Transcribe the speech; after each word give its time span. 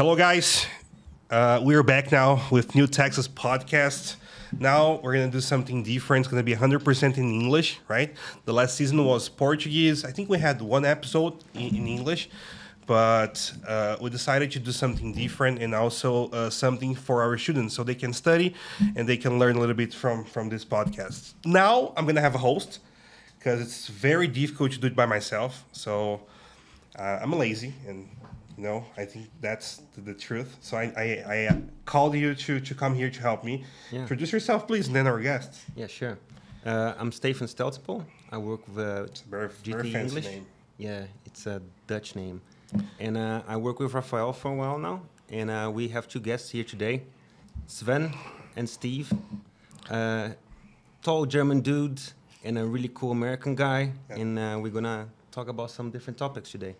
Hello, 0.00 0.16
guys. 0.16 0.66
Uh, 1.28 1.60
we're 1.62 1.82
back 1.82 2.10
now 2.10 2.40
with 2.50 2.74
New 2.74 2.86
Texas 2.86 3.28
Podcast. 3.28 4.16
Now 4.58 4.98
we're 5.02 5.12
gonna 5.12 5.30
do 5.30 5.42
something 5.42 5.82
different. 5.82 6.24
It's 6.24 6.30
gonna 6.30 6.42
be 6.42 6.54
100% 6.54 7.18
in 7.18 7.24
English, 7.24 7.80
right? 7.86 8.16
The 8.46 8.54
last 8.54 8.78
season 8.78 9.04
was 9.04 9.28
Portuguese. 9.28 10.06
I 10.06 10.10
think 10.10 10.30
we 10.30 10.38
had 10.38 10.62
one 10.62 10.86
episode 10.86 11.44
in, 11.52 11.76
in 11.76 11.86
English, 11.86 12.30
but 12.86 13.52
uh, 13.68 13.98
we 14.00 14.08
decided 14.08 14.50
to 14.52 14.58
do 14.58 14.72
something 14.72 15.12
different 15.12 15.60
and 15.62 15.74
also 15.74 16.30
uh, 16.30 16.48
something 16.48 16.94
for 16.94 17.20
our 17.20 17.36
students 17.36 17.74
so 17.74 17.84
they 17.84 17.94
can 17.94 18.14
study 18.14 18.54
and 18.96 19.06
they 19.06 19.18
can 19.18 19.38
learn 19.38 19.56
a 19.56 19.60
little 19.60 19.76
bit 19.76 19.92
from 19.92 20.24
from 20.24 20.48
this 20.48 20.64
podcast. 20.64 21.34
Now 21.44 21.92
I'm 21.94 22.06
gonna 22.06 22.22
have 22.22 22.34
a 22.34 22.44
host 22.48 22.78
because 23.38 23.60
it's 23.60 23.88
very 23.88 24.28
difficult 24.28 24.72
to 24.72 24.78
do 24.78 24.86
it 24.86 24.96
by 24.96 25.04
myself. 25.04 25.66
So 25.72 26.22
uh, 26.98 27.18
I'm 27.20 27.34
lazy 27.34 27.74
and 27.86 28.08
know, 28.60 28.84
I 28.96 29.04
think 29.04 29.30
that's 29.40 29.82
the, 29.94 30.00
the 30.00 30.14
truth. 30.14 30.56
So 30.60 30.76
I, 30.76 30.92
I, 30.96 31.24
I 31.26 31.46
uh, 31.46 31.56
called 31.84 32.14
you 32.14 32.34
to, 32.34 32.60
to 32.60 32.74
come 32.74 32.94
here 32.94 33.10
to 33.10 33.20
help 33.20 33.44
me. 33.44 33.64
Yeah. 33.90 34.00
Introduce 34.00 34.32
yourself, 34.32 34.66
please, 34.66 34.86
and 34.86 34.96
then 34.96 35.06
our 35.06 35.20
guests. 35.20 35.64
Yeah, 35.74 35.86
sure. 35.86 36.18
Uh, 36.64 36.94
I'm 36.98 37.10
Stefan 37.10 37.46
Steltspel. 37.46 38.04
I 38.30 38.38
work 38.38 38.66
with 38.68 38.78
uh, 38.78 39.06
very, 39.28 39.48
GT 39.48 39.72
very 39.72 39.92
fancy 39.92 40.16
English. 40.16 40.24
name. 40.26 40.46
Yeah, 40.78 41.04
it's 41.24 41.46
a 41.46 41.60
Dutch 41.86 42.16
name. 42.16 42.40
And 42.98 43.16
uh, 43.16 43.42
I 43.48 43.56
work 43.56 43.80
with 43.80 43.94
Rafael 43.94 44.32
for 44.32 44.52
a 44.52 44.54
while 44.54 44.78
now. 44.78 45.02
And 45.30 45.50
uh, 45.50 45.70
we 45.72 45.88
have 45.88 46.08
two 46.08 46.20
guests 46.20 46.50
here 46.50 46.64
today 46.64 47.02
Sven 47.66 48.12
and 48.56 48.68
Steve. 48.68 49.12
Uh, 49.88 50.30
tall 51.02 51.26
German 51.26 51.60
dude 51.60 52.00
and 52.44 52.58
a 52.58 52.64
really 52.64 52.90
cool 52.94 53.12
American 53.12 53.54
guy. 53.54 53.92
Yeah. 54.08 54.16
And 54.16 54.38
uh, 54.38 54.58
we're 54.60 54.72
going 54.72 54.84
to 54.84 55.06
talk 55.30 55.48
about 55.48 55.70
some 55.70 55.90
different 55.90 56.18
topics 56.18 56.50
today. 56.50 56.76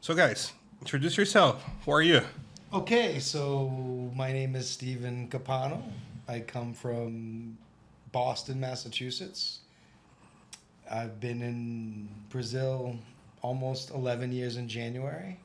So, 0.00 0.14
guys, 0.14 0.52
introduce 0.80 1.16
yourself. 1.16 1.64
Who 1.84 1.92
are 1.92 2.02
you? 2.02 2.22
Okay, 2.72 3.18
so 3.18 3.68
my 4.14 4.32
name 4.32 4.54
is 4.54 4.68
Stephen 4.68 5.28
Capano. 5.28 5.82
I 6.28 6.40
come 6.40 6.72
from 6.72 7.56
Boston, 8.12 8.60
Massachusetts. 8.60 9.60
I've 10.90 11.20
been 11.20 11.42
in 11.42 12.08
Brazil 12.30 12.96
almost 13.42 13.90
11 13.90 14.32
years 14.32 14.56
in 14.56 14.68
January, 14.68 15.38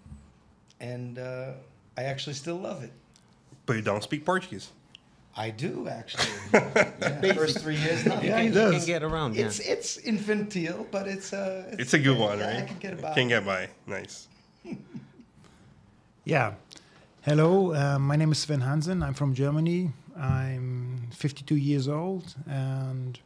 and 0.79 1.17
uh, 1.19 1.51
I 1.97 2.03
actually 2.03 2.33
still 2.33 2.57
love 2.57 2.83
it. 2.83 2.91
But 3.65 3.77
you 3.77 3.81
don't 3.81 4.03
speak 4.03 4.25
Portuguese. 4.25 4.69
I 5.37 5.49
do 5.49 5.87
actually. 5.89 6.27
yeah, 6.53 7.33
first 7.33 7.59
three 7.59 7.75
years, 7.75 8.05
not 8.05 8.23
Yeah, 8.23 8.39
he 8.39 8.47
you 8.47 8.53
does. 8.53 8.75
can 8.77 8.85
get 8.85 9.03
around, 9.03 9.35
yeah. 9.35 9.45
It's 9.47 9.59
it's 9.59 9.97
infantile, 9.97 10.87
but 10.91 11.07
it's 11.07 11.33
uh, 11.33 11.75
It's 11.77 11.93
a 11.93 11.99
good 11.99 12.17
one, 12.17 12.39
yeah, 12.39 12.45
right? 12.53 12.63
I 12.63 12.65
can 12.65 12.77
get 12.77 12.93
about. 12.93 13.15
Can 13.15 13.27
get 13.27 13.45
by. 13.45 13.67
Nice. 13.85 14.27
Yeah. 16.25 16.53
Hello, 17.21 17.73
uh, 17.73 17.99
my 17.99 18.15
name 18.15 18.31
is 18.31 18.39
Sven 18.39 18.61
Hansen. 18.61 19.01
I'm 19.03 19.13
from 19.13 19.33
Germany. 19.33 19.91
I'm 20.17 21.07
52 21.11 21.55
years 21.55 21.87
old 21.87 22.35
and 22.47 23.19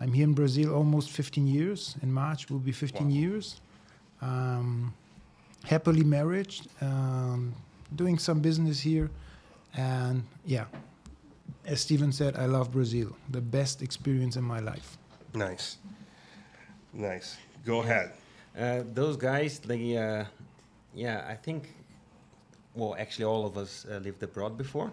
I'm 0.00 0.12
here 0.12 0.24
in 0.24 0.34
Brazil 0.34 0.74
almost 0.74 1.10
15 1.10 1.46
years. 1.46 1.96
In 2.02 2.12
March 2.12 2.48
will 2.50 2.58
be 2.58 2.72
15 2.72 3.08
Wow. 3.08 3.14
years. 3.14 3.60
Um, 4.20 4.94
happily 5.64 6.04
married, 6.04 6.54
um, 6.80 7.54
doing 7.94 8.18
some 8.18 8.40
business 8.40 8.80
here. 8.80 9.10
And 9.74 10.22
yeah, 10.46 10.66
as 11.66 11.80
Steven 11.80 12.12
said, 12.12 12.36
I 12.36 12.46
love 12.46 12.70
Brazil. 12.70 13.16
The 13.30 13.40
best 13.40 13.82
experience 13.82 14.36
in 14.36 14.44
my 14.44 14.60
life. 14.60 14.98
Nice. 15.34 15.78
Nice. 16.92 17.36
Go 17.64 17.80
ahead. 17.82 18.12
Uh, 18.58 18.82
those 18.94 19.16
guys, 19.16 19.58
they, 19.60 19.96
uh, 19.96 20.24
yeah, 20.94 21.24
I 21.26 21.34
think, 21.34 21.68
well, 22.74 22.96
actually, 22.98 23.24
all 23.24 23.44
of 23.44 23.56
us 23.56 23.86
uh, 23.90 23.98
lived 23.98 24.22
abroad 24.22 24.56
before, 24.56 24.90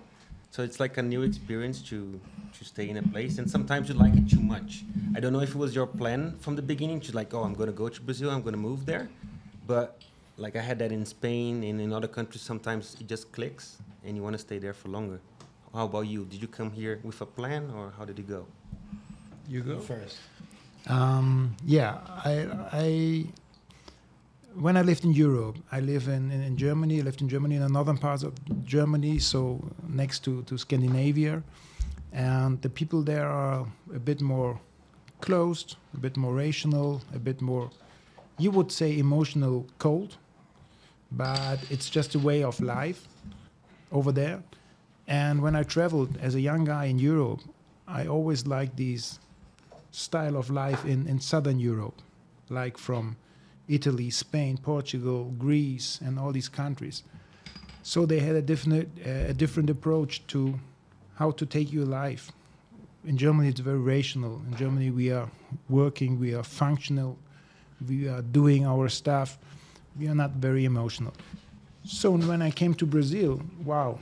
so 0.51 0.63
it's 0.63 0.79
like 0.79 0.97
a 0.97 1.03
new 1.03 1.21
experience 1.23 1.81
to 1.89 2.19
to 2.57 2.65
stay 2.65 2.89
in 2.89 2.97
a 2.97 3.03
place, 3.03 3.37
and 3.37 3.49
sometimes 3.49 3.89
you 3.89 3.95
like 3.95 4.15
it 4.15 4.29
too 4.29 4.41
much. 4.41 4.83
I 5.15 5.19
don't 5.19 5.33
know 5.33 5.41
if 5.41 5.49
it 5.49 5.55
was 5.55 5.75
your 5.75 5.87
plan 5.87 6.35
from 6.39 6.55
the 6.55 6.61
beginning 6.61 6.99
to 7.01 7.15
like, 7.15 7.33
oh, 7.33 7.43
I'm 7.43 7.53
gonna 7.53 7.71
go 7.71 7.87
to 7.89 8.01
Brazil, 8.01 8.29
I'm 8.31 8.41
gonna 8.41 8.57
move 8.57 8.85
there, 8.85 9.07
but 9.67 10.01
like 10.37 10.55
I 10.55 10.61
had 10.61 10.79
that 10.79 10.91
in 10.91 11.05
Spain 11.05 11.63
and 11.63 11.79
in 11.79 11.93
other 11.93 12.07
countries. 12.07 12.41
Sometimes 12.41 12.95
it 12.99 13.07
just 13.07 13.31
clicks, 13.31 13.77
and 14.05 14.15
you 14.15 14.23
want 14.23 14.33
to 14.33 14.39
stay 14.39 14.57
there 14.57 14.73
for 14.73 14.89
longer. 14.89 15.19
How 15.73 15.85
about 15.85 16.07
you? 16.07 16.25
Did 16.25 16.41
you 16.41 16.47
come 16.47 16.71
here 16.71 16.99
with 17.03 17.21
a 17.21 17.25
plan, 17.25 17.71
or 17.75 17.93
how 17.97 18.05
did 18.05 18.17
it 18.17 18.27
go? 18.27 18.45
You 19.47 19.61
go 19.61 19.79
first. 19.79 20.17
Um, 20.87 21.55
yeah, 21.65 21.97
I, 22.07 22.47
I 22.71 23.25
when 24.55 24.77
I 24.77 24.81
lived 24.81 25.05
in 25.05 25.13
Europe, 25.13 25.57
I 25.71 25.79
live 25.79 26.07
in, 26.07 26.31
in, 26.31 26.41
in 26.41 26.57
Germany. 26.57 26.99
I 26.99 27.03
lived 27.03 27.21
in 27.21 27.29
Germany 27.29 27.55
in 27.55 27.61
the 27.61 27.69
northern 27.69 27.97
parts 27.97 28.23
of 28.23 28.33
Germany, 28.65 29.19
so 29.19 29.63
next 29.87 30.19
to, 30.25 30.43
to 30.43 30.57
Scandinavia, 30.57 31.43
and 32.11 32.61
the 32.61 32.69
people 32.69 33.01
there 33.01 33.27
are 33.27 33.67
a 33.93 33.99
bit 33.99 34.21
more 34.21 34.59
closed, 35.21 35.75
a 35.93 35.97
bit 35.97 36.17
more 36.17 36.33
rational, 36.33 37.01
a 37.13 37.19
bit 37.19 37.41
more, 37.41 37.69
you 38.37 38.51
would 38.51 38.71
say, 38.71 38.97
emotional 38.97 39.65
cold, 39.77 40.17
but 41.11 41.59
it's 41.69 41.89
just 41.89 42.15
a 42.15 42.19
way 42.19 42.43
of 42.43 42.59
life 42.59 43.07
over 43.91 44.11
there. 44.11 44.41
And 45.07 45.41
when 45.41 45.55
I 45.55 45.63
traveled 45.63 46.17
as 46.21 46.35
a 46.35 46.41
young 46.41 46.65
guy 46.65 46.85
in 46.85 46.99
Europe, 46.99 47.41
I 47.87 48.07
always 48.07 48.45
liked 48.45 48.77
these 48.77 49.19
style 49.91 50.37
of 50.37 50.49
life 50.49 50.85
in, 50.85 51.07
in 51.07 51.19
southern 51.19 51.59
Europe, 51.59 52.01
like 52.49 52.77
from 52.77 53.17
Italy, 53.69 54.09
Spain, 54.09 54.57
Portugal, 54.57 55.33
Greece, 55.37 55.99
and 56.03 56.19
all 56.19 56.31
these 56.31 56.49
countries. 56.49 57.03
So 57.83 58.05
they 58.05 58.19
had 58.19 58.35
a 58.35 58.41
different, 58.41 58.89
uh, 59.05 59.29
a 59.29 59.33
different 59.33 59.69
approach 59.69 60.25
to 60.27 60.59
how 61.15 61.31
to 61.31 61.45
take 61.45 61.71
your 61.71 61.85
life. 61.85 62.31
In 63.05 63.17
Germany, 63.17 63.49
it's 63.49 63.61
very 63.61 63.79
rational. 63.79 64.41
In 64.51 64.57
Germany, 64.57 64.89
we 64.89 65.11
are 65.11 65.29
working, 65.69 66.19
we 66.19 66.33
are 66.33 66.43
functional, 66.43 67.17
we 67.87 68.07
are 68.09 68.21
doing 68.21 68.65
our 68.65 68.89
stuff. 68.89 69.37
We 69.97 70.07
are 70.07 70.15
not 70.15 70.31
very 70.31 70.65
emotional. 70.65 71.13
So 71.85 72.11
when 72.11 72.41
I 72.41 72.51
came 72.51 72.73
to 72.75 72.85
Brazil, 72.85 73.41
wow, 73.63 73.99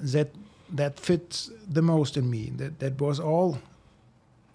that 0.00 0.28
that 0.74 0.98
fits 0.98 1.50
the 1.68 1.82
most 1.82 2.16
in 2.16 2.28
me. 2.28 2.52
That 2.56 2.78
that 2.78 3.00
was 3.00 3.20
all 3.20 3.58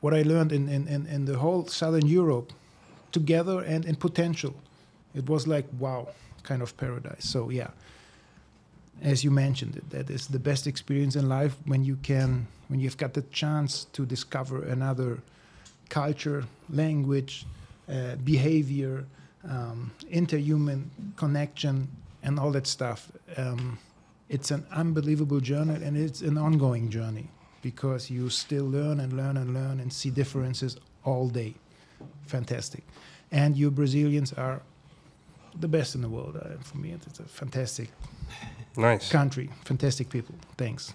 what 0.02 0.14
I 0.14 0.24
learned 0.24 0.52
in, 0.52 0.68
in, 0.68 0.88
in, 0.88 1.06
in 1.06 1.26
the 1.26 1.38
whole 1.38 1.68
Southern 1.68 2.08
Europe 2.08 2.52
together 3.12 3.62
and 3.62 3.86
in 3.86 3.96
potential. 3.96 4.56
It 5.14 5.30
was 5.30 5.48
like, 5.48 5.66
wow, 5.80 6.10
kind 6.44 6.62
of 6.62 6.76
paradise. 6.78 7.26
So, 7.26 7.50
yeah, 7.50 7.72
as 9.02 9.24
you 9.24 9.32
mentioned, 9.32 9.78
it, 9.78 9.90
that 9.90 10.10
is 10.10 10.28
the 10.28 10.40
best 10.40 10.68
experience 10.68 11.16
in 11.16 11.28
life 11.28 11.56
when 11.66 11.84
you 11.84 11.98
can, 11.98 12.48
when 12.68 12.80
you've 12.80 12.98
got 12.98 13.14
the 13.14 13.24
chance 13.24 13.86
to 13.94 14.06
discover 14.06 14.64
another 14.64 15.20
culture, 15.90 16.46
language, 16.70 17.46
uh, 17.90 18.16
behavior, 18.24 19.06
um, 19.50 19.92
interhuman 20.12 20.86
connection, 21.18 21.88
and 22.24 22.40
all 22.40 22.52
that 22.52 22.68
stuff. 22.68 23.12
Um, 23.38 23.78
it's 24.30 24.52
an 24.52 24.66
unbelievable 24.72 25.40
journey 25.40 25.84
and 25.84 25.98
it's 25.98 26.22
an 26.22 26.38
ongoing 26.38 26.90
journey 26.90 27.28
because 27.62 28.10
you 28.10 28.30
still 28.30 28.66
learn 28.66 29.00
and 29.00 29.14
learn 29.14 29.38
and 29.38 29.54
learn 29.54 29.80
and 29.80 29.92
see 29.92 30.10
differences 30.10 30.78
all 31.04 31.28
day. 31.28 31.54
Fantastic. 32.28 32.84
And 33.32 33.56
you 33.58 33.72
Brazilians 33.72 34.34
are 34.34 34.62
the 35.60 35.68
best 35.68 35.96
in 35.96 36.02
the 36.02 36.10
world. 36.10 36.38
Uh, 36.38 36.58
for 36.62 36.78
me, 36.78 36.92
it's 36.92 37.20
a 37.20 37.24
fantastic 37.24 37.90
Nice. 38.78 39.10
country, 39.12 39.50
fantastic 39.66 40.10
people. 40.10 40.36
Thanks. 40.58 40.94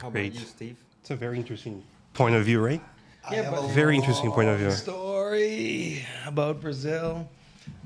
How 0.00 0.10
Great. 0.10 0.28
about 0.32 0.40
you, 0.40 0.46
Steve? 0.46 0.76
It's 1.00 1.10
a 1.10 1.16
very 1.16 1.38
interesting 1.38 1.82
point 2.14 2.34
of 2.34 2.44
view, 2.44 2.60
right? 2.64 2.82
I 3.24 3.34
Yeah, 3.34 3.42
have 3.42 3.54
but- 3.54 3.64
a 3.64 3.68
Very 3.72 3.96
interesting 3.96 4.30
point 4.32 4.48
of 4.48 4.58
view. 4.58 4.70
Story 4.70 6.04
about 6.26 6.60
Brazil. 6.60 7.28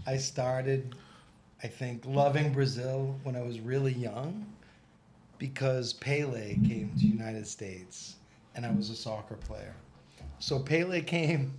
I 0.06 0.16
started, 0.16 0.94
I 1.62 1.68
think, 1.68 2.04
loving 2.06 2.52
Brazil 2.52 3.18
when 3.24 3.34
I 3.36 3.42
was 3.42 3.58
really 3.60 3.92
young, 3.92 4.46
because 5.38 5.92
Pele 5.94 6.54
came 6.68 6.92
to 6.98 7.06
United 7.06 7.46
States, 7.46 8.16
and 8.54 8.64
I 8.64 8.70
was 8.70 8.90
a 8.90 8.94
soccer 8.96 9.34
player. 9.34 9.74
So 10.38 10.58
Pele 10.60 11.00
came, 11.02 11.54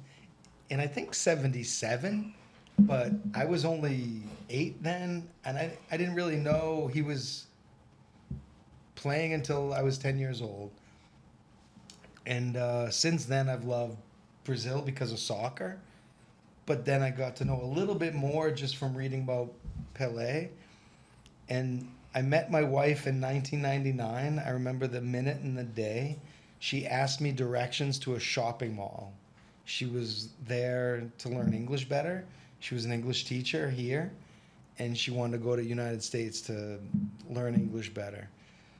in 0.73 0.79
I 0.79 0.87
think 0.87 1.13
'77, 1.13 2.33
but 2.79 3.11
I 3.33 3.45
was 3.45 3.63
only 3.63 4.23
eight 4.49 4.81
then, 4.83 5.29
and 5.45 5.57
I 5.57 5.77
I 5.91 5.97
didn't 5.97 6.15
really 6.15 6.37
know 6.37 6.89
he 6.91 7.01
was 7.01 7.45
playing 9.03 9.33
until 9.33 9.73
I 9.73 9.81
was 9.81 9.97
10 9.97 10.17
years 10.17 10.41
old. 10.41 10.71
And 12.25 12.55
uh, 12.55 12.89
since 12.89 13.25
then, 13.25 13.49
I've 13.49 13.65
loved 13.65 13.97
Brazil 14.45 14.81
because 14.81 15.11
of 15.11 15.19
soccer. 15.19 15.77
But 16.65 16.85
then 16.85 17.01
I 17.01 17.09
got 17.09 17.35
to 17.37 17.45
know 17.45 17.61
a 17.61 17.65
little 17.65 17.95
bit 17.95 18.15
more 18.15 18.49
just 18.49 18.77
from 18.77 18.95
reading 18.95 19.23
about 19.23 19.51
Pele. 19.93 20.47
And 21.49 21.91
I 22.15 22.21
met 22.21 22.49
my 22.49 22.61
wife 22.61 23.05
in 23.05 23.19
1999. 23.19 24.39
I 24.39 24.49
remember 24.51 24.87
the 24.87 25.01
minute 25.01 25.41
and 25.41 25.57
the 25.57 25.65
day. 25.65 26.17
She 26.59 26.87
asked 26.87 27.19
me 27.19 27.33
directions 27.33 27.99
to 27.99 28.15
a 28.15 28.19
shopping 28.21 28.73
mall. 28.73 29.11
She 29.65 29.85
was 29.85 30.29
there 30.47 31.09
to 31.19 31.29
learn 31.29 31.53
English 31.53 31.85
better. 31.89 32.25
She 32.59 32.75
was 32.75 32.85
an 32.85 32.91
English 32.91 33.25
teacher 33.25 33.69
here. 33.69 34.11
and 34.79 34.97
she 34.97 35.11
wanted 35.11 35.37
to 35.37 35.43
go 35.43 35.55
to 35.55 35.63
United 35.63 36.01
States 36.01 36.41
to 36.41 36.79
learn 37.29 37.53
English 37.55 37.93
better. 37.93 38.27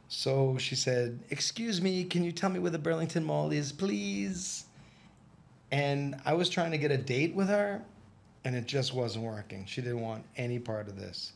So 0.09 0.57
she 0.57 0.75
said, 0.75 1.19
"Excuse 1.29 1.81
me, 1.81 2.03
can 2.03 2.23
you 2.23 2.31
tell 2.31 2.49
me 2.49 2.59
where 2.59 2.71
the 2.71 2.79
Burlington 2.79 3.23
Mall 3.23 3.51
is, 3.51 3.71
please?" 3.71 4.65
And 5.71 6.15
I 6.25 6.33
was 6.33 6.49
trying 6.49 6.71
to 6.71 6.77
get 6.77 6.91
a 6.91 6.97
date 6.97 7.33
with 7.33 7.47
her, 7.47 7.81
and 8.43 8.55
it 8.55 8.65
just 8.65 8.93
wasn't 8.93 9.25
working. 9.25 9.65
She 9.65 9.81
didn't 9.81 10.01
want 10.01 10.23
any 10.37 10.59
part 10.59 10.87
of 10.87 10.97
this. 10.97 11.33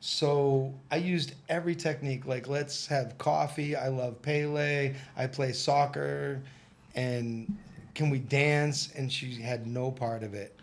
So 0.00 0.74
I 0.90 0.96
used 0.96 1.34
every 1.48 1.74
technique. 1.74 2.26
Like, 2.26 2.48
let's 2.48 2.86
have 2.86 3.16
coffee. 3.18 3.74
I 3.76 3.88
love 3.88 4.20
Pele. 4.20 4.94
I 5.16 5.26
play 5.26 5.52
soccer. 5.52 6.42
And 6.94 7.56
can 7.96 8.10
we 8.10 8.18
dance? 8.18 8.90
And 8.94 9.10
she 9.10 9.40
had 9.40 9.66
no 9.66 9.90
part 9.90 10.22
of 10.22 10.34
it. 10.34 10.54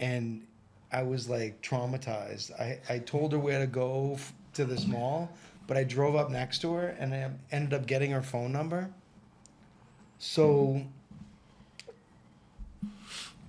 And 0.00 0.46
I 0.90 1.02
was 1.02 1.28
like 1.28 1.60
traumatized. 1.60 2.58
I, 2.58 2.80
I 2.88 2.98
told 3.00 3.32
her 3.32 3.38
where 3.38 3.60
to 3.60 3.66
go 3.66 4.14
f- 4.14 4.32
to 4.54 4.64
this 4.64 4.86
mall, 4.86 5.30
but 5.66 5.76
I 5.76 5.84
drove 5.84 6.16
up 6.16 6.30
next 6.30 6.60
to 6.62 6.72
her 6.72 6.88
and 6.98 7.14
I 7.14 7.30
ended 7.52 7.74
up 7.74 7.86
getting 7.86 8.10
her 8.12 8.22
phone 8.22 8.50
number. 8.50 8.90
So 10.18 10.82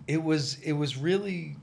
it 0.08 0.22
was 0.22 0.60
it 0.60 0.74
was 0.74 0.98
really 0.98 1.56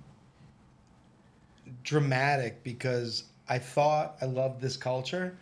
dramatic 1.85 2.65
because 2.65 3.25
I 3.47 3.59
thought 3.59 4.17
I 4.23 4.25
loved 4.25 4.63
this 4.63 4.79
culture, 4.79 5.37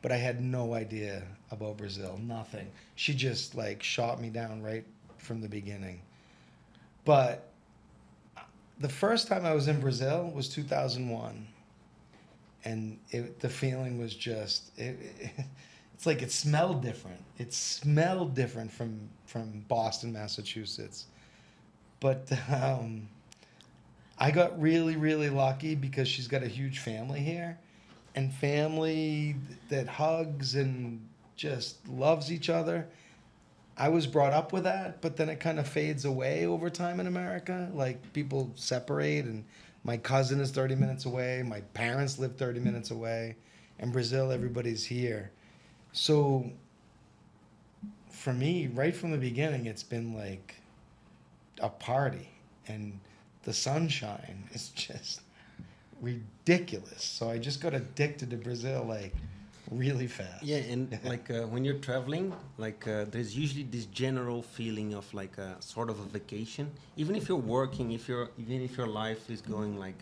but 0.00 0.12
I 0.12 0.16
had 0.16 0.40
no 0.40 0.74
idea 0.74 1.24
about 1.50 1.76
Brazil. 1.76 2.18
Nothing. 2.22 2.70
She 2.94 3.14
just 3.14 3.56
like 3.56 3.82
shot 3.82 4.20
me 4.20 4.30
down 4.30 4.62
right 4.62 4.84
from 5.22 5.40
the 5.40 5.48
beginning. 5.48 6.02
But 7.04 7.48
the 8.78 8.88
first 8.88 9.28
time 9.28 9.46
I 9.46 9.54
was 9.54 9.68
in 9.68 9.80
Brazil 9.80 10.30
was 10.34 10.48
2001. 10.48 11.46
And 12.64 12.98
it, 13.10 13.40
the 13.40 13.48
feeling 13.48 13.98
was 13.98 14.14
just 14.14 14.76
it, 14.78 14.96
it, 15.18 15.30
it's 15.94 16.06
like 16.06 16.22
it 16.22 16.30
smelled 16.30 16.82
different. 16.82 17.20
It 17.38 17.52
smelled 17.52 18.34
different 18.34 18.70
from 18.70 19.08
from 19.26 19.64
Boston, 19.68 20.12
Massachusetts. 20.12 21.06
But 21.98 22.30
um, 22.52 23.08
I 24.18 24.30
got 24.30 24.60
really, 24.60 24.96
really 24.96 25.30
lucky 25.30 25.74
because 25.74 26.06
she's 26.06 26.28
got 26.28 26.42
a 26.42 26.48
huge 26.48 26.78
family 26.80 27.20
here, 27.20 27.58
and 28.14 28.32
family 28.32 29.36
that 29.68 29.88
hugs 29.88 30.54
and 30.54 31.00
just 31.36 31.88
loves 31.88 32.30
each 32.30 32.48
other. 32.48 32.86
I 33.76 33.88
was 33.88 34.06
brought 34.06 34.32
up 34.32 34.52
with 34.52 34.64
that, 34.64 35.00
but 35.00 35.16
then 35.16 35.28
it 35.28 35.40
kind 35.40 35.58
of 35.58 35.66
fades 35.66 36.04
away 36.04 36.46
over 36.46 36.68
time 36.68 37.00
in 37.00 37.06
America. 37.06 37.70
Like 37.72 38.12
people 38.12 38.52
separate, 38.54 39.24
and 39.24 39.44
my 39.84 39.96
cousin 39.96 40.40
is 40.40 40.50
30 40.50 40.74
minutes 40.76 41.06
away, 41.06 41.42
my 41.42 41.60
parents 41.74 42.18
live 42.18 42.36
30 42.36 42.60
minutes 42.60 42.90
away. 42.90 43.36
In 43.78 43.90
Brazil, 43.90 44.30
everybody's 44.30 44.84
here. 44.84 45.32
So 45.92 46.50
for 48.08 48.32
me, 48.32 48.68
right 48.68 48.94
from 48.94 49.10
the 49.10 49.18
beginning, 49.18 49.66
it's 49.66 49.82
been 49.82 50.14
like 50.14 50.54
a 51.60 51.68
party, 51.68 52.28
and 52.68 53.00
the 53.42 53.52
sunshine 53.52 54.44
is 54.52 54.68
just 54.74 55.22
ridiculous. 56.00 57.02
So 57.02 57.30
I 57.30 57.38
just 57.38 57.60
got 57.60 57.74
addicted 57.74 58.30
to 58.30 58.36
Brazil 58.36 58.84
like 58.86 59.14
really 59.78 60.06
fast. 60.06 60.42
Yeah, 60.42 60.58
and 60.72 60.98
like 61.04 61.30
uh, 61.30 61.42
when 61.52 61.64
you're 61.64 61.78
traveling, 61.78 62.32
like 62.58 62.86
uh, 62.86 63.04
there's 63.10 63.36
usually 63.36 63.64
this 63.64 63.86
general 63.86 64.42
feeling 64.42 64.94
of 64.94 65.12
like 65.14 65.38
a 65.38 65.56
sort 65.60 65.90
of 65.90 65.98
a 66.00 66.04
vacation. 66.04 66.70
Even 66.96 67.16
if 67.16 67.28
you're 67.28 67.36
working, 67.58 67.92
if 67.92 68.08
you're 68.08 68.30
even 68.38 68.60
if 68.62 68.76
your 68.76 68.86
life 68.86 69.30
is 69.30 69.40
going 69.40 69.78
like 69.78 70.00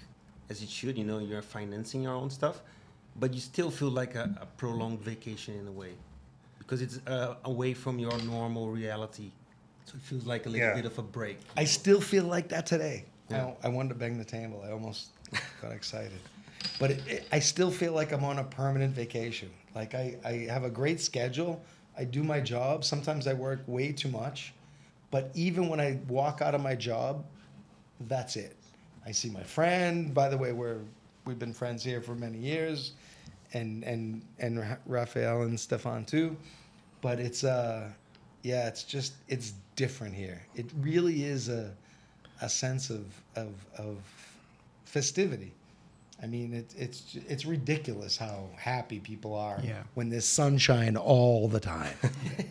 as 0.48 0.62
it 0.62 0.68
should, 0.68 0.98
you 0.98 1.04
know, 1.04 1.18
you're 1.18 1.42
financing 1.42 2.02
your 2.02 2.14
own 2.14 2.30
stuff, 2.30 2.60
but 3.16 3.32
you 3.34 3.40
still 3.40 3.70
feel 3.70 3.90
like 3.90 4.14
a, 4.16 4.30
a 4.40 4.46
prolonged 4.46 5.00
vacation 5.00 5.54
in 5.60 5.66
a 5.68 5.72
way, 5.72 5.92
because 6.58 6.82
it's 6.82 6.98
uh, 7.06 7.36
away 7.44 7.72
from 7.74 7.98
your 7.98 8.16
normal 8.22 8.68
reality. 8.68 9.30
So 9.86 9.94
it 9.96 10.02
feels 10.02 10.24
like 10.26 10.46
a 10.46 10.48
little 10.48 10.68
Yeah. 10.68 10.74
bit 10.74 10.84
of 10.86 10.98
a 10.98 11.02
break. 11.02 11.38
I 11.56 11.64
still 11.64 12.00
feel 12.00 12.24
like 12.24 12.48
that 12.48 12.66
today. 12.66 13.04
Yeah. 13.28 13.52
I, 13.62 13.66
I 13.66 13.68
wanted 13.68 13.90
to 13.90 13.94
bang 13.96 14.18
the 14.18 14.24
table. 14.24 14.62
I 14.66 14.70
almost 14.72 15.08
got 15.62 15.72
excited. 15.72 16.20
But 16.78 16.90
it, 16.90 17.00
it, 17.08 17.28
I 17.32 17.38
still 17.40 17.70
feel 17.70 17.92
like 17.92 18.12
I'm 18.12 18.24
on 18.24 18.38
a 18.38 18.44
permanent 18.44 18.94
vacation. 18.94 19.50
Like 19.74 19.94
I, 19.94 20.16
I 20.24 20.32
have 20.50 20.64
a 20.64 20.70
great 20.70 21.00
schedule. 21.00 21.62
I 21.96 22.04
do 22.04 22.22
my 22.22 22.40
job. 22.40 22.84
Sometimes 22.84 23.26
I 23.26 23.34
work 23.34 23.60
way 23.66 23.92
too 23.92 24.08
much. 24.08 24.52
But 25.10 25.30
even 25.34 25.68
when 25.68 25.80
I 25.80 25.98
walk 26.08 26.40
out 26.40 26.54
of 26.54 26.60
my 26.60 26.74
job, 26.74 27.24
that's 28.08 28.36
it. 28.36 28.56
I 29.04 29.12
see 29.12 29.30
my 29.30 29.42
friend. 29.42 30.14
By 30.14 30.28
the 30.28 30.38
way, 30.38 30.52
we're 30.52 30.80
we've 31.24 31.38
been 31.38 31.52
friends 31.52 31.82
here 31.82 32.00
for 32.00 32.14
many 32.14 32.38
years, 32.38 32.92
and 33.52 33.82
and 33.84 34.22
and 34.38 34.60
Ra- 34.60 34.76
Raphael 34.86 35.42
and 35.42 35.58
Stefan 35.58 36.04
too. 36.04 36.36
But 37.00 37.18
it's 37.18 37.44
uh, 37.44 37.88
yeah, 38.42 38.68
it's 38.68 38.84
just 38.84 39.14
it's 39.28 39.54
different 39.76 40.14
here. 40.14 40.42
It 40.54 40.66
really 40.80 41.24
is 41.24 41.48
a 41.48 41.74
a 42.40 42.48
sense 42.48 42.90
of 42.90 43.06
of 43.36 43.52
of 43.76 43.98
festivity. 44.84 45.52
I 46.22 46.26
mean, 46.26 46.52
it, 46.52 46.74
it's 46.76 47.16
it's 47.28 47.44
ridiculous 47.46 48.16
how 48.18 48.50
happy 48.56 49.00
people 49.00 49.34
are 49.34 49.58
Yeah. 49.64 49.82
when 49.94 50.10
there's 50.10 50.26
sunshine 50.26 50.96
all 50.96 51.48
the 51.48 51.60
time. 51.60 51.94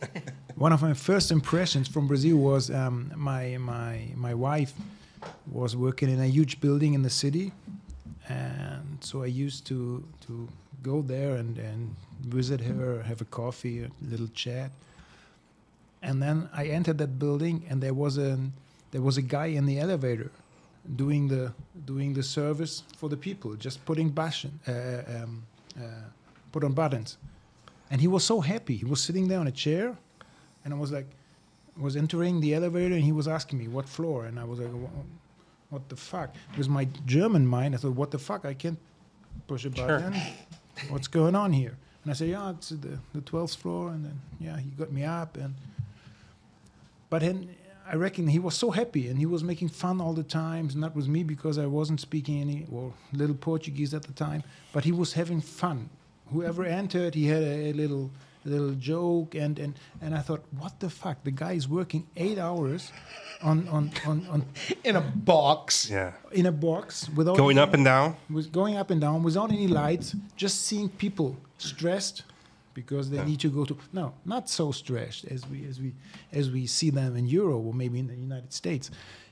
One 0.56 0.74
of 0.74 0.82
my 0.82 0.94
first 0.94 1.32
impressions 1.32 1.88
from 1.88 2.08
Brazil 2.08 2.38
was 2.38 2.70
um, 2.70 3.12
my 3.16 3.58
my 3.58 4.08
my 4.16 4.34
wife 4.34 4.74
was 5.52 5.76
working 5.76 6.10
in 6.10 6.20
a 6.20 6.26
huge 6.28 6.60
building 6.60 6.94
in 6.96 7.04
the 7.04 7.10
city, 7.10 7.52
and 8.28 8.98
so 9.02 9.24
I 9.24 9.28
used 9.28 9.66
to 9.68 10.04
to 10.28 10.48
go 10.84 11.02
there 11.02 11.36
and 11.36 11.58
and 11.58 11.96
visit 12.28 12.62
her, 12.62 13.04
have 13.04 13.22
a 13.22 13.26
coffee, 13.26 13.84
a 13.84 13.90
little 14.02 14.28
chat, 14.34 14.72
and 16.02 16.22
then 16.22 16.50
I 16.54 16.66
entered 16.66 16.98
that 16.98 17.20
building, 17.20 17.64
and 17.70 17.82
there 17.82 17.94
was 17.94 18.18
a 18.18 18.38
there 18.92 19.02
was 19.02 19.18
a 19.18 19.22
guy 19.22 19.48
in 19.48 19.66
the 19.66 19.80
elevator 19.80 20.32
doing 20.96 21.28
the 21.28 21.54
doing 21.86 22.14
the 22.14 22.24
service 22.24 22.84
for 22.98 23.10
the 23.10 23.18
people, 23.18 23.56
just 23.56 23.84
putting 23.86 24.10
button, 24.10 24.60
uh, 24.68 25.24
um, 25.24 25.44
uh, 25.78 25.84
put 26.52 26.64
on 26.64 26.74
buttons, 26.74 27.18
and 27.92 28.02
he 28.02 28.08
was 28.08 28.24
so 28.24 28.42
happy. 28.42 28.76
He 28.76 28.86
was 28.86 29.02
sitting 29.02 29.28
there 29.28 29.40
on 29.40 29.48
a 29.48 29.52
chair, 29.52 29.98
and 30.66 30.74
I 30.74 30.78
was 30.78 30.92
like, 30.92 31.08
was 31.78 31.96
entering 31.96 32.42
the 32.42 32.54
elevator, 32.54 32.96
and 32.96 33.04
he 33.04 33.12
was 33.12 33.28
asking 33.28 33.60
me 33.60 33.68
what 33.68 33.88
floor, 33.88 34.26
and 34.26 34.40
I 34.40 34.44
was 34.44 34.60
like, 34.60 34.72
what 35.70 35.88
the 35.90 35.96
fuck? 35.96 36.36
With 36.58 36.68
my 36.68 36.88
German 37.06 37.46
mind, 37.46 37.76
I 37.76 37.78
thought, 37.78 37.96
what 37.96 38.12
the 38.12 38.20
fuck? 38.20 38.46
I 38.46 38.54
can't 38.54 38.80
push 39.48 39.66
a 39.66 39.70
button. 39.70 40.16
What's 40.90 41.08
going 41.08 41.36
on 41.36 41.54
here? 41.54 41.78
And 42.04 42.12
I 42.12 42.16
said, 42.16 42.30
yeah, 42.30 42.52
it's 42.52 42.70
the 42.70 42.98
the 43.14 43.22
twelfth 43.22 43.56
floor, 43.56 43.90
and 43.90 44.06
then 44.06 44.20
yeah, 44.40 44.58
he 44.58 44.70
got 44.72 44.92
me 44.92 45.04
up, 45.04 45.38
and 45.38 45.54
but 47.10 47.22
then 47.22 47.50
I 47.92 47.96
reckon 47.96 48.28
he 48.28 48.40
was 48.40 48.56
so 48.56 48.72
happy 48.72 49.08
and 49.10 49.18
he 49.18 49.26
was 49.26 49.44
making 49.44 49.70
fun 49.70 50.00
all 50.02 50.14
the 50.14 50.24
time, 50.24 50.70
not 50.76 50.96
with 50.96 51.08
me 51.08 51.24
because 51.24 51.58
I 51.58 51.66
wasn't 51.66 52.00
speaking 52.00 52.40
any 52.42 52.68
or 52.72 52.94
little 53.14 53.36
Portuguese 53.36 53.94
at 53.94 54.04
the 54.04 54.14
time, 54.14 54.44
but 54.74 54.84
he 54.84 54.92
was 54.92 55.14
having 55.14 55.42
fun. 55.42 55.90
Whoever 56.32 56.64
entered, 56.66 57.16
he 57.16 57.26
had 57.28 57.42
a, 57.44 57.72
a 57.72 57.74
little 57.74 58.12
a 58.46 58.50
little 58.50 58.72
joke 58.76 59.36
and, 59.36 59.60
and 59.60 59.74
and 60.02 60.14
I 60.16 60.20
thought, 60.20 60.44
what 60.58 60.80
the 60.80 60.90
fuck? 60.90 61.18
The 61.24 61.32
guy 61.32 61.54
is 61.54 61.68
working 61.68 62.06
eight 62.16 62.38
hours 62.38 62.92
on 63.42 63.68
on, 63.70 63.92
on, 64.06 64.28
on 64.30 64.46
In 64.84 64.96
a 64.96 65.02
box. 65.02 65.90
Yeah. 65.90 66.12
in 66.32 66.46
a 66.46 66.52
box 66.52 67.10
without 67.16 67.38
Going 67.38 67.58
any- 67.58 67.68
up 67.68 67.74
and 67.74 67.84
down. 67.84 68.16
was 68.30 68.48
going 68.48 68.78
up 68.78 68.92
and 68.92 69.02
down 69.02 69.24
without 69.24 69.52
any 69.52 69.68
lights, 69.68 70.16
just 70.38 70.62
seeing 70.68 70.88
people 70.90 71.36
stressed 71.58 72.24
because 72.82 73.06
they 73.12 73.18
Yeah. 73.18 73.30
need 73.32 73.40
to 73.48 73.50
go 73.58 73.64
to 73.70 73.76
no, 74.00 74.06
not 74.26 74.44
so 74.50 74.66
stretched 74.72 75.24
as 75.36 75.42
we 75.52 75.58
as 75.72 75.76
we 75.84 75.90
as 76.40 76.46
we 76.56 76.62
see 76.78 76.90
them 77.00 77.12
in 77.22 77.26
Europe 77.40 77.62
or 77.68 77.74
maybe 77.74 77.98
in 78.04 78.08
the 78.14 78.20
United 78.30 78.54
States. 78.62 78.86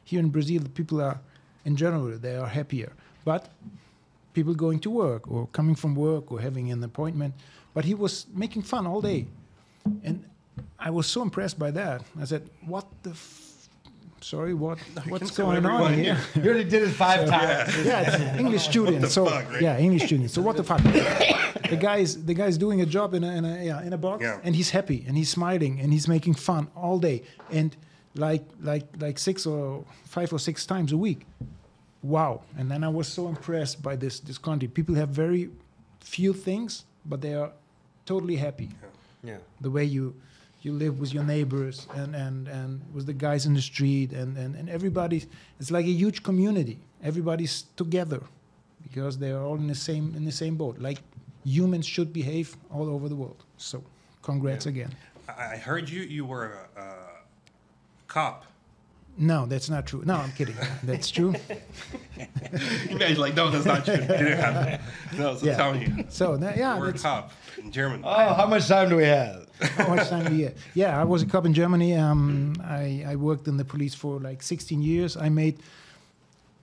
Here 0.10 0.20
in 0.26 0.30
Brazil, 0.38 0.60
the 0.68 0.74
people 0.80 0.98
are 1.08 1.18
in 1.70 1.76
general 1.84 2.18
they 2.28 2.36
are 2.44 2.50
happier, 2.60 2.92
but 3.26 3.42
people 4.34 4.54
going 4.66 4.80
to 4.88 4.90
work 5.06 5.22
or 5.34 5.42
coming 5.58 5.76
from 5.84 5.92
work 5.96 6.32
or 6.32 6.38
having 6.48 6.72
an 6.76 6.84
appointment. 6.84 7.34
But 7.76 7.84
he 7.86 7.96
was 8.04 8.14
making 8.44 8.64
fun 8.74 8.84
all 8.92 9.02
day, 9.02 9.22
and 10.08 10.16
I 10.88 10.90
was 10.98 11.06
so 11.16 11.22
impressed 11.22 11.58
by 11.66 11.72
that. 11.72 11.98
I 12.24 12.26
said, 12.26 12.42
"What 12.74 12.86
the." 13.04 13.12
F- 13.12 13.44
Sorry, 14.20 14.54
what 14.56 14.78
what's 15.12 15.32
going 15.38 15.64
on 15.66 15.94
here? 15.94 16.18
You 16.36 16.50
already 16.50 16.70
did 16.74 16.82
it 16.88 16.94
five 17.08 17.22
times. 17.30 17.70
yeah, 17.86 18.02
it's 18.08 18.40
English 18.44 18.64
student. 18.72 19.02
the 19.02 19.10
so 19.10 19.26
fuck, 19.26 19.46
right? 19.52 19.62
yeah, 19.66 19.78
English 19.88 20.04
student. 20.10 20.32
So 20.32 20.42
what 20.42 20.56
the 20.58 20.64
fuck? 20.64 20.82
The 21.70 21.78
guy's 21.78 22.24
the 22.26 22.34
guy's 22.34 22.58
doing 22.58 22.82
a 22.82 22.86
job 22.86 23.14
in 23.14 23.24
a 23.24 23.32
in 23.38 23.46
a, 23.46 23.64
yeah, 23.66 23.82
in 23.88 23.94
a 23.94 23.98
box, 23.98 24.22
Yeah. 24.24 24.40
and 24.44 24.56
he's 24.56 24.70
happy 24.72 25.04
and 25.08 25.18
he's 25.18 25.30
smiling 25.30 25.80
and 25.82 25.92
he's 25.94 26.08
making 26.08 26.36
fun 26.36 26.68
all 26.76 27.00
day 27.00 27.24
and 27.52 27.76
like 28.16 28.44
like 28.62 28.86
like 29.00 29.18
six 29.20 29.46
or 29.46 29.84
five 30.06 30.32
or 30.34 30.40
six 30.40 30.66
times 30.66 30.92
a 30.92 30.98
week. 30.98 31.26
Wow! 32.04 32.42
And 32.58 32.70
then 32.72 32.84
I 32.84 32.90
was 32.90 33.08
so 33.08 33.28
impressed 33.28 33.82
by 33.82 33.96
this 33.96 34.20
this 34.20 34.38
country. 34.38 34.68
People 34.68 34.96
have 34.96 35.10
very 35.10 35.50
few 36.00 36.34
things, 36.34 36.86
but 37.06 37.22
they 37.22 37.34
are 37.34 37.52
totally 38.06 38.36
happy 38.38 38.70
Yeah. 39.24 39.38
the 39.62 39.70
way 39.70 39.84
you 39.86 40.14
you 40.62 40.74
live 40.74 41.00
with 41.00 41.14
your 41.14 41.24
neighbors 41.26 41.88
and 41.96 42.16
and 42.16 42.48
and 42.48 42.82
with 42.94 43.06
the 43.06 43.14
guys 43.14 43.46
in 43.46 43.54
the 43.54 43.62
street 43.62 44.14
and 44.14 44.38
and, 44.38 44.56
and 44.56 44.70
everybody 44.70 45.18
it's 45.60 45.72
like 45.72 45.86
a 45.86 45.92
huge 46.04 46.24
community 46.24 46.78
everybody's 47.04 47.66
together 47.76 48.22
because 48.84 49.18
they 49.20 49.32
are 49.32 49.44
all 49.44 49.58
in 49.58 49.68
the 49.68 49.76
same 49.76 50.14
in 50.16 50.24
the 50.26 50.32
same 50.32 50.56
boat. 50.56 50.78
Like 50.80 51.00
humans 51.48 51.86
should 51.86 52.12
behave 52.12 52.56
all 52.70 52.88
over 52.90 53.08
the 53.10 53.16
world. 53.16 53.44
So, 53.58 53.84
congrats 54.22 54.66
Yeah. 54.66 54.72
again. 54.74 54.92
I 55.28 55.54
I 55.56 55.58
heard 55.58 55.90
you. 55.90 56.02
You 56.02 56.26
were 56.26 56.46
a, 56.76 56.82
a 56.82 56.86
cop. 58.08 58.44
No, 59.20 59.48
that's 59.48 59.68
not 59.70 59.84
true. 59.88 60.04
No, 60.06 60.14
I'm 60.24 60.32
kidding. 60.34 60.56
That's 60.84 61.10
true. 61.10 61.34
You 62.90 63.00
guys 63.00 63.18
like, 63.18 63.34
no, 63.36 63.50
that's 63.50 63.66
not 63.66 63.84
true. 63.84 63.96
It 63.96 64.08
didn't 64.08 64.38
happen. 64.38 64.80
No, 65.18 65.36
so 65.36 65.44
Yeah. 65.48 65.58
tell 65.58 65.74
me. 65.74 66.06
So 66.10 66.38
that, 66.38 66.56
yeah, 66.56 66.76
You 66.76 66.82
were 66.82 66.90
a 66.90 66.94
cop 66.94 67.32
in 67.58 67.72
Germany. 67.72 68.04
Oh, 68.06 68.34
how 68.36 68.46
much 68.46 68.68
time 68.68 68.90
do 68.90 68.96
we 68.96 69.06
have? 69.06 69.48
how 69.78 69.88
much 69.96 70.08
time 70.10 70.26
do 70.30 70.36
you 70.36 70.44
get? 70.50 70.58
Yeah, 70.76 71.02
I 71.02 71.04
was 71.04 71.24
a 71.24 71.26
cop 71.26 71.46
in 71.48 71.54
Germany. 71.54 71.96
Um, 71.96 72.54
I, 72.64 73.04
I 73.12 73.16
worked 73.16 73.48
in 73.48 73.58
the 73.58 73.66
police 73.66 73.96
for 73.96 74.20
like 74.20 74.44
16 74.44 74.84
years. 74.84 75.18
I 75.18 75.30
made 75.30 75.56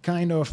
kind 0.03 0.31
of. 0.31 0.53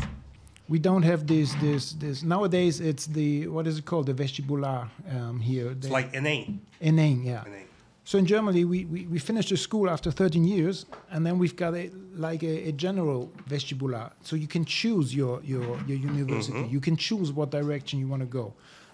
We 0.72 0.80
don't 0.80 1.04
have 1.04 1.28
this 1.28 1.54
this 1.56 1.92
this 1.92 2.24
nowadays. 2.24 2.80
It's 2.80 3.06
the 3.06 3.48
what 3.50 3.68
is 3.68 3.78
it 3.80 3.86
called? 3.86 4.06
The 4.06 4.14
vestibular 4.14 4.88
um, 5.16 5.42
here. 5.42 5.72
It's 5.72 5.88
The- 5.88 5.94
like 5.94 6.14
NA. 6.14 6.46
ENEM, 6.82 7.26
yeah. 7.26 7.44
NA. 7.46 7.64
So 8.06 8.18
in 8.18 8.26
Germany, 8.26 8.64
we, 8.66 8.86
we, 8.86 9.06
we 9.06 9.20
finished 9.20 9.50
the 9.50 9.58
school 9.58 9.90
after 9.90 10.12
13 10.12 10.44
years, 10.44 10.86
and 11.12 11.26
then 11.26 11.38
we've 11.38 11.58
got 11.58 11.76
a 11.76 11.92
like 12.16 12.42
a, 12.44 12.70
a 12.70 12.72
general 12.72 13.30
vestibular. 13.50 14.12
So 14.24 14.38
you 14.38 14.48
can 14.48 14.64
choose 14.64 15.14
your 15.14 15.42
your, 15.44 15.78
your 15.88 15.98
university. 15.98 16.64
You 16.76 16.80
can 16.80 16.96
choose 16.96 17.34
what 17.34 17.52
direction 17.52 18.00
you 18.00 18.08
want 18.08 18.22
to 18.22 18.32
go. 18.42 18.54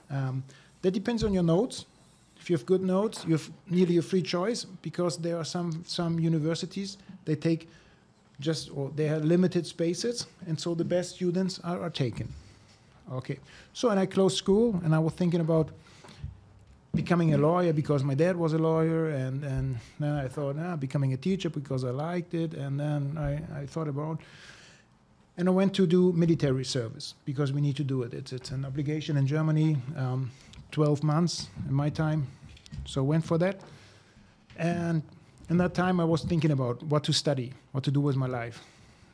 Um, 0.09 0.43
that 0.81 0.91
depends 0.91 1.23
on 1.23 1.31
your 1.31 1.43
notes. 1.43 1.85
If 2.39 2.49
you 2.49 2.57
have 2.57 2.65
good 2.65 2.81
notes, 2.81 3.23
you 3.27 3.33
have 3.33 3.49
nearly 3.69 3.97
a 3.97 4.01
free 4.01 4.23
choice 4.23 4.65
because 4.81 5.17
there 5.17 5.37
are 5.37 5.45
some 5.45 5.83
some 5.85 6.19
universities 6.19 6.97
they 7.25 7.35
take 7.35 7.69
just 8.39 8.69
or 8.73 8.91
they 8.95 9.07
have 9.07 9.25
limited 9.25 9.65
spaces, 9.65 10.27
and 10.47 10.59
so 10.59 10.75
the 10.75 10.85
best 10.85 11.15
students 11.15 11.59
are, 11.63 11.81
are 11.81 11.89
taken. 11.89 12.27
Okay. 13.11 13.39
So 13.73 13.89
and 13.89 13.99
I 13.99 14.05
closed 14.05 14.37
school, 14.37 14.79
and 14.83 14.93
I 14.93 14.99
was 14.99 15.13
thinking 15.13 15.41
about 15.41 15.69
becoming 16.97 17.33
a 17.33 17.37
lawyer 17.37 17.73
because 17.73 18.03
my 18.03 18.15
dad 18.15 18.35
was 18.35 18.53
a 18.53 18.57
lawyer, 18.57 19.09
and, 19.09 19.43
and 19.43 19.77
then 19.99 20.13
I 20.13 20.27
thought, 20.27 20.55
ah, 20.59 20.75
becoming 20.75 21.13
a 21.13 21.17
teacher 21.17 21.49
because 21.49 21.83
I 21.83 21.91
liked 21.91 22.33
it, 22.33 22.53
and 22.53 22.79
then 22.79 23.17
I, 23.17 23.61
I 23.61 23.65
thought 23.65 23.87
about, 23.87 24.19
and 25.37 25.47
I 25.47 25.51
went 25.51 25.73
to 25.75 25.85
do 25.85 26.11
military 26.13 26.65
service 26.65 27.13
because 27.23 27.53
we 27.53 27.61
need 27.61 27.77
to 27.77 27.83
do 27.83 28.01
it. 28.01 28.13
It's, 28.13 28.33
it's 28.33 28.51
an 28.51 28.65
obligation 28.65 29.15
in 29.15 29.27
Germany, 29.27 29.77
um, 29.95 30.31
12 30.71 31.03
months 31.03 31.49
in 31.67 31.73
my 31.73 31.89
time, 31.89 32.27
so 32.85 33.03
went 33.03 33.23
for 33.23 33.37
that. 33.37 33.61
And 34.57 35.03
in 35.49 35.57
that 35.57 35.73
time, 35.73 35.99
I 35.99 36.03
was 36.05 36.23
thinking 36.23 36.51
about 36.51 36.83
what 36.83 37.03
to 37.05 37.13
study, 37.13 37.53
what 37.71 37.83
to 37.85 37.91
do 37.91 38.01
with 38.01 38.15
my 38.15 38.27
life, 38.27 38.61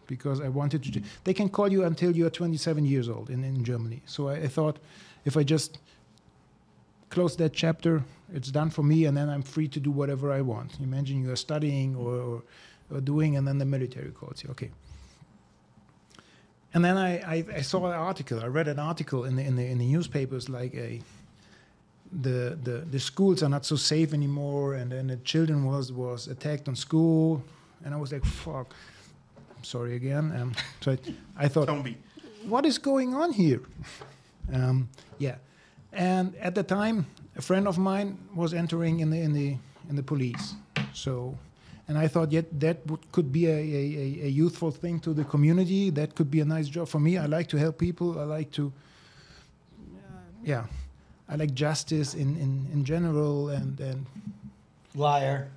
because 0.08 0.42
I 0.42 0.50
wanted 0.50 0.84
to. 0.84 0.92
do- 0.92 1.02
They 1.24 1.34
can 1.34 1.50
call 1.50 1.72
you 1.72 1.84
until 1.86 2.16
you 2.16 2.26
are 2.26 2.30
27 2.32 2.86
years 2.86 3.08
old 3.10 3.30
in, 3.30 3.44
in 3.44 3.64
Germany. 3.64 4.02
So 4.06 4.30
I, 4.30 4.34
I 4.34 4.48
thought, 4.48 4.80
if 5.26 5.38
I 5.38 5.44
just 5.44 5.78
close 7.10 7.36
that 7.38 7.54
chapter. 7.54 8.04
It's 8.34 8.50
done 8.50 8.72
for 8.72 8.82
me, 8.82 9.06
and 9.06 9.16
then 9.16 9.30
I'm 9.30 9.44
free 9.44 9.68
to 9.68 9.80
do 9.80 9.92
whatever 9.92 10.32
I 10.32 10.42
want. 10.42 10.80
Imagine 10.80 11.22
you 11.22 11.32
are 11.32 11.36
studying 11.36 11.96
or, 11.96 12.16
or, 12.16 12.42
or 12.90 13.02
doing, 13.02 13.38
and 13.38 13.48
then 13.48 13.60
the 13.60 13.66
military 13.66 14.10
calls 14.10 14.44
you. 14.44 14.50
Okay. 14.50 14.72
And 16.74 16.84
then 16.84 16.98
I, 16.98 17.20
I, 17.20 17.46
I 17.58 17.62
saw 17.62 17.86
an 17.86 17.94
article. 17.94 18.40
I 18.40 18.48
read 18.48 18.68
an 18.68 18.80
article 18.80 19.26
in 19.26 19.36
the, 19.36 19.44
in 19.44 19.56
the 19.56 19.64
in 19.68 19.78
the 19.78 19.86
newspapers 19.86 20.50
like 20.50 20.74
a 20.74 21.02
the, 22.22 22.58
the 22.64 22.86
the 22.92 23.00
schools 23.00 23.42
are 23.44 23.50
not 23.50 23.66
so 23.66 23.76
safe 23.76 24.14
anymore, 24.14 24.76
and 24.76 24.92
then 24.92 25.08
the 25.08 25.18
children 25.18 25.66
was 25.66 25.92
was 25.92 26.28
attacked 26.28 26.68
on 26.68 26.76
school, 26.76 27.42
and 27.84 27.94
I 27.94 27.98
was 27.98 28.12
like, 28.12 28.26
fuck. 28.26 28.76
I'm 29.58 29.64
Sorry 29.64 29.96
again. 29.96 30.32
Um, 30.36 30.54
so 30.82 30.92
I, 30.92 30.98
I 31.46 31.48
thought, 31.48 31.70
what 32.46 32.66
is 32.66 32.78
going 32.78 33.14
on 33.14 33.32
here? 33.32 33.62
Um, 34.52 34.90
yeah, 35.20 35.36
and 35.92 36.36
at 36.36 36.54
the 36.54 36.64
time, 36.64 37.06
a 37.36 37.42
friend 37.42 37.68
of 37.68 37.78
mine 37.78 38.18
was 38.36 38.54
entering 38.54 39.00
in 39.00 39.10
the 39.10 39.22
in 39.22 39.34
the 39.34 39.58
in 39.90 39.96
the 39.96 40.04
police. 40.04 40.56
So, 40.94 41.38
and 41.88 41.98
I 41.98 42.08
thought, 42.08 42.32
yet 42.32 42.46
that 42.60 42.86
would, 42.88 43.12
could 43.12 43.32
be 43.32 43.48
a, 43.48 43.56
a, 43.56 44.26
a 44.26 44.30
youthful 44.30 44.72
thing 44.72 45.00
to 45.00 45.14
the 45.14 45.24
community. 45.24 45.90
That 45.90 46.14
could 46.16 46.30
be 46.30 46.42
a 46.42 46.46
nice 46.46 46.68
job 46.68 46.88
for 46.88 47.00
me. 47.00 47.18
I 47.18 47.26
like 47.26 47.48
to 47.50 47.58
help 47.58 47.78
people. 47.78 48.20
I 48.20 48.24
like 48.24 48.52
to, 48.52 48.72
yeah, 50.44 50.66
I 51.30 51.36
like 51.36 51.54
justice 51.54 52.14
in 52.14 52.36
in, 52.38 52.68
in 52.74 52.84
general 52.86 53.50
and 53.50 53.80
and 53.80 54.06
Liar. 54.96 55.50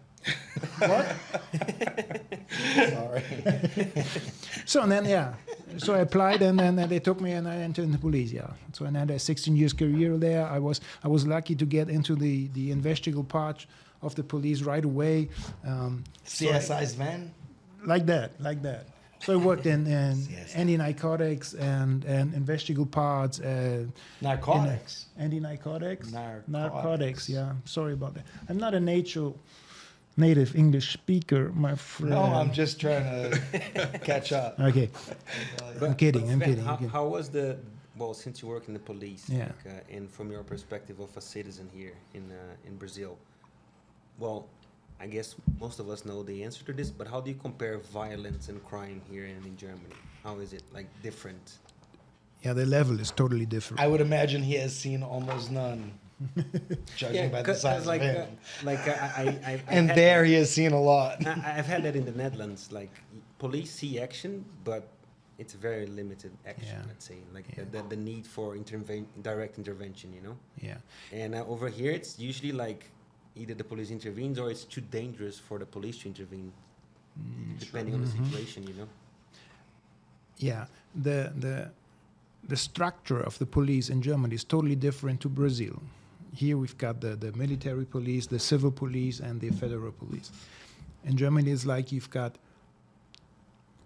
what? 0.79 1.07
Sorry. 2.75 3.23
So 4.65 4.83
and 4.83 4.91
then 4.91 5.05
yeah, 5.05 5.35
so 5.79 5.95
I 5.95 5.99
applied 6.01 6.43
and 6.43 6.59
then 6.59 6.75
they 6.89 6.99
took 6.99 7.21
me 7.21 7.33
and 7.33 7.47
I 7.47 7.57
entered 7.59 7.93
the 7.93 7.99
police. 7.99 8.33
Yeah, 8.33 8.51
so 8.73 8.85
I 8.85 8.91
had 8.91 9.11
a 9.13 9.19
16 9.19 9.55
years 9.55 9.73
career 9.73 10.17
there. 10.17 10.45
I 10.45 10.59
was 10.59 10.81
I 11.05 11.09
was 11.09 11.25
lucky 11.25 11.55
to 11.55 11.65
get 11.67 11.89
into 11.89 12.17
the 12.17 12.49
the 12.49 12.73
investigative 12.73 13.29
part 13.29 13.67
of 14.03 14.15
the 14.17 14.25
police 14.25 14.63
right 14.63 14.85
away. 14.85 15.29
Um, 15.65 16.03
so 16.25 16.51
I- 16.51 16.85
Sven. 16.85 17.33
like 17.85 18.07
that, 18.07 18.33
like 18.41 18.63
that. 18.63 18.87
So 19.21 19.33
I 19.33 19.37
worked 19.37 19.67
in, 19.67 19.87
in 19.87 20.17
Yes. 20.31 20.55
anti-narcotics 20.55 21.55
and 21.55 22.05
and 22.05 22.35
investigative 22.35 22.91
parts. 22.91 23.41
Uh, 23.41 23.87
Narcotics. 24.21 25.07
anti-narcotics. 25.19 26.11
Narcotics. 26.13 26.49
Narcotics. 26.49 27.29
Yeah. 27.29 27.53
Sorry 27.65 27.93
about 27.95 28.15
that. 28.15 28.25
I'm 28.49 28.59
not 28.59 28.75
a 28.75 28.81
native 28.81 29.33
native 30.17 30.55
English 30.57 30.93
speaker, 30.93 31.51
my 31.55 31.75
friend. 31.75 32.11
No, 32.15 32.23
I'm 32.23 32.53
just 32.53 32.81
trying 32.81 33.05
to 33.31 33.99
catch 34.05 34.33
up. 34.33 34.59
Okay. 34.69 34.89
I'm 35.83 35.95
kidding, 35.95 36.23
I'm 36.31 36.39
Sven, 36.39 36.49
kidding, 36.49 36.65
How, 36.65 36.77
how 36.89 37.07
was 37.07 37.29
the 37.29 37.59
well 37.99 38.15
since 38.15 38.43
you 38.43 38.49
work 38.49 38.69
in 38.69 38.75
the 38.75 38.81
police? 38.93 39.29
Yeah. 39.29 39.39
Like, 39.45 39.67
uh, 39.67 39.97
and 39.97 40.11
from 40.11 40.31
your 40.31 40.43
perspective 40.43 41.01
of 41.01 41.15
a 41.17 41.21
citizen 41.21 41.69
here 41.75 41.95
in 42.15 42.25
uh, 42.33 42.69
in 42.69 42.77
Brazil, 42.77 43.19
well, 44.19 44.47
I 44.99 45.07
guess 45.07 45.35
most 45.61 45.79
of 45.79 45.91
us 45.91 46.05
know 46.05 46.23
the 46.23 46.43
answer 46.45 46.65
to 46.65 46.73
this, 46.73 46.91
but 46.91 47.07
how 47.07 47.21
do 47.21 47.31
you 47.31 47.37
compare 47.37 47.79
violence 47.79 48.49
and 48.49 48.65
crime 48.65 49.01
here 49.11 49.25
and 49.27 49.45
in 49.45 49.57
Germany? 49.57 49.95
How 50.25 50.39
is 50.39 50.53
it 50.53 50.63
like 50.73 50.87
different? 51.03 51.59
Yeah, 52.43 52.53
the 52.55 52.67
level 52.67 52.99
is 53.01 53.11
totally 53.11 53.47
different. 53.47 53.81
I 53.81 53.87
would 53.89 54.01
imagine 54.01 54.43
he 54.43 54.55
has 54.55 54.75
seen 54.75 55.03
almost 55.03 55.51
none, 55.51 55.93
judging 56.97 57.31
by 57.31 57.43
the 57.43 57.53
'cause- 57.53 57.61
size 57.61 57.79
'cause 57.81 57.87
like 57.87 58.03
of 58.03 58.09
uh, 58.17 58.21
him. 58.21 58.39
like 58.65 58.89
uh, 58.89 58.93
I, 58.93 59.23
I, 59.23 59.53
I 59.53 59.63
and 59.69 59.89
had- 59.89 59.97
there 59.99 60.25
he 60.25 60.35
has 60.35 60.51
seen 60.51 60.73
a 60.73 60.81
lot. 60.81 61.25
I, 61.27 61.55
I've 61.59 61.67
had 61.67 61.83
that 61.85 61.97
in 61.97 62.05
the 62.05 62.13
Netherlands. 62.13 62.73
Like 62.73 62.91
police 63.39 63.71
see 63.71 64.01
action, 64.01 64.45
but 64.65 64.89
it's 65.39 65.53
very 65.55 65.87
limited 65.87 66.33
action. 66.47 66.77
Yeah. 66.79 66.87
Let's 66.89 67.05
say 67.05 67.19
like 67.35 67.45
Yeah. 67.57 67.65
the, 67.71 67.83
the, 67.83 67.89
the 67.91 67.97
need 67.97 68.27
for 68.27 68.55
interven- 68.57 69.07
direct 69.23 69.59
intervention. 69.59 70.13
You 70.15 70.23
know. 70.23 70.37
yeah. 70.61 70.79
And 71.13 71.35
uh, 71.35 71.45
over 71.47 71.69
here, 71.69 71.93
it's 71.93 72.19
usually 72.19 72.53
like 72.53 72.91
either 73.37 73.55
the 73.55 73.65
police 73.65 73.91
intervenes 73.91 74.39
or 74.39 74.51
it's 74.51 74.65
too 74.65 74.81
dangerous 74.81 75.39
for 75.39 75.59
the 75.59 75.67
police 75.67 75.99
to 75.99 76.09
intervene, 76.09 76.53
depending 77.59 77.95
on 77.95 78.01
the 78.03 78.09
Mhm. 78.09 78.25
situation. 78.25 78.67
You 78.67 78.75
know. 78.75 78.89
Yeah, 80.39 80.67
the 80.95 81.33
the 81.39 81.71
the 82.49 82.57
structure 82.57 83.21
of 83.21 83.39
the 83.39 83.47
police 83.47 83.91
in 83.91 84.01
Germany 84.03 84.35
is 84.35 84.45
totally 84.45 84.77
different 84.77 85.21
to 85.21 85.29
Brazil. 85.29 85.83
Here 86.33 86.57
we've 86.57 86.77
got 86.79 87.01
the, 87.01 87.17
the 87.17 87.33
military 87.33 87.85
police, 87.87 88.27
the 88.27 88.39
civil 88.39 88.71
police, 88.71 89.21
and 89.21 89.41
the 89.41 89.51
federal 89.51 89.91
police. 89.93 90.31
In 91.05 91.17
Germany, 91.17 91.51
it's 91.51 91.65
like 91.65 91.91
you've 91.93 92.11
got 92.11 92.37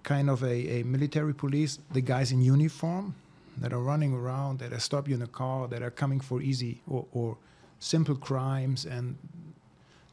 kind 0.02 0.28
of 0.28 0.42
a, 0.42 0.80
a 0.80 0.82
military 0.82 1.32
police, 1.34 1.78
the 1.92 2.00
guys 2.00 2.32
in 2.32 2.40
uniform 2.42 3.14
that 3.58 3.72
are 3.72 3.80
running 3.80 4.12
around, 4.12 4.58
that 4.58 4.72
are 4.72 4.80
stop 4.80 5.08
you 5.08 5.14
in 5.14 5.22
a 5.22 5.26
car, 5.28 5.68
that 5.68 5.82
are 5.82 5.90
coming 5.90 6.20
for 6.20 6.40
easy 6.42 6.80
or, 6.88 7.06
or 7.12 7.36
simple 7.78 8.16
crimes, 8.16 8.84
and 8.84 9.16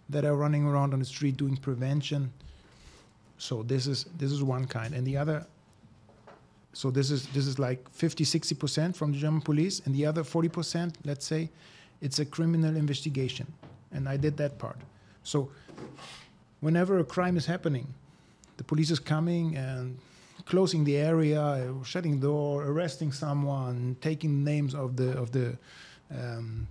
that 0.09 0.25
are 0.25 0.35
running 0.35 0.65
around 0.65 0.93
on 0.93 0.99
the 0.99 1.05
street 1.05 1.37
doing 1.37 1.57
prevention. 1.57 2.31
So 3.37 3.63
this 3.63 3.87
is 3.87 4.05
this 4.17 4.31
is 4.31 4.41
one 4.43 4.65
kind, 4.65 4.93
and 4.93 5.05
the 5.05 5.17
other 5.17 5.45
so 6.77 6.91
this 6.91 7.09
is 7.09 7.25
this 7.29 7.47
is 7.47 7.57
like 7.57 7.89
50 7.89 8.23
60% 8.23 8.95
from 8.95 9.11
the 9.11 9.17
German 9.17 9.41
police 9.41 9.81
and 9.85 9.95
the 9.95 10.05
other 10.05 10.23
40% 10.23 10.93
let's 11.05 11.25
say 11.25 11.49
it's 12.01 12.19
a 12.19 12.25
criminal 12.25 12.75
investigation 12.75 13.47
and 13.91 14.07
I 14.07 14.15
did 14.15 14.37
that 14.37 14.59
part. 14.59 14.77
So 15.23 15.49
whenever 16.59 16.99
a 16.99 17.03
crime 17.03 17.35
is 17.35 17.47
happening 17.47 17.87
the 18.57 18.63
police 18.63 18.91
is 18.91 18.99
coming 18.99 19.55
and 19.55 19.97
closing 20.45 20.83
the 20.83 20.97
area, 20.97 21.73
shutting 21.83 22.19
the 22.19 22.27
door, 22.27 22.63
arresting 22.63 23.11
someone, 23.11 23.95
taking 23.99 24.43
names 24.43 24.75
of 24.75 24.95
the 24.95 25.17
of 25.17 25.31
the 25.31 25.57
um, 26.11 26.67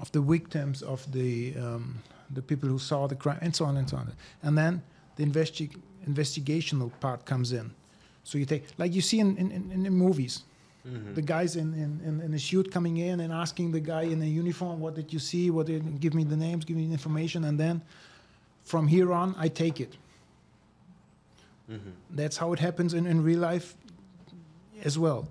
of 0.00 0.10
the 0.12 0.20
victims, 0.20 0.82
of 0.82 1.00
the 1.12 1.54
um, 1.56 2.02
the 2.32 2.42
people 2.42 2.68
who 2.68 2.78
saw 2.78 3.06
the 3.06 3.14
crime, 3.16 3.38
and 3.40 3.54
so 3.54 3.64
on 3.64 3.76
and 3.76 3.88
so 3.88 3.96
on. 3.96 4.12
And 4.42 4.56
then 4.56 4.82
the 5.16 5.24
investi- 5.24 5.76
investigational 6.08 6.90
part 7.00 7.24
comes 7.24 7.52
in. 7.52 7.72
So 8.24 8.38
you 8.38 8.44
take, 8.44 8.64
like 8.78 8.94
you 8.94 9.00
see 9.00 9.20
in, 9.20 9.36
in, 9.36 9.50
in, 9.50 9.86
in 9.86 9.92
movies, 9.92 10.44
Mm-hmm. 10.88 11.12
the 11.12 11.20
guys 11.20 11.56
in, 11.56 11.74
in, 11.74 12.22
in, 12.22 12.32
a 12.32 12.38
suit 12.38 12.72
coming 12.72 12.96
in 12.96 13.20
and 13.20 13.34
asking 13.34 13.70
the 13.70 13.80
guy 13.80 14.04
in 14.04 14.22
a 14.22 14.24
uniform, 14.24 14.80
what 14.80 14.94
did 14.94 15.12
you 15.12 15.18
see? 15.18 15.50
What 15.50 15.66
did, 15.66 16.00
give 16.00 16.14
me 16.14 16.24
the 16.24 16.38
names, 16.38 16.64
give 16.64 16.74
me 16.74 16.86
the 16.86 16.92
information, 16.92 17.44
and 17.44 17.60
then 17.60 17.82
from 18.64 18.88
here 18.88 19.12
on, 19.12 19.34
I 19.36 19.48
take 19.48 19.78
it. 19.78 19.98
Mm-hmm. 21.70 21.90
That's 22.12 22.38
how 22.38 22.54
it 22.54 22.60
happens 22.60 22.94
in, 22.94 23.06
in 23.06 23.22
real 23.22 23.40
life 23.40 23.74
as 24.82 24.98
well. 24.98 25.28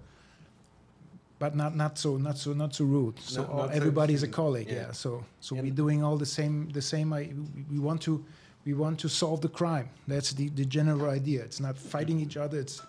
But 1.40 1.56
not 1.56 1.76
not 1.76 1.98
so 1.98 2.18
not 2.18 2.38
so 2.38 2.54
not 2.54 2.76
so 2.76 2.86
rude. 2.86 3.20
So 3.20 3.42
Not- 3.42 3.56
not 3.56 3.70
so 3.70 3.76
everybody's 3.76 4.24
a 4.24 4.28
colleague. 4.28 4.68
yeah. 4.70 4.88
Yeah. 4.88 4.92
So 4.94 5.24
so 5.40 5.56
And- 5.56 5.64
we're 5.66 5.76
doing 5.76 6.04
all 6.04 6.18
the 6.18 6.26
same 6.26 6.70
the 6.74 6.82
same. 6.82 7.14
I, 7.14 7.22
we- 7.56 7.66
we 7.72 7.80
want 7.80 8.02
to 8.02 8.24
we 8.66 8.74
want 8.74 9.00
to 9.00 9.08
solve 9.10 9.40
the 9.42 9.50
crime. 9.50 9.88
That's 10.08 10.34
the 10.34 10.50
the 10.50 10.66
general 10.66 11.10
idea. 11.10 11.44
It's 11.44 11.60
not 11.60 11.78
fighting 11.78 12.20
each 12.20 12.38
other. 12.38 12.60
It's 12.60 12.82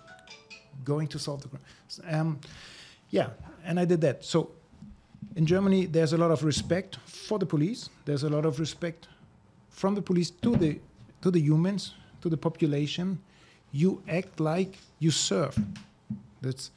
going 0.84 1.08
to 1.08 1.18
solve 1.18 1.42
the 1.42 1.48
crime. 1.48 1.62
Um, 2.20 2.38
yeah, 3.10 3.28
and 3.64 3.78
I 3.80 3.84
did 3.86 4.00
that. 4.00 4.24
So 4.24 4.50
in 5.36 5.46
Germany, 5.46 5.86
there's 5.86 6.12
a 6.12 6.16
lot 6.18 6.30
of 6.30 6.42
respect 6.44 6.96
for 7.04 7.38
the 7.38 7.46
police. 7.46 7.88
There's 8.04 8.24
a 8.24 8.28
lot 8.28 8.44
of 8.46 8.58
respect 8.58 9.08
from 9.70 9.94
the 9.94 10.02
police 10.02 10.30
to 10.42 10.56
the 10.56 10.78
to 11.22 11.30
the 11.30 11.40
humans, 11.40 11.94
to 12.22 12.28
the 12.28 12.36
population. 12.36 13.18
You 13.72 14.02
act 14.08 14.40
like 14.40 14.78
you 14.98 15.10
serve. 15.12 15.54
That's 16.42 16.70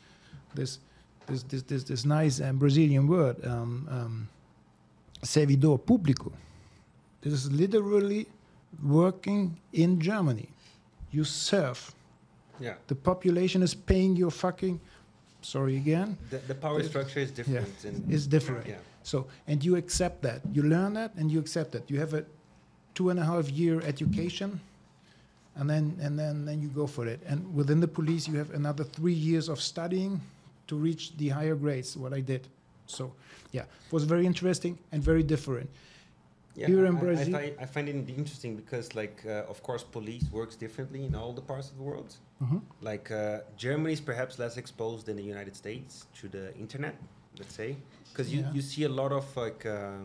this 0.56 0.80
this 1.28 1.44
this 1.44 1.64
this, 1.64 1.84
this 1.84 2.06
nice 2.06 2.42
um, 2.42 2.58
Brazilian 2.58 3.08
word, 3.08 3.44
um, 3.46 3.88
um, 3.90 4.28
servidor 5.24 5.78
público. 5.80 6.32
This 7.22 7.34
is 7.34 7.52
literally 7.52 8.28
working 8.84 9.58
in 9.72 10.00
Germany. 10.00 10.50
You 11.12 11.24
serve. 11.24 11.94
Yeah. 12.60 12.74
The 12.88 12.96
population 12.96 13.64
is 13.64 13.74
paying 13.76 14.16
your 14.16 14.32
fucking. 14.32 14.80
Sorry 15.42 15.76
again. 15.78 16.18
The, 16.30 16.38
the 16.48 16.56
power 16.56 16.82
structure 16.84 17.20
is 17.20 17.32
different. 17.32 17.68
in- 17.86 18.06
Is 18.10 18.28
different. 18.28 18.68
Yeah. 18.68 18.76
So, 19.04 19.28
and 19.48 19.64
you 19.64 19.76
accept 19.76 20.22
that. 20.22 20.42
You 20.54 20.64
learn 20.64 20.94
that, 20.94 21.14
and 21.16 21.30
you 21.32 21.40
accept 21.40 21.72
that. 21.74 21.90
You 21.92 22.00
have 22.00 22.14
a 22.14 22.24
two 22.96 23.10
and 23.10 23.20
a 23.20 23.26
half 23.26 23.50
year 23.50 23.82
education, 23.82 24.60
and 25.56 25.70
then 25.70 25.98
and 26.02 26.18
then 26.18 26.46
then 26.46 26.62
you 26.62 26.70
go 26.70 26.88
for 26.88 27.06
it. 27.08 27.20
And 27.28 27.54
within 27.54 27.80
the 27.82 27.88
police, 27.88 28.28
you 28.28 28.38
have 28.38 28.52
another 28.52 28.84
three 28.86 29.14
years 29.14 29.50
of 29.50 29.60
studying 29.62 30.22
to 30.68 30.76
reach 30.76 31.16
the 31.18 31.30
higher 31.30 31.56
grades. 31.56 31.98
What 31.98 32.14
I 32.14 32.22
did. 32.22 32.48
So, 32.88 33.14
yeah, 33.52 33.64
it 33.64 33.92
was 33.94 34.04
very 34.04 34.26
interesting 34.26 34.78
and 34.92 35.02
very 35.04 35.24
different. 35.24 35.70
Yeah, 36.56 36.68
Here 36.68 36.86
I- 36.86 36.90
in 36.90 36.98
I- 36.98 37.00
Brazil- 37.00 37.36
I, 37.36 37.40
find, 37.40 37.56
I 37.62 37.66
find 37.66 37.90
it 37.90 38.10
interesting 38.10 38.56
because, 38.56 38.94
like, 38.96 39.24
uh, 39.26 39.46
of 39.50 39.64
course, 39.64 39.84
police 39.84 40.26
works 40.32 40.56
differently 40.56 41.06
in 41.06 41.16
all 41.16 41.34
the 41.34 41.42
parts 41.42 41.72
of 41.72 41.78
the 41.78 41.84
world. 41.84 42.16
Mhm. 42.42 42.62
Like, 42.82 43.10
uh, 43.10 43.40
Germany 43.58 43.94
is 43.94 44.02
perhaps 44.02 44.38
less 44.38 44.58
exposed 44.58 45.06
than 45.08 45.16
the 45.16 45.24
United 45.24 45.56
States 45.56 46.06
to 46.20 46.28
the 46.30 46.54
internet, 46.58 46.96
let's 47.40 47.56
say, 47.56 47.78
because 48.12 48.32
you, 48.34 48.42
Yeah. 48.42 48.54
you 48.54 48.62
see 48.62 48.84
a 48.84 48.90
lot 49.02 49.12
of 49.12 49.26
like, 49.36 49.66
uh, 49.66 49.98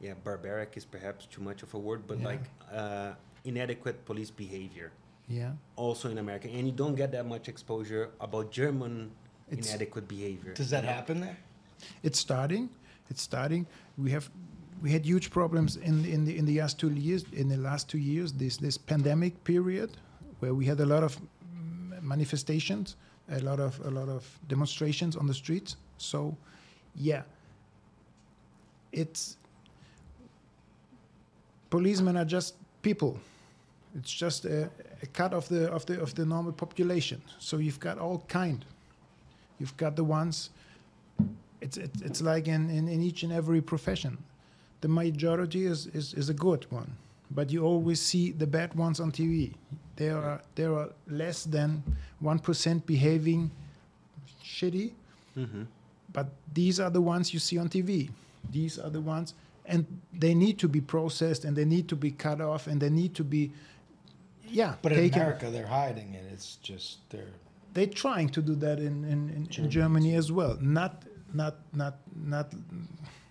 yeah, 0.00 0.14
barbaric 0.24 0.76
is 0.76 0.84
perhaps 0.86 1.26
too 1.26 1.42
much 1.42 1.62
of 1.62 1.74
a 1.74 1.78
word, 1.78 2.06
but 2.06 2.18
Yeah. 2.20 2.26
like 2.32 2.44
uh, 2.72 3.12
inadequate 3.44 4.04
police 4.06 4.30
behavior 4.30 4.90
Yeah, 5.28 5.52
also 5.76 6.08
in 6.10 6.18
America, 6.18 6.48
and 6.48 6.66
you 6.66 6.72
don't 6.72 6.94
get 6.96 7.10
that 7.12 7.26
much 7.26 7.48
exposure 7.48 8.10
about 8.20 8.50
German 8.50 9.10
It's- 9.50 9.68
inadequate 9.68 10.08
behavior. 10.08 10.54
Does 10.54 10.70
that 10.70 10.84
you 10.84 10.90
happen 10.90 11.20
there? 11.20 11.36
it's 12.02 12.18
starting. 12.18 12.70
It's 13.10 13.22
starting. 13.22 13.66
We 13.98 14.10
have 14.10 14.30
we 14.82 14.90
had 14.90 15.04
huge 15.04 15.30
problems 15.30 15.76
in 15.76 16.04
in 16.04 16.24
the 16.24 16.36
in 16.36 16.44
the 16.46 16.60
last 16.60 16.78
two 16.78 16.90
years. 16.90 17.24
In 17.32 17.48
the 17.48 17.56
last 17.56 17.88
two 17.88 17.98
years, 17.98 18.32
this 18.32 18.56
this 18.56 18.78
pandemic 18.78 19.42
period, 19.44 19.90
where 20.40 20.54
we 20.54 20.66
had 20.66 20.80
a 20.80 20.86
lot 20.86 21.02
of 21.02 21.20
manifestations, 22.02 22.96
a 23.28 23.40
lot 23.40 23.60
of 23.60 23.80
a 23.84 23.90
lot 23.90 24.08
of 24.08 24.38
demonstrations 24.48 25.16
on 25.16 25.26
the 25.26 25.34
streets. 25.34 25.76
So, 25.98 26.36
yeah, 26.94 27.22
it's 28.92 29.36
policemen 31.70 32.16
are 32.16 32.24
just 32.24 32.54
people. 32.82 33.18
It's 33.96 34.12
just 34.12 34.44
a, 34.44 34.70
a 35.02 35.06
cut 35.06 35.32
of 35.32 35.48
the 35.48 35.70
of 35.72 35.84
the 35.86 36.00
of 36.00 36.14
the 36.14 36.24
normal 36.24 36.52
population. 36.52 37.22
So 37.38 37.58
you've 37.58 37.80
got 37.80 37.98
all 37.98 38.24
kind. 38.28 38.64
You've 39.58 39.76
got 39.76 39.96
the 39.96 40.04
ones 40.04 40.50
it's 41.60 41.76
it's, 41.76 42.02
it's 42.02 42.20
like 42.20 42.46
in, 42.48 42.68
in, 42.70 42.88
in 42.88 43.00
each 43.02 43.22
and 43.22 43.32
every 43.32 43.60
profession 43.60 44.18
the 44.80 44.88
majority 44.88 45.64
is, 45.66 45.86
is, 45.94 46.12
is 46.14 46.28
a 46.28 46.34
good 46.34 46.66
one 46.70 46.90
but 47.30 47.50
you 47.50 47.64
always 47.64 48.00
see 48.00 48.32
the 48.32 48.46
bad 48.46 48.74
ones 48.74 49.00
on 49.00 49.10
tv 49.12 49.52
there 49.96 50.18
are 50.18 50.40
there 50.56 50.74
are 50.74 50.90
less 51.08 51.44
than 51.44 51.82
1% 52.22 52.86
behaving 52.86 53.50
shitty 54.44 54.92
Mhm. 55.36 55.66
but 56.12 56.26
these 56.52 56.78
are 56.80 56.90
the 56.90 57.00
ones 57.00 57.32
you 57.32 57.40
see 57.40 57.58
on 57.58 57.68
tv 57.68 58.10
these 58.52 58.78
are 58.78 58.90
the 58.90 59.00
ones 59.00 59.34
and 59.66 59.86
they 60.12 60.34
need 60.34 60.58
to 60.58 60.68
be 60.68 60.80
processed 60.80 61.44
and 61.44 61.56
they 61.56 61.64
need 61.64 61.88
to 61.88 61.96
be 61.96 62.10
cut 62.10 62.40
off 62.40 62.66
and 62.66 62.80
they 62.80 62.90
need 62.90 63.14
to 63.14 63.24
be 63.24 63.50
yeah 64.48 64.74
But 64.82 64.92
in 64.92 65.12
America, 65.14 65.50
they're 65.50 65.66
hiding 65.66 66.14
it. 66.14 66.24
It's 66.32 66.56
just 66.56 66.98
they're 67.10 67.32
they're 67.74 67.86
trying 67.86 68.28
to 68.30 68.40
do 68.40 68.54
that 68.56 68.78
in, 68.78 69.04
in, 69.04 69.28
in, 69.30 69.46
Germany 69.48 69.64
in 69.64 69.70
Germany 69.70 70.14
as 70.14 70.32
well. 70.32 70.56
Not 70.60 71.02
not 71.32 71.56
not 71.72 71.98
not 72.14 72.52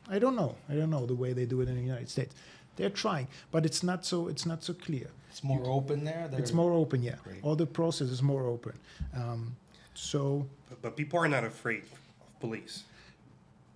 I 0.10 0.20
don't 0.20 0.36
know. 0.36 0.56
I 0.70 0.76
don't 0.76 0.90
know 0.90 1.06
the 1.06 1.16
way 1.16 1.34
they 1.34 1.46
do 1.46 1.62
it 1.62 1.70
in 1.70 1.76
the 1.76 1.82
United 1.82 2.10
States. 2.10 2.36
They're 2.76 2.90
trying, 2.90 3.28
but 3.52 3.66
it's 3.66 3.84
not 3.84 4.06
so 4.06 4.28
it's 4.28 4.46
not 4.46 4.64
so 4.64 4.74
clear. 4.74 5.08
it's 5.30 5.44
more 5.44 5.64
open 5.66 6.04
there. 6.04 6.30
It's 6.34 6.52
They're- 6.52 6.56
more 6.56 6.74
open, 6.74 7.02
yeah. 7.02 7.16
Great. 7.24 7.44
All 7.44 7.56
the 7.56 7.66
process 7.66 8.10
is 8.10 8.22
more 8.22 8.46
open. 8.48 8.74
Um, 9.16 9.56
so 9.94 10.46
But, 10.70 10.82
but 10.82 10.98
people 10.98 11.20
are 11.20 11.28
not 11.28 11.44
afraid 11.44 11.84
of 11.84 12.40
police. 12.40 12.84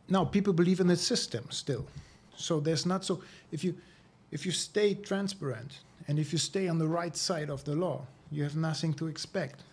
No, 0.10 0.26
people 0.26 0.54
believe 0.54 0.80
in 0.80 0.88
the 0.88 0.96
system 0.96 1.46
still. 1.50 1.86
So 2.36 2.60
there's 2.60 2.86
not 2.86 3.06
so 3.06 3.22
if 3.52 3.64
you 3.64 3.76
if 4.32 4.46
you 4.46 4.52
stay 4.52 4.94
transparent 4.96 5.80
and 6.08 6.20
if 6.20 6.32
you 6.34 6.40
stay 6.40 6.68
on 6.68 6.78
the 6.78 6.88
right 6.88 7.16
side 7.16 7.50
of 7.50 7.64
the 7.64 7.76
law, 7.76 8.06
you 8.32 8.44
have 8.44 8.56
nothing 8.56 8.94
to 8.96 9.08
expect. 9.08 9.64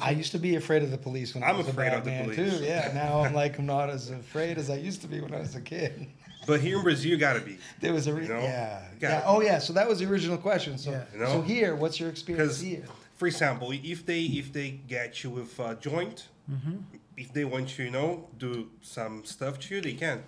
I 0.00 0.10
used 0.10 0.32
to 0.32 0.38
be 0.38 0.56
afraid 0.56 0.82
of 0.82 0.90
the 0.90 0.98
police 0.98 1.34
when 1.34 1.42
I 1.42 1.48
I'm 1.50 1.58
was 1.58 1.66
a 1.66 1.70
afraid 1.70 1.90
bad 1.90 1.98
of 1.98 2.04
the 2.04 2.10
man 2.10 2.24
police. 2.24 2.58
too. 2.58 2.64
Yeah, 2.64 2.90
now 2.94 3.20
I'm 3.24 3.34
like 3.34 3.58
I'm 3.58 3.66
not 3.66 3.90
as 3.90 4.10
afraid 4.10 4.58
as 4.58 4.70
I 4.70 4.76
used 4.76 5.00
to 5.02 5.08
be 5.08 5.20
when 5.20 5.34
I 5.34 5.40
was 5.40 5.54
a 5.54 5.60
kid. 5.60 6.06
But 6.46 6.60
here 6.60 6.76
in 6.78 6.82
Brazil, 6.82 7.10
you 7.10 7.16
gotta 7.18 7.40
be. 7.40 7.58
There 7.80 7.92
was 7.92 8.06
a 8.08 8.14
re- 8.14 8.22
You 8.24 8.28
know? 8.30 8.40
yeah, 8.40 8.82
yeah. 9.00 9.18
it. 9.18 9.24
Oh 9.26 9.40
yeah, 9.42 9.58
so 9.58 9.72
that 9.74 9.88
was 9.88 10.00
the 10.00 10.06
original 10.06 10.38
question. 10.38 10.76
So 10.78 10.90
Yeah. 10.90 11.04
You 11.12 11.18
know? 11.20 11.26
so 11.26 11.42
here, 11.42 11.74
what's 11.76 12.00
your 12.00 12.08
experience 12.08 12.60
here? 12.60 12.84
for 13.16 13.26
example, 13.28 13.70
if 13.72 14.04
they 14.04 14.22
if 14.22 14.52
they 14.52 14.70
get 14.70 15.22
you 15.22 15.30
with 15.30 15.58
a 15.58 15.76
joint, 15.80 16.28
Mm-hmm. 16.50 16.76
if 17.16 17.32
they 17.32 17.44
want 17.44 17.78
you, 17.78 17.84
you 17.84 17.90
know, 17.92 18.26
do 18.38 18.68
some 18.80 19.24
stuff 19.24 19.60
to 19.60 19.74
you, 19.76 19.80
they 19.80 19.92
can. 19.94 20.24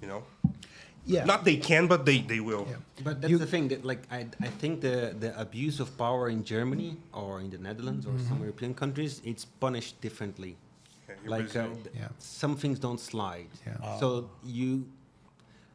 You 0.00 0.08
know, 0.08 0.22
Yeah. 1.06 1.24
not 1.24 1.44
they 1.44 1.56
can, 1.56 1.86
but 1.88 2.04
they 2.06 2.18
they 2.20 2.40
will. 2.40 2.66
Yeah. 2.70 2.76
But 3.04 3.20
that's 3.20 3.30
You- 3.30 3.38
the 3.38 3.46
thing 3.46 3.68
that 3.68 3.84
like 3.84 4.02
I, 4.10 4.26
I 4.40 4.48
think 4.60 4.80
the, 4.80 5.14
the 5.18 5.38
abuse 5.40 5.80
of 5.80 5.96
power 5.98 6.28
in 6.28 6.44
Germany 6.44 6.96
or 7.12 7.40
in 7.40 7.50
the 7.50 7.58
Netherlands 7.58 8.06
or 8.06 8.12
some 8.28 8.40
European 8.40 8.74
countries 8.74 9.20
it's 9.24 9.44
punished 9.44 10.00
differently. 10.00 10.56
Yeah, 11.08 11.14
Like 11.36 11.56
uh, 11.56 11.66
Yeah. 11.94 12.08
some 12.18 12.56
things 12.56 12.78
don't 12.78 13.00
slide. 13.00 13.48
Yeah. 13.66 13.98
So 14.00 14.30
you 14.44 14.86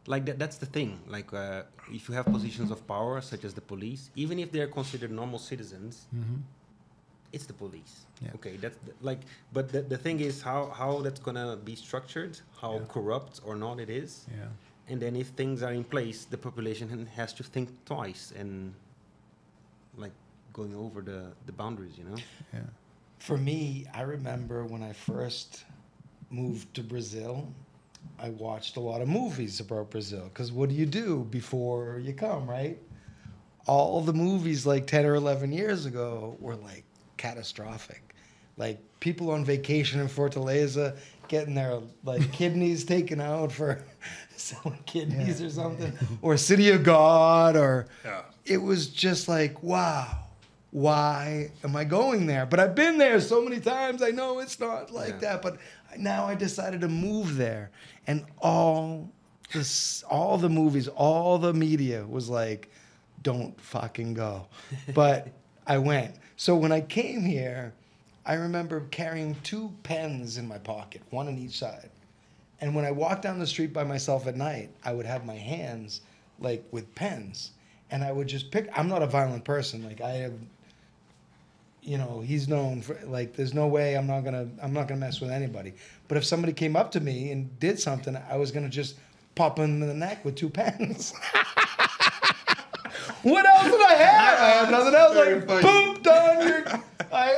like 0.07 0.25
that 0.27 0.39
that's 0.39 0.57
the 0.57 0.65
thing. 0.77 0.99
Like 1.07 1.33
uh, 1.33 1.63
if 1.91 2.07
you 2.07 2.15
have 2.15 2.25
positions 2.37 2.71
of 2.71 2.79
power 2.87 3.19
such 3.21 3.43
as 3.43 3.53
the 3.53 3.61
police, 3.73 4.09
even 4.15 4.39
if 4.39 4.51
they're 4.53 4.71
considered 4.79 5.11
normal 5.11 5.39
citizens, 5.39 6.07
Mhm. 6.15 6.39
it's 7.33 7.45
the 7.45 7.53
police. 7.63 7.93
Yeah. 8.23 8.35
Okay, 8.37 8.55
that's 8.63 8.77
the, 8.85 8.93
like 9.01 9.21
but 9.51 9.65
the, 9.73 9.81
the 9.93 9.97
thing 10.05 10.17
is 10.21 10.41
how 10.41 10.61
how 10.79 10.91
that's 11.05 11.19
gonna 11.27 11.57
be 11.69 11.75
structured, 11.75 12.33
how 12.61 12.73
Yeah. 12.75 12.85
corrupt 12.95 13.41
or 13.47 13.55
not 13.65 13.79
it 13.85 13.89
is. 13.89 14.11
Yeah. 14.31 14.47
And 14.89 15.01
then 15.01 15.15
if 15.15 15.27
things 15.29 15.63
are 15.63 15.73
in 15.73 15.83
place, 15.83 16.25
the 16.25 16.37
population 16.37 17.07
has 17.15 17.33
to 17.33 17.43
think 17.43 17.69
twice 17.85 18.31
and 18.37 18.73
like 19.97 20.13
going 20.53 20.73
over 20.75 21.01
the, 21.01 21.33
the 21.45 21.51
boundaries, 21.51 21.97
you 21.97 22.05
know? 22.05 22.15
Yeah. 22.53 22.61
For 23.19 23.37
me, 23.37 23.85
I 23.93 24.01
remember 24.01 24.63
when 24.63 24.81
I 24.83 24.93
first 24.93 25.65
moved 26.29 26.73
to 26.75 26.83
Brazil, 26.83 27.47
I 28.19 28.29
watched 28.29 28.77
a 28.77 28.79
lot 28.79 29.01
of 29.01 29.07
movies 29.07 29.59
about 29.59 29.89
Brazil. 29.91 30.25
Because 30.25 30.51
what 30.51 30.69
do 30.69 30.75
you 30.75 30.85
do 30.85 31.27
before 31.29 31.99
you 32.03 32.13
come, 32.13 32.49
right? 32.49 32.77
All 33.65 34.01
the 34.01 34.13
movies 34.13 34.65
like 34.65 34.87
10 34.87 35.05
or 35.05 35.15
11 35.15 35.51
years 35.51 35.85
ago 35.85 36.37
were 36.39 36.55
like 36.55 36.83
catastrophic. 37.17 38.15
Like 38.55 38.79
people 38.99 39.31
on 39.31 39.43
vacation 39.43 39.99
in 39.99 40.07
Fortaleza 40.07 40.97
getting 41.27 41.53
their 41.53 41.79
like 42.03 42.31
kidneys 42.31 42.85
taken 42.85 43.19
out 43.19 43.51
for 43.51 43.83
selling 44.41 44.79
kidneys 44.85 45.39
Yeah. 45.41 45.47
or 45.47 45.49
something, 45.49 45.93
or 46.21 46.37
City 46.37 46.69
of 46.71 46.83
God, 46.83 47.55
or 47.55 47.87
Yeah. 48.05 48.21
it 48.45 48.57
was 48.57 48.87
just 48.87 49.27
like, 49.27 49.61
wow, 49.63 50.19
why 50.71 51.51
am 51.63 51.75
I 51.75 51.83
going 51.83 52.25
there? 52.27 52.45
But 52.45 52.59
I've 52.59 52.75
been 52.75 52.97
there 52.97 53.19
so 53.19 53.41
many 53.41 53.59
times. 53.59 54.01
I 54.01 54.09
know 54.11 54.39
it's 54.39 54.59
not 54.59 54.91
like 54.91 55.09
Yeah. 55.15 55.17
that. 55.33 55.41
But 55.41 55.57
now 55.97 56.25
I 56.25 56.35
decided 56.35 56.81
to 56.81 56.87
move 56.87 57.37
there, 57.37 57.71
and 58.05 58.25
all 58.39 59.09
this, 59.53 60.03
all 60.09 60.37
the 60.37 60.49
movies, 60.49 60.87
all 60.89 61.37
the 61.37 61.53
media 61.53 62.05
was 62.05 62.29
like, 62.29 62.69
don't 63.23 63.59
fucking 63.59 64.13
go. 64.13 64.47
But 64.93 65.29
I 65.65 65.77
went. 65.77 66.15
So 66.35 66.55
when 66.55 66.71
I 66.71 66.81
came 66.81 67.21
here, 67.25 67.73
I 68.25 68.33
remember 68.35 68.81
carrying 68.91 69.35
two 69.43 69.71
pens 69.83 70.37
in 70.37 70.47
my 70.47 70.57
pocket, 70.59 71.01
one 71.09 71.27
on 71.27 71.37
each 71.37 71.57
side. 71.59 71.89
And 72.59 72.75
when 72.75 72.85
I 72.85 72.91
walked 72.91 73.21
down 73.21 73.39
the 73.39 73.47
street 73.47 73.71
by 73.73 73.83
myself 73.83 74.27
at 74.27 74.35
night, 74.35 74.69
I 74.83 74.93
would 74.93 75.05
have 75.05 75.25
my 75.25 75.35
hands 75.35 76.01
like 76.39 76.63
with 76.71 76.93
pens. 76.95 77.51
And 77.91 78.03
I 78.03 78.11
would 78.11 78.27
just 78.27 78.51
pick 78.51 78.69
I'm 78.75 78.89
not 78.89 79.01
a 79.01 79.07
violent 79.07 79.43
person. 79.45 79.83
Like 79.83 80.01
I 80.01 80.11
have 80.11 80.33
you 81.87 81.97
know, 81.97 82.19
he's 82.19 82.47
known 82.49 82.81
for 82.81 82.99
like. 83.05 83.33
There's 83.33 83.53
no 83.53 83.67
way 83.67 83.95
I'm 83.95 84.07
not 84.07 84.25
gonna 84.25 84.49
I'm 84.61 84.73
not 84.73 84.89
gonna 84.89 84.99
mess 84.99 85.21
with 85.21 85.31
anybody. 85.31 85.73
But 86.09 86.17
if 86.17 86.25
somebody 86.25 86.51
came 86.51 86.75
up 86.75 86.91
to 86.91 86.99
me 86.99 87.31
and 87.31 87.57
did 87.59 87.79
something, 87.79 88.17
I 88.29 88.35
was 88.35 88.51
gonna 88.51 88.67
just 88.67 88.97
pop 89.35 89.57
him 89.57 89.81
in 89.81 89.87
the 89.87 89.93
neck 89.93 90.25
with 90.25 90.35
two 90.35 90.49
pens. 90.49 91.13
what 93.23 93.45
else 93.45 93.63
did 93.63 93.81
I 93.81 93.93
have? 93.93 94.39
I 94.39 94.49
have 94.49 94.69
nothing 94.69 94.95
else. 94.95 95.15
Like, 95.15 95.47
boom, 95.63 96.01
done. 96.01 96.56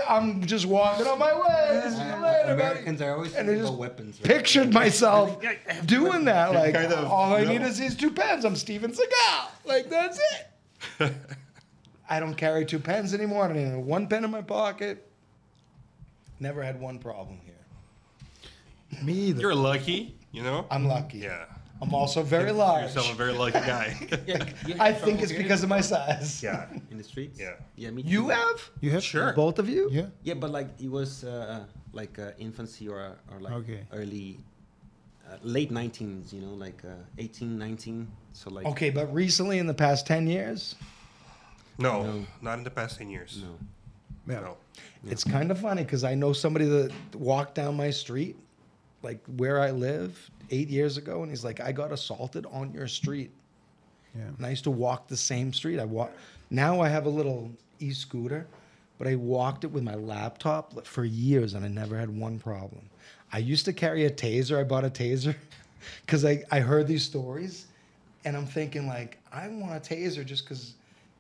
You're, 0.10 0.16
I, 0.16 0.18
I'm 0.18 0.46
just 0.46 0.66
walking 0.66 1.08
on 1.08 1.20
my 1.20 1.34
way. 1.34 1.82
See 1.90 1.96
you 1.98 2.04
later, 2.04 2.22
buddy. 2.22 2.52
Americans 2.54 3.02
are 3.02 3.14
always 3.16 3.34
And 3.36 3.48
thinking 3.48 3.56
I 3.56 3.58
just 3.60 3.70
about 3.70 3.80
weapons. 3.80 4.20
right? 4.20 4.30
pictured 4.32 4.74
myself 4.74 5.42
doing 5.86 6.26
that. 6.26 6.54
Like, 6.54 6.74
kind 6.74 6.92
of, 6.94 7.12
all 7.12 7.34
I 7.34 7.40
you 7.40 7.46
know. 7.46 7.52
need 7.54 7.62
is 7.62 7.78
these 7.78 7.96
two 7.96 8.12
pens. 8.12 8.46
I'm 8.46 8.56
Steven 8.56 8.92
Seagal. 8.92 9.48
Like, 9.66 9.90
that's 9.90 10.20
it. 11.00 11.12
I 12.10 12.20
don't 12.20 12.36
carry 12.36 12.66
two 12.66 12.80
pens 12.80 13.14
anymore. 13.14 13.44
I 13.46 13.48
don't 13.50 13.58
even 13.58 13.72
have 13.72 13.80
one 13.82 14.08
pen 14.08 14.24
in 14.24 14.32
my 14.32 14.42
pocket. 14.42 15.06
Never 16.40 16.64
had 16.64 16.80
one 16.80 16.98
problem 17.00 17.40
here. 17.46 19.04
Me 19.04 19.14
either. 19.14 19.42
You're 19.42 19.54
lucky, 19.56 20.16
you 20.32 20.42
know. 20.42 20.66
I'm 20.72 20.86
lucky. 20.88 21.20
yeah. 21.20 21.46
I'm 21.82 21.94
also 21.94 22.22
very 22.24 22.46
Consider 22.48 22.58
large. 22.58 22.84
Yourself 22.84 23.12
a 23.14 23.16
very 23.16 23.32
lucky 23.34 23.60
guy. 23.60 23.96
Yeah, 24.28 24.44
you 24.68 24.76
I 24.80 24.92
think 24.92 25.00
trouble 25.00 25.24
it's 25.24 25.32
hearing 25.32 25.44
because 25.46 25.64
of 25.64 25.70
my 25.70 25.82
size. 25.82 26.44
yeah. 26.44 26.68
in 26.92 26.98
the 26.98 27.04
streets. 27.04 27.40
Yeah. 27.40 27.54
Yeah, 27.78 27.92
me 27.92 28.04
too. 28.04 28.10
You 28.10 28.30
have? 28.30 28.70
You 28.82 28.92
have 28.92 29.04
Sure. 29.04 29.32
Both 29.34 29.60
of 29.60 29.70
you? 29.70 29.88
Yeah. 29.92 30.08
Yeah, 30.24 30.34
but 30.36 30.52
like 30.52 30.68
it 30.82 30.90
was 30.92 31.24
uh, 31.24 31.64
like 31.94 32.20
uh, 32.20 32.32
infancy 32.38 32.88
or 32.90 33.18
or 33.32 33.40
like 33.40 33.54
Okay. 33.54 33.86
early, 33.94 34.40
uh, 35.30 35.38
late 35.44 35.72
19s. 35.72 36.34
You 36.34 36.42
know, 36.42 36.54
like 36.54 36.84
uh, 36.84 36.96
18, 37.18 37.58
19. 37.58 38.08
So 38.34 38.50
like 38.50 38.66
Okay, 38.68 38.90
but 38.90 39.14
recently 39.14 39.58
in 39.60 39.68
the 39.68 39.74
past 39.74 40.06
10 40.06 40.28
years, 40.28 40.76
No, 41.78 42.04
No. 42.04 42.26
not 42.42 42.58
in 42.58 42.64
the 42.66 42.72
past 42.72 42.98
ten 42.98 43.10
years. 43.10 43.40
no. 43.42 43.56
Yeah. 44.34 44.42
No. 44.42 44.58
It's 45.08 45.24
kind 45.24 45.50
of 45.50 45.58
funny 45.60 45.84
because 45.84 46.04
I 46.04 46.14
know 46.14 46.34
somebody 46.34 46.66
that 46.66 46.92
walked 47.16 47.56
down 47.56 47.78
my 47.78 47.90
street, 47.90 48.36
like 49.02 49.20
where 49.38 49.60
I 49.62 49.72
live, 49.72 50.30
eight 50.52 50.70
years 50.70 50.98
ago, 50.98 51.22
and 51.24 51.32
he's 51.32 51.44
like, 51.44 51.60
"I 51.60 51.72
got 51.72 51.92
assaulted 51.92 52.46
on 52.52 52.74
your 52.74 52.88
street." 52.88 53.32
Yeah. 54.16 54.24
And 54.38 54.46
I 54.46 54.50
used 54.50 54.64
to 54.64 54.72
walk 54.72 55.08
the 55.08 55.18
same 55.18 55.54
street. 55.54 55.80
I 55.80 55.86
walk. 55.86 56.12
Now 56.50 56.82
I 56.82 56.90
have 56.90 57.06
a 57.06 57.10
little 57.10 57.52
e-scooter, 57.80 58.48
but 58.98 59.08
I 59.08 59.16
walked 59.16 59.64
it 59.64 59.68
with 59.68 59.84
my 59.84 59.96
laptop 59.96 60.86
for 60.86 61.06
years, 61.06 61.54
and 61.54 61.64
I 61.64 61.68
never 61.68 61.98
had 61.98 62.10
one 62.10 62.40
problem. 62.40 62.82
I 63.32 63.38
used 63.38 63.66
to 63.66 63.74
carry 63.74 64.06
a 64.06 64.10
taser. 64.10 64.60
I 64.60 64.64
bought 64.64 64.84
a 64.84 64.90
taser 64.90 65.36
because 66.06 66.26
I, 66.26 66.44
I 66.52 66.60
heard 66.60 66.88
these 66.88 67.04
stories, 67.04 67.68
and 68.26 68.36
I'm 68.36 68.48
thinking 68.48 68.88
like, 68.88 69.20
I 69.32 69.48
want 69.48 69.74
a 69.74 69.94
taser 69.96 70.26
just 70.26 70.44
because 70.46 70.74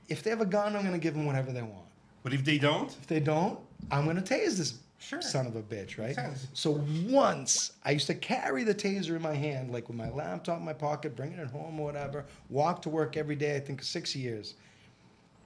if 0.07 0.23
they 0.23 0.31
have 0.31 0.41
a 0.41 0.45
gun, 0.45 0.75
I'm 0.75 0.83
gonna 0.83 0.97
give 0.97 1.13
them 1.13 1.25
whatever 1.25 1.51
they 1.51 1.61
want. 1.61 1.85
But 2.23 2.33
if 2.33 2.43
they 2.43 2.57
don't, 2.57 2.89
If 2.89 3.07
they 3.07 3.19
don't, 3.19 3.59
I'm 3.91 4.05
gonna 4.05 4.21
tase 4.21 4.57
this 4.57 4.73
Sure. 4.99 5.21
son 5.21 5.47
of 5.47 5.55
a 5.55 5.61
bitch, 5.61 5.97
right? 5.97 6.15
So 6.53 6.83
once 7.07 7.71
I 7.83 7.91
used 7.91 8.07
to 8.07 8.15
carry 8.15 8.63
the 8.63 8.75
taser 8.75 9.15
in 9.15 9.21
my 9.21 9.33
hand, 9.33 9.71
like 9.71 9.87
with 9.87 9.97
my 9.97 10.09
laptop 10.09 10.59
in 10.59 10.65
my 10.65 10.73
pocket, 10.73 11.15
bringing 11.15 11.39
it 11.39 11.47
home 11.47 11.79
or 11.79 11.85
whatever, 11.85 12.25
walk 12.49 12.81
to 12.83 12.89
work 12.89 13.15
every 13.15 13.35
day, 13.35 13.55
I 13.55 13.59
think 13.59 13.81
six 13.81 14.15
years. 14.15 14.55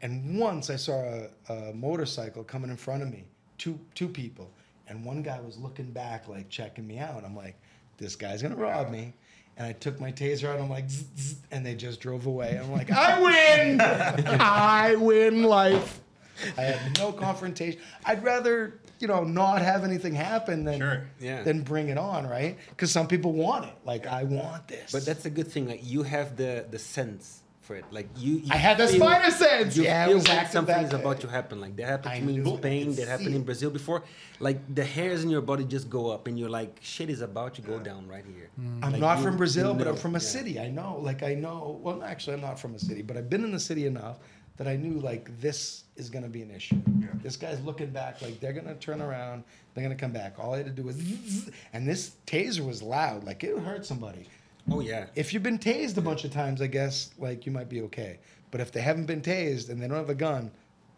And 0.02 0.38
once 0.38 0.70
I 0.70 0.76
saw 0.76 1.02
a, 1.50 1.54
a 1.54 1.74
motorcycle 1.74 2.44
coming 2.44 2.70
in 2.72 2.78
front 2.78 3.04
of 3.04 3.10
me, 3.12 3.24
two 3.58 3.80
two 3.96 4.10
people, 4.10 4.52
and 4.88 5.06
one 5.06 5.22
guy 5.22 5.40
was 5.40 5.58
looking 5.58 5.92
back, 5.92 6.28
like 6.28 6.50
checking 6.50 6.86
me 6.86 6.98
out. 7.00 7.24
I'm 7.24 7.36
like, 7.36 7.56
this 7.98 8.16
guy's 8.16 8.42
gonna 8.42 8.56
rob 8.56 8.90
me. 8.90 9.14
And 9.56 9.68
I 9.68 9.74
took 9.74 10.00
my 10.02 10.12
taser 10.12 10.50
out. 10.50 10.60
I'm 10.60 10.70
like, 10.70 10.90
zzz, 10.90 11.06
zzz, 11.16 11.36
and 11.52 11.64
they 11.64 11.76
just 11.76 12.02
drove 12.02 12.26
away. 12.26 12.60
I'm 12.62 12.72
like, 12.72 12.92
I 12.92 13.22
win. 13.22 13.80
I 14.42 14.96
win 14.96 15.44
life. 15.44 16.02
I 16.58 16.62
have 16.62 16.98
no 16.98 17.12
confrontation. 17.12 17.80
I'd 18.06 18.24
rather, 18.24 18.80
you 19.00 19.08
know, 19.08 19.24
not 19.24 19.62
have 19.62 19.84
anything 19.84 20.14
happen 20.16 20.64
than 20.64 20.80
Sure. 20.80 21.08
Yeah. 21.20 21.44
than 21.44 21.62
bring 21.62 21.90
it 21.90 21.98
on, 21.98 22.26
right? 22.28 22.58
Because 22.70 22.92
some 22.92 23.08
people 23.08 23.34
want 23.34 23.66
it. 23.66 23.74
Like, 23.86 24.08
I 24.08 24.24
want 24.24 24.68
this. 24.68 24.92
But 24.92 25.06
that's 25.06 25.26
a 25.26 25.30
good 25.30 25.48
thing. 25.48 25.68
Like 25.68 25.82
you 25.84 26.04
have 26.04 26.36
the 26.36 26.66
the 26.70 26.80
sense 26.80 27.40
for 27.62 27.76
it. 27.78 27.86
Like 27.92 28.10
you. 28.18 28.38
you 28.40 28.50
I 28.52 28.58
had 28.58 28.78
the 28.78 28.88
feel- 28.88 29.00
spider 29.00 29.32
sense. 29.32 29.78
You 29.78 29.84
Yeah, 29.84 30.04
I 30.04 30.08
feel 30.08 30.16
was 30.16 30.28
like 30.28 30.38
active 30.38 30.52
something 30.52 30.76
that 30.76 30.84
is 30.86 30.90
day. 30.90 31.00
about 31.00 31.22
to 31.22 31.28
happen. 31.30 31.62
Like 31.62 31.76
that 31.78 31.88
happened 31.88 32.14
I 32.14 32.20
to 32.20 32.26
me 32.26 32.36
in. 32.36 32.58
Spain. 32.58 32.96
That 32.96 33.08
happened 33.08 33.30
see 33.30 33.36
in. 33.36 33.44
Brazil 33.44 33.70
before. 33.70 34.04
Like 34.42 34.60
the 34.76 34.84
hairs 34.84 35.24
in 35.24 35.30
your 35.30 35.42
body 35.42 35.64
just 35.64 35.90
go 35.90 36.10
up, 36.12 36.28
and 36.28 36.38
you're 36.38 36.50
like, 36.50 36.80
shit 36.82 37.10
is 37.10 37.22
about 37.22 37.54
to 37.56 37.62
go 37.62 37.80
down 37.80 38.08
right 38.08 38.26
here. 38.26 38.50
I'm 38.82 38.92
Like, 38.92 39.00
not 39.00 39.18
you- 39.20 39.24
from 39.24 39.38
Brazil, 39.38 39.72
you 39.72 39.78
but 39.78 39.88
I'm 39.88 39.96
from 39.96 40.16
a 40.16 40.20
yeah. 40.20 40.26
city. 40.36 40.60
I 40.60 40.70
know, 40.70 40.98
like 41.02 41.24
I 41.24 41.36
know. 41.36 41.80
Well, 41.82 42.04
actually, 42.04 42.34
I'm 42.34 42.42
not 42.42 42.60
from 42.60 42.76
a 42.76 42.80
city, 42.80 43.02
but 43.02 43.16
I've 43.18 43.30
been 43.30 43.44
in 43.46 43.52
the 43.54 43.60
city 43.62 43.86
enough 43.86 44.20
that 44.58 44.68
I 44.68 44.76
knew 44.76 45.00
like 45.00 45.40
this 45.40 45.83
is 45.96 46.10
gonna 46.10 46.28
be 46.28 46.42
an 46.42 46.52
issue. 46.52 46.82
Yeah. 47.00 47.08
This 47.22 47.36
guy's 47.38 47.62
looking 47.62 47.92
back, 47.92 48.22
like 48.22 48.40
they're 48.40 48.54
gonna 48.54 48.76
turn 48.76 49.02
around, 49.02 49.44
they're 49.74 49.84
gonna 49.84 49.96
come 49.96 50.12
back. 50.12 50.40
All 50.40 50.54
I 50.54 50.58
had 50.58 50.66
to 50.68 50.72
do 50.72 50.84
was, 50.84 50.96
zzz, 50.96 51.50
and 51.74 51.88
this 51.88 52.12
taser 52.26 52.66
was 52.66 52.82
loud, 52.82 53.24
like 53.24 53.44
it 53.44 53.58
hurt 53.60 53.86
somebody. 53.86 54.28
Oh 54.72 54.80
yeah. 54.80 55.08
If 55.16 55.34
you've 55.34 55.44
been 55.44 55.60
tased 55.60 55.98
a 55.98 56.02
bunch 56.02 56.24
of 56.24 56.32
times, 56.32 56.62
I 56.62 56.68
guess 56.68 57.12
like 57.18 57.46
you 57.46 57.52
might 57.52 57.70
be 57.70 57.82
okay. 57.84 58.20
But 58.52 58.62
if 58.62 58.72
they 58.72 58.82
haven't 58.82 59.06
been 59.06 59.22
tased 59.22 59.70
and 59.70 59.82
they 59.82 59.88
don't 59.88 59.98
have 59.98 60.10
a 60.10 60.16
gun, 60.16 60.52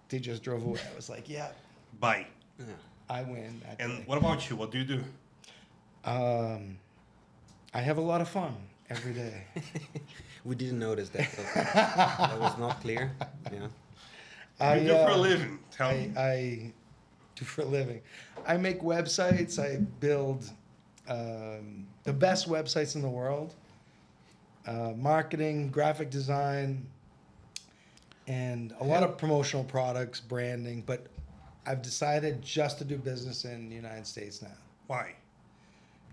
they 0.10 0.20
just 0.20 0.44
drove 0.44 0.64
away. 0.64 0.80
I 0.92 0.96
was 0.96 1.10
like, 1.10 1.28
yeah, 1.30 1.50
bye. 2.00 2.26
yeah. 2.60 2.66
I 3.10 3.24
win. 3.24 3.62
That 3.66 3.78
And 3.82 3.98
day. 4.00 4.04
what 4.06 4.18
about 4.18 4.50
you? 4.50 4.56
What 4.56 4.72
do 4.72 4.78
you 4.80 4.84
do? 4.86 5.04
Um, 6.04 6.78
I 7.74 7.80
have 7.82 7.98
a 7.98 8.02
lot 8.02 8.22
of 8.22 8.30
fun 8.30 8.56
every 8.90 9.14
day. 9.14 9.44
We 10.46 10.54
didn't 10.54 10.78
notice 10.78 11.10
that. 11.10 11.32
So 11.32 11.42
that 11.56 12.40
was 12.40 12.56
not 12.60 12.80
clear. 12.80 13.12
Yeah. 13.52 13.66
I, 14.60 14.76
you 14.78 14.88
do 14.88 14.94
for 14.94 15.10
a 15.10 15.14
uh, 15.14 15.18
living. 15.18 15.60
Tell 15.72 15.90
I, 15.90 15.94
me. 15.94 16.12
I 16.18 16.74
do 17.36 17.46
for 17.46 17.62
a 17.62 17.66
living. 17.66 18.02
I 18.48 18.58
make 18.58 18.82
websites. 18.82 19.60
I 19.60 19.78
build 20.00 20.50
um, 21.08 21.88
the 22.04 22.14
best 22.14 22.50
websites 22.50 22.96
in 22.96 23.02
the 23.02 23.10
world. 23.10 23.54
Uh, 24.66 24.94
marketing, 24.98 25.70
graphic 25.70 26.10
design, 26.10 26.88
and 28.28 28.74
a 28.80 28.84
lot 28.84 29.04
of 29.04 29.18
promotional 29.18 29.64
products, 29.64 30.20
branding. 30.20 30.84
But 30.86 31.06
I've 31.68 31.82
decided 31.82 32.42
just 32.42 32.80
to 32.80 32.86
do 32.86 32.98
business 32.98 33.46
in 33.46 33.70
the 33.70 33.76
United 33.76 34.08
States 34.08 34.42
now. 34.42 34.58
Why? 34.88 35.14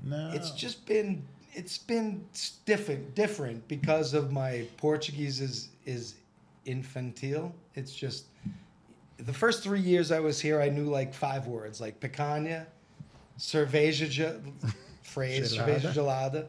No. 0.04 0.30
It's 0.34 0.50
just 0.50 0.84
been 0.86 1.22
it's 1.54 1.78
been 1.78 2.24
different 2.64 3.14
different 3.14 3.66
because 3.68 4.14
of 4.14 4.32
my 4.32 4.66
Portuguese 4.76 5.40
is 5.40 5.68
is 5.86 6.14
infantile. 6.64 7.54
It's 7.74 7.94
just 7.94 8.26
the 9.18 9.32
first 9.32 9.62
three 9.62 9.80
years 9.80 10.10
I 10.10 10.20
was 10.20 10.40
here, 10.40 10.60
I 10.60 10.68
knew 10.68 10.84
like 10.90 11.14
five 11.14 11.46
words 11.46 11.80
like 11.80 12.00
picanha, 12.00 12.66
cerveja, 13.38 14.08
ge- 14.08 14.72
phrase, 15.02 15.54
Gelada. 15.54 15.66
cerveja 15.80 15.92
gelada, 15.94 16.46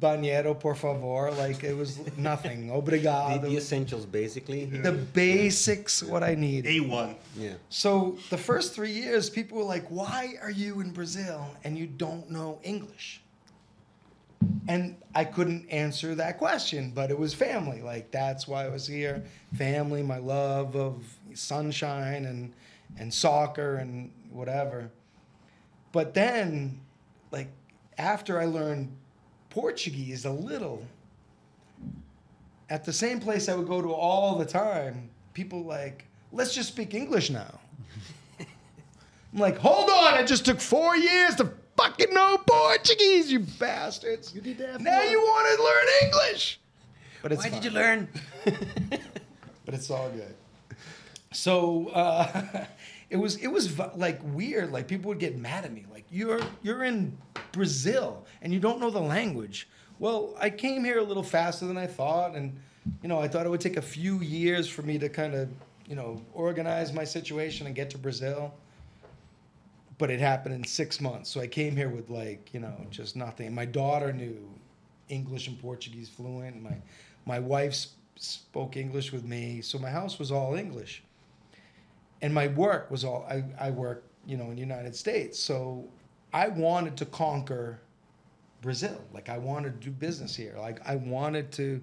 banheiro 0.00 0.58
por 0.58 0.74
favor. 0.74 1.30
Like 1.32 1.62
it 1.64 1.74
was 1.76 1.98
nothing. 2.16 2.68
The, 2.70 2.74
Obrigado. 2.74 3.42
the 3.42 3.56
essentials, 3.56 4.06
basically. 4.06 4.64
The 4.64 4.92
basics, 4.92 6.02
what 6.02 6.22
I 6.22 6.34
need. 6.34 6.64
A1. 6.64 7.14
Yeah. 7.36 7.54
So 7.68 8.16
the 8.30 8.38
first 8.38 8.74
three 8.74 8.92
years, 8.92 9.28
people 9.28 9.58
were 9.58 9.64
like, 9.64 9.86
"Why 9.88 10.34
are 10.42 10.50
you 10.50 10.80
in 10.80 10.92
Brazil 10.92 11.46
and 11.64 11.76
you 11.76 11.86
don't 11.86 12.30
know 12.30 12.58
English?" 12.62 13.20
And 14.68 14.96
I 15.14 15.24
couldn't 15.24 15.68
answer 15.68 16.14
that 16.14 16.38
question, 16.38 16.92
but 16.94 17.10
it 17.10 17.18
was 17.18 17.34
family. 17.34 17.82
Like 17.82 18.10
that's 18.10 18.46
why 18.46 18.64
I 18.64 18.68
was 18.68 18.86
here. 18.86 19.22
Family, 19.54 20.02
my 20.02 20.18
love 20.18 20.76
of 20.76 21.02
sunshine 21.34 22.24
and 22.24 22.52
and 22.98 23.12
soccer 23.12 23.76
and 23.76 24.10
whatever. 24.30 24.90
But 25.92 26.14
then, 26.14 26.80
like 27.30 27.48
after 27.98 28.40
I 28.40 28.44
learned 28.44 28.90
Portuguese 29.50 30.24
a 30.24 30.30
little, 30.30 30.84
at 32.68 32.84
the 32.84 32.92
same 32.92 33.20
place 33.20 33.48
I 33.48 33.54
would 33.56 33.66
go 33.66 33.82
to 33.82 33.92
all 33.92 34.36
the 34.38 34.44
time, 34.44 35.10
people 35.34 35.64
like, 35.64 36.06
let's 36.32 36.54
just 36.54 36.68
speak 36.68 36.94
English 36.94 37.30
now. 37.30 37.58
I'm 38.38 39.38
like, 39.38 39.58
hold 39.58 39.90
on, 39.90 40.18
it 40.18 40.26
just 40.26 40.44
took 40.44 40.60
four 40.60 40.96
years 40.96 41.34
to 41.36 41.52
fucking 41.80 42.12
know 42.14 42.38
Portuguese, 42.46 43.30
you 43.32 43.40
bastards. 43.40 44.34
You 44.34 44.40
did 44.40 44.58
that 44.58 44.80
Now 44.80 45.02
you 45.02 45.18
want 45.18 45.56
to 45.56 45.64
learn 45.64 45.86
English. 46.04 46.60
But 47.22 47.32
it's 47.32 47.44
Why 47.44 47.50
fine. 47.50 47.60
did 47.60 47.70
you 47.70 47.78
learn? 47.78 48.08
But 49.66 49.74
it's 49.74 49.90
all 49.90 50.10
good. 50.10 50.34
So 51.32 51.88
uh, 51.88 52.64
it 53.10 53.16
was 53.16 53.36
it 53.36 53.46
was 53.46 53.78
like 53.94 54.18
weird. 54.24 54.72
Like 54.72 54.88
people 54.88 55.10
would 55.10 55.20
get 55.20 55.38
mad 55.38 55.64
at 55.64 55.72
me. 55.72 55.86
Like 55.92 56.06
you're 56.10 56.40
you're 56.62 56.82
in 56.82 57.16
Brazil 57.52 58.26
and 58.42 58.52
you 58.52 58.58
don't 58.58 58.80
know 58.80 58.90
the 58.90 59.00
language. 59.00 59.68
Well, 60.00 60.34
I 60.40 60.50
came 60.50 60.82
here 60.82 60.98
a 60.98 61.04
little 61.04 61.22
faster 61.22 61.66
than 61.66 61.76
I 61.76 61.86
thought, 61.86 62.34
and 62.34 62.58
you 63.00 63.08
know 63.08 63.20
I 63.20 63.28
thought 63.28 63.46
it 63.46 63.50
would 63.50 63.60
take 63.60 63.76
a 63.76 63.82
few 63.82 64.20
years 64.20 64.66
for 64.68 64.82
me 64.82 64.98
to 64.98 65.08
kind 65.08 65.34
of 65.34 65.48
you 65.86 65.94
know 65.94 66.20
organize 66.32 66.92
my 66.92 67.04
situation 67.04 67.66
and 67.68 67.76
get 67.76 67.90
to 67.90 67.98
Brazil. 67.98 68.52
But 70.00 70.10
it 70.10 70.20
happened 70.20 70.56
in 70.56 70.64
six 70.64 71.00
months. 71.00 71.30
So 71.30 71.40
I 71.42 71.48
came 71.48 71.76
here 71.76 71.90
with 71.90 72.10
like 72.10 72.52
you 72.54 72.60
know 72.60 72.76
just 72.90 73.16
nothing. 73.16 73.54
My 73.54 73.66
daughter 73.66 74.12
knew 74.12 74.38
English 75.10 75.48
and 75.48 75.58
Portuguese 75.60 76.08
fluent. 76.08 76.54
And 76.56 76.64
My 76.64 76.76
my 77.26 77.38
wife 77.40 77.74
sp- 77.78 77.94
spoke 78.16 78.76
English 78.76 79.12
with 79.12 79.24
me, 79.24 79.62
so 79.62 79.78
my 79.78 79.90
house 79.90 80.18
was 80.18 80.32
all 80.32 80.54
English. 80.56 81.04
and 82.22 82.34
my 82.34 82.48
work 82.48 82.90
was 82.90 83.04
all 83.04 83.26
I, 83.30 83.44
I 83.58 83.70
work 83.70 84.04
you 84.26 84.36
know 84.36 84.48
in 84.50 84.56
the 84.56 84.60
united 84.60 84.94
states 84.94 85.38
so 85.38 85.88
i 86.34 86.48
wanted 86.48 86.96
to 86.98 87.06
conquer 87.06 87.80
brazil 88.62 89.00
like 89.14 89.28
i 89.30 89.38
wanted 89.38 89.80
to 89.80 89.86
do 89.88 89.92
business 89.92 90.36
here 90.36 90.54
like 90.58 90.78
i 90.86 90.96
wanted 90.96 91.50
to 91.52 91.80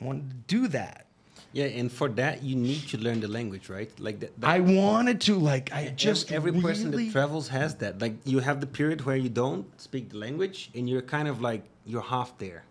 wanted 0.00 0.28
to 0.30 0.36
do 0.56 0.68
that 0.68 1.06
Yeah, 1.52 1.64
and 1.64 1.90
for 1.90 2.08
that 2.10 2.42
you 2.42 2.54
need 2.54 2.82
to 2.88 2.98
learn 2.98 3.20
the 3.20 3.28
language, 3.28 3.68
right? 3.68 3.90
Like 3.98 4.20
that. 4.20 4.40
that 4.40 4.48
i 4.48 4.60
wanted 4.60 5.20
to 5.22 5.34
like 5.34 5.72
i 5.72 5.88
just 5.96 6.30
every 6.30 6.52
person 6.52 6.90
really- 6.90 7.06
that 7.06 7.12
travels 7.12 7.48
has 7.48 7.74
that. 7.76 8.00
Like 8.00 8.14
you 8.24 8.38
have 8.38 8.60
the 8.60 8.66
period 8.68 9.00
where 9.06 9.16
you 9.16 9.28
don't 9.28 9.66
speak 9.80 10.10
the 10.10 10.18
language, 10.18 10.70
and 10.74 10.88
you're 10.88 11.02
kind 11.02 11.26
of 11.28 11.40
like 11.40 11.62
you're 11.86 12.02
half 12.16 12.38
there, 12.38 12.62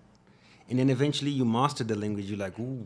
and 0.69 0.79
then 0.79 0.89
eventually 0.89 1.31
you 1.31 1.43
master 1.45 1.83
the 1.83 1.95
language. 1.95 2.25
You're 2.25 2.37
like, 2.47 2.57
ooh, 2.59 2.85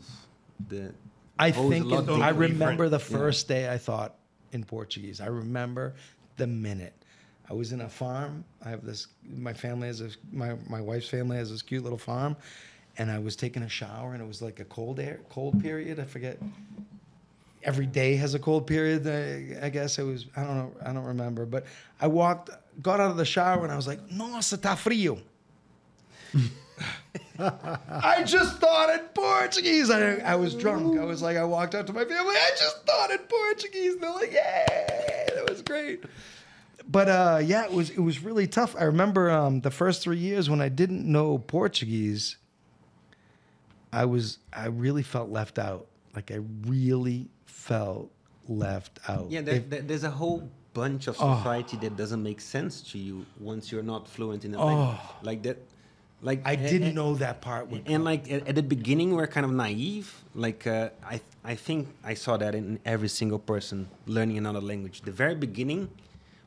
the. 0.67 0.93
I 1.37 1.51
think 1.51 1.91
it- 1.91 2.09
I 2.09 2.29
remember 2.29 2.89
the 2.89 2.99
first 2.99 3.47
day 3.47 3.69
I 3.69 3.77
thought 3.77 4.15
in 4.51 4.63
Portuguese. 4.63 5.19
I 5.21 5.27
remember 5.27 5.93
the 6.37 6.47
minute 6.47 6.93
I 7.49 7.53
was 7.53 7.71
in 7.71 7.81
a 7.81 7.89
farm. 7.89 8.45
I 8.65 8.69
have 8.69 8.83
this. 8.85 9.07
My 9.47 9.53
family 9.53 9.87
has 9.87 10.01
a 10.01 10.09
my 10.31 10.55
my 10.69 10.81
wife's 10.81 11.09
family 11.09 11.37
has 11.37 11.51
this 11.51 11.61
cute 11.61 11.83
little 11.83 11.97
farm, 11.99 12.35
and 12.97 13.09
I 13.09 13.19
was 13.19 13.35
taking 13.35 13.63
a 13.63 13.69
shower 13.69 14.13
and 14.13 14.21
it 14.21 14.27
was 14.27 14.41
like 14.41 14.59
a 14.59 14.65
cold 14.65 14.99
air 14.99 15.19
cold 15.29 15.61
period. 15.61 15.99
I 15.99 16.05
forget. 16.05 16.37
Every 17.63 17.85
day 17.85 18.17
has 18.17 18.33
a 18.33 18.39
cold 18.39 18.67
period. 18.67 19.07
I, 19.07 19.65
I 19.65 19.69
guess 19.69 19.97
it 19.97 20.03
was. 20.03 20.25
I 20.35 20.43
don't 20.43 20.57
know. 20.57 20.71
I 20.85 20.91
don't 20.91 21.05
remember. 21.05 21.45
But 21.45 21.65
I 22.01 22.07
walked, 22.07 22.49
got 22.81 22.99
out 22.99 23.09
of 23.09 23.15
the 23.15 23.23
shower, 23.23 23.63
and 23.63 23.71
I 23.71 23.77
was 23.77 23.87
like, 23.87 24.11
"No, 24.11 24.27
"Nossa, 24.27 24.57
tá 24.57 24.77
frio." 24.77 25.19
I 27.39 28.23
just 28.25 28.57
thought 28.57 28.89
in 28.89 29.05
Portuguese. 29.13 29.89
I, 29.89 30.15
I 30.17 30.35
was 30.35 30.55
drunk. 30.55 30.99
I 30.99 31.05
was 31.05 31.21
like, 31.21 31.37
I 31.37 31.43
walked 31.43 31.75
out 31.75 31.87
to 31.87 31.93
my 31.93 32.05
family. 32.05 32.35
I 32.35 32.51
just 32.57 32.85
thought 32.85 33.11
in 33.11 33.19
Portuguese. 33.19 33.97
They're 33.97 34.11
like, 34.11 34.31
yeah, 34.31 35.25
that 35.35 35.45
was 35.49 35.61
great. 35.61 36.03
But 36.89 37.09
uh, 37.09 37.39
yeah, 37.43 37.63
it 37.63 37.71
was 37.71 37.89
it 37.89 37.99
was 37.99 38.21
really 38.21 38.47
tough. 38.47 38.75
I 38.77 38.83
remember 38.83 39.31
um, 39.31 39.61
the 39.61 39.71
first 39.71 40.01
three 40.01 40.17
years 40.17 40.49
when 40.49 40.61
I 40.61 40.69
didn't 40.69 41.09
know 41.09 41.37
Portuguese. 41.37 42.37
I 43.93 44.05
was 44.05 44.39
I 44.51 44.67
really 44.67 45.03
felt 45.03 45.29
left 45.29 45.57
out. 45.59 45.85
Like 46.15 46.31
I 46.31 46.39
really 46.67 47.29
felt 47.45 48.11
left 48.47 48.99
out. 49.07 49.29
Yeah, 49.31 49.41
there, 49.41 49.55
If- 49.71 49.87
there's 49.87 50.03
a 50.03 50.11
whole 50.11 50.49
bunch 50.73 51.07
of 51.07 51.15
Oh. 51.19 51.37
society 51.37 51.77
that 51.77 51.95
doesn't 51.95 52.21
make 52.23 52.41
sense 52.41 52.81
to 52.91 52.97
you 52.97 53.25
once 53.39 53.71
you're 53.71 53.83
not 53.93 54.07
fluent 54.07 54.43
in 54.45 54.51
the 54.53 54.57
Oh. 54.57 54.65
language. 54.65 54.99
Like 55.21 55.43
that, 55.43 55.57
like 56.21 56.41
I 56.45 56.55
didn't 56.55 56.95
know 56.95 57.15
that 57.15 57.41
part. 57.41 57.69
And 57.85 58.03
like 58.03 58.29
at, 58.31 58.47
at 58.49 58.55
the 58.55 58.63
beginning, 58.63 59.13
we're 59.15 59.27
kind 59.27 59.45
of 59.45 59.51
naive. 59.51 60.23
Like 60.33 60.65
uh, 60.67 60.89
I, 61.05 61.21
I 61.43 61.55
think 61.55 61.81
I 62.03 62.15
saw 62.15 62.37
that 62.37 62.55
in 62.55 62.79
every 62.85 63.09
single 63.09 63.39
person 63.39 63.87
learning 64.07 64.37
another 64.37 64.61
language. 64.61 65.01
The 65.01 65.11
very 65.11 65.35
beginning, 65.35 65.89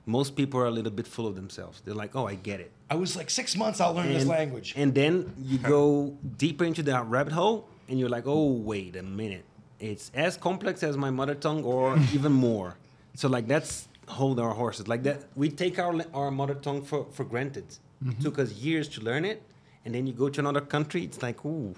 most 0.06 0.34
people 0.34 0.58
are 0.60 0.66
a 0.66 0.70
little 0.78 0.92
bit 0.92 1.06
full 1.06 1.26
of 1.26 1.34
themselves. 1.36 1.80
They're 1.84 1.94
like, 2.02 2.16
"Oh, 2.16 2.26
I 2.26 2.34
get 2.34 2.58
it." 2.60 2.72
I 2.88 2.94
was 2.94 3.16
like 3.16 3.30
six 3.30 3.56
months. 3.56 3.80
I'll 3.80 3.94
learn 3.94 4.12
this 4.12 4.26
language. 4.26 4.74
And 4.76 4.94
then 4.94 5.32
you 5.38 5.58
go 5.76 6.16
deeper 6.36 6.64
into 6.64 6.82
that 6.84 7.06
rabbit 7.06 7.32
hole, 7.32 7.68
and 7.88 7.98
you're 7.98 8.08
like, 8.08 8.24
"Oh, 8.26 8.52
wait 8.52 8.96
a 8.96 9.02
minute! 9.02 9.44
It's 9.80 10.10
as 10.14 10.36
complex 10.36 10.82
as 10.82 10.96
my 10.96 11.10
mother 11.10 11.34
tongue, 11.34 11.64
or 11.64 11.98
even 12.14 12.32
more." 12.32 12.76
So 13.14 13.28
like 13.28 13.48
that's 13.48 13.88
hold 14.08 14.38
our 14.38 14.54
horses. 14.54 14.86
Like 14.86 15.02
that, 15.04 15.24
we 15.34 15.48
take 15.50 15.78
our 15.78 15.94
our 16.14 16.30
mother 16.30 16.54
tongue 16.54 16.82
for 16.82 17.06
for 17.12 17.24
granted. 17.24 17.66
It 18.06 18.20
took 18.20 18.38
us 18.38 18.52
years 18.52 18.88
to 18.88 19.00
learn 19.00 19.24
it, 19.24 19.42
and 19.84 19.94
then 19.94 20.06
you 20.06 20.12
go 20.12 20.28
to 20.28 20.40
another 20.40 20.60
country. 20.60 21.02
It's 21.02 21.22
like, 21.22 21.44
ooh, 21.44 21.74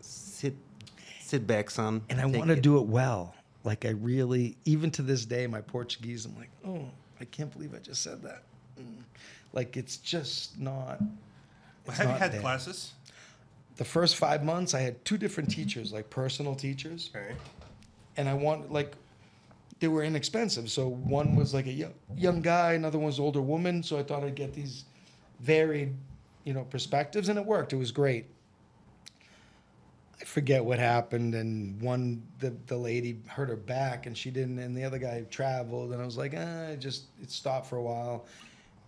sit 0.00 0.54
sit 1.20 1.46
back, 1.46 1.70
son. 1.70 2.02
and 2.10 2.20
I 2.20 2.26
want 2.26 2.48
to 2.48 2.60
do 2.60 2.78
it 2.78 2.86
well. 2.86 3.34
Like 3.64 3.86
I 3.86 3.90
really, 3.90 4.56
even 4.66 4.90
to 4.92 5.02
this 5.02 5.24
day, 5.24 5.46
my 5.46 5.62
Portuguese, 5.62 6.26
I'm 6.26 6.36
like, 6.36 6.50
oh, 6.66 6.86
I 7.18 7.24
can't 7.24 7.50
believe 7.50 7.74
I 7.74 7.78
just 7.78 8.02
said 8.02 8.22
that. 8.22 8.42
Mm. 8.78 9.02
Like 9.54 9.76
it's 9.76 9.96
just 9.98 10.58
not. 10.58 11.00
it's 11.86 11.96
Have 11.98 12.08
you 12.08 12.14
had 12.16 12.32
there. 12.32 12.40
classes? 12.40 12.92
The 13.76 13.84
first 13.84 14.16
five 14.16 14.44
months, 14.44 14.74
I 14.74 14.80
had 14.80 15.02
two 15.04 15.16
different 15.16 15.50
teachers, 15.50 15.92
like 15.92 16.10
personal 16.10 16.54
teachers, 16.54 17.10
Okay. 17.14 17.34
and 18.16 18.28
I 18.28 18.34
want 18.34 18.70
like 18.72 18.94
they 19.80 19.88
were 19.88 20.02
inexpensive. 20.04 20.70
So 20.70 20.88
one 20.88 21.34
was 21.36 21.54
like 21.54 21.66
a 21.66 21.72
young, 21.72 21.94
young 22.16 22.40
guy, 22.42 22.74
another 22.74 22.98
one 22.98 23.06
was 23.06 23.18
an 23.18 23.24
older 23.24 23.42
woman. 23.42 23.82
So 23.82 23.98
I 23.98 24.02
thought 24.02 24.22
I'd 24.24 24.34
get 24.34 24.52
these 24.54 24.84
varied, 25.40 25.94
you 26.44 26.52
know, 26.52 26.64
perspectives, 26.64 27.28
and 27.28 27.38
it 27.38 27.44
worked. 27.44 27.72
It 27.72 27.76
was 27.76 27.90
great. 27.92 28.26
I 30.20 30.24
forget 30.24 30.64
what 30.64 30.78
happened, 30.78 31.34
and 31.34 31.80
one 31.80 32.22
the 32.38 32.54
the 32.66 32.76
lady 32.76 33.18
hurt 33.26 33.48
her 33.48 33.56
back, 33.56 34.06
and 34.06 34.16
she 34.16 34.30
didn't, 34.30 34.58
and 34.58 34.76
the 34.76 34.84
other 34.84 34.98
guy 34.98 35.22
traveled, 35.30 35.92
and 35.92 36.00
I 36.00 36.04
was 36.04 36.16
like, 36.16 36.34
ah, 36.36 36.66
it 36.68 36.78
just 36.78 37.04
it 37.22 37.30
stopped 37.30 37.66
for 37.66 37.76
a 37.76 37.82
while. 37.82 38.24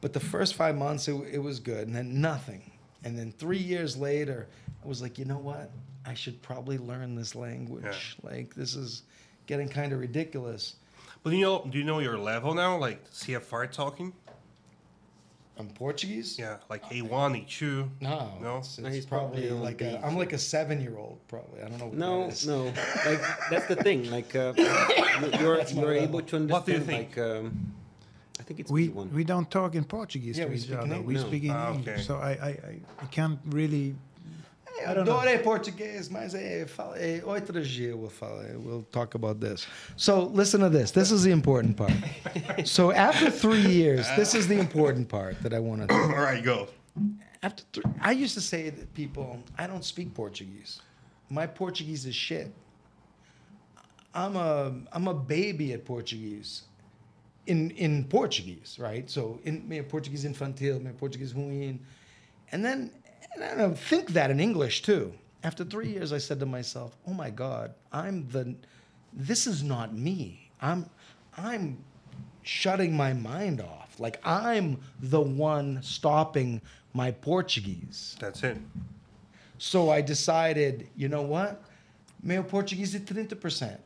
But 0.01 0.13
the 0.13 0.21
first 0.21 0.55
five 0.55 0.77
months, 0.77 1.09
it, 1.09 1.15
it 1.33 1.39
was 1.39 1.59
good, 1.61 1.87
and 1.87 1.97
then 1.97 2.21
nothing. 2.21 2.71
And 3.05 3.19
then 3.19 3.33
three 3.33 3.59
years 3.59 3.97
later, 3.97 4.47
I 4.85 4.89
was 4.89 5.01
like, 5.03 5.19
you 5.19 5.25
know 5.25 5.39
what? 5.39 5.71
I 6.05 6.15
should 6.15 6.41
probably 6.43 6.79
learn 6.79 7.15
this 7.15 7.35
language. 7.35 8.17
Like 8.23 8.55
this 8.55 8.75
is 8.77 9.03
getting 9.47 9.69
kind 9.69 9.93
of 9.93 10.01
ridiculous. 10.01 10.77
But 11.23 11.33
you 11.33 11.41
know, 11.41 11.67
do 11.69 11.79
you 11.79 11.85
know 11.85 11.99
your 11.99 12.19
level 12.19 12.55
now? 12.55 12.77
Like 12.77 13.09
CFR 13.11 13.71
talking? 13.73 14.13
I'm 15.59 15.69
Portuguese. 15.69 16.39
Yeah, 16.39 16.59
like 16.69 16.85
A1, 16.91 17.09
A2. 17.49 17.89
No, 18.03 18.33
No? 18.43 18.59
it's, 18.59 18.79
No, 18.79 18.87
it's 18.89 18.97
he's 18.97 19.07
probably, 19.07 19.47
probably 19.49 19.65
like 19.65 19.79
B. 19.79 19.87
a, 19.87 20.01
I'm 20.05 20.17
like 20.17 20.35
a 20.35 20.39
seven 20.39 20.81
year 20.83 20.99
old. 20.99 21.19
Probably 21.29 21.63
I 21.63 21.69
don't 21.69 21.79
know. 21.79 21.87
What 21.87 21.95
No, 21.97 22.21
that 22.25 22.33
is. 22.35 22.47
no. 22.47 22.65
Like 22.65 23.21
that's 23.51 23.67
the 23.67 23.77
thing. 23.77 24.11
Like 24.11 24.37
uh, 24.37 24.53
you- 24.57 24.65
you're 25.41 25.57
you're 25.57 25.65
level. 25.65 25.91
able 25.93 26.21
to 26.23 26.37
understand. 26.37 26.51
What 26.51 26.67
do 26.67 26.73
you 26.73 26.81
think? 26.81 27.17
Like 27.17 27.27
um, 27.27 27.73
I 27.73 27.86
think 28.47 28.61
it's 28.61 28.71
we 28.71 28.89
B1. 28.89 29.13
we 29.13 29.25
don't 29.25 29.51
talk 29.51 29.75
in 29.75 29.85
Portuguese 29.85 30.39
Yeah, 30.39 30.45
to 30.45 30.51
we 30.51 30.57
each 30.57 30.63
speak 30.63 30.75
in 30.75 30.93
other. 30.93 31.03
We 31.03 31.15
English. 31.15 31.27
speak 31.29 31.45
in 31.45 31.51
Ah, 31.51 31.73
English. 31.73 31.89
okay. 31.95 32.03
So 32.03 32.17
I, 32.17 32.31
I, 32.31 32.49
I, 32.49 32.81
I 33.03 33.07
can't 33.11 33.39
really. 33.51 33.95
Eu 34.85 34.91
I 34.91 34.95
don't 34.95 35.07
know. 35.07 35.19
adoro 35.19 35.39
português, 35.43 36.11
mas 36.11 36.35
é, 36.35 36.67
fala, 36.67 36.99
é 36.99 37.23
outro 37.25 37.63
dia 37.63 37.89
eu 37.89 37.99
vou. 37.99 38.11
We'll 38.63 38.83
talk 38.93 39.15
about 39.15 39.41
this. 39.41 39.67
So 39.97 40.27
listen 40.35 40.61
to 40.61 40.69
this. 40.69 40.91
This 40.91 41.11
is 41.11 41.23
the 41.25 41.31
important 41.33 41.77
part. 41.77 41.93
so 42.67 42.93
after 42.93 43.31
three 43.31 43.63
years, 43.67 44.07
this 44.17 44.35
is 44.35 44.47
the 44.49 44.59
important 44.59 45.09
part 45.09 45.43
that 45.43 45.55
I 45.55 45.61
want 45.61 45.81
to. 45.89 45.95
All 45.95 46.09
right, 46.11 46.45
go. 46.45 46.69
After 47.43 47.65
three, 47.73 47.85
I 48.03 48.13
used 48.13 48.35
to 48.35 48.41
say 48.43 48.71
to 48.71 48.87
people, 48.95 49.39
I 49.59 49.67
don't 49.67 49.85
speak 49.85 50.13
Portuguese. 50.15 50.81
My 51.31 51.47
Portuguese 51.47 52.05
is 52.07 52.15
shit. 52.15 52.53
I'm 54.15 54.37
a 54.37 54.73
I'm 54.93 55.09
a 55.09 55.15
baby 55.15 55.73
at 55.73 55.85
Portuguese. 55.85 56.63
In 57.47 57.71
in 57.73 58.05
Portuguese, 58.05 58.77
right? 58.79 59.09
So 59.09 59.41
in 59.45 59.69
my 59.69 59.81
Portuguese 59.81 60.25
infantil, 60.25 60.83
my 60.83 60.91
Portuguese 60.93 61.33
ruim. 61.33 61.79
And 62.53 62.65
then 62.65 62.91
and 63.35 63.45
I 63.45 63.55
don't 63.55 63.79
think 63.79 64.11
that 64.11 64.31
in 64.31 64.41
English 64.41 64.83
too. 64.83 65.13
After 65.45 65.65
three 65.65 65.89
years, 65.89 66.13
I 66.13 66.19
said 66.19 66.41
to 66.41 66.47
myself, 66.47 66.97
"Oh 67.07 67.13
my 67.13 67.31
God, 67.31 67.75
I'm 67.93 68.29
the. 68.29 68.57
This 69.13 69.47
is 69.47 69.63
not 69.63 69.95
me. 69.95 70.51
I'm, 70.61 70.91
I'm, 71.39 71.79
shutting 72.43 72.97
my 72.97 73.13
mind 73.13 73.61
off. 73.61 73.99
Like 73.99 74.21
I'm 74.25 74.79
the 75.01 75.21
one 75.21 75.83
stopping 75.83 76.61
my 76.95 77.11
Portuguese." 77.11 78.17
That's 78.19 78.43
it. 78.43 78.59
So 79.59 79.91
I 79.91 80.01
decided, 80.01 80.89
you 80.97 81.09
know 81.09 81.23
what? 81.23 81.63
Meu 82.23 82.43
português 82.43 82.95
é 82.95 83.01
30%. 83.01 83.79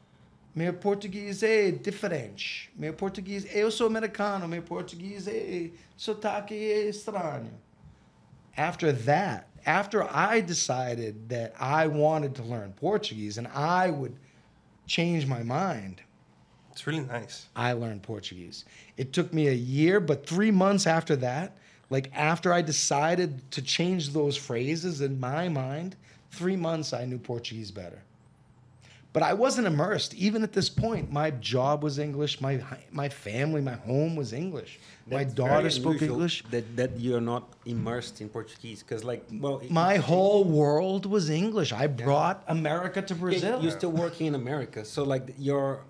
Meu 0.55 0.75
português 0.75 1.43
é 1.43 1.71
diferente. 1.71 2.71
Meu 2.77 2.93
português, 2.93 3.47
eu 3.55 3.71
sou 3.71 3.87
americano, 3.87 4.49
meu 4.49 4.63
português 4.63 5.29
é 5.29 5.71
sotaque 5.97 6.55
é 6.55 6.89
estranho. 6.89 7.53
After 8.57 8.93
that, 9.05 9.47
after 9.65 10.03
I 10.03 10.41
decided 10.41 11.29
that 11.29 11.55
I 11.61 11.87
wanted 11.87 12.35
to 12.35 12.43
learn 12.43 12.73
Portuguese 12.73 13.39
and 13.39 13.47
I 13.55 13.91
would 13.91 14.17
change 14.87 15.25
my 15.27 15.45
mind, 15.45 16.03
It's 16.73 16.87
really 16.87 17.01
nice. 17.01 17.47
I 17.55 17.73
learned 17.73 18.03
Portuguese. 18.03 18.65
It 18.97 19.13
took 19.13 19.33
me 19.33 19.49
a 19.49 19.53
year, 19.53 20.01
but 20.01 20.27
three 20.27 20.51
months 20.51 20.87
after 20.87 21.17
that, 21.17 21.57
like 21.91 22.11
after 22.15 22.53
I 22.53 22.63
decided 22.63 23.51
to 23.51 23.63
change 23.63 24.11
those 24.11 24.37
phrases 24.37 25.01
in 25.01 25.19
my 25.19 25.49
mind, 25.49 25.97
three 26.31 26.57
months 26.57 26.93
I 26.93 27.05
knew 27.05 27.19
Portuguese 27.19 27.71
better. 27.71 28.03
But 29.13 29.25
I 29.25 29.33
wasn't 29.35 29.67
immersed. 29.67 30.15
Even 30.15 30.45
at 30.45 30.53
this 30.53 30.69
point, 30.69 31.11
my 31.11 31.31
job 31.33 31.83
was 31.83 31.99
English. 31.99 32.41
My 32.41 32.63
my 32.93 33.09
family, 33.09 33.61
my 33.61 33.75
home 33.91 34.15
was 34.15 34.33
English. 34.33 34.79
my 35.11 35.25
daughter 35.25 35.69
spoke 35.71 36.01
English. 36.01 36.45
That 36.53 36.65
that 36.77 36.91
you're 37.05 37.21
not 37.33 37.45
immersed 37.67 38.21
in 38.21 38.29
Portuguese 38.29 38.81
because 38.85 39.03
like 39.03 39.23
well 39.45 39.57
My 39.69 39.95
it's- 39.95 40.05
whole 40.11 40.45
world 40.45 41.07
was 41.07 41.29
English. 41.29 41.73
I 41.73 41.87
brought 41.89 42.45
America 42.47 43.03
to 43.03 43.15
yeah, 43.15 43.21
Brazil. 43.21 43.63
You're 43.63 43.73
still 43.83 43.93
working 44.05 44.27
in 44.31 44.35
America, 44.37 44.85
so 44.85 45.03
like 45.03 45.25
your 45.39 45.81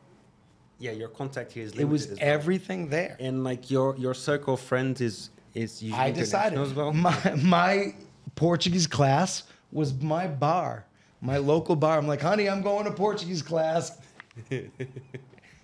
yeah 0.79 0.93
your 0.93 1.09
contact 1.21 1.53
here 1.53 1.65
is 1.65 1.73
it 1.75 1.85
was 1.97 2.03
well. 2.09 2.17
everything 2.37 2.89
there. 2.89 3.17
and 3.27 3.45
like 3.51 3.71
your 3.71 3.89
your 4.05 4.15
circle 4.15 4.55
of 4.55 4.61
friends 4.61 5.01
is 5.03 5.17
is 5.55 5.83
usually 5.83 6.01
I 6.09 6.11
decided 6.23 6.57
well. 6.77 6.93
my 7.09 7.17
my 7.59 7.95
Portuguese 8.35 8.87
class 8.87 9.43
was 9.73 9.89
my 10.17 10.27
bar, 10.27 10.87
my 11.21 11.37
local 11.39 11.77
bar. 11.77 11.99
I'm 11.99 12.07
like, 12.07 12.21
honey, 12.23 12.49
I'm 12.49 12.63
going 12.63 12.85
to 12.85 12.91
Portuguese 12.93 13.43
class. 13.43 13.99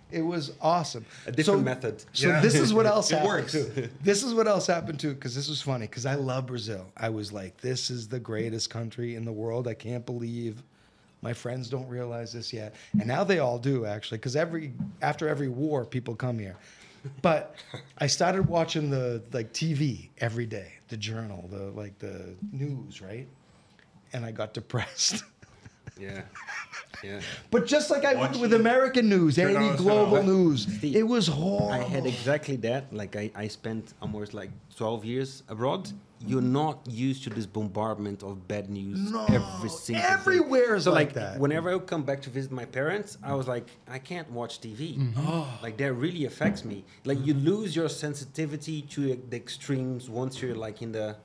It 0.08 0.22
was 0.22 0.52
awesome. 0.62 1.04
A 1.26 1.32
different 1.32 1.60
So- 1.60 1.64
method. 1.64 2.04
So 2.12 2.28
Yeah. 2.28 2.40
this 2.40 2.54
is 2.54 2.72
what 2.72 2.86
else 2.94 3.10
It 3.10 3.16
happened 3.16 3.28
works. 3.28 3.52
This 4.02 4.22
is 4.22 4.34
what 4.34 4.46
else 4.46 4.64
happened 4.68 5.00
too, 5.00 5.14
because 5.14 5.34
this 5.34 5.48
was 5.48 5.60
funny. 5.60 5.86
Because 5.86 6.06
I 6.06 6.14
love 6.14 6.46
Brazil. 6.46 6.86
I 6.96 7.08
was 7.08 7.32
like, 7.32 7.56
this 7.60 7.90
is 7.90 8.06
the 8.06 8.20
greatest 8.20 8.70
country 8.70 9.16
in 9.16 9.24
the 9.24 9.32
world. 9.32 9.66
I 9.66 9.74
can't 9.74 10.06
believe 10.06 10.62
my 11.22 11.32
friends 11.32 11.68
don't 11.68 11.88
realize 11.88 12.32
this 12.32 12.52
yet, 12.52 12.76
and 12.92 13.06
now 13.06 13.24
they 13.24 13.40
all 13.40 13.58
do 13.58 13.84
actually. 13.84 14.18
Because 14.18 14.36
every 14.36 14.72
after 15.02 15.28
every 15.28 15.48
war, 15.48 15.84
people 15.84 16.14
come 16.14 16.38
here. 16.38 16.56
But 17.20 17.56
I 17.98 18.06
started 18.06 18.46
watching 18.46 18.90
the 18.90 19.20
like 19.32 19.52
TV 19.52 20.10
every 20.18 20.46
day, 20.46 20.74
the 20.86 20.96
journal, 20.96 21.48
the 21.50 21.64
like 21.72 21.98
the 21.98 22.36
news, 22.52 23.02
right? 23.02 23.26
And 24.12 24.24
I 24.24 24.30
got 24.30 24.54
depressed. 24.54 25.24
Yeah. 25.98 26.22
Yeah. 27.02 27.20
But 27.50 27.66
just 27.66 27.90
like 27.90 28.04
I 28.04 28.12
would 28.14 28.20
Watching- 28.20 28.40
with 28.42 28.52
American 28.54 29.08
news, 29.08 29.36
Turn 29.36 29.54
any 29.56 29.68
on, 29.70 29.76
global 29.76 30.18
on. 30.18 30.26
news, 30.26 30.66
Steve, 30.78 30.96
it 30.96 31.02
was 31.02 31.26
horrible. 31.26 31.70
I 31.70 31.82
had 31.82 32.06
exactly 32.06 32.56
that. 32.56 32.92
Like 32.92 33.16
I, 33.16 33.30
I 33.34 33.48
spent 33.48 33.94
almost 34.02 34.34
like 34.34 34.50
12 34.76 35.04
years 35.04 35.42
abroad. 35.48 35.90
You're 36.26 36.40
not 36.40 36.80
used 36.88 37.24
to 37.24 37.30
this 37.30 37.44
bombardment 37.44 38.22
of 38.22 38.48
bad 38.48 38.70
news 38.70 39.10
No, 39.12 39.24
every 39.26 39.68
single 39.68 40.02
day. 40.02 40.08
everywhere 40.10 40.74
is 40.76 40.84
so 40.84 40.90
like 40.92 41.08
like 41.08 41.14
that. 41.14 41.38
Whenever 41.38 41.68
I 41.70 41.74
would 41.74 41.86
come 41.86 42.04
back 42.04 42.22
to 42.22 42.30
visit 42.30 42.50
my 42.50 42.64
parents, 42.64 43.18
I 43.22 43.34
was 43.34 43.46
like, 43.46 43.68
I 43.86 43.98
can't 43.98 44.30
watch 44.30 44.60
TV. 44.60 44.96
Mm-hmm. 44.98 45.42
Like 45.62 45.76
that 45.76 45.92
really 45.92 46.24
affects 46.24 46.64
me. 46.64 46.84
Like 47.04 47.18
you 47.26 47.34
lose 47.34 47.76
your 47.76 47.90
sensitivity 47.90 48.80
to 48.94 49.00
the 49.30 49.36
extremes 49.36 50.08
once 50.08 50.40
you're 50.40 50.54
like 50.56 50.80
in 50.80 50.92
the, 50.92 51.16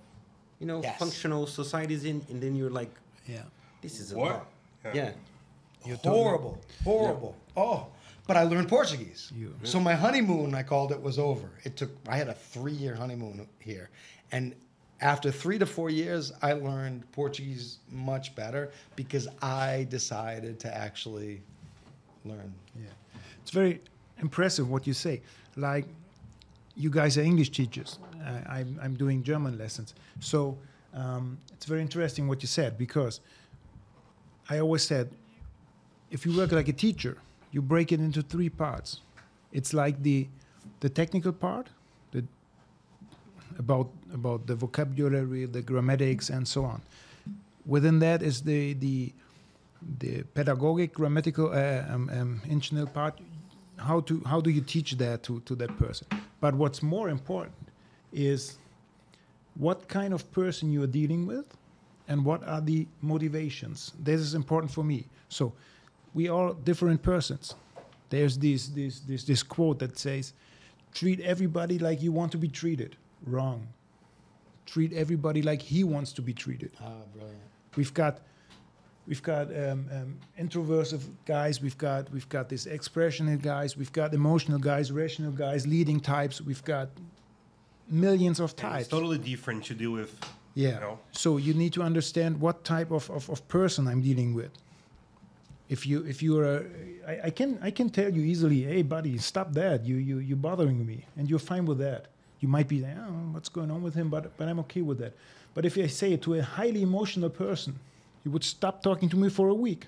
you 0.60 0.68
know, 0.68 0.82
Yes. 0.84 1.00
functional 1.00 1.48
societies 1.48 2.04
in, 2.04 2.26
and 2.30 2.42
then 2.44 2.56
you're 2.56 2.70
like, 2.82 2.92
Yeah. 3.26 3.44
this 3.82 4.00
is 4.02 4.12
a 4.12 4.18
What? 4.18 4.32
lot. 4.32 4.48
Yeah. 4.86 5.12
Yeah. 5.86 5.96
horrible, 6.04 6.62
horrible. 6.84 7.36
Oh, 7.58 7.88
but 8.28 8.38
I 8.38 8.44
learned 8.44 8.70
Portuguese. 8.70 9.32
You- 9.36 9.56
So 9.63 9.80
my 9.80 9.94
honeymoon, 9.96 10.54
I 10.54 10.63
called 10.63 10.91
it, 10.91 11.02
was 11.02 11.17
over. 11.17 11.50
It 11.63 11.76
took. 11.76 11.89
I 12.08 12.17
had 12.17 12.28
a 12.28 12.34
three-year 12.34 12.96
honeymoon 12.96 13.48
here, 13.60 13.89
and 14.32 14.54
after 15.02 15.32
three 15.32 15.58
to 15.58 15.65
four 15.65 15.89
years, 15.89 16.32
I 16.44 16.54
learned 16.54 17.12
Portuguese 17.12 17.80
much 17.89 18.36
better 18.36 18.72
because 18.96 19.28
I 19.41 19.88
decided 19.89 20.60
to 20.60 20.76
actually 20.76 21.41
learn. 22.26 22.54
Yeah, 22.76 22.86
it's 23.41 23.52
very 23.52 23.82
impressive 24.20 24.70
what 24.70 24.86
you 24.86 24.94
say. 24.94 25.22
Like, 25.56 25.86
you 26.76 26.89
guys 26.91 27.17
are 27.17 27.22
English 27.24 27.50
teachers. 27.50 27.98
I, 28.24 28.60
I'm, 28.60 28.80
I'm 28.82 28.96
doing 28.96 29.24
German 29.24 29.58
lessons. 29.58 29.96
So 30.20 30.58
um, 30.94 31.39
it's 31.54 31.65
very 31.65 31.82
interesting 31.82 32.28
what 32.28 32.44
you 32.44 32.48
said 32.48 32.78
because 32.78 33.20
I 34.52 34.60
always 34.60 34.84
said 34.84 35.10
if 36.10 36.26
you 36.26 36.36
work 36.36 36.52
like 36.52 36.68
a 36.68 36.74
teacher, 36.74 37.18
you 37.54 37.62
break 37.62 37.94
it 37.94 38.02
into 38.02 38.22
three 38.22 38.50
parts. 38.50 39.00
It's 39.54 39.74
like 39.74 40.04
the 40.04 40.28
the 40.82 40.90
technical 40.90 41.32
part, 41.32 41.68
the 42.12 42.22
about 43.58 43.90
about 44.14 44.48
the 44.48 44.56
vocabulary, 44.56 45.46
the 45.46 45.62
grammatics, 45.62 46.30
and 46.30 46.46
so 46.46 46.66
on. 46.66 46.82
Within 47.66 48.00
that 48.00 48.22
is 48.22 48.42
the 48.42 48.74
the 48.74 49.14
the 50.00 50.24
pedagogic, 50.36 50.94
grammatical, 50.94 51.48
uh, 51.54 51.86
um, 51.94 52.10
um, 52.10 52.42
intentional 52.44 52.88
part. 52.88 53.20
How 53.78 54.02
to 54.02 54.22
how 54.26 54.42
do 54.42 54.50
you 54.50 54.62
teach 54.62 54.98
that 54.98 55.24
to 55.24 55.40
to 55.48 55.56
that 55.56 55.72
person? 55.78 56.08
But 56.42 56.56
what's 56.56 56.84
more 56.84 57.08
important 57.10 57.56
is 58.12 58.58
what 59.56 59.88
kind 59.88 60.14
of 60.14 60.30
person 60.32 60.72
you 60.74 60.84
are 60.84 60.94
dealing 61.00 61.26
with, 61.26 61.46
and 62.12 62.26
what 62.26 62.45
are 62.45 62.60
the 62.60 62.86
motivations. 63.02 63.93
This 63.97 64.19
is 64.19 64.34
important 64.36 64.71
for 64.71 64.84
me. 64.84 65.06
So 65.30 65.54
we 66.13 66.28
are 66.28 66.54
different 66.65 67.02
persons. 67.02 67.56
There's 68.10 68.38
this 68.38 68.67
this 68.67 69.00
this 69.00 69.24
this 69.24 69.43
quote 69.43 69.80
that 69.80 69.97
says, 69.97 70.34
"Treat 70.93 71.21
everybody 71.21 71.80
like 71.80 72.02
you 72.02 72.12
want 72.12 72.32
to 72.34 72.38
be 72.38 72.50
treated." 72.50 72.97
Wrong. 73.26 73.62
Treat 74.65 74.91
everybody 74.93 75.41
like 75.41 75.62
he 75.62 75.84
wants 75.86 76.12
to 76.17 76.21
be 76.21 76.34
treated. 76.34 76.71
Ah, 76.82 76.89
brilliant. 77.13 77.39
We've 77.78 77.93
got 77.93 78.19
we've 79.08 79.24
got 79.24 79.45
um, 79.63 79.80
um, 79.97 80.10
introversive 80.38 81.04
guys. 81.26 81.62
We've 81.62 81.78
got 81.78 82.12
we've 82.12 82.28
got 82.38 82.50
this 82.50 82.65
expressional 82.65 83.41
guys. 83.41 83.78
We've 83.78 83.93
got 84.02 84.13
emotional 84.13 84.60
guys, 84.60 84.91
rational 84.91 85.32
guys, 85.32 85.65
leading 85.65 86.02
types. 86.02 86.41
We've 86.41 86.65
got 86.65 86.89
millions 87.88 88.41
of 88.41 88.50
types. 88.58 88.82
It's 88.82 88.89
totally 89.00 89.17
different 89.17 89.63
to 89.65 89.74
deal 89.74 89.93
with. 89.93 90.13
Yeah. 90.54 90.76
You 90.76 90.80
know? 90.80 91.00
So 91.12 91.38
you 91.38 91.54
need 91.54 91.74
to 91.74 91.82
understand 91.82 92.40
what 92.40 92.64
type 92.64 92.92
of, 92.92 93.10
of, 93.10 93.30
of 93.30 93.48
person 93.48 93.88
I'm 93.88 94.02
dealing 94.02 94.34
with. 94.34 94.52
If 95.70 95.88
you 95.88 96.04
if 96.06 96.22
you're 96.22 96.44
a, 96.44 96.66
I, 97.08 97.20
I 97.28 97.30
can 97.30 97.58
I 97.62 97.72
can 97.72 97.90
tell 97.90 98.12
you 98.12 98.24
easily, 98.24 98.64
hey 98.64 98.82
buddy, 98.82 99.18
stop 99.18 99.54
that. 99.54 99.86
You 99.86 99.96
you 99.96 100.18
you're 100.18 100.36
bothering 100.36 100.86
me, 100.86 101.06
and 101.16 101.30
you're 101.30 101.40
fine 101.40 101.66
with 101.66 101.78
that. 101.78 102.08
You 102.42 102.50
might 102.50 102.68
be 102.68 102.82
like, 102.82 102.98
oh, 102.98 103.32
what's 103.32 103.48
going 103.48 103.72
on 103.72 103.82
with 103.82 103.94
him, 103.94 104.10
but 104.10 104.36
but 104.38 104.50
I'm 104.50 104.60
okay 104.60 104.82
with 104.82 104.98
that. 105.00 105.14
But 105.54 105.66
if 105.66 105.78
I 105.78 105.88
say 105.88 106.12
it 106.12 106.22
to 106.24 106.34
a 106.34 106.42
highly 106.42 106.82
emotional 106.82 107.30
person, 107.30 107.80
he 108.24 108.30
would 108.30 108.44
stop 108.44 108.84
talking 108.84 109.08
to 109.10 109.16
me 109.18 109.30
for 109.30 109.48
a 109.48 109.54
week. 109.54 109.86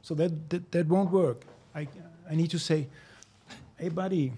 So 0.00 0.14
that 0.14 0.48
that, 0.48 0.72
that 0.72 0.86
won't 0.88 1.10
work. 1.10 1.42
I 1.74 1.86
I 2.30 2.34
need 2.34 2.50
to 2.50 2.58
say, 2.58 2.86
hey 3.76 3.90
buddy, 3.90 4.32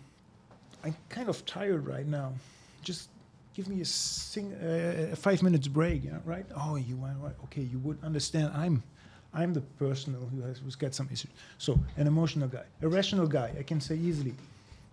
I'm 0.82 0.96
kind 1.08 1.28
of 1.28 1.46
tired 1.46 1.86
right 1.86 2.06
now. 2.06 2.32
Just 2.82 3.08
give 3.58 3.66
me 3.66 3.80
a, 3.80 3.84
sing, 3.84 4.54
uh, 4.54 5.08
a 5.12 5.16
five 5.16 5.42
minutes 5.42 5.66
break, 5.66 6.04
yeah, 6.04 6.18
right? 6.24 6.46
Oh, 6.56 6.76
you 6.76 6.94
want 6.94 7.18
right? 7.20 7.34
Okay, 7.46 7.62
you 7.62 7.80
would 7.80 7.98
understand. 8.04 8.52
I'm, 8.54 8.84
I'm 9.34 9.52
the 9.52 9.62
person 9.84 10.14
who 10.14 10.42
has 10.42 10.58
who's 10.58 10.76
got 10.76 10.94
some 10.94 11.08
issues. 11.12 11.32
So 11.58 11.76
an 11.96 12.06
emotional 12.06 12.46
guy, 12.46 12.62
a 12.82 12.88
rational 12.88 13.26
guy, 13.26 13.52
I 13.58 13.64
can 13.64 13.80
say 13.80 13.96
easily, 13.96 14.34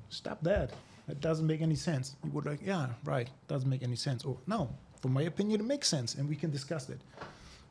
stop 0.09 0.41
that. 0.41 0.71
That 1.07 1.21
doesn't 1.21 1.45
make 1.45 1.61
any 1.61 1.75
sense. 1.75 2.15
You 2.23 2.31
would 2.31 2.47
like, 2.47 2.59
yeah, 2.65 2.87
right, 3.03 3.29
doesn't 3.47 3.69
make 3.69 3.83
any 3.83 3.95
sense. 3.95 4.25
Or 4.25 4.35
no, 4.47 4.67
from 4.99 5.13
my 5.13 5.21
opinion, 5.21 5.59
it 5.61 5.67
makes 5.67 5.87
sense, 5.87 6.15
and 6.15 6.27
we 6.27 6.35
can 6.35 6.49
discuss 6.49 6.89
it. 6.89 6.99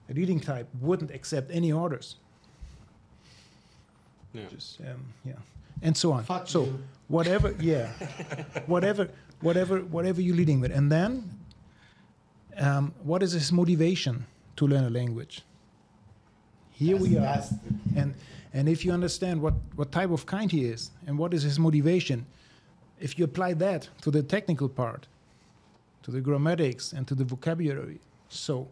A 0.09 0.13
leading 0.13 0.39
type 0.39 0.69
wouldn't 0.81 1.11
accept 1.11 1.51
any 1.51 1.73
orders. 1.73 2.15
Yeah. 4.33 4.43
Just 4.49 4.81
um, 4.83 5.05
yeah, 5.25 5.33
and 5.83 5.97
so 5.97 6.13
on. 6.13 6.23
Fuck 6.23 6.47
so 6.47 6.67
you. 6.67 6.79
whatever, 7.09 7.53
yeah, 7.59 7.89
whatever, 8.67 9.09
whatever, 9.45 9.81
whatever 9.81 10.21
you're 10.21 10.37
leading 10.37 10.61
with, 10.61 10.73
and 10.73 10.91
then 10.91 11.31
um, 12.57 12.95
what 13.03 13.23
is 13.23 13.33
his 13.33 13.53
motivation 13.53 14.27
to 14.57 14.67
learn 14.67 14.85
a 14.85 14.91
language? 14.91 15.43
Here 16.71 16.97
we 16.97 17.17
are, 17.19 17.43
and 17.97 18.15
and 18.53 18.69
if 18.69 18.85
you 18.85 18.93
understand 18.93 19.41
what 19.41 19.55
what 19.77 19.93
type 19.93 20.11
of 20.11 20.27
kind 20.27 20.51
he 20.51 20.65
is 20.65 20.91
and 21.07 21.17
what 21.19 21.33
is 21.33 21.43
his 21.43 21.59
motivation, 21.59 22.27
if 23.01 23.19
you 23.19 23.25
apply 23.25 23.55
that 23.55 23.89
to 24.03 24.11
the 24.11 24.23
technical 24.23 24.69
part, 24.69 25.07
to 26.03 26.11
the 26.11 26.21
grammatics 26.21 26.93
and 26.93 27.07
to 27.07 27.15
the 27.15 27.25
vocabulary, 27.25 28.01
so 28.29 28.67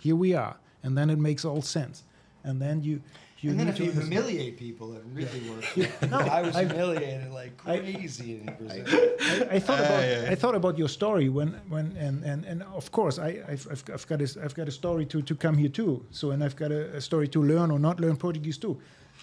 here 0.00 0.16
we 0.16 0.34
are, 0.34 0.56
and 0.82 0.96
then 0.96 1.10
it 1.10 1.18
makes 1.18 1.44
all 1.44 1.62
sense, 1.62 2.04
and 2.44 2.60
then 2.62 2.82
you 2.82 3.00
you 3.44 3.50
and 3.50 3.60
then 3.60 3.68
if 3.68 3.76
to 3.76 3.84
you 3.84 3.92
humiliate 3.92 4.56
people, 4.56 4.94
it 4.96 5.02
really 5.12 5.42
works. 5.50 5.76
No, 6.10 6.18
I 6.18 6.40
was 6.42 6.56
I- 6.56 6.64
humiliated 6.64 7.30
like 7.40 7.52
I- 7.66 7.78
crazy 7.78 8.30
in 8.40 8.46
Brazil. 8.58 8.84
I, 8.88 9.48
I 9.56 9.58
thought 9.66 9.80
Ah, 9.80 9.84
about 9.90 10.04
yeah. 10.08 10.32
I 10.32 10.34
thought 10.34 10.54
about 10.54 10.78
your 10.78 10.88
story 10.88 11.28
when 11.28 11.48
when 11.68 11.86
and 12.06 12.24
and, 12.24 12.44
and 12.50 12.62
of 12.80 12.90
course 12.90 13.18
I 13.18 13.28
I've, 13.52 13.66
I've, 13.72 13.84
I've 13.94 14.06
got 14.06 14.20
a, 14.22 14.28
I've 14.44 14.54
got 14.54 14.66
a 14.68 14.72
story 14.82 15.04
to, 15.12 15.22
to 15.22 15.34
come 15.34 15.56
here 15.62 15.68
too. 15.80 16.02
So 16.10 16.30
and 16.32 16.42
I've 16.42 16.56
got 16.56 16.70
a, 16.72 16.96
a 16.96 17.00
story 17.00 17.28
to 17.28 17.40
learn 17.42 17.70
or 17.70 17.78
not 17.78 18.00
learn 18.00 18.16
Portuguese 18.16 18.58
too. 18.58 18.74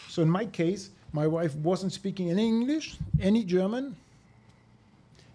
So 0.10 0.22
in 0.22 0.30
my 0.30 0.46
case, 0.46 0.90
my 1.14 1.28
wife 1.28 1.54
wasn't 1.56 1.92
speaking 1.94 2.30
any 2.32 2.48
English, 2.48 2.98
any 3.20 3.44
German, 3.44 3.96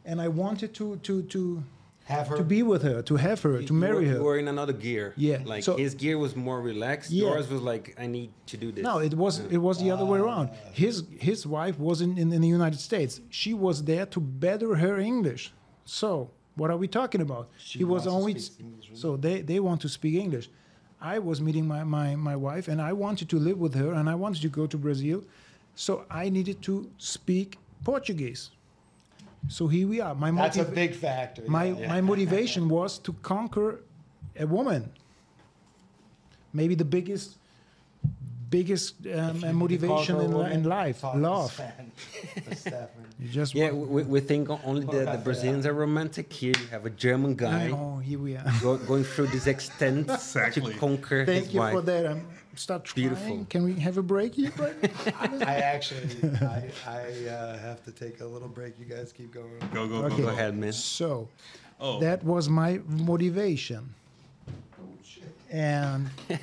and 0.05 0.21
I 0.21 0.29
wanted 0.29 0.73
to 0.75 0.97
to 1.07 1.23
to 1.23 1.63
Have 2.07 2.29
her 2.29 2.37
to 2.37 2.45
be 2.45 2.63
with 2.63 2.83
her, 2.83 3.03
to 3.03 3.17
have 3.17 3.43
her, 3.43 3.61
to 3.63 3.75
You 3.75 3.81
marry 3.81 4.05
were, 4.05 4.13
her. 4.13 4.19
You 4.19 4.23
were 4.23 4.39
in 4.39 4.47
another 4.47 4.73
gear. 4.73 5.13
Yeah, 5.17 5.39
Like 5.45 5.65
so- 5.65 5.77
his 5.77 5.95
gear 5.95 6.19
was 6.19 6.37
more 6.37 6.61
relaxed. 6.61 7.11
Yeah. 7.11 7.27
Yours 7.27 7.49
was 7.49 7.63
like, 7.63 7.97
I 7.99 8.07
need 8.07 8.31
to 8.47 8.57
do 8.57 8.71
this. 8.71 8.85
No, 8.85 8.99
it 8.99 9.15
was 9.15 9.41
it 9.57 9.59
was 9.59 9.81
the 9.81 9.91
other 9.91 10.05
way 10.05 10.21
ah. 10.21 10.25
around. 10.25 10.51
His 10.73 11.05
his 11.19 11.47
wife 11.47 11.77
was 11.79 12.01
in, 12.01 12.17
in, 12.17 12.33
in 12.33 12.41
the 12.41 12.53
United 12.61 12.81
States. 12.81 13.21
She 13.31 13.53
was 13.55 13.83
there 13.83 14.07
to 14.07 14.21
better 14.21 14.77
her 14.77 14.99
English. 14.99 15.53
So 15.85 16.31
what 16.57 16.71
are 16.71 16.77
we 16.77 16.89
talking 16.89 17.21
about? 17.21 17.49
She 17.59 17.81
he 17.81 17.85
was 17.85 18.05
to 18.05 18.11
English 18.11 18.51
so 18.95 19.17
they, 19.17 19.43
they 19.43 19.61
want 19.61 19.81
to 19.83 19.89
speak 19.89 20.15
English. 20.15 20.49
I 21.01 21.19
was 21.19 21.41
meeting 21.41 21.67
my, 21.67 21.85
my, 21.85 22.17
my 22.17 22.35
wife 22.35 22.69
and 22.69 22.81
I 22.81 22.93
wanted 22.93 23.29
to 23.29 23.39
live 23.39 23.59
with 23.59 23.75
her 23.75 23.93
and 23.93 24.09
I 24.09 24.15
wanted 24.15 24.43
to 24.43 24.49
go 24.49 24.67
to 24.67 24.79
Brazil. 24.79 25.23
So 25.75 26.07
I 26.11 26.31
needed 26.31 26.63
to 26.63 26.91
speak 26.97 27.59
Portuguese. 27.85 28.51
So 29.49 29.69
here 29.69 29.87
we 29.89 30.01
are. 30.01 30.15
My 30.15 30.31
That's 30.31 30.57
a 30.59 30.65
big 30.65 30.95
factor. 30.95 31.43
my 31.47 31.65
yeah. 31.67 31.89
my 31.89 32.01
motivation 32.01 32.69
was 32.69 32.99
to 33.01 33.13
conquer 33.23 33.81
a 34.39 34.47
woman 34.47 34.91
maybe 36.53 36.75
the 36.75 36.85
biggest 36.85 37.39
biggest 38.51 38.95
um, 39.13 39.57
motivation 39.57 40.21
in, 40.21 40.31
li- 40.39 40.53
in 40.53 40.63
life. 40.65 41.03
Love. 41.03 41.53
Sven 41.53 41.93
or 42.49 42.55
Stefan. 42.55 43.05
You 43.19 43.29
just 43.29 43.55
Yeah, 43.55 43.73
we, 43.73 44.03
we 44.05 44.21
think 44.21 44.49
only 44.65 44.85
the, 44.87 44.93
the 45.05 45.09
after 45.11 45.25
Brazilians 45.25 45.67
are 45.67 45.73
romantic. 45.75 46.33
Here 46.33 46.55
you 46.61 46.67
have 46.69 46.87
a 46.87 46.91
German 46.91 47.35
guy 47.35 47.71
Oh, 47.73 47.99
here 47.99 48.19
we 48.19 48.37
are. 48.37 48.45
go, 48.63 48.77
going 48.79 49.05
through 49.05 49.29
this 49.29 49.47
extent 49.55 50.09
Exactly. 50.11 50.73
to 50.73 50.79
conquer 50.79 51.27
Thank 51.27 51.47
his 51.47 51.55
you 51.55 51.61
wife. 51.61 51.75
for 51.75 51.83
that. 51.83 52.07
I'm 52.07 52.27
start 52.57 52.85
trying. 52.85 53.09
Beautiful. 53.09 53.47
Can 53.49 53.63
we 53.65 53.75
have 53.75 53.99
a 53.99 54.03
break 54.03 54.35
here? 54.35 54.53
I 55.47 55.57
actually, 55.57 56.09
I, 56.41 56.71
I 56.87 57.29
uh, 57.29 57.59
have 57.59 57.85
to 57.85 57.93
take 57.93 58.21
a 58.21 58.25
little 58.27 58.49
break. 58.49 58.79
You 58.79 58.85
guys 58.87 59.13
keep 59.13 59.33
going. 59.33 59.51
Go, 59.73 59.87
go, 59.89 59.97
Okay. 60.05 60.09
go, 60.09 60.17
Go 60.17 60.23
go. 60.25 60.29
ahead, 60.29 60.57
man. 60.57 60.73
so 60.73 61.29
Oh, 61.81 62.01
that 62.01 62.25
was 62.25 62.49
my 62.49 62.81
motivation. 62.87 63.95
Oh 64.49 64.85
shit. 65.05 65.25
And 65.51 66.09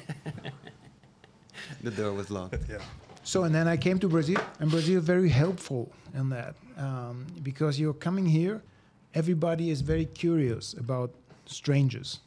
The 1.82 1.91
door 1.91 2.14
was 2.14 2.30
locked. 2.30 2.55
yeah. 2.70 2.78
So 3.24 3.43
and 3.45 3.53
then 3.55 3.68
I 3.68 3.78
came 3.78 3.99
to 3.99 4.07
Brazil, 4.09 4.39
and 4.59 4.70
Brazil 4.70 4.99
very 5.01 5.30
helpful 5.30 5.91
in 6.14 6.30
that 6.30 6.55
um, 6.78 7.26
because 7.41 7.80
you're 7.80 7.93
coming 7.93 8.26
here, 8.26 8.61
everybody 9.14 9.70
is 9.70 9.82
very 9.82 10.05
curious 10.05 10.74
about 10.74 11.11
strangers. 11.45 12.20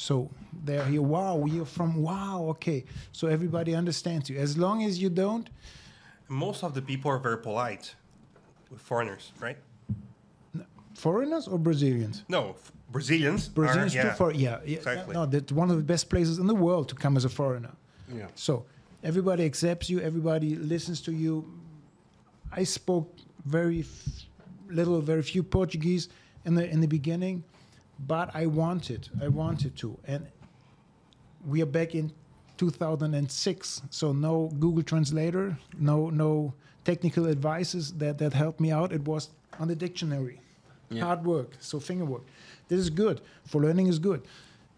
So 0.00 0.30
they're 0.64 0.86
here. 0.86 1.02
Wow, 1.02 1.44
you're 1.46 1.66
from. 1.66 1.90
Wow, 2.02 2.46
okay. 2.54 2.84
So 3.12 3.28
everybody 3.28 3.74
understands 3.74 4.30
you. 4.30 4.38
As 4.38 4.56
long 4.56 4.82
as 4.82 4.98
you 5.02 5.10
don't, 5.10 5.46
Most 6.28 6.64
of 6.64 6.72
the 6.72 6.80
people 6.80 7.10
are 7.10 7.18
very 7.18 7.36
polite 7.38 7.94
with 8.70 8.80
foreigners, 8.80 9.32
right? 9.40 9.58
foreigners 10.94 11.46
or 11.48 11.58
Brazilians. 11.58 12.24
No, 12.28 12.50
f- 12.50 12.72
Brazilians. 12.90 13.48
Brazilians 13.48 13.94
are, 13.96 14.02
too 14.02 14.08
yeah. 14.08 14.14
for 14.14 14.32
yeah, 14.32 14.58
yeah 14.64 14.76
Exactly. 14.78 15.14
no 15.14 15.26
that's 15.26 15.52
one 15.52 15.70
of 15.70 15.76
the 15.76 15.82
best 15.94 16.08
places 16.10 16.38
in 16.38 16.46
the 16.46 16.54
world 16.54 16.88
to 16.88 16.94
come 16.94 17.16
as 17.16 17.24
a 17.24 17.28
foreigner 17.28 17.72
Yeah. 18.14 18.26
so 18.34 18.64
everybody 19.10 19.44
accepts 19.44 19.88
you 19.90 20.00
everybody 20.00 20.50
listens 20.74 21.00
to 21.02 21.12
you 21.12 21.32
i 22.60 22.64
spoke 22.64 23.08
very 23.46 23.80
f- 23.80 24.26
little 24.68 25.00
very 25.00 25.22
few 25.22 25.42
portuguese 25.42 26.08
in 26.44 26.54
the 26.58 26.64
in 26.74 26.80
the 26.80 26.88
beginning 26.98 27.44
but 28.06 28.30
i 28.34 28.46
wanted 28.46 29.08
i 29.22 29.28
wanted 29.28 29.76
to. 29.76 29.98
And 30.06 30.26
we 31.46 31.62
are 31.62 31.66
back 31.66 31.94
in 31.94 32.12
2006 32.58 33.82
so 33.90 34.12
no 34.12 34.50
google 34.58 34.82
translator 34.82 35.56
no 35.78 36.10
no 36.10 36.52
technical 36.84 37.26
advices 37.28 37.92
that 37.94 38.18
that 38.18 38.32
helped 38.32 38.60
me 38.60 38.70
out. 38.72 38.92
It 38.92 39.04
was 39.06 39.30
on 39.58 39.68
the 39.68 39.76
dictionary. 39.76 40.40
Yeah. 40.92 41.04
hard 41.04 41.24
work 41.24 41.50
so 41.60 41.78
finger 41.78 42.04
work. 42.04 42.24
This 42.68 42.80
is 42.80 42.90
good. 42.90 43.20
For 43.46 43.60
learning 43.60 43.86
is 43.86 43.98
good. 44.00 44.22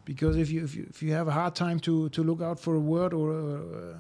Because 0.05 0.37
if 0.37 0.51
you 0.51 0.63
if 0.65 0.75
you, 0.75 0.87
if 0.91 1.03
you 1.03 1.13
have 1.13 1.29
a 1.29 1.33
hard 1.33 1.55
time 1.55 1.81
to 1.81 2.09
to 2.11 2.23
look 2.23 2.43
out 2.43 2.59
for 2.61 2.75
a 2.75 2.81
word 2.81 3.13
or 3.15 3.33
uh, 3.33 3.97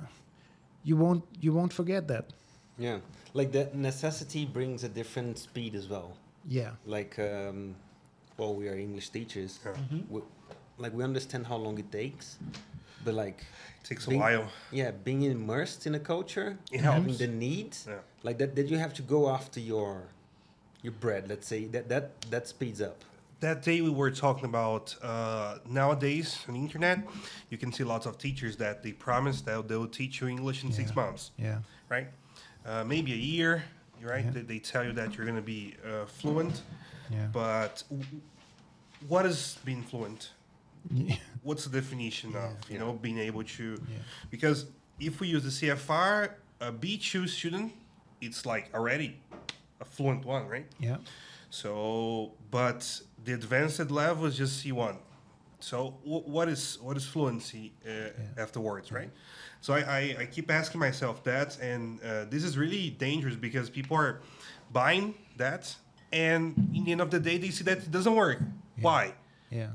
you 0.84 0.96
won't 0.96 1.24
you 1.40 1.52
won't 1.52 1.72
forget 1.72 2.06
that. 2.08 2.32
Yeah. 2.78 2.98
Like 3.34 3.52
that 3.52 3.74
necessity 3.74 4.44
brings 4.44 4.84
a 4.84 4.88
different 4.88 5.38
speed 5.38 5.74
as 5.74 5.88
well. 5.88 6.16
yeah. 6.46 6.72
Like, 6.84 7.18
um, 7.18 7.74
well, 8.38 8.54
we 8.54 8.68
are 8.68 8.76
English 8.76 9.10
teachers. 9.10 9.58
Yeah. 9.64 9.72
We, 10.08 10.20
like, 10.78 10.92
we 10.94 11.04
understand 11.04 11.46
how 11.46 11.56
long 11.56 11.78
it 11.78 11.90
takes. 11.92 12.38
But, 13.04 13.14
like, 13.14 13.44
It 13.82 13.86
takes 13.86 14.06
a 14.06 14.10
while. 14.16 14.48
yeah, 14.70 14.92
being 14.92 15.22
immersed 15.24 15.86
in 15.86 15.94
a 15.94 15.98
culture, 16.00 16.56
It 16.70 16.80
having 16.80 17.04
helps. 17.04 17.18
the 17.18 17.26
needs, 17.26 17.86
Yeah. 17.88 17.98
like 18.22 18.38
that, 18.38 18.54
that 18.56 18.68
you 18.68 18.78
have 18.78 18.94
to 18.94 19.02
go 19.02 19.28
after 19.30 19.60
your 19.60 20.04
your 20.84 20.92
bread, 20.98 21.28
let's 21.28 21.46
say, 21.46 21.66
that, 21.66 21.88
that, 21.88 22.20
that 22.32 22.48
speeds 22.48 22.80
up. 22.82 23.04
That 23.38 23.62
day 23.62 23.80
we 23.82 23.90
were 23.90 24.10
talking 24.10 24.46
about 24.46 24.96
uh, 25.00 25.58
nowadays 25.64 26.44
on 26.48 26.54
the 26.54 26.60
internet, 26.60 26.98
you 27.50 27.56
can 27.58 27.72
see 27.72 27.84
lots 27.84 28.04
of 28.04 28.18
teachers 28.18 28.56
that 28.56 28.82
they 28.82 28.90
promise 28.90 29.42
that 29.42 29.68
they'll 29.68 29.86
teach 29.86 30.20
you 30.20 30.26
English 30.26 30.64
in 30.64 30.72
six 30.72 30.96
months, 30.96 31.30
yeah 31.38 31.58
right? 31.88 32.08
Uh, 32.66 32.82
maybe 32.82 33.12
a 33.12 33.16
year, 33.16 33.62
right? 34.02 34.24
Yeah. 34.24 34.30
They, 34.32 34.40
they 34.42 34.58
tell 34.58 34.82
you 34.84 34.92
that 34.94 35.14
you're 35.16 35.24
going 35.26 35.36
to 35.36 35.42
be 35.56 35.74
uh, 35.86 36.06
fluent, 36.06 36.62
yeah 37.10 37.26
but 37.32 37.82
w- 37.90 38.20
what 39.08 39.26
is 39.26 39.58
being 39.64 39.82
fluent? 39.82 40.30
yeah 40.90 41.16
What's 41.42 41.64
the 41.64 41.80
definition 41.80 42.34
of 42.36 42.50
you 42.70 42.78
know 42.78 42.92
being 42.92 43.18
able 43.18 43.42
to? 43.44 43.64
Yeah. 43.88 43.98
Because 44.30 44.66
if 45.00 45.20
we 45.20 45.26
use 45.28 45.42
the 45.42 45.50
CFR, 45.68 46.30
a 46.60 46.70
B2 46.72 47.28
student, 47.28 47.72
it's 48.20 48.46
like 48.46 48.70
already 48.74 49.16
a 49.80 49.84
fluent 49.84 50.24
one, 50.24 50.46
right? 50.48 50.66
yeah 50.78 50.98
So, 51.50 52.32
but 52.50 52.80
the 53.24 53.32
advanced 53.34 53.90
level 53.90 54.26
is 54.26 54.36
just 54.36 54.64
C1. 54.64 54.96
So, 55.60 55.90
wh- 56.04 56.26
what 56.28 56.48
is 56.48 56.78
what 56.80 56.96
is 56.96 57.04
fluency 57.06 57.72
uh, 57.86 58.40
afterwards, 58.40 58.90
right? 58.92 59.10
So, 59.60 59.74
I, 59.74 59.80
I, 59.80 60.16
I 60.20 60.26
keep 60.26 60.50
asking 60.50 60.80
myself 60.80 61.22
that, 61.24 61.58
and 61.60 62.00
uh, 62.02 62.24
this 62.30 62.42
is 62.44 62.56
really 62.56 62.90
dangerous 62.90 63.36
because 63.36 63.70
people 63.70 63.96
are 63.96 64.20
buying 64.72 65.14
that, 65.36 65.74
and 66.12 66.54
in 66.74 66.84
the 66.84 66.92
end 66.92 67.00
of 67.00 67.10
the 67.10 67.18
day, 67.20 67.38
they 67.38 67.50
see 67.50 67.64
that 67.64 67.78
it 67.78 67.90
doesn't 67.90 68.14
work. 68.14 68.38
Why? 68.80 69.12
yeah 69.50 69.68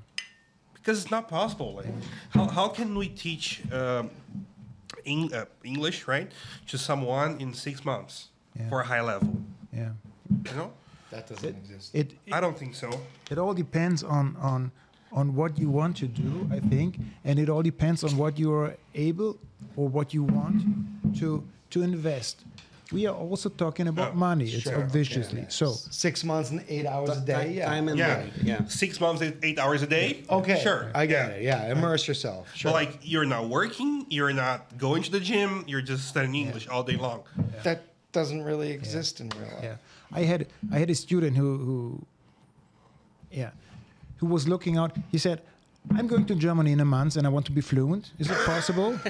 Because 0.74 1.02
it's 1.02 1.12
not 1.12 1.28
possible. 1.28 1.74
Like, 1.76 1.88
how, 2.30 2.46
how 2.48 2.68
can 2.70 2.98
we 2.98 3.08
teach 3.10 3.62
um, 3.72 4.10
Eng, 5.06 5.34
uh, 5.34 5.46
English, 5.64 6.08
right, 6.08 6.32
to 6.68 6.78
someone 6.78 7.40
in 7.40 7.54
six 7.54 7.84
months 7.86 8.30
Yeah. 8.60 8.70
for 8.70 8.82
a 8.82 8.86
high 8.86 9.02
level? 9.02 9.30
yeah 9.74 9.92
You 10.50 10.56
know, 10.58 10.72
That 11.12 11.28
doesn't 11.30 11.56
exist. 11.64 11.96
it, 11.96 12.08
I 12.32 12.40
don't 12.42 12.58
think 12.58 12.76
so. 12.76 12.90
it 13.32 13.38
all 13.38 13.54
depends 13.54 14.04
on 14.04 14.36
on 14.42 14.72
on 15.12 15.36
what 15.36 15.58
you 15.58 15.70
want 15.72 15.96
to 16.04 16.08
do 16.08 16.32
i 16.58 16.60
think 16.70 16.98
and 17.24 17.40
it 17.40 17.48
all 17.50 17.64
depends 17.64 18.04
on 18.04 18.12
what 18.18 18.38
you 18.38 18.52
are 18.54 18.76
able 18.94 19.32
or 19.78 19.88
what 19.98 20.14
you 20.14 20.24
want 20.38 20.58
to 21.20 21.28
to 21.70 21.82
invest 21.82 22.44
we 22.92 23.06
are 23.06 23.16
also 23.16 23.50
talking 23.50 23.88
about 23.88 24.12
Oh, 24.14 24.16
money 24.16 24.46
it's 24.46 24.64
sure, 24.64 24.80
obviously 24.84 25.42
Yeah. 25.42 25.48
so 25.50 25.74
six 25.92 26.24
months 26.24 26.52
and 26.52 26.64
eight 26.70 26.86
hours 26.86 27.10
a 27.10 27.22
day. 27.22 27.54
Yeah. 27.54 27.66
Time 27.66 27.88
and 27.90 27.98
Yeah. 27.98 28.08
money. 28.18 28.32
Yeah. 28.44 28.66
Six 28.68 29.00
months, 29.02 29.22
and 29.22 29.34
eight 29.44 29.60
hours 29.60 29.82
a 29.82 29.88
day. 29.88 30.24
okay. 30.30 30.60
sure. 30.62 30.92
I 30.96 31.06
get 31.06 31.32
it. 31.32 31.42
Yeah. 31.44 31.72
Immerse 31.72 32.08
yourself. 32.08 32.48
Sure. 32.56 32.72
But 32.72 32.76
like, 32.76 33.00
you're 33.04 33.26
not 33.26 33.50
working. 33.50 34.06
You're 34.10 34.34
not 34.34 34.78
going 34.78 35.04
to 35.04 35.12
the 35.12 35.20
gym. 35.20 35.64
You're 35.68 35.82
just 35.82 36.08
studying 36.08 36.36
English 36.36 36.68
all 36.70 36.84
day 36.84 36.96
long. 36.98 37.24
that 37.64 37.82
doesn't 38.14 38.44
really 38.44 38.72
exist 38.72 39.20
in 39.20 39.30
real 39.30 39.48
life. 39.56 39.64
Yeah, 39.64 39.76
I 40.12 40.22
had 40.22 40.48
I 40.72 40.80
had 40.80 40.90
a 40.90 40.96
student 40.96 41.36
who 41.38 41.58
who 41.58 42.06
yeah 43.32 43.52
who 44.20 44.28
was 44.28 44.48
looking 44.48 44.78
out. 44.78 44.92
He 45.12 45.18
said, 45.18 45.42
"I'm 45.96 46.08
going 46.08 46.26
to 46.26 46.36
Germany 46.36 46.72
in 46.72 46.80
a 46.80 46.86
month, 46.86 47.16
and 47.18 47.26
I 47.28 47.30
want 47.30 47.46
to 47.48 47.52
be 47.52 47.62
fluent. 47.62 48.12
Is 48.20 48.30
it 48.30 48.38
possible?" 48.46 48.98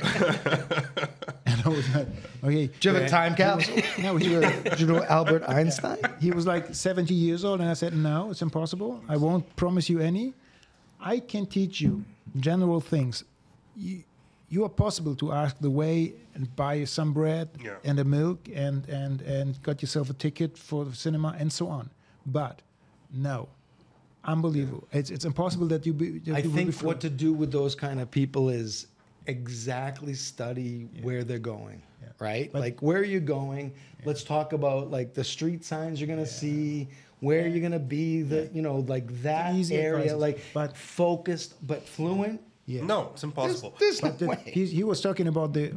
and 1.46 1.62
I 1.66 1.70
was 1.70 1.96
like, 1.96 2.08
"Okay." 2.44 2.68
Do 2.80 2.90
you 2.90 2.96
have 2.96 3.04
a 3.04 3.10
time 3.10 3.36
capsule? 3.36 3.78
No, 4.00 4.18
he 4.18 4.36
was, 4.36 4.46
uh, 4.46 4.76
Do 4.78 4.86
you 4.86 4.92
know 4.94 5.04
Albert 5.06 5.44
Einstein? 5.48 5.98
he 6.20 6.32
was 6.32 6.46
like 6.46 6.74
70 6.74 7.14
years 7.14 7.44
old, 7.46 7.62
and 7.62 7.70
I 7.70 7.74
said, 7.74 7.94
"No, 7.96 8.32
it's 8.32 8.42
impossible. 8.42 9.02
I 9.10 9.18
won't 9.18 9.56
promise 9.56 9.90
you 9.90 10.00
any. 10.00 10.34
I 11.00 11.20
can 11.20 11.46
teach 11.46 11.80
you 11.82 12.04
general 12.40 12.82
things. 12.82 13.24
You, 13.76 14.04
you 14.50 14.64
are 14.66 14.70
possible 14.70 15.16
to 15.16 15.32
ask 15.34 15.58
the 15.60 15.70
way 15.70 16.14
and 16.34 16.54
buy 16.56 16.84
some 16.86 17.14
bread 17.14 17.50
Yeah. 17.64 17.76
and 17.84 18.00
a 18.00 18.04
milk 18.04 18.48
and, 18.54 18.88
and, 18.90 19.22
and 19.22 19.62
got 19.62 19.82
yourself 19.82 20.10
a 20.10 20.14
ticket 20.14 20.58
for 20.58 20.86
the 20.86 20.96
cinema 20.96 21.36
and 21.38 21.52
so 21.52 21.68
on. 21.68 21.90
But 22.26 22.62
no, 23.14 23.50
unbelievable. 24.28 24.88
It's, 24.92 25.10
it's 25.10 25.26
impossible 25.26 25.68
that 25.68 25.86
you 25.86 25.94
be. 25.94 26.20
That 26.20 26.36
I 26.36 26.38
you 26.40 26.50
will 26.50 26.56
be 26.58 26.72
think 26.72 26.84
what 26.84 27.00
to 27.02 27.10
do 27.10 27.34
with 27.34 27.52
those 27.52 27.74
kind 27.76 28.00
of 28.00 28.12
people 28.12 28.50
is 28.50 28.88
exactly 29.26 30.14
study 30.14 30.88
where 31.02 31.24
they're 31.24 31.40
going, 31.40 31.82
Yeah. 32.02 32.10
right? 32.20 32.52
But- 32.52 32.62
like 32.62 32.82
where 32.82 32.98
are 33.00 33.04
you 33.04 33.20
going? 33.20 33.74
Let's 34.06 34.24
talk 34.24 34.54
about 34.54 34.92
like 34.92 35.14
the 35.14 35.24
street 35.24 35.66
signs 35.66 36.00
you're 36.00 36.08
gonna 36.08 36.26
see, 36.26 36.88
where 37.20 37.48
you're 37.48 37.62
gonna 37.62 37.80
be, 37.80 38.22
the 38.22 38.50
you 38.54 38.62
know 38.62 38.78
like 38.88 39.08
that 39.24 39.54
area, 39.72 39.96
advices, 39.96 40.14
like 40.18 40.40
but- 40.54 40.78
focused 40.78 41.56
but 41.68 41.88
fluent. 41.88 42.40
yeah. 42.66 42.84
No, 42.84 43.10
it's 43.14 43.24
impossible. 43.24 43.74
there's 43.80 44.02
no 44.04 44.12
the, 44.12 44.28
way. 44.28 44.42
he, 44.46 44.66
he 44.66 44.84
was 44.84 45.02
talking 45.02 45.28
about 45.28 45.54
the 45.54 45.74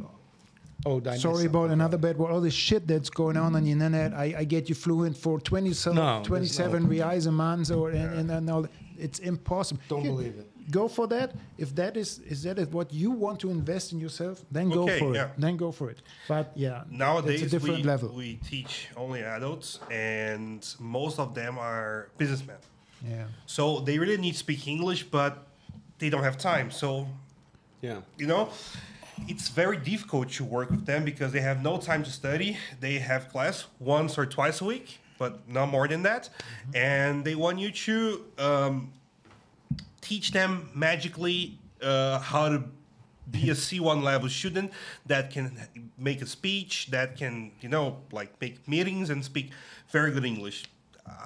oh, 0.85 0.99
did 0.99 1.19
Sorry 1.19 1.33
something? 1.35 1.47
about 1.47 1.69
another 1.71 1.97
bad 1.97 2.17
word. 2.17 2.31
All 2.31 2.41
the 2.41 2.51
shit 2.51 2.87
that's 2.87 3.09
going 3.09 3.37
on 3.37 3.55
on 3.55 3.63
the 3.63 3.71
internet. 3.71 4.13
I, 4.13 4.35
I 4.39 4.43
get 4.43 4.69
you 4.69 4.75
fluent 4.75 5.17
for 5.17 5.39
27, 5.39 5.95
No, 5.95 6.15
there's 6.15 6.27
27 6.27 6.87
reais 6.87 7.27
a 7.27 7.31
month, 7.31 7.71
or 7.71 7.89
and, 7.91 8.13
and, 8.19 8.31
and 8.31 8.49
all. 8.49 8.65
It's 8.97 9.19
impossible. 9.19 9.81
Don't 9.87 10.03
You- 10.05 10.11
believe 10.11 10.35
it. 10.37 10.47
Go 10.69 10.87
for 10.87 11.07
that. 11.07 11.33
If 11.57 11.75
that 11.75 11.97
is 11.97 12.19
is 12.19 12.43
that 12.43 12.57
is 12.59 12.67
what 12.67 12.93
you 12.93 13.09
want 13.11 13.39
to 13.41 13.49
invest 13.49 13.91
in 13.93 13.99
yourself, 13.99 14.45
then 14.51 14.69
go 14.69 14.85
for 14.87 15.13
yeah. 15.15 15.25
it. 15.25 15.31
Then 15.37 15.57
go 15.57 15.71
for 15.71 15.89
it. 15.89 16.01
But 16.29 16.51
yeah, 16.55 16.83
Nowadays, 16.89 17.41
it's 17.41 17.51
a 17.51 17.59
different 17.59 17.77
we, 17.79 17.83
level. 17.83 18.09
we 18.09 18.35
teach 18.47 18.87
only 18.95 19.21
adults, 19.23 19.79
and 19.89 20.63
most 20.79 21.19
of 21.19 21.33
them 21.33 21.57
are 21.57 22.07
businessmen. 22.17 22.57
yeah, 23.05 23.25
So 23.47 23.79
they 23.81 23.97
really 23.99 24.17
need 24.17 24.33
to 24.33 24.37
speak 24.37 24.65
English, 24.67 25.03
but 25.05 25.45
they 25.97 26.09
don't 26.09 26.23
have 26.23 26.37
time. 26.37 26.69
So 26.71 27.07
Yeah. 27.81 28.01
you 28.17 28.27
know 28.27 28.49
it's 29.27 29.49
very 29.49 29.77
difficult 29.77 30.29
to 30.31 30.43
work 30.43 30.71
with 30.71 30.85
them 30.85 31.03
because 31.05 31.31
they 31.31 31.41
have 31.41 31.61
no 31.63 31.77
time 31.77 32.03
to 32.03 32.11
study. 32.11 32.57
They 32.79 32.99
have 32.99 33.29
class 33.29 33.65
once 33.79 34.17
or 34.17 34.25
twice 34.25 34.61
a 34.61 34.65
week 34.65 34.99
but 35.21 35.47
not 35.47 35.69
more 35.69 35.87
than 35.87 36.01
that. 36.01 36.31
And 36.73 37.23
they 37.23 37.35
want 37.35 37.59
you 37.59 37.69
to 37.69 38.25
um, 38.39 38.91
teach 40.01 40.31
them 40.31 40.71
magically 40.73 41.59
uh, 41.79 42.17
how 42.17 42.49
to 42.49 42.63
be 43.29 43.51
a 43.51 43.53
C1 43.65 44.01
level 44.01 44.29
student 44.29 44.71
that 45.05 45.29
can 45.29 45.45
make 45.95 46.23
a 46.23 46.25
speech, 46.25 46.87
that 46.89 47.17
can, 47.17 47.51
you 47.61 47.69
know, 47.69 47.97
like 48.11 48.29
make 48.41 48.67
meetings 48.67 49.11
and 49.11 49.23
speak 49.23 49.51
very 49.91 50.09
good 50.11 50.25
English. 50.25 50.65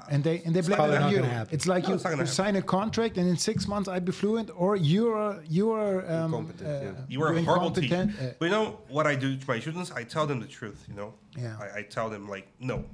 And 0.10 0.24
they 0.24 0.42
and 0.46 0.56
they 0.56 0.62
blame 0.62 0.80
it 0.80 1.02
on 1.02 1.12
you. 1.12 1.24
It's 1.52 1.68
like 1.68 1.84
No, 1.84 1.90
you, 1.90 1.96
it's 1.96 2.06
you 2.06 2.26
sign 2.26 2.56
a 2.56 2.62
contract, 2.62 3.18
and 3.18 3.28
in 3.28 3.38
six 3.38 3.68
months 3.68 3.88
I'd 3.90 4.06
be 4.06 4.12
fluent, 4.12 4.50
or 4.56 4.76
you're 4.76 5.42
you're 5.50 6.12
um, 6.12 6.34
Incompetent, 6.34 6.68
uh, 6.70 6.86
yeah. 6.86 6.92
You 7.08 7.24
are 7.24 7.32
a 7.32 7.36
you're 7.36 7.44
horrible 7.44 7.72
teacher. 7.72 8.10
uh, 8.22 8.26
but 8.40 8.46
you 8.46 8.52
know 8.52 8.80
what 8.90 9.08
I 9.08 9.16
do 9.16 9.36
to 9.36 9.48
my 9.48 9.60
students? 9.60 9.92
I 9.92 10.04
tell 10.04 10.28
them 10.28 10.40
the 10.40 10.48
truth, 10.48 10.86
you 10.88 10.96
know? 10.96 11.14
Yeah. 11.38 11.58
I, 11.60 11.80
I 11.80 11.82
tell 11.84 12.10
them, 12.10 12.30
like, 12.30 12.48
no. 12.60 12.86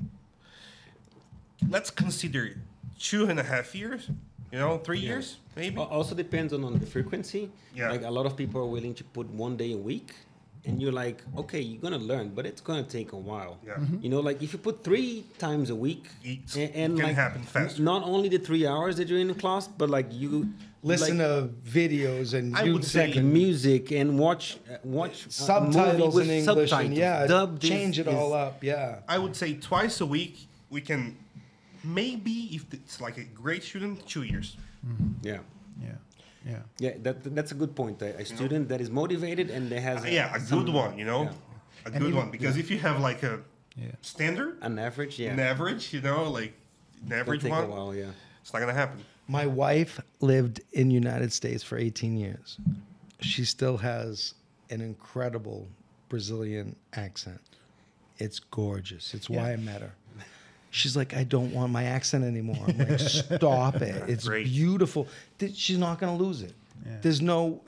Let's 1.70 1.92
consider 1.92 2.56
two 3.00 3.26
and 3.30 3.40
a 3.40 3.44
half 3.44 3.76
years, 3.76 4.10
you 4.52 4.60
know, 4.60 4.78
three 4.80 5.00
years, 5.00 5.38
maybe. 5.56 5.78
Also 5.78 6.16
depends 6.16 6.54
on, 6.54 6.64
on 6.64 6.80
the 6.80 6.86
frequency. 6.86 7.52
Yeah. 7.76 7.92
Like 7.92 8.04
a 8.04 8.10
lot 8.10 8.26
of 8.26 8.36
people 8.36 8.62
are 8.62 8.66
willing 8.68 8.96
to 8.96 9.04
put 9.04 9.30
one 9.30 9.58
day 9.58 9.74
a 9.74 9.78
week, 9.78 10.14
and 10.66 10.82
you're 10.82 10.92
like, 10.92 11.24
okay, 11.38 11.60
you're 11.60 11.82
gonna 11.82 11.98
learn, 11.98 12.30
but 12.30 12.46
it's 12.46 12.62
gonna 12.62 12.84
take 12.84 13.14
a 13.14 13.18
while. 13.18 13.58
Yeah. 13.66 13.74
Mm-hmm. 13.74 13.98
You 14.04 14.10
know, 14.10 14.20
like 14.20 14.42
if 14.44 14.54
you 14.54 14.60
put 14.60 14.84
three 14.84 15.26
times 15.40 15.70
a 15.70 15.76
week, 15.76 16.06
It's- 16.24 16.56
a- 16.56 16.76
and, 16.78 16.98
like 17.00 17.16
happen 17.16 17.42
faster. 17.42 17.82
Not 17.82 18.04
only 18.04 18.30
the 18.30 18.38
three 18.40 18.66
hours 18.68 18.96
that 18.98 19.08
you're 19.08 19.20
in 19.20 19.34
class, 19.36 19.68
but 19.68 19.90
like 19.90 20.08
you 20.12 20.50
Listen 20.84 21.20
like, 21.20 21.28
to 21.28 21.50
videos 21.80 22.34
and 22.34 22.56
I 22.56 22.64
would 22.72 22.84
say- 22.86 23.20
music 23.22 23.92
and 23.92 24.18
watch 24.18 24.58
uh, 24.72 24.78
watch 24.84 25.30
subtitles 25.30 26.16
with 26.16 26.26
in 26.26 26.32
English 26.38 26.58
and 26.60 26.70
subtitles. 26.70 26.98
yeah, 27.00 27.28
Dubbed 27.28 27.64
is- 27.64 27.70
change 27.70 28.00
it 28.00 28.08
is- 28.08 28.14
all 28.14 28.34
up. 28.34 28.64
Yeah. 28.64 29.00
I 29.08 29.18
would 29.20 29.36
say 29.36 29.54
twice 29.56 30.02
a 30.02 30.06
week, 30.06 30.48
we 30.70 30.82
can 30.82 31.18
maybe, 31.84 32.50
if 32.56 32.72
it's 32.74 33.02
like 33.02 33.18
a 33.18 33.24
great 33.24 33.64
student, 33.64 34.06
two 34.08 34.24
years. 34.24 34.58
Yeah. 35.24 35.40
yeah, 35.82 35.90
yeah. 36.46 36.60
Yeah, 36.80 36.94
that, 37.04 37.36
that's 37.36 37.52
a 37.52 37.56
good 37.56 37.76
point. 37.76 38.02
A, 38.02 38.18
a 38.20 38.26
student 38.26 38.70
that 38.70 38.82
is 38.82 38.90
motivated 38.90 39.50
and 39.50 39.70
that 39.70 39.82
has 39.82 40.04
Uh, 40.04 40.08
yeah, 40.08 40.36
a 40.36 40.40
some- 40.40 40.66
good 40.66 40.74
one, 40.74 40.98
you 40.98 41.06
know? 41.06 41.24
yeah. 41.24 41.30
A 41.86 41.90
And 41.90 41.94
good 42.00 42.08
even- 42.10 42.16
one. 42.18 42.32
Because 42.32 42.58
if 42.58 42.70
you 42.72 42.80
have 42.80 43.00
like 43.00 43.24
a 43.24 43.42
Yeah. 43.78 43.92
standard, 44.02 44.58
an 44.62 44.78
average. 44.80 45.18
Yeah, 45.20 45.32
an 45.34 45.40
average, 45.40 45.94
you 45.94 46.02
know, 46.02 46.30
like 46.30 46.54
an 47.06 47.14
average 47.14 47.42
take 47.44 47.52
one, 47.52 47.64
a 47.66 47.68
while. 47.68 47.96
Yeah. 47.96 48.12
it's 48.42 48.52
not 48.54 48.60
going 48.60 48.74
to 48.74 48.80
happen. 48.80 49.04
My 49.28 49.46
wife 49.46 50.00
lived 50.20 50.62
in 50.74 50.92
United 50.92 51.32
States 51.32 51.64
for 51.64 51.78
18 51.78 52.18
years. 52.18 52.58
She 53.22 53.46
still 53.46 53.78
has 53.78 54.34
an 54.70 54.82
incredible 54.82 55.68
Brazilian 56.10 56.76
accent. 56.94 57.40
It's 58.18 58.40
gorgeous. 58.40 59.14
It's 59.14 59.30
why 59.30 59.54
I 59.54 59.56
met 59.58 59.82
her. 59.82 59.94
She's 60.72 60.96
like, 60.96 61.14
I 61.14 61.24
don't 61.26 61.54
want 61.54 61.72
my 61.72 61.84
accent 61.84 62.24
anymore. 62.24 62.58
I'm 62.68 62.78
like, 62.78 63.00
stop 63.00 63.76
it. 63.82 64.10
It's 64.10 64.28
Great. 64.28 64.46
beautiful. 64.48 65.08
Th- 65.38 65.56
She's 65.56 65.78
not 65.78 66.00
going 66.00 66.18
to 66.18 66.24
lose 66.24 66.42
it. 66.42 66.54
Yeah. 66.86 66.98
There's 67.02 67.22
no, 67.22 67.62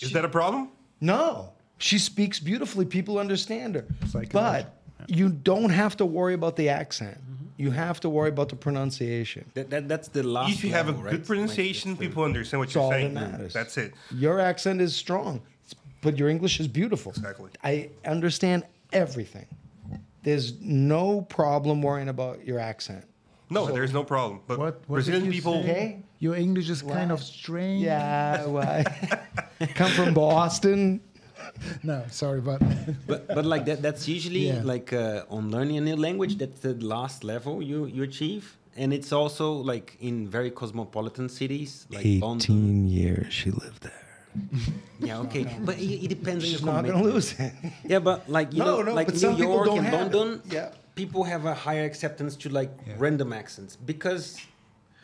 Is 0.00 0.12
that 0.12 0.24
a 0.24 0.28
problem? 0.28 0.70
no. 1.00 1.52
She 1.82 1.98
speaks 1.98 2.38
beautifully. 2.40 2.84
People 2.84 3.18
understand 3.18 3.74
her. 3.74 3.86
like 4.12 4.30
but 4.32 4.74
you 5.06 5.30
don't 5.30 5.70
have 5.70 5.96
to 5.96 6.04
worry 6.04 6.34
about 6.34 6.54
the 6.56 6.68
accent. 6.68 7.16
Mm-hmm. 7.16 7.44
You 7.56 7.70
have 7.70 8.00
to 8.00 8.10
worry 8.10 8.28
about 8.28 8.50
the 8.50 8.56
pronunciation. 8.56 9.50
That, 9.54 9.70
that 9.70 9.88
that's 9.88 10.08
the 10.08 10.22
last. 10.22 10.52
if 10.52 10.62
you 10.62 10.72
have 10.72 10.88
a 10.88 10.92
level, 10.92 11.10
good 11.10 11.24
pronunciation, 11.26 11.92
Like, 11.92 12.00
people 12.00 12.22
understand 12.24 12.58
what 12.60 12.66
That's 12.68 12.74
you're 12.74 12.84
all 12.84 12.90
that 12.90 12.96
saying. 13.00 13.14
matters. 13.14 13.54
That's 13.54 13.78
it. 13.78 13.94
Your 14.14 14.40
accent 14.40 14.82
is 14.82 14.94
strong, 14.94 15.40
but 16.02 16.18
your 16.18 16.28
English 16.28 16.60
is 16.60 16.68
beautiful. 16.68 17.12
Exactly. 17.12 17.48
I 17.64 17.88
understand 18.04 18.64
everything. 18.92 19.46
There's 20.22 20.60
no 20.60 21.22
problem 21.22 21.82
worrying 21.82 22.08
about 22.08 22.44
your 22.46 22.58
accent. 22.58 23.04
No, 23.48 23.66
So- 23.66 23.72
there's 23.72 23.92
no 23.92 24.04
problem. 24.04 24.40
But 24.46 24.58
What, 24.58 24.74
what 24.86 24.96
Brazilian 24.96 25.24
you 25.26 25.32
people, 25.32 25.54
say? 25.54 25.70
Okay. 25.70 26.02
Your 26.20 26.36
English 26.36 26.68
is 26.68 26.82
kind 26.82 27.10
of 27.10 27.22
strange. 27.22 27.82
Yeah, 27.82 28.46
why? 28.46 28.84
Come 29.74 29.90
from 29.92 30.14
Boston. 30.14 31.00
No, 31.82 32.04
sorry, 32.10 32.40
but 32.40 32.60
but 33.06 33.26
but 33.28 33.44
like 33.46 33.64
that 33.64 33.80
that's 33.82 34.06
usually 34.06 34.46
Yeah. 34.48 34.60
like 34.62 34.92
uh, 34.92 35.24
on 35.36 35.50
learning 35.50 35.78
a 35.78 35.80
new 35.80 35.96
language 35.96 36.36
that's 36.36 36.60
the 36.60 36.74
last 36.74 37.24
level 37.24 37.62
you 37.62 37.86
you 37.86 38.02
achieve 38.02 38.56
and 38.76 38.92
it's 38.92 39.12
also 39.12 39.52
like 39.72 39.96
in 40.00 40.28
very 40.28 40.50
cosmopolitan 40.50 41.28
cities 41.28 41.86
like 41.90 42.04
London. 42.22 42.86
years 42.88 43.32
she 43.32 43.50
lived 43.50 43.82
there. 43.82 44.06
Yeah, 45.00 45.18
okay, 45.20 45.46
but 45.64 45.78
it, 45.78 46.04
it 46.04 46.08
depends 46.08 46.44
on 46.44 46.50
She's 46.50 46.60
your 46.62 46.72
not 46.72 46.84
gonna 46.84 47.02
lose 47.02 47.34
it. 47.38 47.52
Yeah, 47.84 47.98
but 48.00 48.28
like 48.28 48.52
you 48.52 48.58
No, 48.60 48.76
know, 48.76 48.82
no, 48.82 48.94
like 48.94 49.06
but 49.08 49.16
New 49.22 49.36
York 49.36 49.68
and 49.68 49.86
have 49.86 49.94
it. 49.94 50.16
London, 50.16 50.42
Yeah. 50.50 50.70
people 50.94 51.24
have 51.24 51.46
a 51.46 51.54
higher 51.54 51.84
acceptance 51.84 52.36
to 52.36 52.48
like 52.48 52.70
Yeah. 52.86 52.94
random 52.98 53.32
accents 53.32 53.76
because 53.76 54.36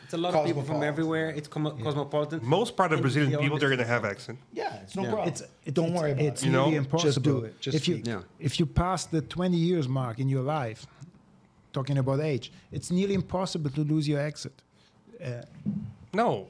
it's 0.03 0.13
a 0.13 0.17
lot 0.17 0.33
of 0.35 0.45
people 0.45 0.61
from 0.63 0.83
everywhere. 0.83 1.29
It's 1.31 1.47
com- 1.49 1.77
cosmopolitan. 1.83 2.39
most 2.43 2.77
part 2.77 2.91
of 2.93 3.01
Brazilian 3.01 3.31
they 3.31 3.37
people, 3.39 3.57
they're 3.59 3.69
going 3.69 3.79
to 3.87 3.93
have 3.95 4.05
accent. 4.05 4.37
Yeah, 4.53 4.73
it's 4.83 4.95
no 4.95 5.01
Yeah. 5.03 5.09
problem. 5.09 5.27
it's, 5.29 5.41
it's 5.65 5.73
don't 5.75 5.93
worry 5.93 6.11
about 6.11 6.23
it's 6.25 6.41
it. 6.43 6.45
You 6.45 6.51
know, 6.53 6.69
nearly 6.69 6.85
just 6.85 6.93
impossible. 6.93 7.39
do 7.41 7.45
it. 7.45 7.59
Just 7.59 7.75
if 7.77 7.87
you. 7.89 8.01
Yeah. 8.05 8.21
if 8.39 8.59
you 8.59 8.65
pass 8.65 9.05
the 9.05 9.21
20 9.21 9.57
years 9.57 9.87
mark 9.87 10.19
in 10.19 10.29
your 10.29 10.43
life, 10.43 10.85
talking 11.73 11.97
about 11.97 12.19
age, 12.21 12.51
it's 12.71 12.89
nearly 12.91 13.15
impossible 13.15 13.69
to 13.71 13.81
lose 13.83 14.07
your 14.07 14.19
accent. 14.21 14.55
Uh, 15.23 15.41
No. 16.13 16.47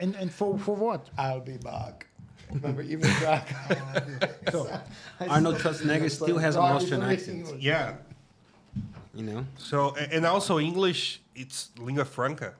And 0.00 0.14
and 0.16 0.32
for 0.32 0.58
for 0.58 0.74
what? 0.76 1.08
I'll 1.18 1.40
be 1.40 1.56
back. 1.58 2.06
Remember, 2.52 2.82
even 2.82 3.10
back. 3.22 3.48
So, 4.52 4.70
Arnold 5.28 5.56
Schwarzenegger 5.56 6.08
still 6.10 6.38
has 6.38 6.54
an 6.54 6.62
Austrian 6.62 7.02
accent. 7.02 7.60
Yeah. 7.60 7.94
You 9.14 9.24
know, 9.24 9.46
So, 9.56 9.94
a- 9.96 10.14
and 10.14 10.24
also 10.26 10.58
English, 10.60 11.20
it's 11.34 11.70
lingua 11.78 12.04
franca, 12.04 12.52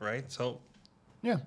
right? 0.00 0.30
So, 0.30 0.58
yeah. 1.22 1.38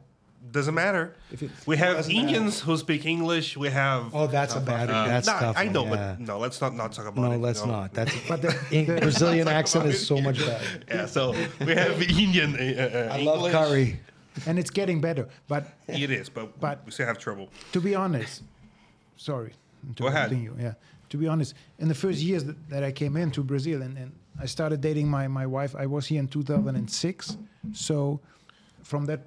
doesn't 0.51 0.73
matter. 0.73 1.13
If 1.31 1.43
it, 1.43 1.51
We 1.67 1.77
have 1.77 1.97
Doesn't 1.97 2.15
Indians 2.15 2.61
who 2.61 2.75
speak 2.77 3.05
English. 3.05 3.55
We 3.57 3.69
have. 3.69 4.15
Oh, 4.15 4.25
that's 4.27 4.55
a 4.55 4.61
bad. 4.61 4.89
Uh, 4.89 5.05
that's 5.07 5.27
nah, 5.27 5.39
tough. 5.39 5.57
I 5.57 5.65
one, 5.65 5.73
know, 5.73 5.83
yeah. 5.85 6.15
but 6.15 6.19
no, 6.21 6.39
let's 6.39 6.59
not 6.61 6.73
not 6.73 6.93
talk 6.93 7.05
about 7.07 7.21
No, 7.21 7.31
it. 7.33 7.37
let's 7.47 7.63
not. 7.65 7.93
That's 7.93 8.15
But 8.31 8.41
the- 8.41 8.55
in- 8.71 8.85
the- 8.87 9.01
Brazilian 9.01 9.47
accent 9.47 9.85
is 9.85 9.99
so 10.07 10.19
much 10.21 10.39
better. 10.39 10.65
Yeah, 10.87 11.05
so 11.05 11.35
we 11.67 11.75
have 11.75 12.01
Indian. 12.01 12.55
Uh, 12.55 12.57
uh, 12.57 13.13
I 13.13 13.19
English. 13.19 13.25
love 13.25 13.51
curry. 13.51 13.99
And 14.47 14.57
it's 14.59 14.69
getting 14.69 15.01
better. 15.01 15.27
But 15.47 15.65
It 15.87 16.11
is, 16.11 16.29
but, 16.29 16.59
But- 16.59 16.85
we 16.85 16.91
still 16.91 17.05
have 17.07 17.17
trouble. 17.17 17.49
to 17.71 17.81
be 17.81 17.95
honest, 17.95 18.43
sorry. 19.17 19.53
To 19.95 20.03
Go 20.03 20.07
ahead. 20.09 20.29
continue, 20.29 20.55
Yeah. 20.59 20.73
To 21.09 21.17
be 21.17 21.27
honest, 21.27 21.55
in 21.79 21.87
the 21.87 21.95
first 21.95 22.19
years 22.21 22.43
that, 22.43 22.69
that 22.69 22.83
I 22.83 22.91
came 22.91 23.17
into 23.17 23.41
Brazil 23.43 23.81
and, 23.81 23.97
and 23.97 24.11
I 24.39 24.45
started 24.45 24.79
dating 24.81 25.07
my, 25.09 25.27
my 25.27 25.47
wife, 25.47 25.75
I 25.75 25.87
was 25.87 26.05
here 26.05 26.19
in 26.19 26.27
2006. 26.27 27.35
So 27.73 28.19
from 28.83 29.05
that 29.07 29.21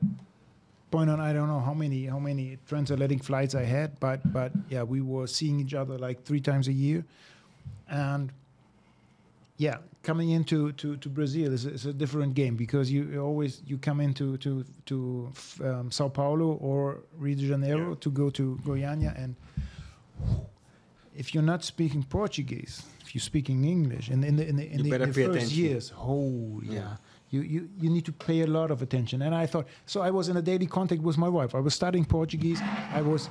point 0.93 1.11
on, 1.11 1.19
I 1.21 1.33
don't 1.33 1.49
know 1.49 1.59
how 1.61 1.75
many 1.75 2.07
how 2.07 2.21
many 2.21 2.59
transatlantic 2.69 3.25
flights 3.25 3.55
I 3.57 3.65
had, 3.65 3.99
but 3.99 4.21
but 4.33 4.53
yeah, 4.69 4.83
we 4.85 5.01
were 5.01 5.27
seeing 5.27 5.59
each 5.59 5.75
other 5.75 5.99
like 5.99 6.23
three 6.25 6.41
times 6.41 6.69
a 6.69 6.73
year, 6.73 7.05
and 7.89 8.31
yeah, 9.57 9.79
coming 10.03 10.31
into 10.31 10.73
to, 10.73 10.97
to 10.97 11.09
Brazil 11.09 11.53
is, 11.53 11.65
a- 11.67 11.71
is 11.73 11.87
a 11.87 11.93
different 11.93 12.35
game 12.35 12.57
because 12.57 12.91
you 12.91 13.21
always 13.23 13.63
you 13.67 13.79
come 13.79 14.01
into 14.01 14.37
to 14.39 14.65
to 14.87 15.33
um, 15.65 15.91
Sao 15.91 16.09
Paulo 16.09 16.53
or 16.61 16.99
Rio 17.19 17.37
de 17.37 17.47
Janeiro 17.47 17.89
Yeah. 17.91 17.95
to 18.01 18.11
go 18.11 18.31
to 18.31 18.59
Goiânia 18.65 19.13
and 19.23 19.37
if 21.15 21.35
you're 21.35 21.43
not 21.43 21.63
speaking 21.65 22.03
Portuguese, 22.05 22.83
if 23.03 23.15
you're 23.15 23.21
speaking 23.23 23.65
English, 23.65 24.09
and 24.09 24.25
in 24.25 24.37
the 24.37 24.47
in 24.49 24.57
the, 24.57 24.67
in 24.71 24.83
the, 24.83 24.95
in 24.95 25.01
the 25.03 25.07
first 25.13 25.19
attention. 25.37 25.59
years, 25.65 25.93
oh 25.97 26.61
yeah. 26.65 26.73
Yeah. 26.73 26.97
You, 27.35 27.41
you, 27.41 27.69
you 27.81 27.89
need 27.89 28.05
to 28.05 28.13
pay 28.13 28.43
a 28.43 28.47
lot 28.47 28.71
of 28.71 28.83
attention. 28.83 29.23
And 29.23 29.35
I 29.35 29.47
thought, 29.47 29.67
so 29.87 30.03
I 30.03 30.11
was 30.11 30.29
in 30.29 30.37
a 30.37 30.43
daily 30.43 30.67
contact 30.67 31.01
with 31.01 31.17
my 31.17 31.31
wife. 31.31 31.55
I 31.55 31.61
was 31.61 31.75
studying 31.75 32.05
Portuguese. 32.05 32.61
I 32.93 33.01
was, 33.01 33.31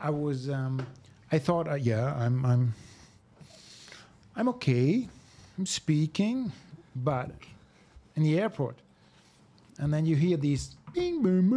I 0.00 0.10
was, 0.10 0.48
um, 0.48 0.86
I 1.32 1.40
thought, 1.40 1.66
uh, 1.66 1.74
yeah, 1.74 2.14
I'm, 2.14 2.44
I'm, 2.46 2.72
I'm 4.36 4.48
okay. 4.50 5.08
I'm 5.60 5.66
speaking, 5.66 6.50
but 6.96 7.28
in 8.16 8.22
the 8.22 8.40
airport, 8.40 8.76
and 9.78 9.92
then 9.92 10.06
you 10.06 10.16
hear 10.16 10.38
these 10.38 10.74
bing, 10.94 11.22
boom, 11.22 11.50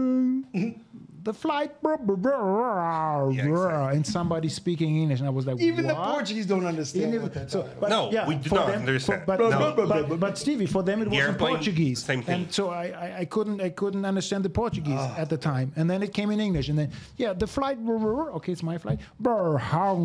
boom, 0.51 0.81
the 1.23 1.33
flight, 1.33 1.81
brr, 1.81 1.95
brr, 1.95 2.17
brr, 2.17 2.35
brr, 2.37 3.31
Yeah, 3.31 3.45
exactly. 3.45 3.95
and 3.95 4.05
somebody 4.05 4.49
speaking 4.49 4.97
English, 4.97 5.19
and 5.19 5.27
I 5.27 5.31
was 5.31 5.47
like, 5.47 5.61
Even 5.61 5.87
the? 5.87 5.95
Portuguese 5.95 6.45
don't 6.45 6.65
understand 6.65 7.13
Even- 7.13 7.21
what 7.21 7.49
so, 7.49 7.65
but, 7.79 7.89
No, 7.89 8.11
yeah, 8.11 8.27
we 8.27 8.35
do 8.35 8.49
not 8.53 8.67
them- 8.67 8.79
understand. 8.81 9.21
for- 9.21 9.25
but, 9.25 9.39
No. 9.39 9.73
but, 9.73 10.09
but, 10.09 10.19
but 10.19 10.37
Stevie, 10.37 10.65
for 10.65 10.83
them 10.83 11.01
it 11.01 11.05
The 11.05 11.11
was 11.11 11.19
in 11.19 11.25
airplane, 11.25 11.55
Portuguese, 11.55 12.03
same 12.03 12.23
thing. 12.23 12.41
and 12.43 12.53
so 12.53 12.71
I, 12.71 12.87
I, 12.87 13.17
I 13.19 13.25
couldn't 13.25 13.61
I 13.61 13.69
couldn't 13.69 14.03
understand 14.03 14.43
the 14.43 14.49
Portuguese 14.49 14.99
at 15.17 15.29
the 15.29 15.37
time, 15.37 15.71
and 15.77 15.89
then 15.89 16.03
it 16.03 16.11
came 16.13 16.29
in 16.29 16.41
English, 16.41 16.67
and 16.67 16.77
then 16.77 16.89
yeah, 17.15 17.31
the 17.31 17.47
flight, 17.47 17.77
brr, 17.85 17.97
brr, 17.97 18.13
brr, 18.15 18.31
okay, 18.33 18.51
it's 18.51 18.63
my 18.63 18.77
flight, 18.77 18.99
brr, 19.21 19.57
how, 19.59 19.95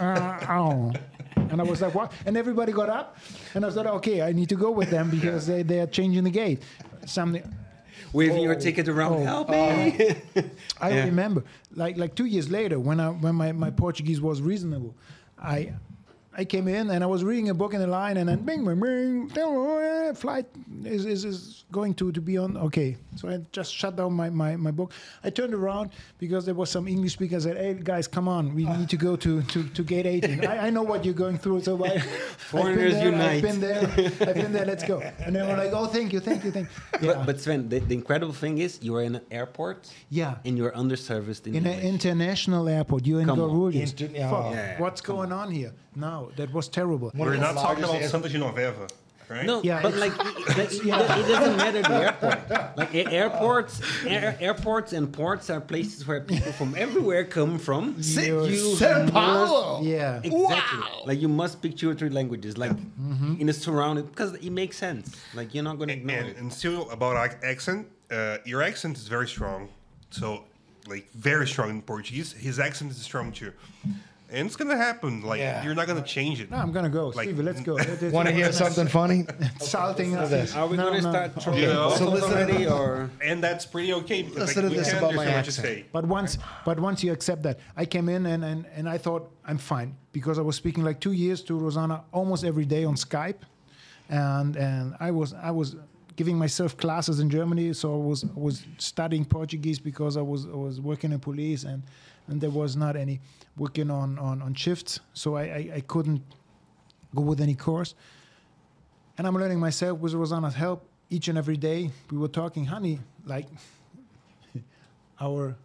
uh, 0.00 0.92
and 1.50 1.60
I 1.60 1.64
was 1.64 1.80
like, 1.82 1.94
what? 1.94 2.12
And 2.26 2.36
everybody 2.36 2.72
got 2.72 2.88
up, 2.88 3.16
and 3.54 3.64
I 3.64 3.70
thought, 3.70 3.86
okay, 3.86 4.22
I 4.22 4.32
need 4.32 4.48
to 4.50 4.56
go 4.56 4.70
with 4.70 4.90
them 4.90 5.10
because 5.10 5.46
they, 5.46 5.62
they 5.62 5.80
are 5.80 5.86
changing 5.86 6.24
the 6.24 6.30
gate, 6.30 6.62
something. 7.06 7.42
waving 8.12 8.42
your 8.42 8.54
oh. 8.56 8.58
ticket 8.60 8.88
around. 8.88 9.14
Oh. 9.14 9.24
Help 9.24 9.50
oh. 9.50 9.74
me! 9.76 10.14
I 10.80 10.90
Yeah. 10.90 11.04
remember, 11.04 11.44
like 11.74 11.96
like 11.96 12.14
two 12.14 12.24
years 12.26 12.50
later, 12.50 12.78
when 12.78 13.00
I 13.00 13.08
when 13.10 13.34
my, 13.34 13.52
my 13.52 13.70
Portuguese 13.70 14.20
was 14.20 14.40
reasonable, 14.42 14.94
I 15.38 15.74
I 16.36 16.44
came 16.44 16.68
in 16.68 16.90
and 16.90 17.02
I 17.02 17.06
was 17.06 17.24
reading 17.24 17.48
a 17.50 17.54
book 17.54 17.74
in 17.74 17.80
the 17.80 17.88
line, 17.88 18.16
and 18.16 18.28
then 18.28 18.38
mm. 18.38 18.46
bing, 18.46 18.64
bing, 18.64 19.28
bing, 19.28 20.14
flight 20.14 20.46
is, 20.84 21.04
is, 21.04 21.24
is 21.24 21.64
going 21.72 21.94
to, 21.94 22.12
to 22.12 22.20
be 22.20 22.38
on. 22.38 22.56
Okay, 22.56 22.96
so 23.16 23.28
I 23.28 23.40
just 23.50 23.74
shut 23.74 23.96
down 23.96 24.12
my, 24.12 24.30
my, 24.30 24.54
my 24.56 24.70
book. 24.70 24.92
I 25.24 25.30
turned 25.30 25.54
around 25.54 25.90
because 26.18 26.44
there 26.44 26.54
was 26.54 26.70
some 26.70 26.86
English 26.86 27.14
speaker. 27.14 27.36
I 27.36 27.40
said, 27.40 27.56
"Hey 27.56 27.74
guys, 27.74 28.06
come 28.06 28.28
on, 28.28 28.54
we 28.54 28.66
ah. 28.66 28.76
need 28.76 28.88
to 28.90 28.96
go 28.96 29.16
to, 29.16 29.42
to, 29.42 29.64
to 29.64 29.82
gate 29.82 30.06
18. 30.06 30.46
I, 30.52 30.66
I 30.66 30.70
know 30.70 30.82
what 30.82 31.04
you're 31.04 31.14
going 31.14 31.38
through, 31.38 31.62
so 31.62 31.84
I, 31.84 31.98
Foreigners 31.98 32.94
I've 33.02 33.02
been 33.02 33.10
there, 33.10 33.10
unite. 33.10 33.36
I've 33.36 33.42
been 33.42 33.60
there. 33.60 34.28
I've 34.28 34.34
been 34.34 34.52
there. 34.52 34.66
Let's 34.66 34.84
go." 34.84 35.00
And 35.00 35.34
they 35.34 35.42
were 35.42 35.56
like, 35.56 35.72
"Oh, 35.72 35.86
thank 35.86 36.12
you, 36.12 36.20
thank 36.20 36.44
you, 36.44 36.52
thank." 36.52 36.68
You. 36.68 37.08
Yeah, 37.08 37.14
But, 37.14 37.26
but 37.26 37.40
Sven, 37.40 37.68
the, 37.68 37.80
the 37.80 37.94
incredible 37.94 38.34
thing 38.34 38.58
is 38.58 38.78
you 38.82 38.94
are 38.96 39.02
in 39.02 39.16
an 39.16 39.26
airport 39.30 39.92
yeah. 40.10 40.36
and 40.44 40.56
you're 40.56 40.72
underserviced 40.72 41.46
in, 41.46 41.54
In 41.54 41.66
an 41.66 41.80
international 41.80 42.68
airport, 42.68 43.06
you're 43.06 43.20
in 43.20 43.26
Come 43.26 43.40
on. 43.40 43.50
Guarulhos. 43.50 44.00
Inter- 44.00 44.14
yeah. 44.14 44.50
Yeah, 44.50 44.80
What's 44.80 45.00
come 45.00 45.16
going 45.16 45.32
on 45.32 45.50
here? 45.50 45.72
No, 45.96 46.30
that 46.36 46.52
was 46.52 46.68
terrible. 46.68 47.10
We're 47.14 47.34
of 47.34 47.40
the 47.40 47.40
not 47.40 47.54
talking 47.54 47.82
largest 47.84 47.90
about 47.90 48.02
air- 48.02 48.08
Santa 48.08 48.28
Genoveva, 48.28 48.90
right? 49.28 49.44
No, 49.46 49.60
Yeah, 49.62 49.82
but 49.82 49.94
it's- 49.94 50.00
like, 50.00 50.16
like, 50.56 50.72
it, 50.72 50.86
it 50.86 51.28
doesn't 51.28 51.56
matter 51.56 51.82
the 51.82 51.94
airport. 51.94 52.76
Like 52.76 52.94
airports, 52.94 53.80
air, 54.06 54.36
airports 54.40 54.92
and 54.92 55.12
ports 55.12 55.50
are 55.50 55.60
places 55.60 56.06
where 56.06 56.20
people 56.20 56.52
from 56.52 56.74
everywhere 56.76 57.24
come 57.24 57.58
from. 57.58 57.96
You- 57.98 58.46
You 58.46 58.76
Sao 58.76 59.08
Paulo. 59.10 59.82
Yeah. 59.82 60.20
Exactly. 60.22 60.80
Like 61.06 61.20
you 61.20 61.28
must 61.28 61.54
speak 61.54 61.76
two 61.76 61.90
or 61.90 61.94
three 61.94 62.10
languages, 62.10 62.56
like 62.56 62.70
Mm-hmm. 62.72 63.40
in 63.40 63.48
a 63.48 63.52
surrounded, 63.52 64.06
because 64.10 64.34
it 64.34 64.50
makes 64.50 64.76
sense. 64.76 65.16
Like 65.34 65.54
you're 65.54 65.64
not 65.64 65.78
gonna 65.80 65.92
and, 65.92 66.00
ignore 66.02 66.16
and, 66.18 66.28
it. 66.28 66.36
and 66.38 66.52
still 66.52 66.88
about 66.90 67.16
accent, 67.44 67.88
uh, 68.10 68.38
your 68.44 68.62
accent 68.62 68.96
is 68.96 69.08
very 69.08 69.26
strong. 69.26 69.68
So, 70.10 70.44
like, 70.88 71.10
very 71.12 71.46
strong 71.46 71.70
in 71.70 71.82
Portuguese. 71.82 72.32
His 72.32 72.58
accent 72.58 72.90
is 72.92 72.98
strong 72.98 73.32
too. 73.32 73.52
And 74.32 74.46
it's 74.46 74.56
gonna 74.56 74.76
happen. 74.76 75.22
Like, 75.22 75.40
Yeah. 75.40 75.64
you're 75.64 75.74
not 75.74 75.86
gonna 75.88 76.02
change 76.02 76.40
it. 76.40 76.50
No, 76.50 76.56
I'm 76.58 76.70
gonna 76.72 76.88
go. 76.88 77.08
Like- 77.08 77.26
Stevie, 77.28 77.42
let's 77.42 77.60
go. 77.60 77.76
It- 77.76 78.02
it- 78.02 78.12
Want 78.12 78.28
to 78.28 78.34
hear 78.34 78.52
something 78.52 78.86
funny? 78.86 79.26
Salting 79.60 80.12
Listen 80.12 80.18
to 80.18 80.22
us. 80.24 80.30
this. 80.30 80.54
Are 80.56 80.66
we 80.68 80.76
No, 80.76 80.84
gonna 80.84 81.00
no. 81.02 81.10
start 81.10 81.42
throwing 81.42 81.58
You 81.60 81.66
know? 81.66 81.88
bottles 81.90 81.98
So 81.98 82.08
listen- 82.10 82.32
already, 82.32 82.66
or 82.66 83.10
And 83.24 83.42
that's 83.42 83.66
pretty 83.66 83.92
okay 83.94 84.22
because 84.22 84.38
Listen 84.38 84.62
like, 84.62 84.70
to 84.72 84.76
we 84.76 84.78
this 84.82 84.88
can 84.90 84.98
about 84.98 85.14
my 85.14 85.26
understand 85.26 85.36
what 85.36 85.46
you 85.46 85.50
accent. 85.50 85.66
say. 85.66 85.90
But 85.92 86.04
once, 86.06 86.38
but 86.64 86.78
once 86.78 87.02
you 87.04 87.12
accept 87.12 87.42
that, 87.42 87.58
I 87.76 87.84
came 87.86 88.08
in 88.08 88.26
and, 88.26 88.44
and, 88.44 88.66
and 88.76 88.88
I 88.88 88.98
thought 88.98 89.30
I'm 89.44 89.58
fine 89.58 89.96
because 90.12 90.38
I 90.38 90.42
was 90.42 90.54
speaking 90.56 90.84
like 90.84 91.00
two 91.00 91.12
years 91.12 91.42
to 91.42 91.58
Rosanna 91.58 92.02
almost 92.12 92.44
every 92.44 92.64
day 92.66 92.84
on 92.84 92.94
Skype, 92.94 93.40
and 94.08 94.56
and 94.56 94.94
I 95.00 95.10
was 95.10 95.32
I 95.34 95.50
was 95.50 95.76
giving 96.16 96.36
myself 96.38 96.76
classes 96.76 97.18
in 97.20 97.30
Germany, 97.30 97.72
so 97.72 97.94
I 97.94 98.04
was 98.10 98.24
I 98.24 98.38
was 98.48 98.64
studying 98.78 99.24
Portuguese 99.24 99.78
because 99.78 100.16
I 100.16 100.22
was 100.22 100.46
I 100.46 100.56
was 100.66 100.80
working 100.80 101.12
in 101.12 101.18
police 101.20 101.64
and 101.64 101.82
and 102.30 102.40
there 102.40 102.50
was 102.50 102.76
not 102.76 102.96
any 102.96 103.20
working 103.56 103.90
on 103.90 104.18
on, 104.18 104.40
on 104.42 104.54
shifts, 104.54 105.00
so 105.12 105.36
I, 105.36 105.42
I 105.42 105.70
I 105.76 105.80
couldn't 105.80 106.22
go 107.14 107.22
with 107.22 107.40
any 107.40 107.54
course. 107.54 107.94
And 109.18 109.26
I'm 109.26 109.34
learning 109.34 109.60
myself 109.60 109.98
with 109.98 110.14
Rosanna's 110.14 110.54
help 110.54 110.86
each 111.10 111.28
and 111.28 111.36
every 111.36 111.56
day. 111.56 111.90
We 112.10 112.16
were 112.16 112.28
talking, 112.28 112.64
honey, 112.64 113.00
like 113.26 113.46
our 115.20 115.56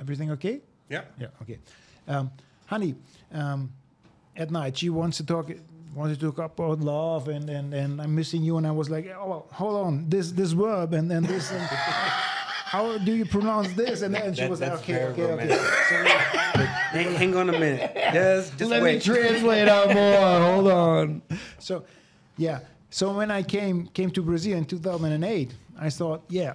everything 0.00 0.30
okay? 0.32 0.60
Yeah. 0.88 1.02
Yeah, 1.20 1.28
okay. 1.42 1.58
Um, 2.08 2.30
honey, 2.66 2.94
um, 3.32 3.72
at 4.36 4.50
night 4.50 4.78
she 4.78 4.90
wants 4.90 5.16
to 5.18 5.24
talk 5.24 5.50
wanted 5.94 6.20
to 6.20 6.32
talk 6.32 6.58
about 6.58 6.80
love 6.80 7.28
and, 7.28 7.48
and, 7.48 7.72
and 7.72 8.02
I'm 8.02 8.14
missing 8.14 8.42
you 8.42 8.58
and 8.58 8.66
I 8.66 8.70
was 8.70 8.90
like, 8.90 9.06
oh 9.18 9.28
well, 9.28 9.46
hold 9.52 9.86
on, 9.86 10.08
this 10.08 10.32
this 10.32 10.52
verb 10.52 10.92
and 10.92 11.10
then 11.10 11.22
this 11.22 11.50
and 11.52 11.68
how 12.66 12.98
do 12.98 13.12
you 13.14 13.24
pronounce 13.24 13.72
this? 13.74 14.02
And 14.02 14.12
then 14.14 14.34
she 14.34 14.40
That- 14.40 14.50
was 14.50 14.60
like, 14.60 14.70
that's 14.70 14.82
okay, 14.82 14.92
very 14.94 15.12
okay, 15.12 15.22
okay. 15.34 15.48
So 15.88 16.02
we- 16.02 16.64
hang, 17.04 17.14
hang 17.14 17.36
on 17.36 17.48
a 17.48 17.52
minute, 17.52 17.92
just 18.12 18.58
just 18.58 18.70
Let 18.70 18.82
wait. 18.82 18.94
me 18.96 19.00
translate 19.00 19.68
out 19.68 19.88
more. 19.94 20.40
Hold 20.50 20.68
on. 20.72 21.22
so 21.58 21.84
yeah. 22.36 22.58
So 22.90 23.12
when 23.16 23.30
I 23.30 23.42
came 23.44 23.86
came 23.98 24.10
to 24.10 24.22
Brazil 24.22 24.56
in 24.58 24.64
2008, 24.64 25.54
I 25.78 25.90
thought, 25.90 26.24
yeah, 26.28 26.54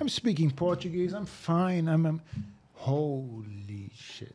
I'm 0.00 0.08
speaking 0.08 0.50
Portuguese. 0.50 1.12
I'm 1.12 1.26
fine. 1.26 1.86
I'm, 1.88 2.06
I'm 2.06 2.20
holy 2.74 3.90
shit. 3.94 4.34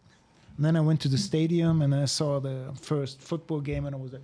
And 0.57 0.65
then 0.65 0.75
I 0.75 0.81
went 0.81 0.99
to 1.01 1.07
the 1.09 1.17
stadium 1.17 1.81
and 1.81 1.93
I 1.95 2.05
saw 2.05 2.39
the 2.39 2.57
first 2.79 3.21
football 3.21 3.59
game 3.59 3.85
and 3.87 3.95
I 3.95 3.99
was 3.99 4.13
like, 4.13 4.21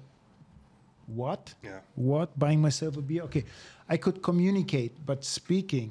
what? 1.08 1.54
Yeah. 1.64 1.80
What? 1.96 2.38
Buying 2.38 2.62
myself 2.62 2.98
a 2.98 3.02
beer? 3.02 3.24
Okay, 3.24 3.44
I 3.90 3.98
could 3.98 4.22
communicate, 4.22 4.94
but 5.06 5.24
speaking 5.26 5.90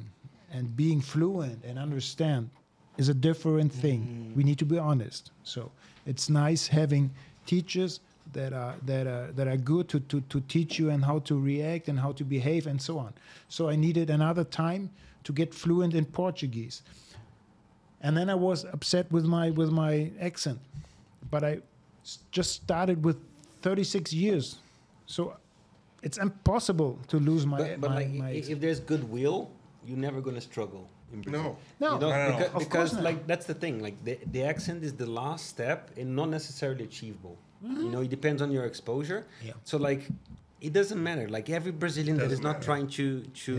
and 0.53 0.76
being 0.76 1.01
fluent 1.01 1.64
and 1.64 1.78
understand 1.78 2.51
is 2.98 3.09
a 3.09 3.14
different 3.14 3.72
thing. 3.72 4.01
Mm-hmm. 4.01 4.36
We 4.36 4.44
need 4.44 4.59
to 4.59 4.64
be 4.64 4.78
honest. 4.78 5.30
So 5.42 5.70
it's 6.07 6.28
nice 6.28 6.66
having 6.66 7.11
teachers 7.46 8.01
that 8.32 8.53
are 8.53 8.74
that 8.86 9.07
are 9.07 9.32
that 9.32 9.48
are 9.48 9.57
good 9.57 9.88
to, 9.88 10.01
to, 10.01 10.20
to 10.20 10.40
teach 10.42 10.78
you 10.78 10.90
and 10.90 11.05
how 11.05 11.18
to 11.20 11.38
react 11.40 11.88
and 11.88 11.98
how 11.98 12.12
to 12.12 12.24
behave 12.24 12.66
and 12.66 12.80
so 12.80 12.98
on. 12.98 13.12
So 13.48 13.68
I 13.68 13.76
needed 13.76 14.11
another 14.11 14.44
time 14.44 14.90
to 15.24 15.32
get 15.32 15.55
fluent 15.55 15.94
in 15.94 16.05
Portuguese. 16.05 16.82
And 18.03 18.16
then 18.16 18.30
I 18.30 18.34
was 18.34 18.64
upset 18.64 19.11
with 19.12 19.24
my 19.24 19.51
with 19.51 19.70
my 19.70 20.11
accent. 20.20 20.59
But 21.30 21.44
I 21.44 21.61
s- 22.03 22.18
just 22.30 22.53
started 22.55 23.05
with 23.05 23.16
36 23.62 24.12
years. 24.12 24.59
So 25.07 25.36
it's 26.03 26.18
impossible 26.18 26.98
to 27.09 27.18
lose 27.18 27.44
my, 27.44 27.59
But, 27.59 27.80
but 27.80 27.90
my, 27.90 27.96
like, 27.96 28.11
my 28.11 28.30
if 28.30 28.61
there's 28.61 28.80
goodwill, 28.80 29.51
you're 29.91 30.05
never 30.09 30.20
gonna 30.26 30.41
struggle 30.53 30.84
in 31.12 31.18
Brazil. 31.22 31.43
No. 31.43 31.88
No. 31.88 31.95
you 31.95 32.01
know, 32.01 32.09
No, 32.09 32.16
no, 32.16 32.30
no. 32.30 32.36
because, 32.38 32.47
Of 32.47 32.53
course 32.53 32.64
because 32.68 32.93
not. 32.95 33.03
like 33.09 33.26
that's 33.30 33.47
the 33.53 33.55
thing. 33.62 33.74
Like 33.86 33.97
the, 34.05 34.18
the 34.34 34.43
accent 34.53 34.78
is 34.88 34.93
the 35.05 35.11
last 35.20 35.47
step 35.55 35.78
and 35.99 36.14
not 36.20 36.28
necessarily 36.38 36.84
achievable. 36.84 37.36
You 37.62 37.68
mm-hmm. 37.68 37.91
know, 37.93 38.01
it 38.07 38.11
depends 38.18 38.41
on 38.41 38.51
your 38.57 38.64
exposure. 38.72 39.20
Yeah. 39.45 39.53
So 39.64 39.76
like, 39.76 40.03
it 40.61 40.72
doesn't 40.72 41.03
matter. 41.03 41.26
Like 41.36 41.51
every 41.51 41.72
Brazilian 41.72 42.16
that 42.18 42.24
is 42.24 42.41
Doesn't 42.41 42.45
matter. 42.45 42.64
trying 42.70 42.88
to 42.99 43.07
to 43.47 43.55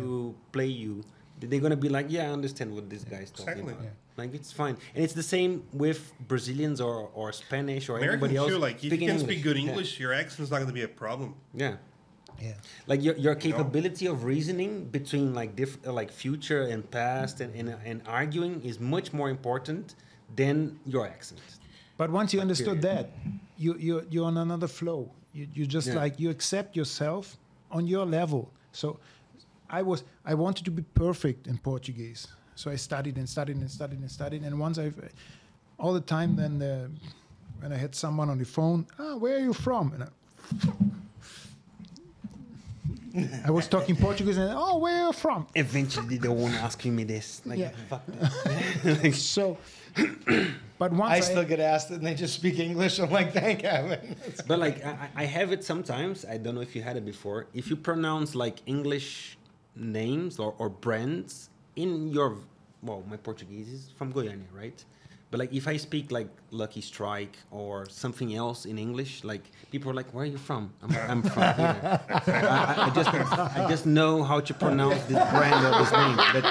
play 0.56 0.72
you, 0.84 1.04
they're 1.40 1.60
gonna 1.66 1.76
be 1.88 1.90
like, 1.98 2.08
yeah, 2.16 2.30
I 2.30 2.32
understand 2.40 2.74
what 2.74 2.86
this 2.90 3.04
guy's 3.04 3.30
talking 3.32 3.54
Exactly. 3.54 3.74
about. 3.74 3.84
Yeah. 3.84 3.90
Like 4.22 4.34
it's 4.40 4.52
fine, 4.52 4.76
and 4.94 5.04
it's 5.06 5.14
the 5.14 5.24
same 5.36 5.64
with 5.74 6.02
Brazilians 6.28 6.82
or, 6.88 7.10
or 7.20 7.32
Spanish 7.32 7.90
or 7.90 7.96
anybody 8.00 8.36
else. 8.36 8.50
too. 8.52 8.58
Like, 8.68 8.76
if 8.78 8.84
you 8.84 8.90
speaking 8.92 9.08
can 9.08 9.20
speak 9.20 9.42
good 9.42 9.58
Yeah. 9.58 9.70
English, 9.70 10.00
your 10.04 10.14
accent's 10.14 10.52
not 10.52 10.60
gonna 10.62 10.74
be 10.82 10.84
a 10.84 10.94
problem. 11.04 11.30
Yeah. 11.54 11.76
Yeah. 12.42 12.54
Like 12.88 13.04
your, 13.04 13.16
your 13.16 13.36
capability 13.36 14.08
of 14.08 14.24
reasoning 14.24 14.86
between 14.86 15.34
like 15.34 15.56
diff, 15.56 15.78
uh, 15.86 15.94
like 15.94 16.12
future 16.12 16.64
and 16.64 16.90
past 16.90 17.42
and, 17.42 17.56
and, 17.56 17.76
and 17.86 18.02
arguing 18.08 18.62
is 18.64 18.80
much 18.80 19.14
more 19.14 19.30
important 19.30 19.96
than 20.36 20.80
your 20.86 21.06
accent. 21.08 21.42
But 21.98 22.10
once 22.10 22.34
you 22.34 22.42
understood 22.42 22.82
period. 22.82 23.08
that, 23.08 23.10
you 23.58 23.76
you 23.78 24.06
you're 24.10 24.26
on 24.26 24.38
another 24.38 24.68
flow. 24.68 25.12
You 25.34 25.48
you 25.54 25.66
just 25.66 25.88
Yeah. 25.88 26.04
like 26.04 26.20
you 26.20 26.30
accept 26.30 26.76
yourself 26.76 27.38
on 27.70 27.88
your 27.88 28.06
level. 28.06 28.50
So 28.72 29.00
I 29.70 29.82
was 29.84 30.04
I 30.26 30.34
wanted 30.34 30.66
to 30.66 30.72
be 30.72 30.84
perfect 30.94 31.48
in 31.48 31.58
Portuguese. 31.58 32.28
So 32.56 32.72
I 32.72 32.76
studied 32.78 33.18
and 33.18 33.28
studied 33.28 33.58
and 33.58 33.70
studied 33.70 34.00
and 34.00 34.12
studied. 34.12 34.44
And 34.44 34.60
once 34.60 34.78
I, 34.78 34.92
all 35.80 35.94
the 35.94 36.02
time, 36.02 36.36
then 36.36 36.60
the, 36.60 36.92
when 37.60 37.72
I 37.74 37.78
had 37.78 37.96
someone 37.96 38.30
on 38.30 38.38
the 38.38 38.46
phone, 38.46 38.86
ah, 39.00 39.16
where 39.16 39.36
are 39.38 39.40
you 39.40 39.54
from? 39.54 39.94
And 39.94 40.04
I, 40.04 40.08
I 43.46 43.52
was 43.52 43.68
talking 43.68 43.96
Portuguese 43.96 44.38
and 44.38 44.54
oh, 44.56 44.78
where 44.78 45.04
are 45.04 45.08
you 45.08 45.14
from? 45.14 45.48
Eventually, 45.56 46.18
they 46.18 46.30
won't 46.30 46.54
asking 46.56 46.96
me 46.96 47.04
this. 47.04 47.42
Like, 47.46 47.60
Yeah. 47.60 47.72
fuck 47.90 48.04
that. 48.08 49.14
So, 49.16 49.58
but 50.78 50.92
once 50.94 51.12
I 51.12 51.20
still 51.20 51.44
get 51.44 51.60
asked 51.60 51.90
and 51.90 52.06
they 52.06 52.14
just 52.14 52.34
speak 52.36 52.60
English. 52.60 53.00
I'm 53.00 53.12
like, 53.12 53.34
thank 53.34 53.62
heaven. 53.62 54.16
but 54.48 54.60
like, 54.60 54.86
I, 54.86 55.10
I 55.16 55.26
have 55.26 55.52
it 55.52 55.64
sometimes. 55.64 56.26
I 56.26 56.38
don't 56.38 56.56
know 56.56 56.62
if 56.62 56.76
you 56.76 56.82
had 56.82 56.96
it 56.98 57.06
before. 57.06 57.48
If 57.54 57.70
you 57.70 57.76
pronounce 57.76 58.36
like 58.36 58.62
English 58.66 59.38
names 59.76 60.40
or, 60.40 60.54
or 60.58 60.70
brands 60.70 61.50
in 61.76 62.08
your, 62.10 62.38
well, 62.82 63.04
my 63.10 63.18
Portuguese 63.18 63.70
is 63.70 63.90
from 63.98 64.14
Goiânia, 64.14 64.48
right? 64.54 64.84
But 65.32 65.40
like, 65.40 65.54
if 65.54 65.66
I 65.68 65.78
speak 65.78 66.12
like 66.12 66.28
Lucky 66.52 66.82
Strike 66.82 67.38
or 67.52 67.88
something 67.90 68.36
else 68.36 68.66
in 68.66 68.78
English, 68.78 69.24
like 69.24 69.44
people 69.72 69.90
are 69.90 69.94
like, 69.94 70.14
"Where 70.14 70.24
are 70.24 70.28
you 70.28 70.38
from?" 70.38 70.74
I'm, 70.84 70.92
I'm 71.10 71.22
from 71.24 71.42
here. 71.56 72.02
I, 72.10 72.20
I- 72.28 72.86
I 72.88 72.90
just, 72.94 73.10
I 73.14 73.66
just 73.70 73.86
know 73.86 74.24
how 74.24 74.42
to 74.42 74.54
pronounce 74.54 75.02
this 75.06 75.18
brand 75.32 75.66
or 75.66 75.72
this 75.80 75.92
name, 75.94 76.18
but 76.34 76.44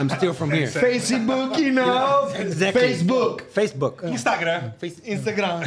I'm 0.00 0.08
still 0.08 0.34
from 0.34 0.50
here. 0.50 0.66
Facebook, 0.66 1.58
you 1.60 1.70
know. 1.70 2.28
Exactly. 2.34 2.82
Facebook. 2.82 3.42
Facebook. 3.52 3.96
Instagram. 4.02 4.74
Face- 4.78 4.98
Instagram. 5.00 5.60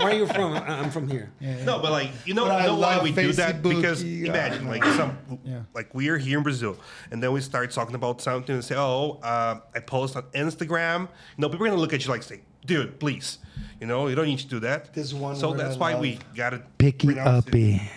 Where 0.00 0.08
are 0.10 0.14
you 0.14 0.26
from? 0.26 0.54
I- 0.54 0.80
I'm 0.80 0.90
from 0.90 1.06
here. 1.08 1.30
No, 1.40 1.78
but 1.78 1.92
like 1.92 2.10
you 2.26 2.34
know, 2.34 2.46
But 2.46 2.62
you 2.62 2.66
know 2.68 2.76
why 2.78 2.94
love 2.96 3.02
we 3.04 3.12
do 3.12 3.32
that 3.34 3.62
because 3.62 4.02
yeah. 4.02 4.28
imagine 4.30 4.66
like 4.66 4.82
some 4.84 5.16
Yeah. 5.44 5.62
like 5.72 5.94
we 5.94 6.08
are 6.08 6.18
here 6.18 6.38
in 6.38 6.42
Brazil, 6.44 6.76
and 7.12 7.22
then 7.22 7.30
we 7.32 7.40
start 7.40 7.70
talking 7.70 7.94
about 7.94 8.20
something 8.20 8.54
and 8.56 8.64
say, 8.64 8.74
oh, 8.76 9.20
uh, 9.22 9.60
I 9.74 9.80
post 9.80 10.16
on 10.16 10.24
Instagram. 10.48 11.02
You 11.02 11.08
know, 11.42 11.48
people 11.48 11.66
are 11.66 11.70
gonna 11.70 11.80
look 11.80 11.92
at 11.92 12.04
you 12.04 12.10
like 12.10 12.22
say, 12.22 12.40
dude, 12.66 12.98
please, 13.00 13.38
you 13.80 13.86
know, 13.86 14.08
you 14.08 14.14
don't 14.14 14.26
need 14.26 14.38
to 14.40 14.46
do 14.48 14.60
that. 14.60 14.92
There's 14.94 15.14
one 15.14 15.36
So 15.36 15.52
that's 15.54 15.76
I 15.76 15.78
why 15.78 15.92
love. 15.92 16.00
we 16.02 16.18
gotta 16.34 16.62
Picky 16.78 17.06
pronounce 17.08 17.28
eh. 17.28 17.38
it. 17.38 17.48
uppy. 17.48 17.82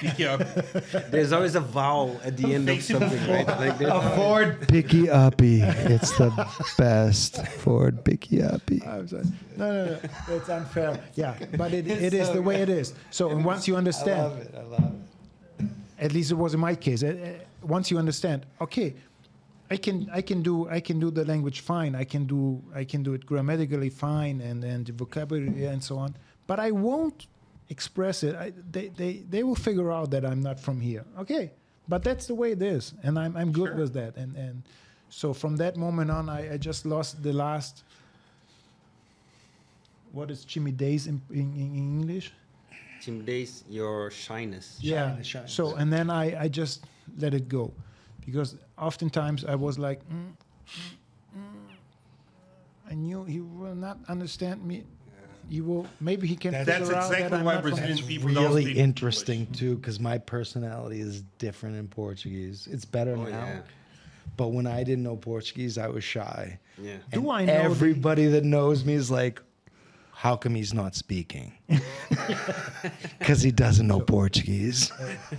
Pick 0.00 0.20
up. 0.26 0.40
There's 1.10 1.32
always 1.32 1.54
a 1.54 1.60
vowel 1.60 2.20
at 2.24 2.36
the 2.36 2.52
end 2.54 2.68
of 2.68 2.82
something, 2.82 3.26
right? 3.30 3.46
Like 3.46 3.78
there's 3.78 3.92
A 3.92 4.16
Ford 4.16 4.66
picky 4.68 5.08
uppy. 5.08 5.62
Eh. 5.62 5.94
It's 5.94 6.10
the 6.18 6.30
best 6.76 7.46
Ford 7.62 8.04
picky 8.04 8.42
uppy. 8.42 8.82
Eh. 8.84 8.90
I'm 8.90 9.06
sorry. 9.08 9.24
No, 9.56 9.72
no, 9.72 9.84
no. 9.92 9.98
It's 10.36 10.48
unfair. 10.48 11.00
Yeah, 11.14 11.36
but 11.56 11.72
it, 11.72 11.86
It's 11.86 12.02
it 12.02 12.12
is 12.14 12.26
so 12.26 12.34
the 12.34 12.42
way 12.42 12.56
it 12.60 12.68
is. 12.68 12.92
So 13.10 13.30
and 13.30 13.44
once 13.44 13.68
you 13.68 13.76
I 13.76 13.78
understand, 13.78 14.22
love 14.22 14.38
it. 14.38 14.54
I 14.58 14.62
love 14.62 14.92
it. 15.60 15.66
at 16.00 16.12
least 16.12 16.32
it 16.32 16.38
was 16.38 16.54
in 16.54 16.60
my 16.60 16.74
case. 16.74 17.02
uh, 17.04 17.14
Once 17.62 17.90
you 17.90 17.96
understand, 17.98 18.44
okay, 18.60 18.94
I 19.74 19.76
can 19.86 19.96
I 20.18 20.22
can 20.30 20.40
do 20.42 20.54
I 20.78 20.80
can 20.88 20.98
do 21.04 21.10
the 21.18 21.24
language 21.32 21.60
fine. 21.72 21.92
I 22.02 22.04
can 22.04 22.24
do 22.34 22.40
I 22.80 22.84
can 22.92 23.02
do 23.02 23.12
it 23.18 23.22
grammatically 23.30 23.90
fine 23.90 24.36
and 24.48 24.58
and 24.72 24.80
the 24.88 24.92
vocabulary 25.04 25.64
and 25.72 25.82
so 25.88 25.94
on. 26.04 26.10
But 26.50 26.58
I 26.68 26.70
won't 26.86 27.26
express 27.76 28.16
it. 28.28 28.34
I, 28.44 28.52
they 28.74 28.86
they 29.00 29.12
they 29.32 29.42
will 29.42 29.60
figure 29.68 29.90
out 29.98 30.08
that 30.14 30.24
I'm 30.30 30.42
not 30.48 30.58
from 30.66 30.80
here. 30.80 31.04
Okay, 31.22 31.44
but 31.92 32.00
that's 32.08 32.26
the 32.30 32.34
way 32.42 32.48
it 32.52 32.62
is, 32.76 32.94
and 33.04 33.12
I'm 33.22 33.32
I'm 33.40 33.50
good 33.60 33.70
Sure. 33.70 33.80
with 33.82 33.92
that. 34.00 34.12
And 34.22 34.36
and 34.46 34.62
so 35.20 35.34
from 35.42 35.56
that 35.56 35.74
moment 35.76 36.10
on, 36.18 36.28
I, 36.28 36.40
I 36.54 36.56
just 36.68 36.86
lost 36.86 37.22
the 37.22 37.32
last. 37.32 37.74
What 40.12 40.30
is 40.30 40.44
timidez 40.46 41.08
in, 41.08 41.20
in, 41.30 41.48
in 41.56 41.74
English? 41.74 42.32
Days 43.26 43.64
your 43.68 44.10
shyness. 44.10 44.78
yeah 44.80 45.16
Shine, 45.16 45.22
shine. 45.24 45.48
so 45.48 45.74
and 45.80 45.92
then 45.92 46.08
I, 46.08 46.44
I 46.44 46.48
just 46.48 46.86
let 47.18 47.34
it 47.34 47.46
go 47.48 47.64
because 48.24 48.56
oftentimes 48.78 49.44
i 49.44 49.54
was 49.54 49.78
like 49.78 50.00
mm, 50.08 50.14
mm, 51.36 51.38
mm. 51.38 51.40
i 52.90 52.94
knew 52.94 53.24
he 53.24 53.40
will 53.40 53.74
not 53.74 53.98
understand 54.08 54.64
me 54.64 54.84
he 55.50 55.60
will 55.60 55.86
maybe 56.00 56.26
he 56.26 56.36
can 56.36 56.52
That's- 56.52 56.66
figure 56.78 56.94
That's 56.94 57.04
out 57.06 57.10
that 57.10 57.14
exactly 57.16 57.38
I'm 57.40 57.44
why 57.44 57.60
Brazilian 57.60 57.98
people 57.98 58.32
don't 58.32 58.44
really 58.44 58.64
speak 58.64 58.76
interesting 58.78 59.46
too, 59.48 59.76
because 59.76 60.00
my 60.00 60.16
personality 60.16 61.00
is 61.02 61.20
different 61.38 61.76
in 61.76 61.86
Portuguese. 61.86 62.66
It's 62.70 62.86
better 62.86 63.12
Oh, 63.14 63.24
now, 63.24 63.28
yeah. 63.44 63.60
but 64.38 64.48
when 64.52 64.66
I 64.66 64.82
didn't 64.84 65.04
know 65.04 65.16
Portuguese, 65.16 65.76
I 65.76 65.88
was 65.88 66.02
shy. 66.02 66.58
Yeah. 66.80 66.96
Do 67.12 67.28
I 67.30 67.44
know 67.44 67.52
the- 67.52 67.58
everybody 67.62 68.24
that 68.28 68.42
knows 68.44 68.86
me 68.86 68.94
is 68.94 69.10
like, 69.10 69.42
"How 70.24 70.36
come 70.42 70.54
he's 70.54 70.74
not 70.82 70.94
speaking?" 70.94 71.52
Because 73.18 73.40
he 73.42 73.52
doesn't 73.64 73.86
know 73.86 74.00
Portuguese. 74.00 74.92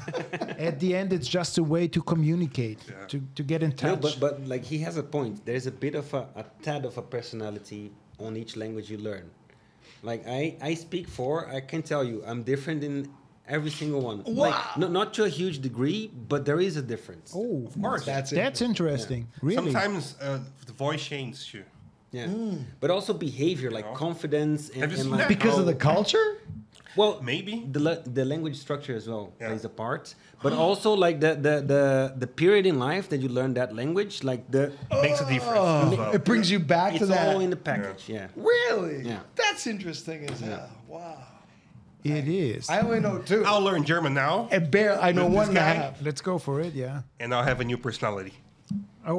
at 0.69 0.79
the 0.79 0.95
end 0.99 1.13
it's 1.17 1.27
just 1.27 1.57
a 1.57 1.63
way 1.63 1.87
to 1.95 2.01
communicate 2.01 2.79
to, 3.11 3.17
to 3.37 3.43
get 3.51 3.59
in 3.63 3.71
touch 3.71 3.89
No, 3.93 3.95
but 4.05 4.15
but 4.25 4.33
like 4.53 4.63
he 4.63 4.77
has 4.87 4.95
a 4.97 5.03
point. 5.17 5.33
There's 5.45 5.67
a 5.73 5.75
bit 5.85 5.95
of 6.01 6.07
a, 6.13 6.23
a 6.41 6.43
tad 6.61 6.85
of 6.85 6.97
a 6.97 7.05
personality 7.15 7.83
on 8.25 8.31
each 8.41 8.53
language 8.55 8.87
you 8.93 8.99
learn. 9.09 9.25
Like 10.09 10.21
I 10.39 10.41
I 10.69 10.71
speak 10.85 11.05
four. 11.07 11.35
I 11.57 11.61
can 11.71 11.81
tell 11.91 12.03
you 12.09 12.23
I'm 12.29 12.41
different 12.43 12.83
in 12.83 12.95
every 13.47 13.71
single 13.81 14.01
one. 14.01 14.17
Like 14.45 14.59
not 14.81 14.91
not 14.91 15.07
to 15.15 15.23
a 15.23 15.29
huge 15.29 15.57
degree, 15.69 16.01
but 16.33 16.45
there 16.45 16.61
is 16.67 16.73
a 16.77 16.85
difference. 16.93 17.27
oh 17.35 17.65
Of 17.67 17.73
course. 17.81 18.05
That's 18.05 18.31
that's 18.31 18.61
interesting 18.61 19.21
really 19.41 19.57
Sometimes 19.61 20.15
uh, 20.21 20.39
the 20.69 20.73
voice 20.73 21.03
changes 21.11 21.45
too. 21.51 21.65
Yeah. 22.11 22.27
Mm. 22.27 22.63
But 22.79 22.89
also 22.91 23.13
behavior, 23.13 23.71
like 23.71 23.85
No. 23.85 23.93
confidence 23.93 24.69
and, 24.69 24.81
Have 24.81 24.91
you 24.91 24.95
and 24.97 25.03
seen 25.03 25.11
like 25.11 25.19
that? 25.21 25.27
because 25.27 25.57
of 25.57 25.63
Oh. 25.67 25.71
the 25.73 25.75
culture. 25.75 26.37
Well, 26.95 27.19
Maybe. 27.21 27.65
the 27.69 27.79
la- 27.81 28.03
the 28.05 28.23
language 28.23 28.55
structure 28.57 28.95
as 28.95 29.05
well 29.05 29.33
Yeah. 29.41 29.47
plays 29.49 29.65
a 29.65 29.69
part, 29.69 30.15
but 30.41 30.53
also 30.53 30.93
like 30.93 31.19
the, 31.19 31.35
the 31.35 31.55
the 31.73 31.83
the 32.17 32.27
period 32.27 32.65
in 32.65 32.79
life 32.79 33.09
that 33.09 33.19
you 33.19 33.27
learn 33.27 33.53
that 33.55 33.75
language, 33.75 34.23
like 34.23 34.49
the 34.49 34.71
Makes 35.01 35.19
a 35.19 35.25
difference 35.27 35.59
oh. 35.59 35.91
as 35.91 35.97
well. 35.97 36.11
It 36.15 36.23
brings 36.23 36.49
you 36.49 36.59
back 36.59 36.91
it's 36.93 36.99
to 36.99 37.05
that. 37.07 37.27
It's 37.27 37.35
all 37.35 37.41
in 37.41 37.49
the 37.49 37.57
package. 37.71 38.07
Yeah. 38.07 38.27
really? 38.37 39.01
Yeah. 39.03 39.19
That's 39.35 39.67
interesting 39.67 40.29
as 40.29 40.39
hell. 40.39 40.69
Wow. 40.87 41.17
it 42.05 42.27
is 42.29 42.69
I 42.69 42.79
only 42.85 42.99
know 43.01 43.17
two. 43.31 43.43
I'll 43.43 43.61
learn 43.69 43.83
German 43.83 44.13
now, 44.13 44.47
and 44.51 44.69
bear, 44.71 44.91
I 45.01 45.11
know 45.11 45.25
With 45.25 45.35
one 45.41 45.47
this 45.47 45.49
and 45.49 45.57
a 45.57 45.61
guy? 45.61 45.73
half. 45.83 46.01
let's 46.07 46.21
go 46.21 46.37
for 46.37 46.61
it 46.61 46.73
yeah 46.75 47.01
and 47.19 47.33
I'll 47.33 47.43
have 47.51 47.59
a 47.61 47.65
new 47.71 47.77
personality. 47.87 48.33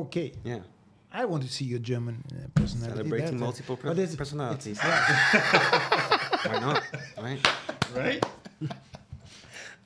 okay 0.01 0.33
Yeah. 0.45 0.61
I 1.17 1.25
want 1.25 1.43
to 1.45 1.49
see 1.49 1.65
your 1.65 1.79
German 1.93 2.23
uh, 2.33 2.49
personality. 2.55 2.97
Celebrating 2.97 3.27
That- 3.39 3.43
uh, 3.43 3.47
multiple 3.47 3.77
per- 3.77 3.89
but 3.89 3.99
it's- 3.99 4.17
personalities. 4.17 4.79
it's- 4.79 6.47
Why 6.51 6.59
not? 6.61 6.83
Right? 7.27 7.41
Right? 7.95 8.25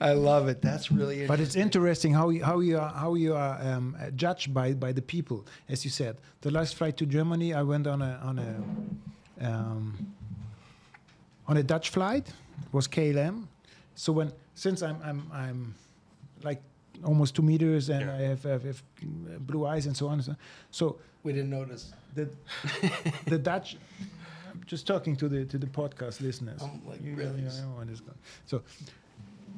I 0.00 0.12
love 0.14 0.48
it. 0.48 0.60
That's 0.62 0.90
really 0.90 1.26
But 1.26 1.40
it's 1.40 1.54
interesting 1.56 2.14
how 2.14 2.30
you, 2.30 2.42
how 2.44 2.60
you 2.60 2.78
are 2.78 2.88
how 3.04 3.14
you 3.14 3.34
are 3.34 3.54
um, 3.62 3.96
uh, 4.00 4.10
judged 4.22 4.52
by 4.54 4.72
by 4.74 4.92
the 4.92 5.02
people, 5.02 5.44
as 5.68 5.84
you 5.84 5.90
said. 5.90 6.16
The 6.40 6.50
last 6.50 6.74
flight 6.74 6.96
to 6.96 7.06
Germany, 7.06 7.52
I 7.54 7.62
went 7.62 7.86
on 7.86 8.00
a 8.02 8.12
on 8.30 8.38
a 8.38 8.50
um, 9.46 10.14
on 11.46 11.56
a 11.58 11.62
Dutch 11.62 11.90
flight. 11.90 12.26
It 12.28 12.72
was 12.72 12.88
KLM. 12.88 13.46
So 13.94 14.12
when 14.12 14.32
since 14.54 14.82
I'm 14.82 14.98
I'm 15.04 15.20
I'm 15.32 15.74
like 16.42 16.60
almost 17.04 17.34
two 17.36 17.42
meters 17.42 17.88
and 17.90 18.00
Yeah. 18.06 18.14
I 18.16 18.20
have, 18.32 18.42
have, 18.44 18.64
have 18.64 18.82
blue 19.46 19.66
eyes 19.66 19.86
and 19.86 19.94
so 19.96 20.06
on. 20.08 20.14
and 20.14 20.24
So, 20.24 20.34
so 20.70 20.96
we 21.22 21.32
didn't 21.32 21.50
notice. 21.50 21.92
the 22.14 22.28
the 23.26 23.38
Dutch. 23.38 23.76
I'm 24.52 24.62
just 24.66 24.86
talking 24.86 25.16
to 25.16 25.28
the 25.28 25.44
to 25.46 25.58
the 25.58 25.66
podcast 25.66 26.20
listeners. 26.20 26.60
I'm 26.62 26.80
like, 26.86 27.02
You- 27.02 27.14
really? 27.14 27.40
you 27.42 27.48
know 27.62 27.74
what 27.76 27.88
is 27.88 28.00
going- 28.00 28.18
So, 28.46 28.62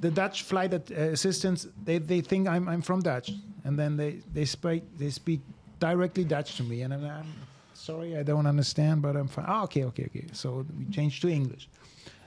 the 0.01 0.11
Dutch 0.11 0.43
flight 0.43 0.73
uh, 0.75 0.95
assistants 1.13 1.67
they, 1.85 1.99
they 1.99 2.21
think 2.21 2.49
I'm 2.49 2.69
I'm 2.69 2.83
from 2.83 3.01
Dutch, 3.01 3.31
and 3.65 3.79
then 3.79 3.97
they 3.97 4.21
they 4.35 4.45
speak 4.45 4.83
they 4.99 5.11
speak 5.11 5.41
directly 5.81 6.25
Dutch 6.25 6.57
to 6.57 6.63
me, 6.63 6.83
and 6.83 6.93
I'm, 6.95 7.05
I'm 7.05 7.33
sorry 7.75 8.17
I 8.17 8.23
don't 8.23 8.47
understand, 8.47 9.03
but 9.03 9.17
I'm 9.17 9.29
fine. 9.29 9.47
Oh, 9.49 9.63
okay, 9.65 9.85
okay, 9.85 10.05
okay. 10.07 10.27
So 10.33 10.65
we 10.79 10.85
changed 10.93 11.23
to 11.23 11.29
English, 11.29 11.69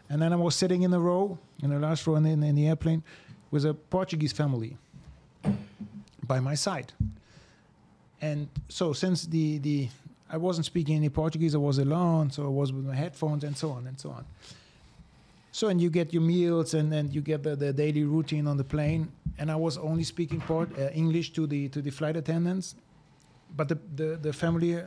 and 0.09 0.21
then 0.21 0.33
I 0.33 0.36
was 0.36 0.55
sitting 0.55 0.83
in 0.83 0.91
the 0.91 0.99
row 0.99 1.38
in 1.63 1.69
the 1.69 1.79
last 1.79 2.05
row 2.07 2.15
in, 2.15 2.25
in, 2.25 2.43
in 2.43 2.55
the 2.55 2.67
airplane 2.67 3.03
with 3.51 3.65
a 3.65 3.73
Portuguese 3.73 4.33
family 4.33 4.77
by 6.27 6.39
my 6.39 6.55
side. 6.55 6.91
And 8.26 8.47
so 8.69 8.93
since 8.93 9.28
the 9.36 9.47
the 9.59 9.89
I 10.36 10.38
wasn't 10.38 10.65
speaking 10.65 10.95
any 10.95 11.09
Portuguese, 11.09 11.53
I 11.55 11.59
was 11.59 11.78
alone, 11.78 12.32
so 12.32 12.39
I 12.51 12.53
was 12.61 12.73
with 12.73 12.86
my 12.86 12.95
headphones 12.95 13.43
and 13.43 13.55
so 13.55 13.69
on 13.78 13.88
and 13.88 13.99
so 13.99 14.09
on. 14.09 14.26
So 15.51 15.67
and 15.67 15.80
you 15.80 15.89
get 15.89 16.07
your 16.15 16.23
meals 16.23 16.73
and 16.73 16.91
then 16.91 17.11
you 17.11 17.21
get 17.21 17.43
the, 17.43 17.55
the 17.55 17.71
daily 17.71 18.03
routine 18.03 18.47
on 18.47 18.57
the 18.57 18.63
plane. 18.63 19.03
And 19.38 19.51
I 19.51 19.55
was 19.55 19.78
only 19.78 20.03
speaking 20.03 20.41
port, 20.41 20.69
uh, 20.78 21.03
English 21.03 21.28
to 21.34 21.47
the 21.47 21.69
to 21.69 21.82
the 21.82 21.91
flight 21.91 22.17
attendants, 22.17 22.76
but 23.55 23.67
the 23.67 23.78
the, 23.99 24.09
the 24.28 24.34
family 24.34 24.71
uh, 24.78 24.84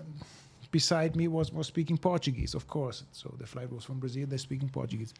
beside 0.70 1.10
me 1.14 1.28
was 1.28 1.52
was 1.52 1.66
speaking 1.66 1.98
Portuguese, 1.98 2.56
of 2.56 2.66
course. 2.66 3.04
So 3.12 3.26
the 3.38 3.46
flight 3.46 3.70
was 3.72 3.84
from 3.84 3.98
Brazil. 4.00 4.26
They're 4.26 4.46
speaking 4.48 4.68
Portuguese. 4.68 5.14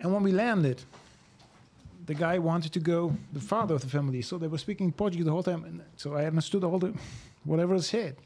And 0.00 0.12
when 0.12 0.22
we 0.22 0.32
landed, 0.32 0.78
the 2.06 2.14
guy 2.14 2.38
wanted 2.38 2.72
to 2.72 2.80
go, 2.80 3.12
the 3.32 3.40
father 3.40 3.74
of 3.74 3.80
the 3.80 3.88
family, 3.88 4.22
so 4.22 4.38
they 4.38 4.48
were 4.48 4.58
speaking 4.58 4.92
Portuguese 4.92 5.24
the 5.24 5.30
whole 5.30 5.42
time. 5.42 5.64
And 5.64 5.82
so 5.96 6.14
I 6.14 6.24
understood 6.26 6.64
all 6.64 6.78
the, 6.78 6.92
whatever 7.44 7.74
is 7.74 7.86
said. 7.86 8.16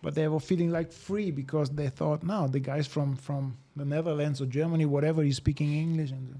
But 0.00 0.14
they 0.14 0.28
were 0.28 0.38
feeling 0.40 0.70
like 0.70 0.92
free 0.92 1.32
because 1.32 1.70
they 1.70 1.88
thought, 1.88 2.22
no, 2.22 2.46
the 2.46 2.60
guy's 2.60 2.86
from, 2.86 3.16
from 3.16 3.56
the 3.74 3.84
Netherlands 3.84 4.40
or 4.40 4.46
Germany, 4.46 4.86
whatever, 4.86 5.22
he's 5.24 5.36
speaking 5.36 5.72
English. 5.72 6.12
And, 6.12 6.34
uh, 6.34 6.38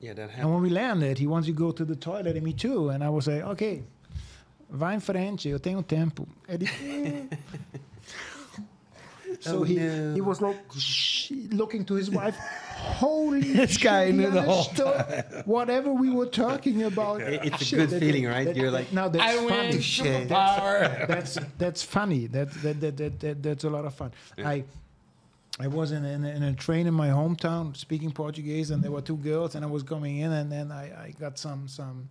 Yeah, 0.00 0.14
that 0.14 0.28
happened. 0.30 0.42
and 0.42 0.52
when 0.52 0.62
we 0.62 0.70
landed, 0.70 1.18
he 1.18 1.26
wants 1.26 1.46
to 1.48 1.52
go 1.54 1.72
to 1.72 1.84
the 1.84 1.96
toilet, 1.96 2.36
and 2.36 2.42
me 2.42 2.52
too. 2.52 2.90
And 2.90 3.02
I 3.02 3.08
was 3.08 3.26
like, 3.26 3.42
okay, 3.42 3.82
vai 4.70 4.94
em 4.94 5.00
frente, 5.00 5.48
eu 5.48 5.58
tenho 5.58 5.82
tempo. 5.82 6.26
Eh. 6.48 6.58
So 9.40 9.58
Oh, 9.58 9.62
he, 9.62 9.76
no. 9.76 10.14
he 10.14 10.20
was 10.20 10.40
like 10.40 10.56
looking 11.52 11.84
to 11.86 11.94
his 11.94 12.10
wife. 12.10 12.36
Holy 12.36 13.40
This 13.60 13.76
guy 13.78 14.06
he 14.06 14.12
knew 14.12 14.30
the 14.30 14.42
whole 14.42 14.66
understood 14.68 15.42
Whatever 15.46 15.92
we 15.92 16.10
were 16.10 16.26
talking 16.26 16.82
about. 16.84 17.20
It- 17.20 17.44
it's 17.44 17.50
a 17.50 17.54
ah, 17.54 17.58
Shit, 17.58 17.78
good 17.78 17.90
that- 17.90 18.00
feeling, 18.00 18.26
right? 18.26 18.46
that- 18.46 18.56
You're 18.56 18.70
like, 18.70 18.92
now 18.92 19.08
that's 19.08 19.24
I 19.24 19.48
funny. 19.48 19.80
Shit. 19.80 20.28
superpower. 20.28 21.06
That's 21.08 21.38
that's 21.58 21.82
funny. 21.82 22.26
That 22.28 22.50
that, 22.62 22.80
that, 22.80 22.96
that, 22.98 23.20
that 23.20 23.42
that's 23.42 23.64
a 23.64 23.70
lot 23.70 23.84
of 23.86 23.94
fun. 23.94 24.12
I 24.38 24.64
I 25.58 25.66
was 25.66 25.92
in, 25.92 26.04
in, 26.06 26.24
in 26.24 26.42
a 26.42 26.54
train 26.54 26.86
in 26.86 26.94
my 26.94 27.08
hometown 27.08 27.76
speaking 27.76 28.10
Portuguese, 28.12 28.70
and 28.70 28.82
there 28.82 28.90
were 28.90 29.02
two 29.02 29.16
girls, 29.18 29.54
and 29.56 29.64
I 29.64 29.68
was 29.68 29.82
coming 29.82 30.18
in, 30.18 30.32
and 30.32 30.50
then 30.50 30.70
I, 30.72 30.84
I 31.06 31.14
got 31.18 31.38
some 31.38 31.68
some 31.68 32.08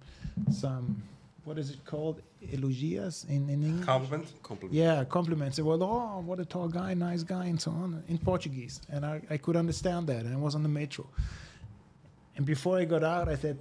some 0.51 1.01
what 1.45 1.57
is 1.57 1.71
it 1.71 1.84
called 1.86 2.21
elogias 2.42 3.26
in 3.30 3.50
in 3.50 3.64
English. 3.64 3.86
Compliment. 3.86 4.34
Compliment. 4.44 4.74
Yeah, 4.74 5.04
compliments. 5.06 5.58
They 5.58 5.64
were, 5.64 5.78
oh, 5.82 6.22
what 6.26 6.40
a 6.40 6.46
tall 6.46 6.68
guy, 6.70 6.94
nice 6.94 7.24
guy, 7.24 7.46
and 7.46 7.60
so 7.60 7.72
on, 7.72 8.04
in 8.08 8.18
Portuguese. 8.18 8.82
And 8.92 9.06
I, 9.06 9.22
I 9.30 9.38
could 9.38 9.56
understand 9.56 10.08
that, 10.08 10.26
and 10.26 10.34
I 10.34 10.38
was 10.38 10.56
on 10.56 10.64
the 10.64 10.70
metro. 10.70 11.06
And 12.38 12.46
before 12.46 12.78
I 12.80 12.86
got 12.86 13.04
out, 13.04 13.28
I 13.28 13.36
said, 13.36 13.58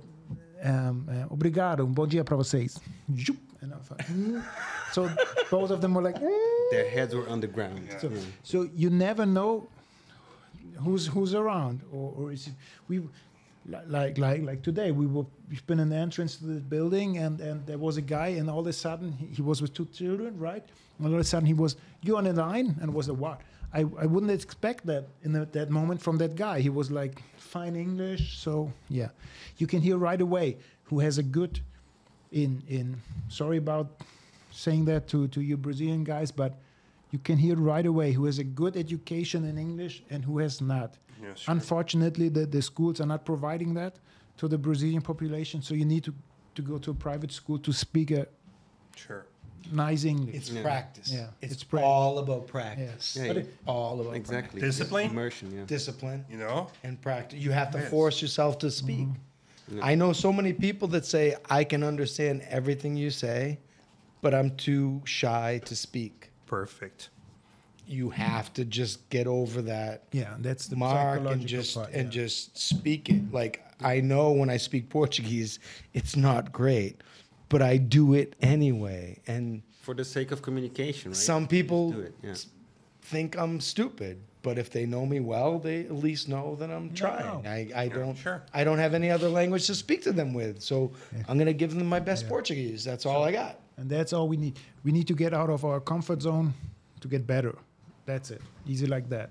um, 0.63 1.09
uh, 1.11 1.35
obrigado, 1.35 1.81
um 1.85 1.93
bom 1.93 2.07
dia 2.07 2.23
para 2.25 2.37
vocês. 2.37 2.79
And 3.61 3.73
I 3.75 3.77
thought, 3.79 3.99
"Mm." 4.07 4.41
so 4.93 5.11
both 5.51 5.71
of 5.73 5.81
them 5.81 5.95
were 5.95 6.03
like, 6.03 6.15
"Mm." 6.21 6.71
Their 6.71 6.89
heads 6.89 7.13
were 7.15 7.29
on 7.29 7.41
the 7.41 7.49
ground. 7.49 7.89
so, 8.01 8.09
Yeah. 8.09 8.21
so 8.45 8.69
you 8.77 8.89
never 8.89 9.27
know 9.27 9.67
who's 10.85 11.09
who's 11.09 11.35
around, 11.35 11.81
or, 11.93 12.15
or 12.17 12.33
is 12.33 12.47
it, 12.47 12.55
we 12.87 13.01
Like 13.69 14.17
like 14.17 14.43
like 14.43 14.63
today, 14.63 14.93
we 14.93 15.07
were 15.07 15.27
we've 15.51 15.67
been 15.67 15.79
in 15.79 15.91
the 15.91 15.97
entrance 15.97 16.37
to 16.37 16.47
the 16.47 16.61
building, 16.61 17.19
and 17.19 17.39
and 17.41 17.67
there 17.67 17.77
was 17.77 17.99
a 17.99 18.03
guy, 18.03 18.29
and 18.29 18.49
all 18.49 18.61
of 18.61 18.67
a 18.67 18.73
sudden 18.73 19.13
he, 19.13 19.27
he 19.27 19.43
was 19.43 19.61
with 19.61 19.75
two 19.75 19.85
children, 19.87 20.39
right? 20.39 20.65
And 20.99 21.07
all 21.07 21.13
of 21.13 21.21
a 21.21 21.25
sudden 21.25 21.47
he 21.47 21.55
was 21.55 21.77
you 22.03 22.17
on 22.17 22.25
the 22.25 22.33
line, 22.33 22.77
and 22.81 22.95
was 22.95 23.09
a 23.09 23.15
what? 23.15 23.43
I, 23.75 23.81
I 23.81 24.07
wouldn't 24.07 24.33
expect 24.33 24.87
that 24.87 25.05
in 25.23 25.33
the, 25.33 25.45
that 25.53 25.69
moment 25.69 26.01
from 26.01 26.17
that 26.19 26.35
guy. 26.35 26.61
He 26.61 26.71
was 26.71 26.91
like 26.91 27.23
fine 27.37 27.77
English, 27.77 28.39
so 28.39 28.73
yeah, 28.89 29.09
you 29.59 29.67
can 29.67 29.83
hear 29.83 29.99
right 29.99 30.21
away 30.21 30.57
who 30.85 31.01
has 31.01 31.19
a 31.19 31.23
good 31.23 31.61
in 32.33 32.63
in. 32.69 32.97
Sorry 33.29 33.59
about 33.59 34.01
saying 34.51 34.87
that 34.87 35.09
to 35.09 35.29
to 35.29 35.43
you 35.43 35.59
Brazilian 35.59 36.05
guys, 36.05 36.33
but 36.33 36.55
you 37.11 37.19
can 37.19 37.37
hear 37.37 37.57
right 37.57 37.87
away 37.87 38.13
who 38.13 38.25
has 38.25 38.39
a 38.39 38.45
good 38.45 38.77
education 38.77 39.45
in 39.45 39.59
English 39.59 40.03
and 40.11 40.25
who 40.25 40.39
has 40.39 40.61
not. 40.61 40.97
Yeah, 41.23 41.35
sure. 41.35 41.53
Unfortunately, 41.55 42.29
the, 42.29 42.47
the 42.47 42.63
schools 42.63 43.01
are 43.01 43.07
not 43.07 43.25
providing 43.25 43.75
that 43.75 43.97
to 44.39 44.49
the 44.49 44.59
Brazilian 44.59 45.03
population, 45.03 45.63
so 45.63 45.75
you 45.75 45.85
need 45.85 46.05
to, 46.05 46.15
to 46.55 46.63
go 46.63 46.79
to 46.79 46.91
a 46.91 46.95
private 46.95 47.33
school 47.33 47.59
to 47.59 47.73
speak 47.73 48.11
a 48.11 48.27
Sure. 48.97 49.27
nice 49.73 50.05
English. 50.05 50.35
It's 50.35 50.51
Yeah. 50.51 50.63
practice. 50.63 51.11
Yeah, 51.13 51.29
It's, 51.41 51.53
it's 51.55 51.65
prac- 51.65 51.85
all 51.85 52.19
about 52.19 52.47
practice. 52.47 53.17
Yeah, 53.17 53.25
yeah. 53.25 53.33
it- 53.41 53.55
All 53.67 54.01
about 54.01 54.15
Exactly. 54.17 54.61
Discipline? 54.61 55.11
Immersion, 55.11 55.53
yeah. 55.55 55.65
discipline 55.67 56.25
You 56.31 56.39
know? 56.39 56.69
and 56.85 57.01
practice. 57.01 57.39
You 57.41 57.53
have 57.53 57.71
to 57.73 57.79
Yes. 57.79 57.91
force 57.91 58.23
yourself 58.23 58.59
to 58.59 58.67
mm-hmm. 58.69 58.85
speak. 58.87 59.09
I 59.83 59.95
know 59.97 60.15
so 60.15 60.33
many 60.33 60.53
people 60.55 60.89
that 60.89 61.05
say 61.05 61.37
I 61.51 61.63
can 61.65 61.83
understand 61.83 62.43
everything 62.49 62.97
you 62.97 63.11
say, 63.11 63.59
but 64.23 64.35
I'm 64.35 64.57
too 64.57 65.03
shy 65.05 65.61
to 65.67 65.77
speak. 65.77 66.31
Perfect. 66.47 67.11
You 67.89 68.11
have 68.11 68.53
to 68.55 68.65
just 68.65 69.09
get 69.09 69.27
over 69.27 69.63
that 69.63 70.05
yeah, 70.13 70.35
that's 70.41 70.67
the 70.67 70.77
mark 70.77 71.21
and 71.25 71.47
just 71.47 71.75
part, 71.75 71.91
and 71.93 72.11
just 72.11 72.57
speak 72.59 73.09
it. 73.09 73.33
Like 73.33 73.65
I 73.81 74.01
know 74.01 74.33
when 74.33 74.51
I 74.51 74.59
speak 74.59 74.89
Portuguese, 74.91 75.59
it's 75.95 76.15
not 76.17 76.53
great, 76.53 77.01
but 77.49 77.63
I 77.63 77.79
do 77.79 78.15
it 78.15 78.37
anyway. 78.43 79.21
And 79.27 79.63
For 79.81 79.95
the 79.95 80.05
sake 80.05 80.33
of 80.33 80.43
communication, 80.43 81.13
right? 81.13 81.17
some 81.17 81.47
people 81.49 81.93
do 81.93 82.01
it, 82.01 82.15
yeah. 82.23 82.35
think 83.03 83.37
I'm 83.39 83.61
stupid, 83.61 84.21
but 84.43 84.59
if 84.59 84.69
they 84.71 84.85
know 84.85 85.07
me 85.07 85.21
well, 85.21 85.59
they 85.59 85.81
at 85.81 85.93
least 85.97 86.29
know 86.29 86.57
that 86.57 86.71
I'm 86.71 86.93
trying. 86.93 87.43
No. 87.43 87.49
I, 87.49 87.71
I 87.75 87.89
don't 87.89 88.17
sure. 88.17 88.43
I 88.53 88.65
don't 88.65 88.79
have 88.79 88.93
any 88.95 89.11
other 89.11 89.29
language 89.31 89.67
to 89.69 89.75
speak 89.75 90.03
to 90.03 90.13
them 90.13 90.35
with, 90.35 90.61
so 90.61 90.93
I'm 91.27 91.39
gonna 91.39 91.53
give 91.55 91.75
them 91.75 91.87
my 91.87 92.01
best 92.01 92.29
Portuguese. 92.29 92.85
That's 92.85 93.07
all 93.07 93.25
I 93.25 93.33
got. 93.33 93.61
and 93.79 93.89
that's 93.89 94.13
all 94.13 94.29
we 94.29 94.37
need. 94.37 94.59
We 94.85 94.93
need 94.93 95.07
to 95.09 95.15
get 95.15 95.33
out 95.33 95.49
of 95.51 95.65
our 95.65 95.81
comfort 95.81 96.21
zone 96.23 96.53
to 97.01 97.09
get 97.09 97.27
better. 97.27 97.55
That's 98.09 98.31
it. 98.31 98.41
Easy 98.67 98.87
like 98.87 99.07
that. 99.11 99.29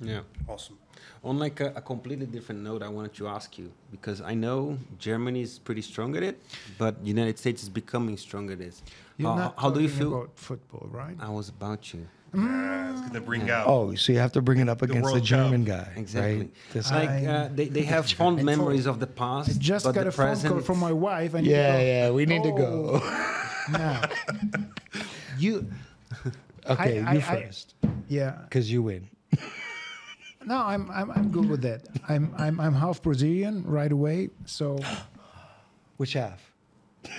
Yeah. 0.00 0.20
Awesome. 0.48 0.78
On 1.24 1.38
like 1.44 1.58
a, 1.60 1.68
a 1.80 1.80
completely 1.92 2.26
different 2.26 2.60
note, 2.62 2.80
I 2.82 2.88
wanted 2.96 3.14
to 3.20 3.26
ask 3.36 3.58
you 3.58 3.66
because 3.90 4.18
I 4.20 4.34
know 4.34 4.78
Germany 4.98 5.42
is 5.42 5.58
pretty 5.58 5.82
strong 5.82 6.16
at 6.18 6.22
it, 6.30 6.36
but 6.78 6.92
the 7.02 7.08
United 7.16 7.36
States 7.38 7.60
is 7.64 7.68
becoming 7.68 8.16
strong 8.16 8.44
at 8.54 8.60
it. 8.60 8.74
You're 9.18 9.30
How, 9.30 9.36
not 9.42 9.54
how 9.62 9.70
do 9.70 9.80
you 9.80 9.88
feel? 9.88 10.10
about 10.14 10.30
football, 10.36 10.86
right? 11.00 11.16
I 11.20 11.30
was 11.38 11.48
about 11.48 11.92
you. 11.92 12.02
Yeah, 12.34 12.92
it's 12.92 13.00
gonna 13.06 13.20
bring 13.20 13.50
out. 13.50 13.66
Oh, 13.66 13.94
so 14.02 14.12
you 14.14 14.18
have 14.26 14.32
to 14.38 14.42
bring 14.48 14.60
it 14.64 14.68
up 14.68 14.78
The 14.78 14.86
against 14.86 15.06
the, 15.08 15.12
World 15.14 15.24
German 15.24 15.62
Cup. 15.66 15.84
guy, 15.84 15.92
Exactly. 16.04 16.38
right? 16.38 16.50
This 16.72 16.90
like 16.90 17.10
uh, 17.34 17.48
they, 17.58 17.66
they 17.68 17.82
have 17.94 18.04
fond 18.20 18.42
memories 18.52 18.86
of 18.86 18.96
the 19.04 19.06
past. 19.22 19.50
I 19.50 19.52
just 19.72 19.84
but 19.84 19.94
got 19.96 20.02
the 20.04 20.08
a 20.08 20.12
phone 20.12 20.36
call 20.50 20.60
from 20.60 20.78
my 20.78 20.92
wife, 21.08 21.34
and 21.34 21.44
yeah, 21.46 21.78
yeah, 21.90 22.10
we 22.10 22.22
need 22.32 22.42
to 22.44 22.52
go. 22.64 22.72
Now, 23.70 24.02
you, 25.38 25.54
Okay, 26.68 26.98
I- 27.00 27.12
you 27.14 27.20
I- 27.20 27.22
I- 27.32 27.42
first, 27.46 27.74
yeah. 28.12 28.32
because 28.44 28.70
you 28.70 28.82
win. 28.82 29.08
No, 30.44 30.56
I'm, 30.56 30.90
I'm, 30.90 31.08
I'm 31.12 31.30
good 31.30 31.48
with 31.48 31.62
that. 31.62 31.82
I'm, 32.08 32.34
I'm, 32.36 32.58
I'm 32.58 32.74
half 32.74 33.00
Brazilian 33.00 33.62
right 33.64 33.92
away. 33.92 34.30
So 34.44 34.76
Which 36.02 36.14
half? 36.14 36.52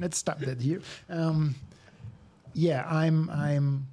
let's 0.00 0.16
stop 0.16 0.38
that 0.40 0.60
here. 0.60 0.80
Um, 1.10 1.54
yeah, 2.54 2.86
I'm, 2.88 3.28
I'm 3.28 3.86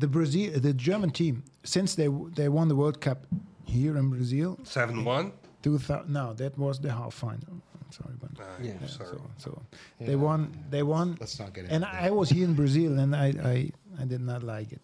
the 0.00 0.06
Brazil, 0.06 0.60
the 0.60 0.74
German 0.74 1.10
team. 1.10 1.44
Since 1.62 1.94
they 1.94 2.08
they 2.34 2.50
won 2.50 2.68
the 2.68 2.76
World 2.76 3.00
Cup 3.00 3.26
here 3.64 3.96
in 3.96 4.10
Brazil, 4.10 4.58
Seven 4.64 5.02
one. 5.04 5.32
2000. 5.62 6.12
No, 6.12 6.34
that 6.34 6.58
was 6.58 6.78
the 6.78 6.92
half 6.92 7.14
final. 7.14 7.62
I'm 7.98 8.04
sorry, 8.04 8.14
but 8.20 8.42
Uh, 8.42 8.46
Yeah. 8.62 8.72
yeah. 8.80 8.86
Sorry. 8.86 9.08
so, 9.10 9.20
so 9.38 9.62
they 10.00 10.16
won. 10.16 10.52
They 10.70 10.82
won. 10.82 11.16
Let's 11.20 11.38
not 11.38 11.52
get 11.54 11.64
into 11.64 11.74
And 11.74 11.84
I 11.84 12.10
was 12.10 12.28
here 12.30 12.44
in 12.44 12.54
Brazil, 12.54 12.98
and 12.98 13.14
I, 13.14 13.26
I, 13.42 13.70
I 14.00 14.04
did 14.04 14.20
not 14.20 14.42
like 14.42 14.72
it. 14.72 14.80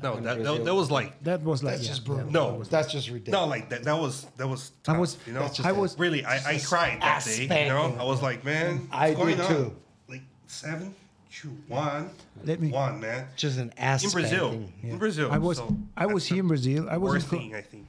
No, 0.00 0.14
that, 0.14 0.22
that, 0.22 0.36
Brazil. 0.36 0.64
that 0.64 0.74
was 0.74 0.90
like 0.92 1.22
That 1.24 1.42
was 1.42 1.62
like 1.64 1.74
That's 1.74 1.82
yeah, 1.84 1.88
just 1.94 2.02
yeah, 2.02 2.14
brutal. 2.14 2.30
No. 2.30 2.62
that's 2.62 2.92
just 2.92 3.08
ridiculous. 3.10 3.40
no, 3.40 3.46
like 3.46 3.68
that. 3.70 3.82
That 3.84 3.98
was 3.98 4.26
that 4.36 4.46
was. 4.48 4.70
I 4.86 4.96
was- 4.96 5.18
you 5.26 5.32
know. 5.32 5.40
that's 5.40 5.56
just 5.56 5.66
I 5.68 5.72
a- 5.72 5.74
was 5.74 5.98
really. 5.98 6.24
I, 6.24 6.36
I 6.54 6.58
cried 6.58 7.00
that 7.02 7.24
day. 7.24 7.64
You 7.64 7.68
know. 7.70 7.96
I 7.98 8.04
was 8.04 8.22
like, 8.22 8.44
man, 8.44 8.88
I 8.92 9.08
what's 9.10 9.16
going 9.20 9.36
did 9.36 9.40
on? 9.46 9.54
too. 9.54 9.76
Like 10.08 10.22
seven, 10.46 10.94
two, 11.32 11.50
one, 11.66 12.10
Let 12.44 12.60
me- 12.60 12.70
one, 12.70 13.00
man. 13.00 13.26
just 13.36 13.58
an 13.58 13.72
ass 13.76 14.04
In 14.04 14.10
Brazil, 14.10 14.48
spanking. 14.50 14.90
in 14.90 14.98
Brazil. 14.98 15.32
I 15.32 15.38
was 15.38 15.56
so 15.58 15.76
I 15.96 16.06
was 16.06 16.26
here 16.26 16.40
in 16.40 16.48
Brazil. 16.48 16.88
I 16.88 16.96
was 16.96 17.12
Worst 17.14 17.28
Co- 17.28 17.38
thing, 17.38 17.54
I 17.56 17.60
think. 17.62 17.86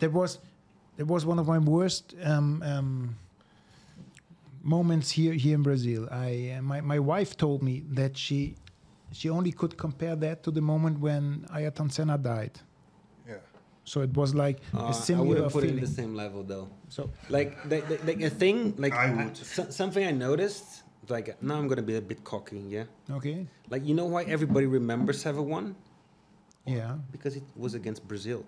that 0.00 0.12
was 0.12 0.40
that 0.96 1.06
was 1.06 1.24
one 1.24 1.38
of 1.38 1.46
my 1.46 1.58
worst 1.58 2.14
um, 2.24 2.60
um, 2.64 3.16
moments 4.66 5.10
here 5.10 5.32
here 5.32 5.54
in 5.54 5.62
Brazil. 5.62 6.08
I 6.10 6.56
uh, 6.58 6.62
my 6.62 6.80
my 6.92 6.98
wife 6.98 7.36
told 7.36 7.62
me 7.62 7.74
that 8.00 8.16
she 8.24 8.38
she 9.12 9.30
only 9.30 9.52
could 9.52 9.76
compare 9.76 10.16
that 10.16 10.42
to 10.44 10.50
the 10.50 10.60
moment 10.60 10.98
when 11.00 11.46
Ayrton 11.54 11.88
Senna 11.90 12.18
died. 12.18 12.54
Yeah. 13.28 13.36
So 13.84 14.00
it 14.02 14.12
was 14.20 14.34
like 14.34 14.58
Uh, 14.74 14.78
a 14.78 14.88
I 14.88 14.92
similar 14.92 15.28
wouldn't 15.28 15.52
put 15.52 15.64
it 15.64 15.70
in 15.70 15.80
the 15.80 15.94
same 16.00 16.14
level 16.14 16.42
though. 16.42 16.68
So 16.88 17.00
Like, 17.30 17.50
the, 17.70 17.78
the, 17.88 17.96
like 18.08 18.20
a 18.20 18.30
thing, 18.42 18.74
like 18.84 18.94
I 18.94 19.06
would. 19.16 19.36
so- 19.36 19.70
something 19.70 20.04
I 20.04 20.10
noticed. 20.28 20.82
Like 21.08 21.40
now, 21.40 21.54
I'm 21.58 21.68
gonna 21.70 21.86
be 21.92 21.94
a 21.94 22.02
bit 22.02 22.20
cocky, 22.24 22.58
yeah. 22.68 22.86
okay, 23.18 23.46
Like 23.70 23.82
you 23.88 23.94
know 23.94 24.06
why 24.14 24.22
everybody 24.24 24.66
remembers 24.66 25.20
seven 25.22 25.44
one? 25.58 25.76
yeah, 26.66 26.98
Because 27.14 27.36
it 27.36 27.44
was 27.54 27.74
against 27.74 28.02
Brazil. 28.08 28.42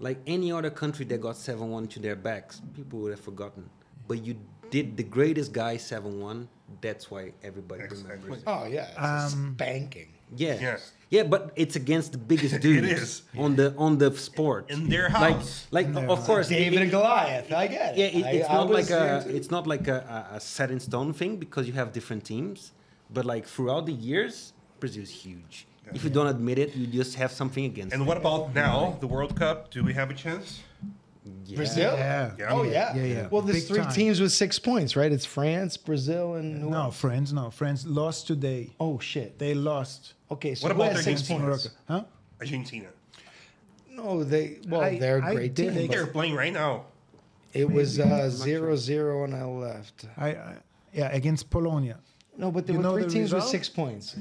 Like 0.00 0.18
any 0.26 0.50
other 0.50 0.70
country 0.70 1.04
that 1.06 1.20
got 1.20 1.36
7 1.36 1.70
1 1.70 1.86
to 1.94 2.00
their 2.00 2.16
backs, 2.16 2.60
people 2.74 2.98
would 2.98 3.12
have 3.12 3.20
forgotten. 3.30 3.70
But 4.08 4.24
you 4.26 4.34
did 4.70 4.96
the 4.96 5.02
greatest 5.02 5.52
guy 5.52 5.76
7 5.76 6.20
1, 6.20 6.48
that's 6.80 7.10
why 7.10 7.32
everybody 7.42 7.82
Exactly. 7.84 8.10
remembers. 8.12 8.38
it. 8.42 8.44
Oh 8.46 8.64
yeah, 8.66 8.88
it's 9.24 9.34
Um, 9.34 9.54
spanking. 9.54 10.08
Yeah. 10.36 10.58
Yes. 10.60 10.92
Yeah, 11.10 11.22
but 11.22 11.52
it's 11.54 11.76
against 11.76 12.12
the 12.12 12.18
biggest 12.18 12.58
dudes 12.66 13.22
on 13.38 13.54
the 13.56 13.72
on 13.76 13.98
the 13.98 14.10
sport. 14.16 14.70
In 14.70 14.88
their 14.88 15.08
Like, 15.10 15.36
house. 15.36 15.66
like 15.70 15.86
of 15.94 16.20
course, 16.24 16.48
David 16.48 16.78
it- 16.78 16.82
and 16.82 16.90
Goliath. 16.90 17.52
I 17.52 17.66
get 17.68 17.94
it. 17.94 17.98
yeah, 17.98 18.06
it, 18.18 18.34
it's 18.36 18.48
I 18.50 18.54
not 18.54 18.68
was 18.68 18.90
like 18.90 19.00
a 19.00 19.28
it's 19.36 19.50
not 19.50 19.66
like 19.66 19.86
a, 19.86 20.28
a, 20.32 20.36
a 20.36 20.40
set 20.40 20.70
in 20.70 20.80
stone 20.80 21.12
thing 21.12 21.36
because 21.36 21.66
you 21.68 21.74
have 21.74 21.92
different 21.92 22.24
teams. 22.24 22.72
But 23.12 23.24
like 23.26 23.46
throughout 23.46 23.86
the 23.86 23.92
years, 23.92 24.54
Brazil 24.80 25.02
is 25.04 25.10
huge. 25.10 25.66
If 25.92 26.02
you 26.02 26.10
don't 26.10 26.26
admit 26.26 26.58
it, 26.58 26.74
you 26.74 26.86
just 26.86 27.14
have 27.16 27.30
something 27.30 27.64
against. 27.66 27.92
And 27.92 28.02
it. 28.02 28.06
what 28.06 28.16
about 28.16 28.54
now? 28.54 28.96
The 29.00 29.06
World 29.06 29.36
Cup? 29.36 29.70
Do 29.70 29.84
we 29.84 29.92
have 29.92 30.10
a 30.10 30.14
chance? 30.14 30.60
Yeah. 31.46 31.56
Brazil. 31.56 31.94
Yeah. 31.96 32.32
Yeah. 32.38 32.46
Oh 32.50 32.62
yeah. 32.64 32.94
Yeah, 32.94 33.02
yeah. 33.04 33.28
Well, 33.30 33.42
there's 33.42 33.60
Big 33.64 33.68
three 33.68 33.82
time. 33.84 33.92
teams 33.92 34.20
with 34.20 34.32
six 34.32 34.58
points, 34.58 34.94
right? 34.96 35.10
It's 35.10 35.24
France, 35.24 35.76
Brazil, 35.76 36.34
and 36.34 36.60
who 36.62 36.70
no 36.70 36.82
else? 36.84 36.96
France, 37.00 37.32
no 37.32 37.50
France 37.50 37.86
lost 37.86 38.26
today. 38.26 38.70
Oh 38.78 38.98
shit. 38.98 39.38
They 39.38 39.54
lost. 39.54 40.14
Okay, 40.30 40.54
so 40.54 40.66
What 40.68 40.76
who 40.76 40.82
about 40.82 40.96
has 40.96 41.04
six 41.04 41.20
Argentina? 41.22 41.48
points? 41.50 41.64
Morocco, 41.88 42.04
huh? 42.04 42.04
Argentina. 42.40 42.88
No, 43.90 44.24
they. 44.24 44.58
Well, 44.68 44.82
I- 44.82 44.98
they're 44.98 45.18
a 45.18 45.24
I 45.26 45.34
great 45.34 45.54
did 45.54 45.74
team. 45.74 45.88
They're 45.88 46.04
but 46.06 46.12
playing 46.12 46.34
right 46.34 46.52
now. 46.52 46.86
It 47.52 47.70
was 47.70 47.98
Maybe. 47.98 48.10
uh, 48.10 48.28
zero 48.28 48.76
zero 48.76 49.22
on 49.22 49.32
our 49.32 49.46
left. 49.68 50.06
I, 50.18 50.28
I 50.30 50.56
yeah 50.92 51.08
against 51.12 51.48
Polonia, 51.50 51.98
No, 52.36 52.50
but 52.50 52.66
there 52.66 52.74
You 52.74 52.78
were 52.80 52.82
know 52.82 52.94
three 52.94 53.04
the 53.04 53.10
teams 53.10 53.32
with 53.32 53.44
result? 53.44 53.50
six 53.52 53.68
points. 53.68 54.16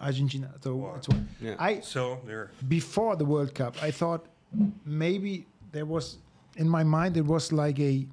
Argentina. 0.00 0.50
So 0.60 0.74
Wow. 0.74 0.94
it's 0.96 1.08
one. 1.08 1.28
Yeah. 1.40 1.54
I 1.58 1.80
So 1.80 2.20
they're 2.26 2.50
before 2.68 3.16
the 3.16 3.24
World 3.24 3.54
Cup, 3.54 3.76
I 3.82 3.90
thought 3.90 4.26
maybe 4.84 5.46
there 5.72 5.86
was 5.86 6.18
in 6.56 6.68
my 6.68 6.82
mind 6.82 7.16
it 7.16 7.24
was 7.24 7.52
like 7.52 7.78
a 7.80 8.06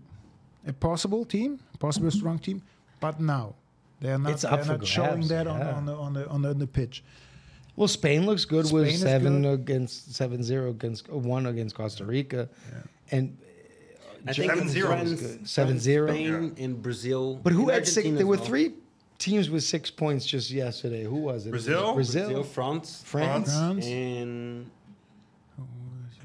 a 0.66 0.74
possible 0.74 1.26
team, 1.26 1.60
possible 1.80 2.12
strong 2.12 2.40
team, 2.40 2.62
but 3.00 3.20
now 3.20 3.56
they 4.00 4.12
are 4.12 4.18
not. 4.18 4.32
It's 4.32 4.44
they're 4.44 4.54
up 4.54 4.66
for 4.66 4.78
not 4.78 4.88
showing 4.88 5.28
that 5.28 5.48
on, 5.48 5.60
yeah. 5.60 5.74
on 5.74 5.86
the 5.86 5.96
on 5.96 6.14
the 6.14 6.30
on 6.30 6.42
the, 6.42 6.50
on 6.50 6.60
the 6.60 6.68
pitch. 6.68 7.04
Well, 7.76 7.88
Spain 7.88 8.26
looks 8.26 8.46
good 8.46 8.68
Spain 8.68 8.82
with 8.82 8.96
seven 8.98 9.42
good. 9.42 9.54
against 9.54 10.14
seven 10.14 10.44
zero 10.44 10.70
against 10.70 11.10
uh, 11.10 11.18
one 11.18 11.48
against 11.48 11.76
Costa 11.76 12.06
Rica, 12.06 12.50
and 13.12 13.38
I 14.26 14.34
think 14.34 14.52
Seven 14.52 14.64
it's 14.66 14.74
zero. 14.74 14.88
France, 14.88 15.22
Good. 15.22 15.50
Seven 15.50 15.74
France, 15.74 15.84
zero. 15.84 16.08
Spain 16.08 16.56
and 16.58 16.82
Brazil. 16.82 17.40
but 17.44 17.52
who 17.52 17.70
had 17.70 17.88
six? 17.88 18.08
There 18.10 18.26
were 18.26 18.38
well. 18.38 18.46
three 18.46 18.74
teams 19.18 19.50
with 19.50 19.64
six 19.64 19.92
points 19.92 20.26
just 20.26 20.50
yesterday. 20.52 21.04
Who 21.04 21.16
was 21.16 21.46
it? 21.46 21.50
Brazil? 21.50 21.94
Brazil, 21.94 22.26
Brazil, 22.28 22.44
France, 22.44 23.02
France. 23.06 23.54
France, 23.54 23.86
and 23.86 24.70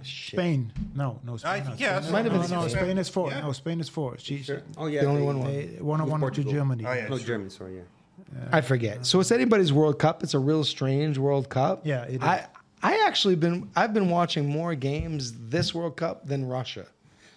Spain. 0.08 0.72
No, 0.94 1.18
no. 1.24 1.36
Spain, 1.36 1.62
I 1.66 1.68
no, 1.68 1.74
yeah, 1.78 2.00
Spain, 2.00 2.12
Might 2.12 2.24
have 2.24 2.34
no, 2.34 2.40
been 2.42 2.50
no, 2.50 2.68
Spain. 2.68 2.82
Spain 2.84 2.98
is 2.98 3.08
four. 3.08 3.30
Yeah. 3.30 3.40
No, 3.40 3.52
Spain 3.52 3.80
is 3.80 3.88
four. 3.88 4.18
She, 4.18 4.42
Sure. 4.42 4.62
Oh 4.76 4.86
yeah, 4.86 5.02
The 5.02 5.06
only 5.06 5.20
they- 5.20 5.26
one 5.26 5.38
won. 5.40 5.52
they 5.52 5.66
one 5.80 6.00
on 6.00 6.06
With 6.06 6.10
one 6.12 6.20
to 6.20 6.24
Portugal. 6.24 6.52
Germany. 6.52 6.84
Oh, 6.86 6.92
yeah, 6.92 7.08
No, 7.08 7.16
sure. 7.18 7.26
Germany. 7.26 7.50
Sorry, 7.50 7.76
yeah. 7.76 7.82
I 8.52 8.60
forget. 8.60 9.06
So 9.06 9.20
it's 9.20 9.30
anybody's 9.30 9.72
World 9.72 9.98
Cup. 9.98 10.22
It's 10.22 10.34
a 10.34 10.38
real 10.38 10.64
strange 10.64 11.16
World 11.18 11.48
Cup. 11.48 11.86
Yeah, 11.86 12.02
it 12.04 12.16
is. 12.16 12.22
I 12.22 12.46
I 12.82 13.04
actually 13.06 13.36
been 13.36 13.70
I've 13.76 13.94
been 13.94 14.10
watching 14.10 14.46
more 14.48 14.74
games 14.74 15.32
this 15.48 15.74
World 15.74 15.96
Cup 15.96 16.26
than 16.26 16.46
Russia. 16.46 16.86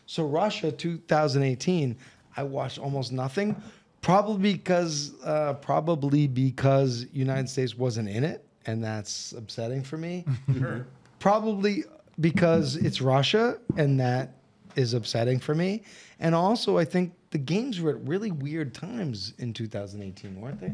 So 0.06 0.26
Russia 0.26 0.72
2018, 0.72 1.96
I 2.36 2.44
watched 2.44 2.78
almost 2.80 3.12
nothing, 3.12 3.56
probably 4.02 4.54
because 4.54 5.14
uh, 5.24 5.54
probably 5.54 6.28
because 6.28 7.06
United 7.14 7.48
States 7.50 7.78
wasn't 7.78 8.10
in 8.10 8.24
it, 8.24 8.44
and 8.66 8.84
that's 8.84 9.32
upsetting 9.34 9.84
for 9.84 9.98
me. 9.98 10.26
Sure. 10.58 10.86
probably 11.20 11.86
because 12.22 12.76
it's 12.76 13.02
Russia, 13.02 13.58
and 13.78 14.00
that 14.00 14.36
is 14.76 14.94
upsetting 14.94 15.40
for 15.40 15.54
me. 15.56 15.84
And 16.20 16.34
also, 16.36 16.78
I 16.78 16.86
think 16.86 17.14
the 17.32 17.38
games 17.38 17.82
were 17.82 17.92
at 17.92 18.08
really 18.08 18.32
weird 18.32 18.74
times 18.74 19.34
in 19.40 19.54
2018, 19.54 20.40
weren't 20.40 20.60
they? 20.62 20.74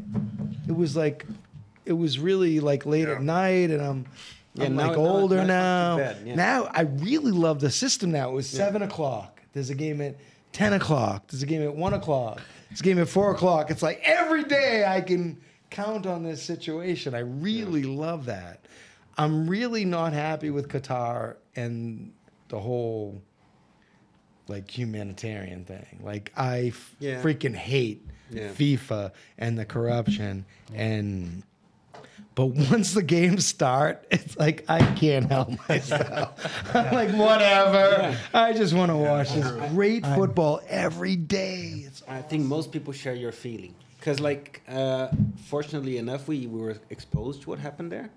It 0.68 0.76
was 0.76 0.94
like, 0.96 1.24
it 1.86 1.94
was 1.94 2.18
really 2.18 2.60
like 2.60 2.84
late 2.86 3.08
at 3.08 3.22
night, 3.22 3.70
and 3.70 3.80
I'm, 3.80 4.06
Yeah, 4.54 4.66
I'm 4.66 4.76
now- 4.76 4.88
like 4.88 4.98
older 4.98 5.36
now 5.38 5.46
now. 5.46 5.96
bad, 5.96 6.16
yeah. 6.26 6.34
Now 6.34 6.70
I 6.72 6.82
really 6.82 7.32
love 7.32 7.60
the 7.60 7.70
system. 7.70 8.10
Now 8.12 8.30
it 8.30 8.34
was 8.34 8.48
seven 8.48 8.82
o'clock. 8.82 9.40
There's 9.54 9.70
a 9.70 9.74
game 9.74 10.00
at 10.00 10.16
ten 10.52 10.72
o'clock. 10.74 11.26
There's 11.28 11.42
a 11.42 11.46
game 11.46 11.62
at 11.62 11.74
one 11.74 11.94
o'clock. 11.94 12.40
There's 12.68 12.80
a 12.80 12.84
game 12.84 12.98
at 12.98 13.08
four 13.08 13.30
o'clock. 13.32 13.70
It's 13.70 13.82
like 13.82 14.00
every 14.04 14.44
day 14.44 14.84
I 14.86 15.00
can 15.00 15.40
count 15.70 16.06
on 16.06 16.22
this 16.22 16.42
situation. 16.42 17.14
I 17.14 17.20
really 17.20 17.84
love 17.84 18.26
that. 18.26 18.60
I'm 19.18 19.48
really 19.50 19.84
not 19.84 20.12
happy 20.12 20.50
with 20.50 20.68
Qatar 20.68 21.36
and 21.56 22.12
the 22.48 22.58
whole 22.60 23.20
like 24.48 24.70
humanitarian 24.70 25.64
thing. 25.64 26.00
Like 26.02 26.32
I 26.36 26.68
f- 26.68 26.94
Yeah. 27.00 27.20
freaking 27.22 27.54
hate 27.54 28.06
Yeah. 28.30 28.48
FIFA 28.48 29.12
and 29.38 29.58
the 29.58 29.64
corruption 29.64 30.44
and 30.74 31.42
but 32.34 32.46
once 32.46 32.94
the 32.94 33.02
games 33.02 33.44
start, 33.46 34.06
it's 34.12 34.36
like 34.38 34.64
I 34.68 34.78
can't 34.94 35.28
help 35.28 35.50
myself. 35.68 36.74
I'm 36.74 36.94
like 37.00 37.10
whatever. 37.10 38.16
I 38.32 38.52
just 38.52 38.72
want 38.74 38.90
to 38.92 38.96
watch 38.96 39.32
this 39.32 39.50
great 39.72 40.06
football 40.06 40.60
every 40.68 41.16
day. 41.16 41.82
It's 41.86 42.02
I 42.06 42.22
think 42.22 42.44
most 42.46 42.70
people 42.70 42.92
share 42.92 43.14
your 43.16 43.32
feeling 43.32 43.74
because, 43.98 44.20
like, 44.20 44.62
uh, 44.68 45.08
fortunately 45.46 45.98
enough, 45.98 46.28
we, 46.28 46.46
we 46.46 46.60
were 46.60 46.76
exposed 46.90 47.42
to 47.42 47.50
what 47.50 47.58
happened 47.58 47.90
there, 47.90 48.10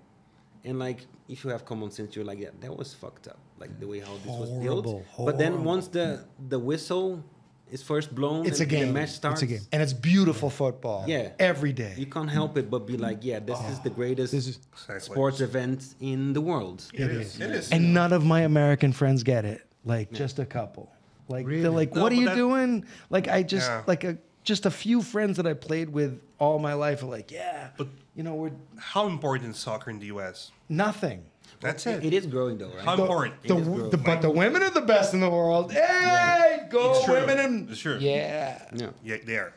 and 0.64 0.78
like, 0.78 1.06
if 1.28 1.44
you 1.44 1.50
have 1.50 1.64
common 1.64 1.90
sense, 1.90 2.14
you're 2.16 2.24
like, 2.24 2.38
yeah, 2.40 2.50
that 2.60 2.76
was 2.76 2.94
fucked 2.94 3.26
up, 3.28 3.38
like 3.58 3.78
the 3.80 3.86
way 3.86 4.00
how 4.00 4.14
this 4.24 4.26
was 4.26 4.50
built. 4.50 4.84
Horrible, 4.86 5.24
But 5.24 5.38
then 5.38 5.64
once 5.64 5.88
the 5.88 6.24
the 6.48 6.58
whistle 6.58 7.22
is 7.70 7.82
first 7.82 8.14
blown, 8.14 8.44
it's 8.46 8.60
a 8.60 8.66
game. 8.66 8.88
The 8.88 8.92
match 8.92 9.10
starts. 9.10 9.42
It's 9.42 9.50
a 9.50 9.54
game. 9.54 9.66
and 9.72 9.80
it's 9.82 9.92
beautiful 9.94 10.50
football. 10.50 11.04
Yeah. 11.08 11.30
every 11.38 11.72
day. 11.72 11.94
You 11.96 12.06
can't 12.06 12.30
help 12.30 12.56
it 12.58 12.70
but 12.70 12.86
be 12.86 12.96
like, 12.96 13.18
yeah, 13.24 13.38
this 13.40 13.58
is 13.70 13.80
the 13.80 13.90
oh, 13.90 13.94
greatest 13.94 14.32
This 14.32 14.46
is- 14.46 14.58
Exactly. 14.72 15.00
sports 15.14 15.40
event 15.40 15.94
in 16.00 16.32
the 16.34 16.40
world. 16.40 16.84
It 16.92 17.10
is. 17.10 17.40
It 17.40 17.50
is. 17.50 17.70
and 17.72 17.94
none 17.94 18.12
of 18.12 18.24
my 18.24 18.42
American 18.42 18.92
friends 18.92 19.22
get 19.22 19.44
it. 19.44 19.62
Like 19.84 20.12
just 20.12 20.38
a 20.38 20.44
couple. 20.46 20.92
Like 21.28 21.46
Really? 21.46 21.62
they're 21.62 21.70
like, 21.82 21.94
No, 21.94 22.02
"What 22.02 22.12
are 22.12 22.16
you 22.24 22.26
that- 22.26 22.36
doing?" 22.36 22.84
Like 23.10 23.26
I 23.28 23.42
just 23.42 23.68
Yeah. 23.70 23.82
like 23.86 24.04
a 24.04 24.18
just 24.44 24.66
a 24.66 24.70
few 24.70 25.02
friends 25.02 25.36
that 25.36 25.46
I 25.46 25.54
played 25.54 25.90
with 25.90 26.20
all 26.38 26.58
my 26.58 26.74
life 26.74 27.02
are 27.02 27.06
like, 27.06 27.30
"Yeah, 27.30 27.68
But- 27.76 27.88
you 28.16 28.22
know, 28.22 28.34
we're 28.34 28.52
How 28.76 29.06
important 29.06 29.54
is 29.54 29.60
soccer 29.60 29.90
in 29.90 29.98
the 29.98 30.06
U.S.? 30.06 30.50
nothing." 30.68 31.24
That's 31.60 31.86
it. 31.86 32.04
It 32.04 32.12
is 32.12 32.26
growing 32.26 32.58
though, 32.58 32.70
right? 32.74 32.84
How 32.84 32.96
The- 32.96 33.02
important? 33.02 33.42
The, 33.42 33.56
It 33.56 33.60
is 33.60 33.90
the- 33.90 33.98
but 33.98 34.20
the 34.22 34.30
women 34.30 34.62
are 34.62 34.70
the 34.70 34.80
best 34.80 35.14
in 35.14 35.20
the 35.20 35.30
world. 35.30 35.72
Hey, 35.72 36.66
go 36.70 36.92
It's 36.94 37.04
true. 37.04 37.14
women 37.14 37.38
and 37.38 37.70
It's 37.70 37.80
true. 37.80 37.98
yeah. 38.00 38.66
yeah. 38.74 38.90
Yeah, 39.04 39.16
there. 39.24 39.54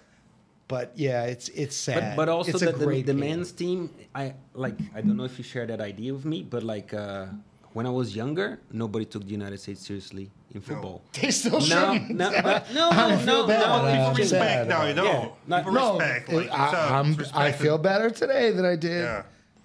But 0.67 0.91
yeah, 0.95 1.23
it's 1.33 1.49
it's 1.49 1.75
sad. 1.75 2.15
But, 2.15 2.15
but 2.25 2.29
also 2.29 2.51
it's 2.51 2.59
the, 2.59 2.71
the, 2.71 2.85
great 2.85 3.05
the 3.05 3.13
game. 3.13 3.19
men's 3.21 3.51
team, 3.51 3.89
I 4.15 4.33
like. 4.53 4.75
I 4.95 5.01
don't 5.01 5.15
know 5.17 5.23
if 5.25 5.37
you 5.37 5.43
share 5.43 5.65
that 5.67 5.79
idea 5.81 6.11
with 6.13 6.25
me, 6.25 6.41
but 6.43 6.61
like 6.63 6.91
uh, 6.93 7.27
when 7.73 7.85
I 7.85 7.91
was 7.91 8.15
younger, 8.15 8.59
nobody 8.71 9.05
took 9.05 9.23
the 9.25 9.31
United 9.41 9.59
States 9.59 9.85
seriously 9.85 10.31
in 10.55 10.61
football. 10.61 11.01
They 11.21 11.31
still 11.31 11.59
No, 11.59 11.59
shouldn't. 11.61 12.11
no, 12.11 12.31
but- 12.41 12.73
no, 12.73 12.89
I 12.89 13.11
no, 13.11 13.17
feel 13.17 13.41
no, 13.41 13.47
bad. 13.47 13.59
no, 13.59 13.73
I'm 13.73 13.81
people 13.91 14.05
People 14.09 14.15
respect 14.23 14.51
sad. 14.51 14.67
now, 14.67 14.85
you 14.85 14.93
know. 14.95 15.03
Yeah. 15.05 15.27
Not- 15.47 15.59
People 15.61 15.73
No, 15.73 15.97
respect. 15.99 16.29
Like, 16.31 16.49
I, 16.51 16.71
so, 16.71 16.77
I'm, 16.95 17.17
I 17.33 17.51
feel 17.51 17.77
better 17.77 18.09
today 18.09 18.51
than 18.51 18.65
I 18.65 18.75
did. 18.75 19.01
Yeah. 19.03 19.23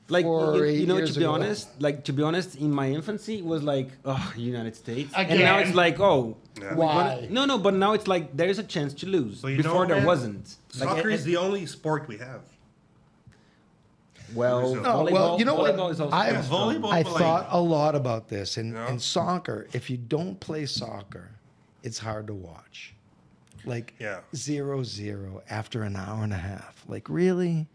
Like 0.09 0.25
four 0.25 0.57
you, 0.57 0.63
or 0.63 0.67
eight 0.67 0.81
you 0.81 0.87
know, 0.89 0.97
years 0.97 1.13
to 1.15 1.21
be 1.21 1.25
ago. 1.25 1.35
honest, 1.35 1.69
like 1.81 2.03
to 2.07 2.13
be 2.13 2.23
honest, 2.25 2.57
in 2.57 2.73
my 2.73 2.91
infancy, 2.91 3.39
it 3.39 3.45
was 3.45 3.63
like, 3.63 3.89
oh, 4.05 4.33
United 4.37 4.75
States, 4.75 5.13
and 5.17 5.39
now 5.39 5.59
it's 5.59 5.73
like, 5.85 6.01
oh, 6.01 6.37
Yeah. 6.61 6.75
we're 6.75 6.85
Why? 6.85 7.29
no, 7.31 7.45
no, 7.45 7.59
but 7.59 7.75
now 7.75 7.93
it's 7.93 8.09
like 8.09 8.37
there 8.37 8.49
is 8.49 8.59
a 8.59 8.65
chance 8.65 8.93
to 8.95 9.07
lose. 9.07 9.41
Before 9.41 9.83
know, 9.85 9.87
there 9.91 9.97
man, 9.99 10.07
wasn't. 10.07 10.57
Soccer 10.71 11.11
eh, 11.11 11.15
is 11.15 11.23
the 11.23 11.37
only 11.37 11.65
sport 11.67 12.09
we 12.09 12.19
have. 12.19 12.43
Well, 14.35 14.75
No, 14.75 14.83
volleyball, 14.83 15.13
well, 15.13 15.39
you 15.39 15.45
know 15.45 15.55
what? 15.55 15.75
volleyball 15.75 15.91
is 15.91 16.01
also 16.01 16.15
I- 16.17 16.31
volleyball- 16.33 16.93
I 16.93 17.03
thought 17.03 17.49
a 17.51 17.61
lot 17.61 17.95
about 17.95 18.29
this. 18.29 18.57
and, 18.57 18.73
Yeah. 18.75 18.91
in 18.91 18.99
soccer, 18.99 19.67
if 19.73 19.91
you 19.91 19.97
don't 19.97 20.39
play 20.41 20.67
soccer, 20.67 21.31
it's 21.83 21.99
hard 21.99 22.27
to 22.29 22.35
watch. 22.35 22.95
Like 23.65 23.95
Yeah. 23.99 24.21
zero 24.35 24.83
zero 24.83 25.43
after 25.51 25.83
an 25.83 25.97
hour 25.97 26.25
and 26.25 26.33
a 26.33 26.37
half. 26.39 26.83
Like 26.89 27.09
really? 27.09 27.67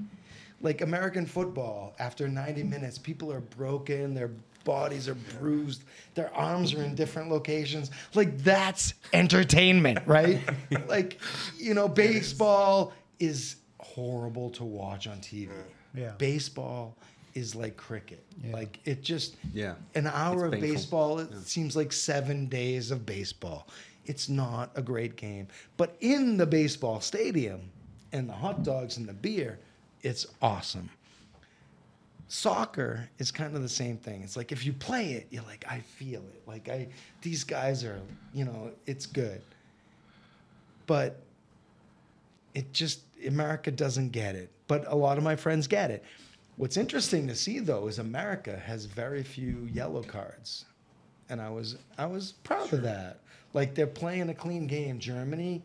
Like 0.61 0.81
American 0.81 1.25
football, 1.27 1.93
after 1.99 2.27
90 2.27 2.63
minutes, 2.63 2.97
people 2.97 3.31
are 3.31 3.41
broken, 3.41 4.13
their 4.15 4.31
bodies 4.63 5.07
are 5.07 5.13
bruised, 5.39 5.83
their 6.15 6.33
arms 6.35 6.73
are 6.73 6.81
in 6.81 6.95
different 6.95 7.29
locations. 7.29 7.91
Like 8.15 8.39
that's 8.39 8.95
entertainment, 9.13 9.99
right? 10.07 10.41
like, 10.87 11.19
you 11.59 11.75
know, 11.75 11.87
baseball 11.87 12.91
is 13.19 13.57
horrible 13.79 14.49
to 14.51 14.63
watch 14.63 15.05
on 15.05 15.19
TV. 15.19 15.49
Yeah. 15.95 16.11
Baseball 16.17 16.95
is 17.33 17.55
like 17.55 17.75
cricket. 17.77 18.23
Yeah. 18.43 18.53
Like 18.53 18.79
it 18.85 19.01
just 19.03 19.35
Yeah. 19.53 19.75
an 19.95 20.07
hour 20.07 20.45
of 20.45 20.53
painful. 20.53 20.69
baseball 20.69 21.19
it 21.19 21.47
seems 21.47 21.75
like 21.75 21.91
seven 21.91 22.45
days 22.47 22.91
of 22.91 23.05
baseball. 23.05 23.67
It's 24.05 24.29
not 24.29 24.71
a 24.75 24.81
great 24.81 25.15
game. 25.15 25.47
But 25.77 25.95
in 25.99 26.37
the 26.37 26.45
baseball 26.45 27.01
stadium 27.01 27.61
and 28.13 28.29
the 28.29 28.33
hot 28.33 28.63
dogs 28.63 28.97
and 28.97 29.07
the 29.07 29.13
beer, 29.13 29.59
it's 30.03 30.27
awesome. 30.41 30.89
Soccer 32.27 33.07
is 33.19 33.31
kind 33.31 33.55
of 33.55 33.61
the 33.61 33.69
same 33.69 33.97
thing. 33.97 34.21
It's 34.23 34.35
like 34.35 34.51
if 34.51 34.65
you 34.65 34.73
play 34.73 35.13
it, 35.13 35.27
you're 35.29 35.43
like, 35.43 35.65
I 35.69 35.79
feel 35.79 36.21
it. 36.21 36.41
Like 36.47 36.69
I 36.69 36.87
these 37.21 37.43
guys 37.43 37.83
are, 37.83 37.99
you 38.33 38.45
know, 38.45 38.71
it's 38.85 39.05
good. 39.05 39.41
But 40.87 41.19
it 42.53 42.71
just 42.73 43.01
America 43.27 43.71
doesn't 43.71 44.09
get 44.11 44.35
it. 44.35 44.51
But 44.67 44.85
a 44.87 44.95
lot 44.95 45.17
of 45.17 45.23
my 45.23 45.35
friends 45.35 45.67
get 45.67 45.91
it. 45.91 46.03
What's 46.57 46.77
interesting 46.77 47.27
to 47.27 47.35
see 47.35 47.59
though 47.59 47.87
is 47.87 47.99
America 47.99 48.57
has 48.65 48.85
very 48.85 49.23
few 49.23 49.67
yellow 49.71 50.03
cards. 50.03 50.65
And 51.29 51.41
I 51.41 51.49
was 51.49 51.77
I 51.97 52.05
was 52.05 52.33
proud 52.43 52.71
of 52.73 52.81
that. 52.83 53.19
Like 53.53 53.75
they're 53.75 53.87
playing 53.87 54.29
a 54.29 54.33
clean 54.33 54.67
game. 54.67 54.99
Germany 54.99 55.63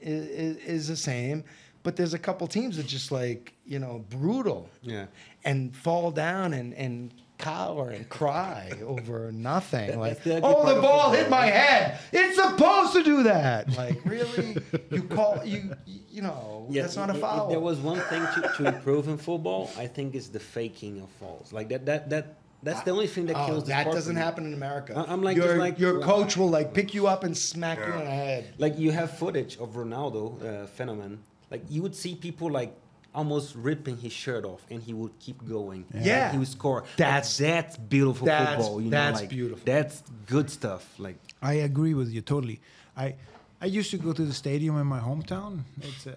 is, 0.00 0.56
is 0.58 0.88
the 0.88 0.96
same, 0.96 1.44
but 1.82 1.96
there's 1.96 2.14
a 2.14 2.18
couple 2.18 2.46
teams 2.46 2.76
that 2.76 2.86
just 2.86 3.10
like, 3.12 3.54
you 3.64 3.78
know, 3.78 4.04
brutal 4.10 4.68
Yeah. 4.82 5.06
and 5.44 5.74
fall 5.76 6.10
down 6.10 6.54
and, 6.54 6.74
and 6.74 7.12
cower 7.40 7.90
and 7.90 8.08
cry 8.08 8.70
over 8.86 9.32
nothing. 9.32 9.98
Like, 9.98 10.22
that's 10.22 10.24
the 10.24 10.40
oh, 10.42 10.74
the 10.74 10.80
ball 10.80 11.10
hit 11.12 11.28
my 11.30 11.46
head. 11.46 11.98
It's 12.12 12.36
supposed 12.36 12.92
to 12.94 13.02
do 13.02 13.22
that. 13.24 13.76
Like, 13.76 14.00
really? 14.04 14.56
you 14.90 15.02
call 15.04 15.42
you 15.44 15.74
you 15.86 16.22
know? 16.22 16.66
Yeah, 16.70 16.82
that's 16.82 16.96
not 16.96 17.10
a 17.10 17.14
foul. 17.14 17.46
If 17.46 17.50
there 17.52 17.60
was 17.60 17.78
one 17.78 18.00
thing 18.00 18.22
to, 18.34 18.52
to 18.56 18.66
improve 18.66 19.08
in 19.08 19.16
football, 19.16 19.70
I 19.78 19.86
think 19.86 20.14
it's 20.14 20.28
the 20.28 20.40
faking 20.40 21.00
of 21.00 21.08
fouls. 21.20 21.52
Like 21.52 21.68
that, 21.70 21.86
that, 21.86 22.10
that, 22.10 22.36
that's 22.62 22.82
the 22.82 22.90
only 22.90 23.06
thing 23.06 23.26
that 23.26 23.36
Oh, 23.36 23.46
kills 23.46 23.64
the 23.64 23.70
that 23.70 23.82
sport 23.82 23.96
doesn't 23.96 24.16
happen 24.16 24.44
in 24.46 24.52
America. 24.54 24.92
I- 24.96 25.12
I'm 25.12 25.22
like- 25.22 25.36
your, 25.36 25.56
like- 25.56 25.78
your 25.78 26.00
coach 26.00 26.36
will 26.36 26.50
like 26.50 26.74
pick 26.74 26.92
you 26.94 27.06
up 27.06 27.24
and 27.24 27.36
smack 27.36 27.78
you 27.78 27.84
Yeah. 27.84 27.98
on 27.98 28.04
the 28.04 28.10
head. 28.10 28.54
Like 28.58 28.78
you 28.78 28.90
have 28.92 29.16
footage 29.18 29.56
of 29.58 29.70
Ronaldo, 29.74 30.24
uh, 30.44 30.66
phenomenon. 30.66 31.20
Like 31.50 31.62
you 31.68 31.80
would 31.82 31.94
see 31.96 32.14
people 32.14 32.50
like 32.50 32.74
almost 33.14 33.54
ripping 33.56 33.96
his 33.98 34.12
shirt 34.12 34.44
off, 34.44 34.62
and 34.70 34.82
he 34.82 34.94
would 34.94 35.18
keep 35.18 35.38
going. 35.48 35.84
Yeah. 35.94 36.24
Like, 36.24 36.32
he 36.32 36.38
would 36.38 36.48
score. 36.48 36.84
That's- 36.96 37.40
Like, 37.40 37.48
that's 37.48 37.76
beautiful 37.76 38.26
that's- 38.26 38.56
football. 38.56 38.80
You 38.80 38.90
that's 38.90 39.16
know, 39.16 39.20
like, 39.22 39.30
beautiful. 39.30 39.62
That's 39.64 40.02
good 40.26 40.48
stuff. 40.50 40.84
Like 40.98 41.16
I 41.42 41.54
agree 41.54 41.94
with 41.94 42.10
you 42.10 42.20
totally. 42.20 42.60
I 42.96 43.14
I 43.60 43.66
used 43.66 43.90
to 43.90 43.98
go 43.98 44.12
to 44.12 44.24
the 44.24 44.32
stadium 44.32 44.78
in 44.78 44.86
my 44.86 45.00
hometown. 45.00 45.60
It's 45.82 46.06
uh, 46.06 46.12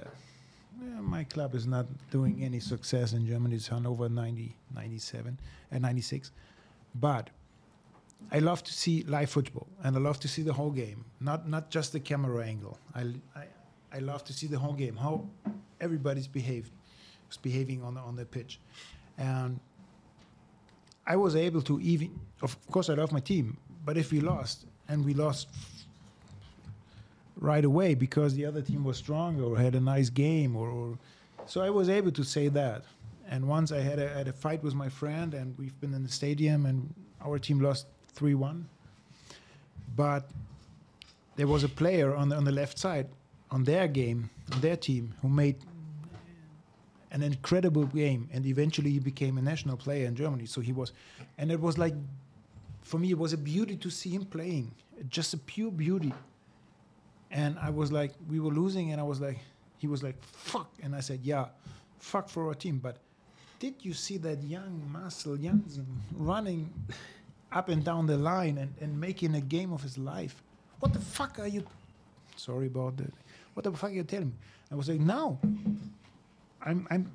yeah, 0.82 1.02
my 1.02 1.24
club 1.26 1.56
is 1.56 1.66
not 1.66 1.86
doing 2.12 2.44
any 2.44 2.60
success 2.60 3.14
in 3.14 3.26
Germany. 3.28 3.56
It's 3.56 3.68
Hannover 3.68 4.10
90, 4.10 4.56
97, 4.76 5.40
and 5.72 5.82
96. 5.82 6.32
But 6.96 7.30
I 8.32 8.40
love 8.40 8.64
to 8.64 8.72
see 8.74 9.04
live 9.04 9.30
football, 9.30 9.68
and 9.84 9.96
I 9.96 10.00
love 10.00 10.20
to 10.22 10.28
see 10.28 10.44
the 10.44 10.54
whole 10.54 10.72
game, 10.72 11.06
not 11.20 11.48
not 11.50 11.70
just 11.70 11.92
the 11.92 12.00
camera 12.00 12.46
angle. 12.46 12.78
I, 12.96 13.02
I, 13.36 13.44
I 13.98 14.00
love 14.00 14.24
to 14.26 14.34
see 14.34 14.48
the 14.48 14.60
whole 14.60 14.74
game, 14.74 14.96
how 14.96 15.26
everybody's 15.82 16.28
behaved, 16.28 16.72
is 17.34 17.38
behaving 17.38 17.84
on 17.84 17.96
the, 17.96 18.02
on 18.02 18.16
the 18.16 18.26
pitch, 18.26 18.60
and 19.18 19.60
I 21.06 21.16
was 21.16 21.36
able 21.36 21.62
to 21.64 21.80
even. 21.82 22.10
Of 22.42 22.52
course, 22.72 22.90
I 22.90 22.96
love 22.96 23.12
my 23.12 23.20
team, 23.22 23.58
but 23.86 23.98
if 23.98 24.12
we 24.12 24.20
lost 24.20 24.66
and 24.90 25.06
we 25.06 25.14
lost 25.14 25.48
right 27.38 27.66
away 27.66 27.96
because 27.96 28.36
the 28.36 28.46
other 28.46 28.62
team 28.62 28.84
was 28.84 28.98
stronger 28.98 29.44
or 29.44 29.58
had 29.58 29.76
a 29.76 29.80
nice 29.80 30.10
game, 30.10 30.56
or, 30.56 30.70
or 30.70 30.98
so 31.46 31.62
I 31.62 31.70
was 31.70 31.90
able 31.90 32.12
to 32.12 32.24
say 32.24 32.50
that, 32.50 32.84
And 33.30 33.48
once 33.48 33.72
I 33.72 33.80
had 33.80 34.00
a, 34.00 34.08
had 34.10 34.28
a 34.28 34.34
fight 34.34 34.62
with 34.64 34.76
my 34.76 34.90
friend, 34.90 35.34
and 35.34 35.58
we've 35.58 35.80
been 35.80 35.94
in 35.94 36.04
the 36.04 36.10
stadium, 36.10 36.66
and 36.66 36.94
our 37.26 37.40
team 37.40 37.60
lost 37.60 37.88
three 38.10 38.36
one. 38.36 38.68
But 39.96 40.30
there 41.36 41.48
was 41.48 41.64
a 41.64 41.70
player 41.70 42.16
on 42.16 42.30
the, 42.30 42.36
on 42.36 42.44
the 42.44 42.52
left 42.52 42.78
side 42.78 43.08
on 43.52 43.64
their 43.64 43.88
game, 43.88 44.30
on 44.52 44.62
their 44.62 44.76
team, 44.76 45.14
who 45.22 45.30
made 45.30 45.58
an 47.14 47.22
incredible 47.22 47.86
game, 47.86 48.28
and 48.34 48.46
eventually 48.46 48.90
he 48.90 49.00
became 49.00 49.38
a 49.38 49.42
national 49.42 49.78
player 49.78 50.08
in 50.08 50.16
Germany. 50.16 50.46
So 50.46 50.60
he 50.60 50.74
was, 50.74 50.92
and 51.38 51.52
it 51.52 51.60
was 51.62 51.78
like, 51.78 51.94
for 52.82 52.98
me, 53.00 53.12
it 53.12 53.18
was 53.18 53.32
a 53.32 53.38
beauty 53.38 53.78
to 53.78 53.90
see 53.90 54.10
him 54.10 54.26
playing, 54.26 54.72
just 55.10 55.34
a 55.34 55.38
pure 55.38 55.72
beauty. 55.72 56.12
And 57.32 57.58
I 57.60 57.70
was 57.70 57.92
like, 57.92 58.14
we 58.30 58.40
were 58.40 58.52
losing, 58.52 58.92
and 58.92 59.00
I 59.00 59.04
was 59.04 59.22
like, 59.22 59.40
he 59.78 59.88
was 59.88 60.04
like, 60.04 60.22
fuck, 60.24 60.70
and 60.82 60.96
I 60.96 61.00
said, 61.00 61.20
yeah, 61.24 61.46
fuck 62.00 62.30
for 62.30 62.48
our 62.48 62.56
team. 62.56 62.80
But 62.80 62.98
did 63.60 63.76
you 63.82 63.94
see 63.94 64.18
that 64.18 64.44
young 64.44 64.82
Marcel 64.92 65.38
Jansen 65.38 65.86
running 66.14 66.74
up 67.52 67.70
and 67.70 67.84
down 67.84 68.08
the 68.08 68.18
line 68.18 68.58
and, 68.58 68.74
and 68.82 69.00
making 69.00 69.36
a 69.36 69.42
game 69.42 69.72
of 69.72 69.82
his 69.84 69.98
life? 69.98 70.42
What 70.80 70.94
the 70.94 71.00
fuck 71.00 71.40
are 71.40 71.48
you? 71.48 71.64
Sorry 72.36 72.68
about 72.68 72.98
that. 72.98 73.14
What 73.54 73.64
the 73.64 73.72
fuck 73.72 73.92
are 73.92 73.94
you 73.94 74.04
telling 74.04 74.30
me? 74.30 74.34
I 74.72 74.76
was 74.76 74.90
like, 74.90 75.00
no. 75.00 75.40
I'm 76.66 76.88
I'm 76.90 77.12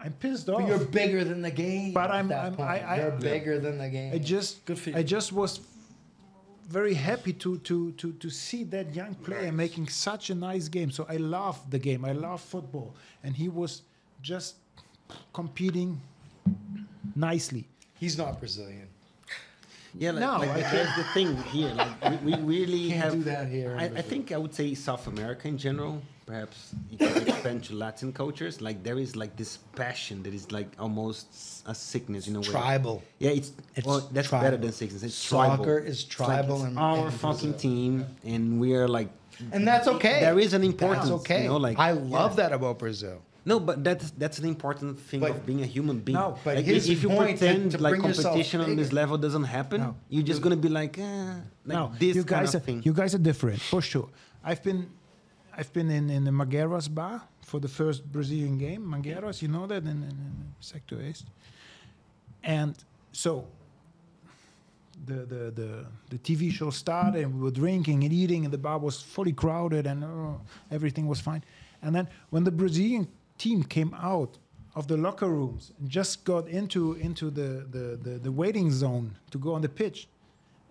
I'm 0.00 0.12
pissed 0.12 0.48
off. 0.48 0.60
But 0.60 0.68
you're 0.68 0.78
bigger 0.78 1.24
than 1.24 1.40
the 1.42 1.50
game. 1.50 1.92
But 1.92 2.10
I'm- 2.10 2.30
I'm- 2.32 2.56
I- 2.60 2.80
I- 2.80 2.96
you're 3.00 3.10
bigger 3.12 3.58
than 3.58 3.78
the 3.78 3.88
game. 3.88 4.12
I 4.14 4.18
just 4.18 4.64
Good 4.66 4.78
for 4.78 4.90
you. 4.90 4.96
I 4.96 5.02
just 5.02 5.32
was 5.32 5.60
very 6.68 6.94
happy 6.94 7.32
to 7.34 7.58
to 7.58 7.92
to 7.92 8.12
to 8.12 8.30
see 8.30 8.64
that 8.64 8.94
young 8.94 9.14
player 9.14 9.52
making 9.52 9.88
such 9.88 10.30
a 10.30 10.34
nice 10.34 10.68
game. 10.68 10.90
So 10.90 11.06
I 11.08 11.16
love 11.16 11.56
the 11.70 11.78
game. 11.78 12.04
I 12.04 12.12
love 12.12 12.40
football, 12.40 12.94
and 13.22 13.34
he 13.36 13.48
was 13.48 13.82
just 14.22 14.56
competing 15.32 16.00
nicely. 17.14 17.66
He's 18.00 18.16
not 18.18 18.38
Brazilian. 18.40 18.88
Yeah, 19.96 20.10
like, 20.10 20.20
No, 20.20 20.38
like, 20.38 20.50
I 20.50 20.60
that's 20.60 20.96
the 20.96 21.04
thing 21.14 21.36
here. 21.44 21.72
Like, 21.72 22.10
we, 22.24 22.34
we 22.34 22.42
really 22.42 22.88
Can't 22.88 23.02
have. 23.04 23.12
do 23.12 23.22
that 23.24 23.46
here 23.48 23.76
I, 23.78 23.84
I 23.84 24.02
think 24.02 24.32
I 24.32 24.36
would 24.36 24.52
say 24.52 24.74
South 24.74 25.06
America 25.06 25.46
in 25.46 25.56
general. 25.56 26.02
Perhaps 26.26 26.74
you 26.90 26.96
can 26.96 27.28
expand 27.28 27.64
to 27.64 27.74
Latin 27.74 28.10
cultures. 28.12 28.60
Like 28.62 28.82
there 28.82 28.98
is 28.98 29.14
like 29.14 29.36
this 29.36 29.58
passion 29.76 30.22
that 30.22 30.32
is 30.32 30.50
like 30.50 30.68
almost 30.78 31.62
a 31.66 31.74
sickness 31.74 32.28
in 32.28 32.36
a 32.36 32.40
way. 32.40 32.46
Tribal. 32.46 33.02
Yeah, 33.18 33.30
it's, 33.30 33.52
It's 33.74 33.86
well, 33.86 34.08
that's 34.10 34.28
tribal. 34.28 34.46
better 34.46 34.56
than 34.56 34.72
sickness. 34.72 35.02
It's 35.02 35.14
Soccer 35.14 35.56
tribal. 35.56 35.76
is 35.90 36.04
It's 36.04 36.18
like 36.20 36.28
tribal 36.28 36.56
it's 36.62 36.70
in- 36.70 36.78
our 36.78 37.06
in 37.06 37.10
fucking 37.12 37.50
Brazil. 37.52 37.58
team, 37.58 38.06
and 38.24 38.58
we 38.60 38.74
are 38.74 38.88
like. 38.88 39.08
And 39.52 39.66
that's 39.68 39.86
okay. 39.88 40.20
There 40.20 40.38
is 40.38 40.54
an 40.54 40.64
importance. 40.64 41.08
That's 41.10 41.20
okay. 41.20 41.42
You 41.42 41.48
know, 41.48 41.56
like 41.58 41.78
I 41.78 41.90
love 41.92 42.36
that 42.36 42.52
about 42.52 42.78
Brazil. 42.78 43.20
No, 43.46 43.60
but 43.60 43.84
that's 43.84 44.10
that's 44.12 44.38
an 44.38 44.46
important 44.46 44.98
thing 44.98 45.20
But- 45.20 45.32
of 45.32 45.44
being 45.44 45.60
a 45.62 45.66
human 45.66 45.98
being. 46.00 46.16
No, 46.16 46.38
but 46.44 46.56
like, 46.56 46.64
his 46.64 46.88
if 46.88 47.02
you 47.02 47.10
point 47.10 47.36
to- 47.38 47.44
pretend 47.44 47.72
to 47.72 47.78
like 47.78 47.90
bring 47.92 48.04
yourself 48.04 48.32
competition 48.32 48.62
on 48.62 48.76
this 48.76 48.92
level 48.94 49.18
doesn't 49.18 49.44
happen, 49.44 49.80
No. 49.82 49.96
you're 50.08 50.22
just 50.32 50.40
gonna 50.40 50.56
be 50.56 50.70
like, 50.70 50.96
eh, 50.98 51.34
like 51.66 51.76
no, 51.78 51.92
this 51.98 52.16
you 52.16 52.22
guys 52.24 52.30
kind 52.30 52.48
of 52.48 52.54
are 52.54 52.60
thing. 52.60 52.82
you 52.86 52.94
guys 52.94 53.14
are 53.14 53.18
different 53.30 53.60
for 53.60 53.82
sure. 53.82 54.08
I've 54.42 54.62
been 54.62 54.88
I've 55.56 55.72
been 55.72 55.90
in 55.90 56.10
in 56.10 56.24
the 56.24 56.30
Magueiras 56.30 56.92
bar 56.92 57.22
for 57.42 57.60
the 57.60 57.68
first 57.68 58.10
Brazilian 58.10 58.58
game. 58.58 58.82
Magueiras, 58.82 59.42
you 59.42 59.48
know 59.48 59.66
that 59.66 59.82
in, 59.82 59.88
in, 59.88 60.02
in 60.02 60.54
Sector 60.60 61.00
East. 61.02 61.26
And 62.42 62.74
so 63.12 63.46
the, 65.06 65.14
the 65.14 65.50
the 65.50 65.86
the 66.10 66.18
TV 66.18 66.50
show 66.50 66.70
started 66.70 67.24
and 67.24 67.34
we 67.34 67.40
were 67.40 67.50
drinking 67.50 68.04
and 68.04 68.12
eating 68.12 68.44
and 68.44 68.52
the 68.52 68.58
bar 68.58 68.78
was 68.78 69.00
fully 69.00 69.32
crowded 69.32 69.86
and 69.86 70.04
oh, 70.04 70.40
everything 70.70 71.06
was 71.06 71.20
fine. 71.20 71.42
And 71.82 71.94
then 71.94 72.08
when 72.30 72.44
the 72.44 72.50
Brazilian 72.50 73.08
team 73.38 73.62
came 73.62 73.94
out 73.94 74.38
of 74.74 74.88
the 74.88 74.96
locker 74.96 75.28
rooms 75.28 75.72
and 75.78 75.88
just 75.88 76.24
got 76.24 76.48
into 76.48 76.94
into 76.94 77.30
the, 77.30 77.66
the, 77.70 77.98
the, 78.02 78.18
the 78.18 78.32
waiting 78.32 78.70
zone 78.70 79.16
to 79.30 79.38
go 79.38 79.54
on 79.54 79.62
the 79.62 79.68
pitch, 79.68 80.08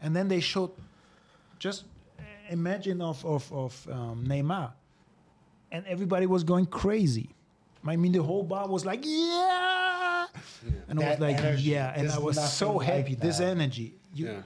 and 0.01 0.15
then 0.15 0.27
they 0.27 0.39
showed 0.39 0.71
just 1.59 1.85
imagine 2.53 3.01
of 3.01 3.25
of, 3.25 3.43
of 3.51 3.87
um, 3.91 4.25
Neymar, 4.27 4.71
and 5.71 5.85
everybody 5.87 6.25
was 6.25 6.43
going 6.43 6.67
crazy. 6.67 7.29
I 7.85 7.95
mean, 7.97 8.13
the 8.13 8.23
whole 8.23 8.43
bar 8.43 8.65
was 8.69 8.85
like, 8.85 9.01
yeah, 9.03 10.25
and 10.87 10.99
I 11.03 11.09
was 11.11 11.19
like, 11.19 11.37
energy. 11.37 11.63
yeah, 11.71 11.93
and 11.95 12.03
There's 12.07 12.17
I 12.17 12.19
was 12.19 12.35
so 12.37 12.65
nothing 12.73 12.77
like 12.77 12.87
happy. 12.87 13.15
This 13.15 13.39
energy, 13.41 13.93
you, 14.15 14.25
yeah. 14.27 14.41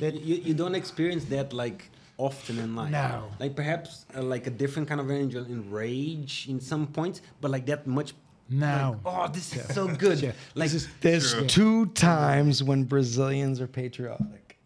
that 0.00 0.14
you, 0.28 0.34
you 0.46 0.54
don't 0.54 0.74
experience 0.74 1.24
that 1.26 1.52
like 1.52 1.80
often 2.18 2.58
in 2.58 2.74
life. 2.74 2.90
No. 2.90 3.30
Like 3.38 3.54
perhaps 3.54 4.04
uh, 4.16 4.22
like 4.22 4.46
a 4.46 4.50
different 4.62 4.88
kind 4.88 5.00
of 5.00 5.08
energy 5.10 5.38
in 5.38 5.70
rage 5.70 6.46
in 6.48 6.58
some 6.60 6.86
points, 6.88 7.22
but 7.40 7.50
like 7.50 7.66
that 7.66 7.86
much. 7.86 8.12
now. 8.50 8.98
Like, 9.04 9.14
oh, 9.14 9.28
this 9.32 9.54
is 9.56 9.62
so 9.74 9.86
good. 9.86 10.18
Yeah. 10.20 10.32
Like 10.56 10.70
This 10.70 10.82
is- 10.82 10.88
There's 11.00 11.32
True. 11.32 11.46
two 11.46 11.86
times 11.94 12.54
when 12.68 12.82
Brazilians 12.84 13.60
are 13.60 13.68
patriotic: 13.68 14.58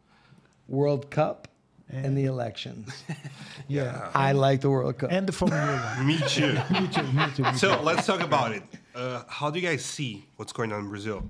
World 0.68 1.10
Cup 1.10 1.48
and 1.90 2.16
the 2.16 2.24
elections. 2.24 3.04
yeah, 3.68 4.10
I 4.14 4.32
like 4.32 4.60
the 4.60 4.70
World 4.70 4.98
Cup. 4.98 5.10
and 5.12 5.26
the 5.26 5.32
Formula 5.32 5.94
One. 5.96 6.06
Me 6.10 6.18
too. 6.28 6.52
me 6.70 6.88
too. 6.88 7.02
Me 7.12 7.26
too. 7.34 7.42
Me 7.42 7.52
So 7.54 7.76
too. 7.76 7.82
let's 7.82 8.06
talk 8.06 8.20
about 8.20 8.52
it. 8.52 8.62
Uh, 8.94 9.22
how 9.28 9.50
do 9.50 9.58
you 9.60 9.66
guys 9.68 9.84
see 9.84 10.24
what's 10.36 10.52
going 10.52 10.72
on 10.72 10.80
in 10.80 10.88
Brazil? 10.88 11.22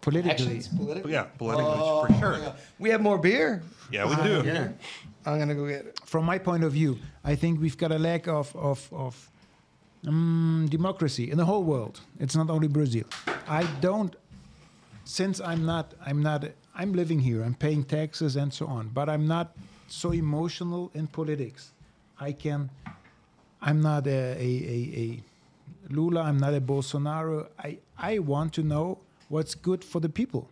Politically, 0.00 0.56
Actions, 0.58 0.68
political. 0.68 1.10
Yeah, 1.10 1.22
politically, 1.38 1.72
Oh, 1.78 2.06
for 2.06 2.12
sure. 2.18 2.38
yeah. 2.38 2.52
We 2.78 2.90
have 2.90 3.00
more 3.00 3.16
beer. 3.18 3.62
Yeah, 3.90 4.04
we 4.06 4.16
do. 4.22 4.42
yeah. 4.44 4.68
I'm 5.24 5.38
gonna 5.38 5.54
go 5.54 5.66
get 5.66 5.86
it. 5.86 6.00
from 6.04 6.24
my 6.26 6.36
point 6.38 6.62
of 6.64 6.72
view, 6.72 6.98
I 7.24 7.34
think 7.36 7.58
we've 7.60 7.78
got 7.78 7.90
a 7.90 7.98
lack 7.98 8.26
of 8.28 8.54
of, 8.54 8.86
of 8.92 9.30
um, 10.06 10.66
democracy 10.70 11.30
in 11.30 11.38
the 11.38 11.46
whole 11.46 11.64
world. 11.64 12.00
It's 12.20 12.36
not 12.36 12.50
only 12.50 12.68
Brazil. 12.68 13.04
I 13.48 13.62
don't, 13.80 14.14
since 15.04 15.40
I'm 15.40 15.64
not, 15.64 15.94
I'm 16.04 16.22
not, 16.22 16.44
I'm 16.74 16.92
living 16.92 17.20
here. 17.20 17.42
I'm 17.44 17.54
paying 17.54 17.84
taxes 17.84 18.36
and 18.36 18.52
so 18.52 18.66
on. 18.66 18.88
But 18.88 19.08
I'm 19.08 19.26
not 19.26 19.56
so 19.88 20.12
emotional 20.12 20.90
in 20.94 21.06
politics. 21.06 21.72
I 22.18 22.32
can. 22.32 22.70
I'm 23.62 23.80
not 23.80 24.06
a 24.06 24.10
a, 24.10 24.50
a, 24.76 25.00
a 25.02 25.22
Lula. 25.90 26.22
I'm 26.22 26.38
not 26.38 26.54
a 26.54 26.60
Bolsonaro. 26.60 27.48
I 27.58 27.78
I 27.98 28.18
want 28.18 28.52
to 28.54 28.62
know 28.62 28.98
what's 29.28 29.54
good 29.54 29.84
for 29.84 30.00
the 30.00 30.08
people. 30.08 30.48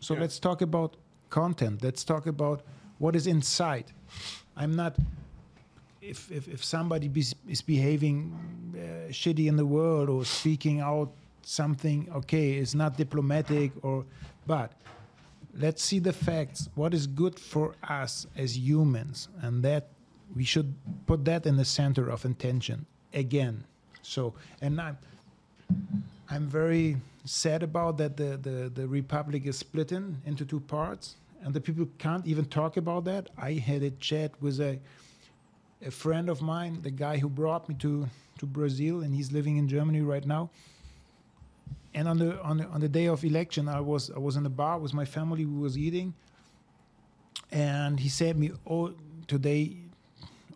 So 0.00 0.14
Yeah. 0.14 0.20
let's 0.22 0.38
talk 0.38 0.62
about 0.62 0.96
content. 1.30 1.82
Let's 1.82 2.04
talk 2.04 2.26
about 2.26 2.62
what 2.98 3.14
is 3.16 3.26
inside. 3.26 3.86
I'm 4.56 4.74
not. 4.76 4.96
If 6.02 6.30
if, 6.30 6.48
if 6.48 6.62
somebody 6.64 7.08
bes 7.08 7.34
is 7.48 7.62
behaving 7.62 8.18
uh, 8.76 9.10
shitty 9.10 9.46
in 9.46 9.56
the 9.56 9.64
world 9.66 10.08
or 10.10 10.24
speaking 10.24 10.80
out 10.80 11.10
something, 11.42 12.08
okay, 12.14 12.52
it's 12.54 12.74
not 12.74 12.96
diplomatic 12.96 13.72
or, 13.82 14.04
but 14.46 14.72
let's 15.58 15.82
see 15.82 15.98
the 15.98 16.12
facts. 16.12 16.68
What 16.74 16.94
is 16.94 17.06
good 17.06 17.38
for 17.38 17.74
us 17.88 18.26
as 18.36 18.58
humans, 18.58 19.28
and 19.40 19.62
that 19.62 19.88
we 20.34 20.44
should 20.44 20.74
put 21.06 21.24
that 21.24 21.46
in 21.46 21.56
the 21.56 21.64
center 21.64 22.08
of 22.08 22.24
intention 22.24 22.86
again. 23.12 23.64
So, 24.02 24.34
and 24.60 24.80
I'm 24.80 24.98
I'm 26.30 26.46
very 26.48 26.96
sad 27.24 27.62
about 27.62 27.96
that 27.98 28.16
the, 28.16 28.36
the, 28.36 28.70
the 28.74 28.86
republic 28.86 29.46
is 29.46 29.56
splitting 29.58 30.20
into 30.26 30.44
two 30.44 30.60
parts 30.60 31.16
and 31.42 31.54
the 31.54 31.60
people 31.60 31.86
can't 31.98 32.26
even 32.26 32.44
talk 32.46 32.76
about 32.76 33.04
that. 33.04 33.30
I 33.38 33.52
had 33.52 33.82
a 33.82 33.90
chat 33.90 34.32
with 34.40 34.60
a 34.60 34.78
a 35.84 35.90
friend 35.90 36.30
of 36.30 36.40
mine, 36.40 36.80
the 36.82 36.90
guy 36.90 37.18
who 37.18 37.28
brought 37.28 37.68
me 37.68 37.74
to, 37.74 38.08
to 38.38 38.46
Brazil 38.46 39.02
and 39.02 39.14
he's 39.14 39.32
living 39.32 39.58
in 39.58 39.68
Germany 39.68 40.00
right 40.00 40.24
now. 40.24 40.50
And 41.94 42.08
on 42.08 42.18
the 42.18 42.42
on 42.42 42.56
the 42.58 42.66
on 42.66 42.80
the 42.80 42.88
day 42.88 43.06
of 43.06 43.24
election 43.24 43.68
I 43.68 43.80
was 43.80 44.10
I 44.10 44.18
was 44.18 44.36
in 44.36 44.44
a 44.46 44.50
bar 44.50 44.78
with 44.78 44.92
my 44.92 45.04
family, 45.04 45.44
we 45.44 45.58
was 45.60 45.78
eating 45.78 46.12
and 47.52 48.00
he 48.00 48.08
said 48.08 48.36
me, 48.36 48.50
oh 48.66 48.92
today 49.28 49.76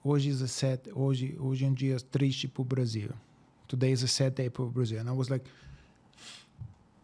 hoje 0.04 0.26
is 0.26 0.42
a 0.42 0.48
sad 0.48 0.80
hoje 0.92 1.36
hoje 1.38 1.64
é 1.64 1.68
um 1.68 1.74
dia 1.74 1.96
triste 2.00 2.48
pro 2.48 2.64
Brasil. 2.64 3.10
Today 3.68 3.92
is 3.92 4.02
a 4.02 4.08
sad 4.08 4.34
day 4.34 4.48
for 4.48 4.66
Brazil. 4.66 4.98
And 4.98 5.08
I 5.08 5.12
was 5.12 5.30
like 5.30 5.44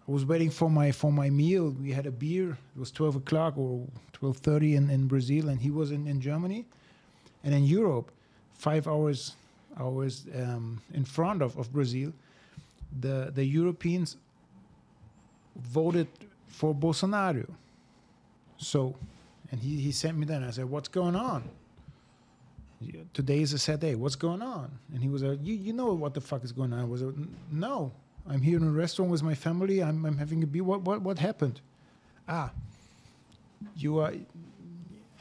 I 0.09 0.13
was 0.13 0.25
waiting 0.25 0.51
for 0.51 0.69
my 0.69 0.91
for 0.93 1.13
my 1.13 1.31
meal. 1.31 1.71
We 1.81 1.93
had 1.93 2.07
a 2.07 2.11
beer. 2.11 2.59
It 2.75 2.79
was 2.79 2.91
twelve 2.91 3.17
o'clock 3.17 3.57
or 3.57 3.87
twelve 4.13 4.39
thirty 4.39 4.75
in, 4.75 4.91
in 4.91 5.07
Brazil, 5.07 5.49
and 5.49 5.61
he 5.61 5.71
was 5.71 5.91
in, 5.91 6.07
in 6.07 6.21
Germany, 6.21 6.67
and 7.43 7.55
in 7.55 7.65
Europe, 7.65 8.11
five 8.53 8.87
hours 8.89 9.37
hours 9.79 10.27
um, 10.35 10.81
in 10.93 11.05
front 11.05 11.41
of, 11.41 11.57
of 11.57 11.73
Brazil, 11.73 12.13
the 13.01 13.31
the 13.35 13.45
Europeans 13.45 14.17
voted 15.57 16.09
for 16.49 16.75
Bolsonaro. 16.75 17.49
So, 18.57 18.95
and 19.51 19.61
he, 19.61 19.77
he 19.77 19.93
sent 19.93 20.17
me 20.17 20.27
that. 20.27 20.43
I 20.43 20.51
said, 20.51 20.67
"What's 20.67 20.89
going 20.89 21.17
on?" 21.17 21.49
Today 23.15 23.41
is 23.41 23.53
a 23.53 23.59
sad 23.59 23.81
day. 23.81 23.95
What's 23.95 24.17
going 24.17 24.43
on? 24.43 24.71
And 24.93 25.03
he 25.03 25.09
was 25.09 25.23
like, 25.23 25.39
"You 25.43 25.55
you 25.55 25.73
know 25.73 25.95
what 25.95 26.15
the 26.15 26.21
fuck 26.21 26.45
is 26.45 26.53
going 26.53 26.73
on?" 26.73 26.81
I 26.81 26.85
was 26.85 27.03
like, 27.03 27.15
"No." 27.51 27.93
I'm 28.27 28.41
here 28.41 28.57
in 28.57 28.65
a 28.65 28.71
restaurant 28.71 29.11
with 29.11 29.23
my 29.23 29.35
family. 29.35 29.83
I'm, 29.83 30.05
I'm 30.07 30.17
having 30.17 30.43
a 30.43 30.47
beer. 30.47 30.65
What, 30.65 30.81
what, 30.81 31.03
what 31.03 31.19
happened? 31.19 31.61
Ah, 32.27 32.51
you 33.77 33.99
are, 33.99 34.15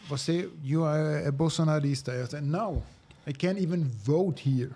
você, 0.07 0.49
you 0.63 0.83
are 0.83 1.27
a 1.27 1.31
Bolsonarista. 1.31 2.23
I 2.23 2.25
said, 2.27 2.43
no, 2.43 2.81
I 3.27 3.33
can't 3.33 3.57
even 3.57 3.83
vote 3.89 4.39
here. 4.39 4.71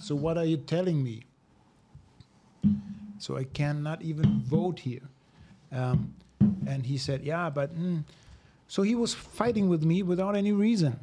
So 0.00 0.16
what 0.16 0.36
are 0.36 0.44
you 0.44 0.56
telling 0.56 1.02
me? 1.02 1.22
So 3.24 3.36
I 3.42 3.44
cannot 3.44 3.98
even 4.02 4.28
vote 4.56 4.78
here. 4.88 5.06
Um, 5.72 5.98
and 6.66 6.84
he 6.86 6.98
said, 6.98 7.18
"Yeah, 7.24 7.50
but." 7.50 7.70
Mm. 7.74 8.02
So 8.66 8.82
he 8.82 8.94
was 8.94 9.12
fighting 9.14 9.68
with 9.68 9.82
me 9.84 10.02
without 10.02 10.34
any 10.36 10.52
reason. 10.52 10.94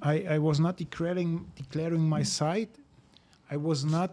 I, 0.00 0.14
I 0.34 0.38
was 0.38 0.58
not 0.60 0.76
declaring 0.76 1.30
declaring 1.56 2.00
my 2.16 2.22
side. 2.22 2.68
I 3.50 3.56
was 3.56 3.84
not, 3.84 4.12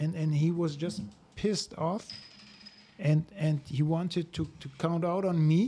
and, 0.00 0.14
and 0.14 0.34
he 0.34 0.50
was 0.50 0.76
just 0.76 1.00
pissed 1.34 1.72
off, 1.78 2.04
and 2.98 3.24
and 3.38 3.60
he 3.76 3.82
wanted 3.82 4.32
to, 4.34 4.44
to 4.60 4.68
count 4.78 5.04
out 5.04 5.24
on 5.24 5.36
me, 5.52 5.62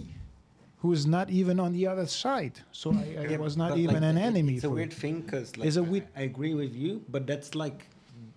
who 0.83 0.93
is 0.93 1.07
not 1.07 1.31
even 1.31 1.59
on 1.59 1.73
the 1.73 1.87
other 1.87 2.07
side. 2.07 2.61
So 2.73 2.93
I, 2.93 3.17
I 3.23 3.27
Yeah, 3.31 3.37
was 3.39 3.57
not 3.57 3.79
even 3.79 3.95
like, 3.95 4.03
an 4.13 4.19
enemy. 4.19 4.55
It's 4.57 4.65
a 4.65 4.71
weird 4.71 4.93
it. 4.93 4.99
thing 5.03 5.23
because 5.23 5.57
like, 5.57 5.67
It's 5.69 5.77
a 5.77 5.81
I- 5.81 5.91
weird- 5.91 6.09
I 6.17 6.23
agree 6.23 6.55
with 6.55 6.75
you, 6.75 7.03
but 7.09 7.27
that's 7.27 7.55
like 7.55 7.87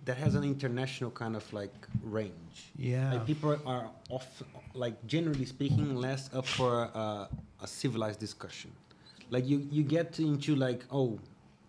that 0.04 0.16
has 0.16 0.34
an 0.34 0.44
international 0.44 1.10
kind 1.10 1.36
of 1.36 1.44
like 1.52 1.72
range. 2.02 2.70
Yeah. 2.76 3.12
Like 3.14 3.26
people 3.26 3.56
are 3.66 3.88
off, 4.10 4.42
like 4.74 4.94
generally 5.06 5.44
speaking, 5.44 5.94
less 5.96 6.28
up 6.34 6.46
for 6.46 6.90
uh, 6.94 7.26
a 7.62 7.66
civilized 7.66 8.18
discussion. 8.20 8.70
Like 9.30 9.46
you, 9.46 9.66
you 9.70 9.82
get 9.82 10.18
into 10.18 10.56
like, 10.56 10.84
oh, 10.90 11.18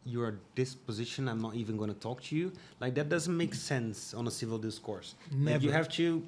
you're 0.05 0.35
this 0.55 0.73
position. 0.75 1.29
I'm 1.29 1.41
not 1.41 1.55
even 1.55 1.77
going 1.77 1.93
to 1.93 1.99
talk 1.99 2.21
to 2.23 2.35
you. 2.35 2.51
Like 2.79 2.95
that 2.95 3.07
doesn't 3.09 3.35
make 3.37 3.53
sense 3.53 4.13
on 4.13 4.27
a 4.27 4.31
civil 4.31 4.57
discourse. 4.57 5.15
Like, 5.31 5.61
you 5.61 5.71
have 5.71 5.87
to. 5.89 6.23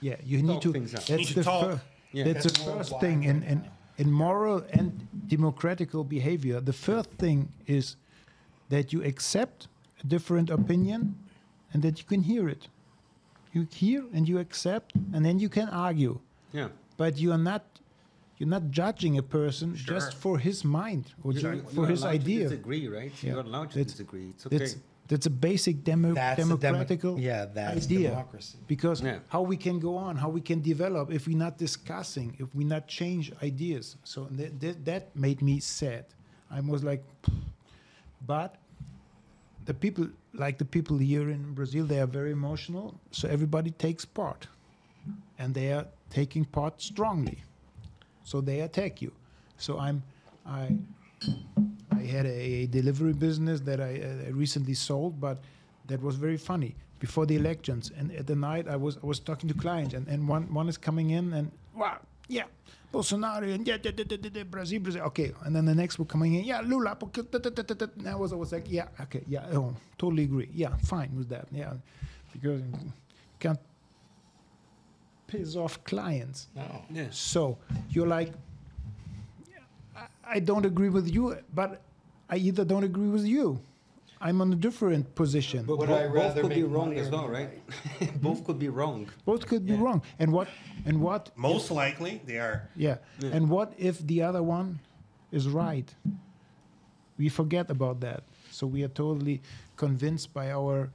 Yeah, 0.00 0.14
you 0.24 0.42
need 0.42 0.54
Talk 0.54 0.62
to. 0.62 0.72
things 0.72 0.94
out. 0.94 1.06
That's 1.06 1.18
Need 1.28 1.34
the 1.34 1.42
talk. 1.44 1.62
fir- 1.64 1.80
Yeah. 2.12 2.24
That's 2.24 2.44
the 2.44 2.50
first 2.50 2.92
worldwide 2.92 3.00
thing 3.00 3.24
in, 3.24 3.40
right 3.40 3.50
in 3.50 3.70
in 3.98 4.12
moral 4.12 4.62
and 4.70 5.08
democratical 5.26 6.04
behavior. 6.04 6.60
The 6.60 6.72
first 6.72 7.10
thing 7.18 7.48
is 7.66 7.96
that 8.68 8.92
you 8.92 9.02
accept 9.02 9.66
a 10.04 10.06
different 10.06 10.50
opinion, 10.50 11.16
and 11.72 11.82
that 11.82 11.98
you 11.98 12.04
can 12.04 12.22
hear 12.22 12.48
it. 12.48 12.68
You 13.52 13.66
hear 13.72 14.04
and 14.12 14.28
you 14.28 14.38
accept, 14.38 14.94
and 15.12 15.24
then 15.24 15.38
you 15.38 15.48
can 15.48 15.68
argue. 15.68 16.20
Yeah. 16.52 16.68
But 16.96 17.18
you 17.18 17.32
are 17.32 17.38
not. 17.38 17.64
You're 18.38 18.48
not 18.48 18.70
judging 18.70 19.18
a 19.18 19.22
person 19.22 19.74
just 19.74 20.14
for 20.14 20.38
his 20.38 20.64
mind 20.64 21.12
or 21.24 21.32
You- 21.32 21.40
ju- 21.40 21.52
you- 21.56 21.62
for 21.62 21.74
you're 21.74 21.86
his 21.86 22.02
allowed 22.02 22.10
to 22.12 22.16
idea. 22.20 22.42
disagree, 22.48 22.86
right? 22.86 23.12
Yeah. 23.22 23.32
You're 23.32 23.40
allowed 23.40 23.70
to 23.72 23.78
That's- 23.78 23.92
disagree. 23.94 24.28
It's 24.30 24.46
okay. 24.46 24.58
That's 24.58 24.76
that's 25.08 25.26
a 25.26 25.30
basic 25.30 25.82
demo- 25.82 26.12
That's 26.14 26.38
a 26.38 26.42
demo- 26.42 26.56
democratical 26.58 27.18
yeah, 27.18 27.46
that's 27.46 27.86
idea. 27.86 28.10
democracy. 28.10 28.58
Because 28.68 29.00
Yeah. 29.02 29.20
how 29.28 29.40
we 29.42 29.56
can 29.56 29.80
go 29.80 29.96
on, 29.96 30.16
how 30.16 30.28
we 30.28 30.42
can 30.42 30.60
develop 30.60 31.10
if 31.10 31.26
we're 31.26 31.36
not 31.46 31.56
discussing, 31.58 32.36
if 32.38 32.54
we 32.54 32.62
not 32.62 32.86
change 32.86 33.32
ideas. 33.42 33.96
So 34.04 34.28
that, 34.38 34.60
that, 34.60 34.84
that 34.84 35.16
made 35.16 35.40
me 35.42 35.58
sad. 35.60 36.04
I 36.50 36.60
was 36.60 36.84
like, 36.84 37.02
but 38.26 38.56
the 39.64 39.74
people, 39.74 40.08
like 40.34 40.58
the 40.58 40.64
people 40.64 40.98
here 40.98 41.30
in 41.30 41.54
Brazil, 41.54 41.84
they 41.86 42.00
are 42.00 42.06
very 42.06 42.32
emotional. 42.32 42.94
So 43.10 43.28
everybody 43.28 43.70
takes 43.70 44.04
part, 44.04 44.46
and 45.38 45.54
they 45.54 45.72
are 45.72 45.86
taking 46.10 46.44
part 46.44 46.80
strongly. 46.80 47.38
So 48.24 48.40
they 48.40 48.60
attack 48.60 49.00
you. 49.00 49.12
So 49.56 49.78
I'm, 49.78 50.02
I, 50.46 50.76
I 51.90 52.02
had 52.02 52.26
a, 52.26 52.66
delivery 52.66 53.12
business 53.12 53.60
that 53.60 53.80
I 53.80 54.00
uh, 54.00 54.32
recently 54.32 54.74
sold, 54.74 55.20
but 55.20 55.38
that 55.86 56.02
was 56.02 56.16
very 56.16 56.36
funny 56.36 56.74
before 57.00 57.26
the 57.26 57.36
elections. 57.36 57.90
And 57.96 58.12
at 58.12 58.26
the 58.26 58.36
night, 58.36 58.68
I 58.68 58.76
was 58.76 58.98
I 59.02 59.06
was 59.06 59.18
talking 59.18 59.48
to 59.48 59.54
clients, 59.54 59.94
and, 59.94 60.06
and 60.08 60.28
one 60.28 60.52
one 60.52 60.68
is 60.68 60.76
coming 60.76 61.10
in 61.10 61.32
and 61.32 61.50
wow, 61.74 61.98
yeah, 62.28 62.44
Bolsonaro 62.92 63.52
and 63.54 63.66
yeah, 63.66 63.76
da, 63.76 63.90
da, 63.90 64.02
da, 64.04 64.16
da, 64.16 64.28
da, 64.30 64.44
Brazil, 64.44 64.80
Brazil, 64.80 65.02
okay. 65.04 65.32
And 65.44 65.54
then 65.54 65.66
the 65.66 65.74
next 65.74 65.98
were 65.98 66.06
coming 66.06 66.34
in, 66.34 66.44
yeah, 66.44 66.60
Lula. 66.62 66.96
porque. 66.96 67.18
And 67.98 68.08
I 68.08 68.14
was 68.14 68.32
I 68.32 68.36
was 68.36 68.52
like, 68.52 68.64
yeah, 68.70 68.88
okay, 69.02 69.22
yeah, 69.28 69.44
oh, 69.52 69.74
totally 69.98 70.24
agree, 70.24 70.48
yeah, 70.54 70.74
fine 70.84 71.10
with 71.14 71.28
that, 71.28 71.46
yeah, 71.52 71.74
because 72.32 72.62
you 72.62 72.92
can't 73.38 73.58
piss 75.26 75.54
off 75.56 75.82
clients. 75.84 76.48
No. 76.56 76.62
yeah. 76.90 77.08
So 77.10 77.58
you're 77.90 78.06
like, 78.08 78.32
I- 79.94 80.36
I 80.36 80.40
don't 80.40 80.64
agree 80.64 80.88
with 80.88 81.12
you, 81.12 81.36
but 81.54 81.82
I 82.30 82.36
either 82.36 82.64
don't 82.64 82.84
agree 82.84 83.08
with 83.08 83.24
you. 83.26 83.60
I'm 84.20 84.40
on 84.40 84.52
a 84.52 84.56
different 84.56 85.14
position. 85.14 85.64
But 85.64 85.78
Would 85.78 85.88
bo- 85.88 85.96
I 85.96 86.08
both 86.08 86.34
could 86.40 86.54
be 86.54 86.64
wrong 86.64 86.94
as 86.94 87.08
well, 87.08 87.26
be 87.28 87.32
right? 87.32 88.20
both 88.22 88.44
could 88.44 88.58
be 88.58 88.68
wrong. 88.68 89.08
Both 89.24 89.46
could 89.46 89.64
be 89.66 89.74
wrong. 89.74 90.02
And 90.18 90.32
what? 90.32 90.48
And 90.84 91.00
what? 91.00 91.30
Most 91.36 91.70
likely, 91.70 92.20
they 92.24 92.38
are. 92.38 92.68
Yeah. 92.76 92.98
Yeah. 93.20 93.30
And 93.32 93.48
what 93.48 93.72
if 93.78 93.98
the 94.06 94.22
other 94.22 94.42
one 94.42 94.80
is 95.30 95.48
right? 95.48 95.92
We 97.16 97.28
forget 97.28 97.70
about 97.70 98.00
that. 98.00 98.24
So 98.50 98.66
we 98.66 98.82
are 98.82 98.88
totally 98.88 99.40
convinced 99.76 100.32
by 100.34 100.50
our 100.50 100.90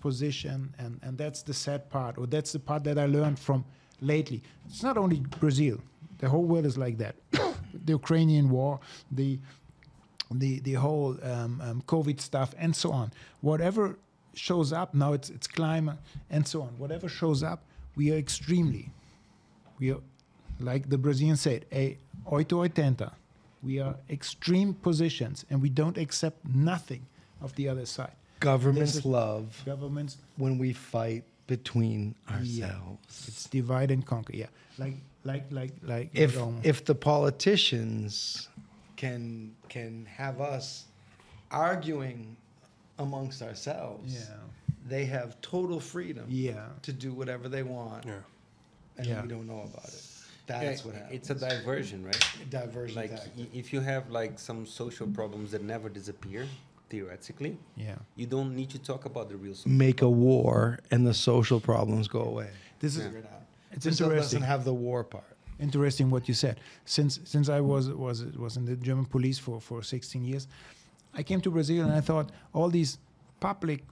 position, 0.00 0.74
and 0.78 1.00
and 1.02 1.16
that's 1.16 1.42
the 1.42 1.54
sad 1.54 1.88
part, 1.90 2.18
or 2.18 2.26
that's 2.26 2.52
the 2.52 2.58
part 2.58 2.84
that 2.84 2.98
I 2.98 3.06
learned 3.06 3.38
from 3.38 3.64
lately. 4.00 4.42
It's 4.66 4.82
not 4.82 4.96
only 4.96 5.20
Brazil; 5.40 5.78
the 6.18 6.28
whole 6.28 6.44
world 6.44 6.66
is 6.66 6.76
like 6.76 6.98
that. 6.98 7.14
the 7.86 7.92
Ukrainian 7.92 8.50
war, 8.50 8.80
the 9.10 9.38
the 10.30 10.60
the 10.60 10.74
whole 10.74 11.16
um, 11.22 11.60
um, 11.60 11.82
COVID 11.86 12.20
stuff, 12.20 12.54
and 12.58 12.74
so 12.74 12.90
on. 12.92 13.12
Whatever 13.40 13.96
shows 14.34 14.72
up 14.72 14.94
now, 14.94 15.12
it's 15.12 15.30
it's 15.30 15.46
climate 15.46 15.98
and 16.30 16.46
so 16.46 16.62
on. 16.62 16.68
Whatever 16.78 17.08
shows 17.08 17.42
up, 17.42 17.62
we 17.96 18.12
are 18.12 18.16
extremely. 18.18 18.90
We 19.78 19.92
are, 19.92 20.00
like 20.60 20.88
the 20.88 20.98
Brazilian 20.98 21.36
said, 21.36 21.66
a 21.72 21.98
oito 22.26 22.66
oitenta. 22.68 23.12
We 23.62 23.80
are 23.80 23.96
extreme 24.10 24.74
positions, 24.74 25.44
and 25.50 25.62
we 25.62 25.68
don't 25.70 25.96
accept 25.98 26.44
nothing 26.46 27.06
of 27.40 27.54
the 27.56 27.68
other 27.68 27.86
side. 27.86 28.12
Governments 28.40 28.96
is- 28.96 29.04
love 29.06 29.62
Governments, 29.64 30.18
when 30.36 30.58
we 30.58 30.72
fight 30.72 31.24
between 31.46 32.14
yeah, 32.42 32.66
ourselves. 32.66 33.24
it's 33.28 33.44
divide 33.48 33.90
and 33.90 34.04
conquer. 34.04 34.34
Yeah, 34.36 34.46
like 34.78 34.96
like 35.24 35.44
like 35.50 35.72
like. 35.82 36.10
if 36.12 36.36
um, 36.40 36.60
if 36.62 36.84
the 36.84 36.94
politicians 36.94 38.48
can 38.96 39.54
can 39.68 40.06
have 40.06 40.40
us 40.40 40.84
arguing 41.50 42.36
amongst 42.98 43.42
ourselves, 43.42 44.14
yeah, 44.14 44.34
they 44.86 45.04
have 45.04 45.40
total 45.40 45.80
freedom 45.80 46.24
yeah, 46.28 46.66
to 46.82 46.92
do 46.92 47.12
whatever 47.12 47.48
they 47.48 47.62
want, 47.62 48.04
Yeah. 48.04 48.14
and 48.96 49.06
Yeah. 49.06 49.22
we 49.22 49.28
don't 49.28 49.46
know 49.46 49.60
about 49.62 49.88
it. 49.88 50.02
Yeah, 50.48 50.60
That's 50.64 50.84
what 50.84 50.94
happens. 50.94 51.14
It's 51.14 51.30
a 51.30 51.34
diversion, 51.34 52.04
right? 52.04 52.22
diversion 52.50 52.96
Like 52.96 53.10
tactic. 53.10 53.32
y- 53.38 53.48
if 53.54 53.72
you 53.72 53.80
have 53.80 54.10
like 54.10 54.38
some 54.38 54.66
social 54.66 55.06
problems 55.06 55.50
that 55.52 55.62
never 55.62 55.88
disappear, 55.88 56.46
theoretically, 56.90 57.56
yeah. 57.76 57.96
you 58.14 58.26
don't 58.26 58.54
need 58.54 58.70
to 58.70 58.78
talk 58.78 59.06
about 59.06 59.28
the 59.30 59.36
real 59.36 59.54
social. 59.54 59.70
Make 59.72 60.02
a 60.02 60.08
war, 60.10 60.78
and 60.90 61.06
the 61.06 61.14
social 61.14 61.60
problems 61.60 62.08
go 62.08 62.20
away. 62.22 62.50
This 62.80 62.96
is 62.96 63.04
Figure 63.04 63.20
it 63.20 63.26
out. 63.26 63.42
it's 63.72 63.84
Brazil 63.84 64.08
interesting. 64.10 64.40
doesn't 64.40 64.48
have 64.48 64.64
the 64.64 64.74
war 64.74 65.02
part. 65.02 65.33
Interesting 65.58 66.10
what 66.10 66.28
you 66.28 66.34
said. 66.34 66.60
Since 66.84 67.20
since 67.24 67.48
I 67.48 67.60
was 67.60 67.88
was 67.90 68.24
was 68.36 68.56
in 68.56 68.64
the 68.64 68.76
German 68.76 69.04
police 69.06 69.38
for 69.38 69.60
for 69.60 69.82
16 69.82 70.24
years, 70.24 70.48
I 71.14 71.22
came 71.22 71.40
to 71.40 71.50
Brazil 71.50 71.84
and 71.84 71.92
I 71.92 72.00
thought 72.00 72.30
all 72.52 72.68
these 72.70 72.98
public 73.40 73.82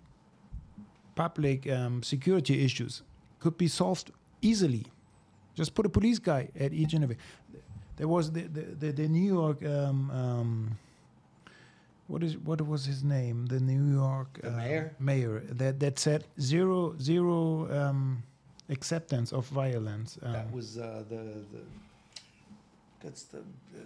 public 1.14 1.70
um, 1.70 2.02
security 2.02 2.64
issues 2.64 3.02
could 3.40 3.56
be 3.56 3.68
solved 3.68 4.10
easily. 4.40 4.86
Just 5.54 5.74
put 5.74 5.84
a 5.86 5.88
police 5.88 6.18
guy 6.18 6.48
at 6.58 6.72
each 6.72 6.94
and 6.94 7.04
every. 7.04 7.18
There 7.96 8.08
was 8.08 8.32
the 8.32 8.42
the, 8.42 8.62
the, 8.62 8.92
the 8.92 9.08
New 9.08 9.34
York. 9.34 9.64
Um, 9.64 10.10
um, 10.10 10.78
what 12.08 12.22
is 12.22 12.36
what 12.38 12.60
was 12.60 12.84
his 12.84 13.02
name? 13.04 13.46
The 13.46 13.60
New 13.60 13.94
York 13.94 14.40
The 14.42 14.48
uh, 14.48 14.56
mayor? 14.56 14.94
Mayor 14.98 15.40
that 15.50 15.80
that 15.80 15.98
said 15.98 16.24
zero 16.40 16.94
zero 17.00 17.70
um, 17.70 18.22
acceptance 18.68 19.32
of 19.32 19.46
violence. 19.46 20.18
Um, 20.22 20.32
that 20.32 20.52
was 20.52 20.78
uh, 20.78 21.04
the 21.08 21.16
the. 21.52 21.62
That's 23.02 23.24
the 23.24 23.38
the, 23.72 23.82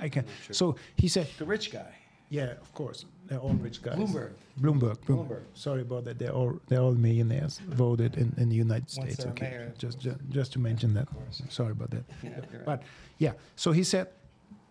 I 0.00 0.08
can. 0.08 0.24
Sure. 0.46 0.54
So 0.54 0.76
he 0.96 1.08
said, 1.08 1.26
the 1.38 1.44
rich 1.44 1.70
guy. 1.72 1.92
yeah, 2.30 2.52
of 2.60 2.72
course, 2.72 3.04
they're 3.26 3.38
all 3.38 3.54
rich 3.54 3.82
guys. 3.82 3.96
Bloomberg. 3.98 4.30
Bloomberg. 4.60 4.96
Bloomberg. 4.98 4.98
Bloomberg. 5.06 5.42
Sorry 5.54 5.82
about 5.82 6.04
that. 6.04 6.18
They're 6.18 6.32
all 6.32 6.58
they're 6.68 6.80
all 6.80 6.94
millionaires 6.94 7.60
voted 7.68 8.16
in, 8.16 8.32
in 8.38 8.48
the 8.48 8.56
United 8.56 8.88
Once 8.96 9.14
States. 9.14 9.26
Okay, 9.26 9.50
mayor. 9.50 9.72
just, 9.78 9.98
just 10.00 10.18
just 10.30 10.52
to 10.52 10.58
mention 10.58 10.94
that. 10.94 11.08
Of. 11.08 11.52
Sorry 11.52 11.72
about 11.72 11.90
that. 11.90 12.04
Yeah, 12.22 12.30
right. 12.38 12.64
But 12.64 12.82
yeah, 13.18 13.32
so 13.56 13.72
he 13.72 13.84
said, 13.84 14.06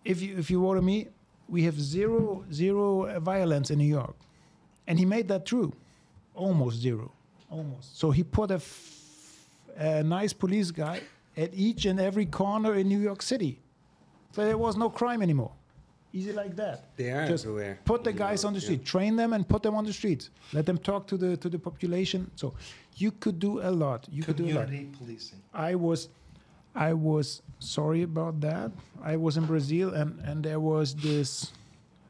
if 0.04 0.20
you 0.22 0.36
if 0.38 0.50
you 0.50 0.60
vote 0.60 0.82
me, 0.82 1.08
we 1.48 1.62
have 1.64 1.78
zero 1.80 2.44
zero 2.52 3.04
uh, 3.06 3.20
violence 3.20 3.70
in 3.70 3.78
New 3.78 3.86
York, 4.00 4.16
and 4.86 4.98
he 4.98 5.04
made 5.04 5.28
that 5.28 5.44
true, 5.46 5.72
almost 6.34 6.78
zero, 6.78 7.12
almost. 7.50 7.98
So 7.98 8.10
he 8.10 8.22
put 8.22 8.50
a, 8.50 8.54
f- 8.54 9.46
a 9.76 10.02
nice 10.02 10.32
police 10.32 10.70
guy 10.70 11.00
at 11.36 11.50
each 11.54 11.86
and 11.86 12.00
every 12.00 12.26
corner 12.26 12.74
in 12.74 12.88
New 12.88 12.98
York 13.00 13.22
City, 13.22 13.60
so 14.32 14.44
there 14.44 14.58
was 14.58 14.76
no 14.76 14.90
crime 14.90 15.22
anymore. 15.22 15.52
Easy 16.12 16.32
like 16.32 16.56
that. 16.56 16.96
They 16.96 17.10
are 17.10 17.28
Just 17.28 17.44
everywhere. 17.44 17.78
Put 17.84 18.02
the 18.02 18.10
in 18.10 18.16
guys 18.16 18.42
Europe, 18.42 18.48
on 18.48 18.52
the 18.54 18.60
yeah. 18.60 18.64
street, 18.64 18.84
train 18.84 19.14
them, 19.16 19.34
and 19.34 19.46
put 19.46 19.62
them 19.62 19.74
on 19.74 19.84
the 19.84 19.92
streets. 19.92 20.30
Let 20.54 20.64
them 20.64 20.78
talk 20.78 21.06
to 21.08 21.16
the 21.18 21.36
to 21.36 21.48
the 21.50 21.58
population. 21.58 22.30
So 22.34 22.54
you 22.96 23.10
could 23.12 23.38
do 23.38 23.60
a 23.60 23.70
lot. 23.70 24.06
You 24.10 24.22
could 24.22 24.36
do 24.36 24.46
a 24.46 24.54
lot. 24.54 24.66
Community 24.66 24.96
policing. 24.98 25.40
I 25.52 25.74
was 25.74 26.08
I 26.74 26.92
was 26.94 27.42
sorry 27.58 28.02
about 28.02 28.40
that. 28.40 28.72
I 29.02 29.16
was 29.16 29.36
in 29.36 29.44
Brazil 29.44 29.94
and, 29.94 30.18
and 30.20 30.42
there 30.44 30.60
was 30.60 30.94
this 30.94 31.52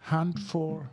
hunt 0.01 0.39
for 0.39 0.89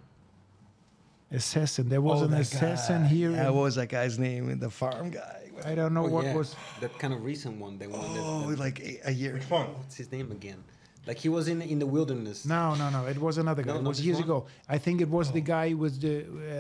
assassin. 1.36 1.90
There 1.90 2.02
was 2.02 2.22
Oh, 2.22 2.26
an 2.26 2.34
assassin 2.34 3.04
guy. 3.04 3.08
here. 3.08 3.32
Yeah, 3.32 3.50
what 3.50 3.64
was 3.64 3.76
that 3.76 3.90
guy's 3.90 4.18
name? 4.18 4.58
The 4.60 4.70
farm 4.70 5.10
guy. 5.12 5.42
I 5.64 5.74
don't 5.76 5.94
know 5.94 6.06
Oh, 6.06 6.10
what 6.10 6.26
yeah, 6.26 6.36
was. 6.36 6.56
that 6.82 6.98
kind 7.00 7.14
of 7.14 7.24
recent 7.24 7.60
one. 7.60 7.78
The 7.78 7.88
one 7.88 8.00
Oh, 8.04 8.42
that, 8.42 8.50
that- 8.50 8.60
like 8.60 8.80
a, 8.80 9.10
a 9.10 9.12
year. 9.12 9.34
Which 9.36 9.50
one? 9.50 9.68
what's 9.78 9.96
his 9.96 10.12
name 10.12 10.32
again? 10.32 10.64
Like 11.08 11.20
he 11.20 11.30
was 11.30 11.48
in 11.48 11.62
in 11.62 11.78
the 11.80 11.86
wilderness. 11.86 12.46
No, 12.46 12.74
no, 12.76 12.90
no. 12.90 13.06
It 13.06 13.20
was 13.20 13.38
another 13.38 13.62
guy. 13.64 13.74
No, 13.74 13.80
it 13.80 13.84
was 13.94 14.02
years 14.04 14.18
one? 14.18 14.24
ago. 14.26 14.46
I 14.68 14.78
think 14.80 15.02
it 15.02 15.10
was 15.10 15.32
the 15.32 15.42
guy 15.42 15.74
with 15.74 16.02
the 16.02 16.16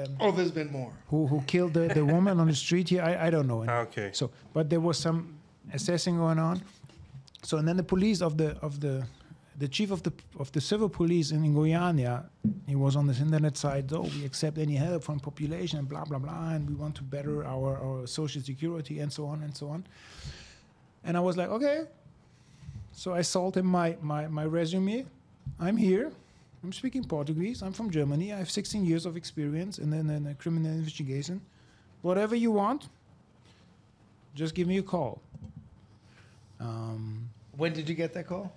um, 0.06 0.18
Oh, 0.20 0.32
there's 0.32 0.52
been 0.52 0.72
more. 0.72 0.92
who 1.08 1.26
who 1.28 1.42
killed 1.48 1.74
the, 1.74 1.88
the 2.00 2.06
woman 2.06 2.40
on 2.40 2.48
the 2.48 2.56
street 2.56 2.88
here. 2.90 3.02
I, 3.02 3.28
I 3.28 3.30
don't 3.32 3.48
know. 3.48 3.66
Ah, 3.68 3.80
okay. 3.88 4.10
So, 4.14 4.30
but 4.54 4.70
there 4.70 4.80
was 4.90 4.98
some 5.00 5.18
assessing 5.74 6.18
going 6.18 6.38
on. 6.38 6.62
So, 7.42 7.58
and 7.58 7.68
then 7.68 7.78
the 7.78 7.84
police 7.96 8.22
of 8.22 8.38
the 8.38 8.50
of 8.62 8.80
the 8.80 8.96
the 9.58 9.68
chief 9.68 9.92
of 9.92 10.04
the 10.04 10.12
of 10.40 10.52
the 10.52 10.62
civil 10.62 10.90
police 10.90 11.32
in 11.32 11.54
Guyana, 11.54 12.30
he 12.68 12.76
was 12.76 12.96
on 12.96 13.08
this 13.08 13.20
internet 13.20 13.58
site. 13.58 13.92
Oh, 13.94 14.02
we 14.02 14.26
accept 14.26 14.58
any 14.58 14.76
help 14.76 15.04
from 15.04 15.20
population 15.20 15.84
blah 15.86 16.04
blah 16.04 16.20
blah, 16.20 16.50
and 16.50 16.68
we 16.68 16.76
want 16.76 16.96
to 16.96 17.04
better 17.04 17.46
our 17.46 17.78
our 17.78 18.08
social 18.08 18.42
security 18.42 19.00
and 19.00 19.12
so 19.12 19.26
on 19.26 19.44
and 19.44 19.56
so 19.56 19.70
on. 19.70 19.86
And 21.04 21.16
I 21.16 21.20
was 21.20 21.38
like, 21.38 21.50
okay. 21.50 21.86
So 22.92 23.14
I 23.14 23.22
sold 23.22 23.56
him 23.56 23.66
my 23.66 23.98
my 24.02 24.28
my 24.28 24.46
resume. 24.46 25.06
I'm 25.60 25.78
here. 25.78 26.12
I'm 26.64 26.74
speaking 26.74 27.04
Portuguese. 27.04 27.62
I'm 27.62 27.74
from 27.74 27.92
Germany. 27.92 28.34
I 28.34 28.38
have 28.40 28.50
16 28.50 28.84
years 28.86 29.06
of 29.06 29.16
experience 29.16 29.78
in, 29.78 29.94
in, 29.94 30.10
in 30.10 30.34
criminal 30.40 30.72
investigation. 30.72 31.40
Whatever 32.02 32.36
you 32.36 32.52
want, 32.52 32.90
just 34.34 34.56
give 34.56 34.68
me 34.68 34.80
a 34.80 34.82
call. 34.82 35.22
Um, 36.60 37.30
When 37.56 37.74
did 37.74 37.88
you 37.88 37.94
get 37.94 38.14
that 38.16 38.26
call? 38.26 38.52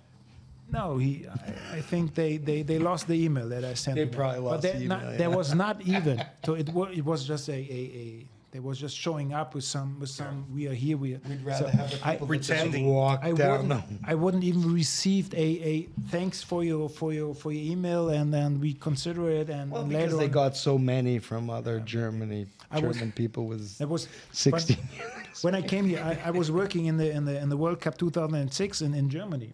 No, 0.71 0.97
he. 0.97 1.25
I, 1.27 1.77
I 1.77 1.81
think 1.81 2.13
they, 2.15 2.37
they, 2.37 2.61
they 2.61 2.79
lost 2.79 3.07
the 3.07 3.13
email 3.15 3.49
that 3.49 3.63
I 3.65 3.73
sent. 3.73 3.95
They 3.95 4.05
them. 4.05 4.13
probably 4.13 4.39
But 4.41 4.45
lost 4.45 4.61
there- 4.63 4.79
the 4.79 4.85
not- 4.87 5.03
email, 5.03 5.17
There 5.17 5.29
was 5.29 5.53
not 5.55 5.81
even. 5.95 6.23
So 6.45 6.53
it 6.55 6.69
was 6.69 6.97
it 6.97 7.05
was 7.05 7.25
just 7.25 7.49
a, 7.49 7.53
a, 7.53 7.55
a 7.55 8.25
they 8.51 8.59
was 8.59 8.79
just 8.79 8.97
showing 8.97 9.31
up 9.33 9.53
with 9.53 9.63
some 9.63 9.99
with 9.99 10.09
some. 10.09 10.45
We 10.53 10.67
are 10.67 10.73
here. 10.73 10.97
We 10.97 11.13
are. 11.15 11.21
We'd 11.29 11.43
rather 11.43 11.65
so 11.65 11.77
have 11.77 11.91
the 11.91 11.97
people 11.97 12.27
just 12.35 12.49
Pretending. 12.49 12.87
walk 12.87 13.19
I 13.23 13.31
down. 13.31 13.67
wouldn't, 13.69 13.83
I 14.05 14.15
wouldn't 14.15 14.43
even 14.43 14.73
received 14.73 15.35
a, 15.35 15.37
a 15.73 15.89
thanks 16.09 16.41
for 16.41 16.63
your 16.63 16.89
for 16.89 17.13
your 17.13 17.35
for 17.35 17.51
your 17.51 17.71
email 17.71 18.09
and 18.09 18.33
then 18.33 18.59
we 18.59 18.73
consider 18.73 19.29
it 19.29 19.49
and, 19.51 19.69
Well, 19.69 19.81
and 19.81 19.89
because 19.91 20.17
they 20.17 20.25
on, 20.25 20.31
got 20.31 20.57
so 20.57 20.79
many 20.79 21.19
from 21.19 21.49
other 21.51 21.79
Germany 21.79 22.47
I 22.71 22.79
was- 22.79 22.97
German 22.97 23.11
people 23.11 23.45
was 23.45 23.77
that 23.77 23.87
was 23.87 24.07
16 24.31 24.77
but 24.97 25.43
when 25.43 25.53
I 25.53 25.61
came 25.61 25.85
here 25.85 26.01
I, 26.03 26.29
I 26.29 26.31
was 26.31 26.51
working 26.51 26.87
in 26.87 26.97
the 26.97 27.11
in 27.11 27.25
the 27.25 27.37
in 27.39 27.49
the 27.49 27.57
World 27.57 27.79
Cup 27.81 27.99
2006 27.99 28.81
in, 28.81 28.95
in 28.95 29.09
Germany 29.11 29.51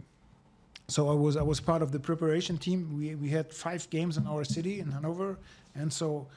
so 0.88 1.10
I 1.10 1.14
was 1.14 1.36
I 1.38 1.42
was 1.42 1.60
part 1.60 1.82
of 1.82 1.92
the 1.92 2.00
preparation 2.00 2.58
team 2.58 2.98
we 2.98 3.16
we 3.16 3.30
had 3.30 3.52
five 3.52 3.90
games 3.90 4.18
in 4.18 4.28
our 4.28 4.44
city 4.44 4.80
in 4.80 4.92
Hanover 4.92 5.38
and 5.76 5.92
so 5.92 6.28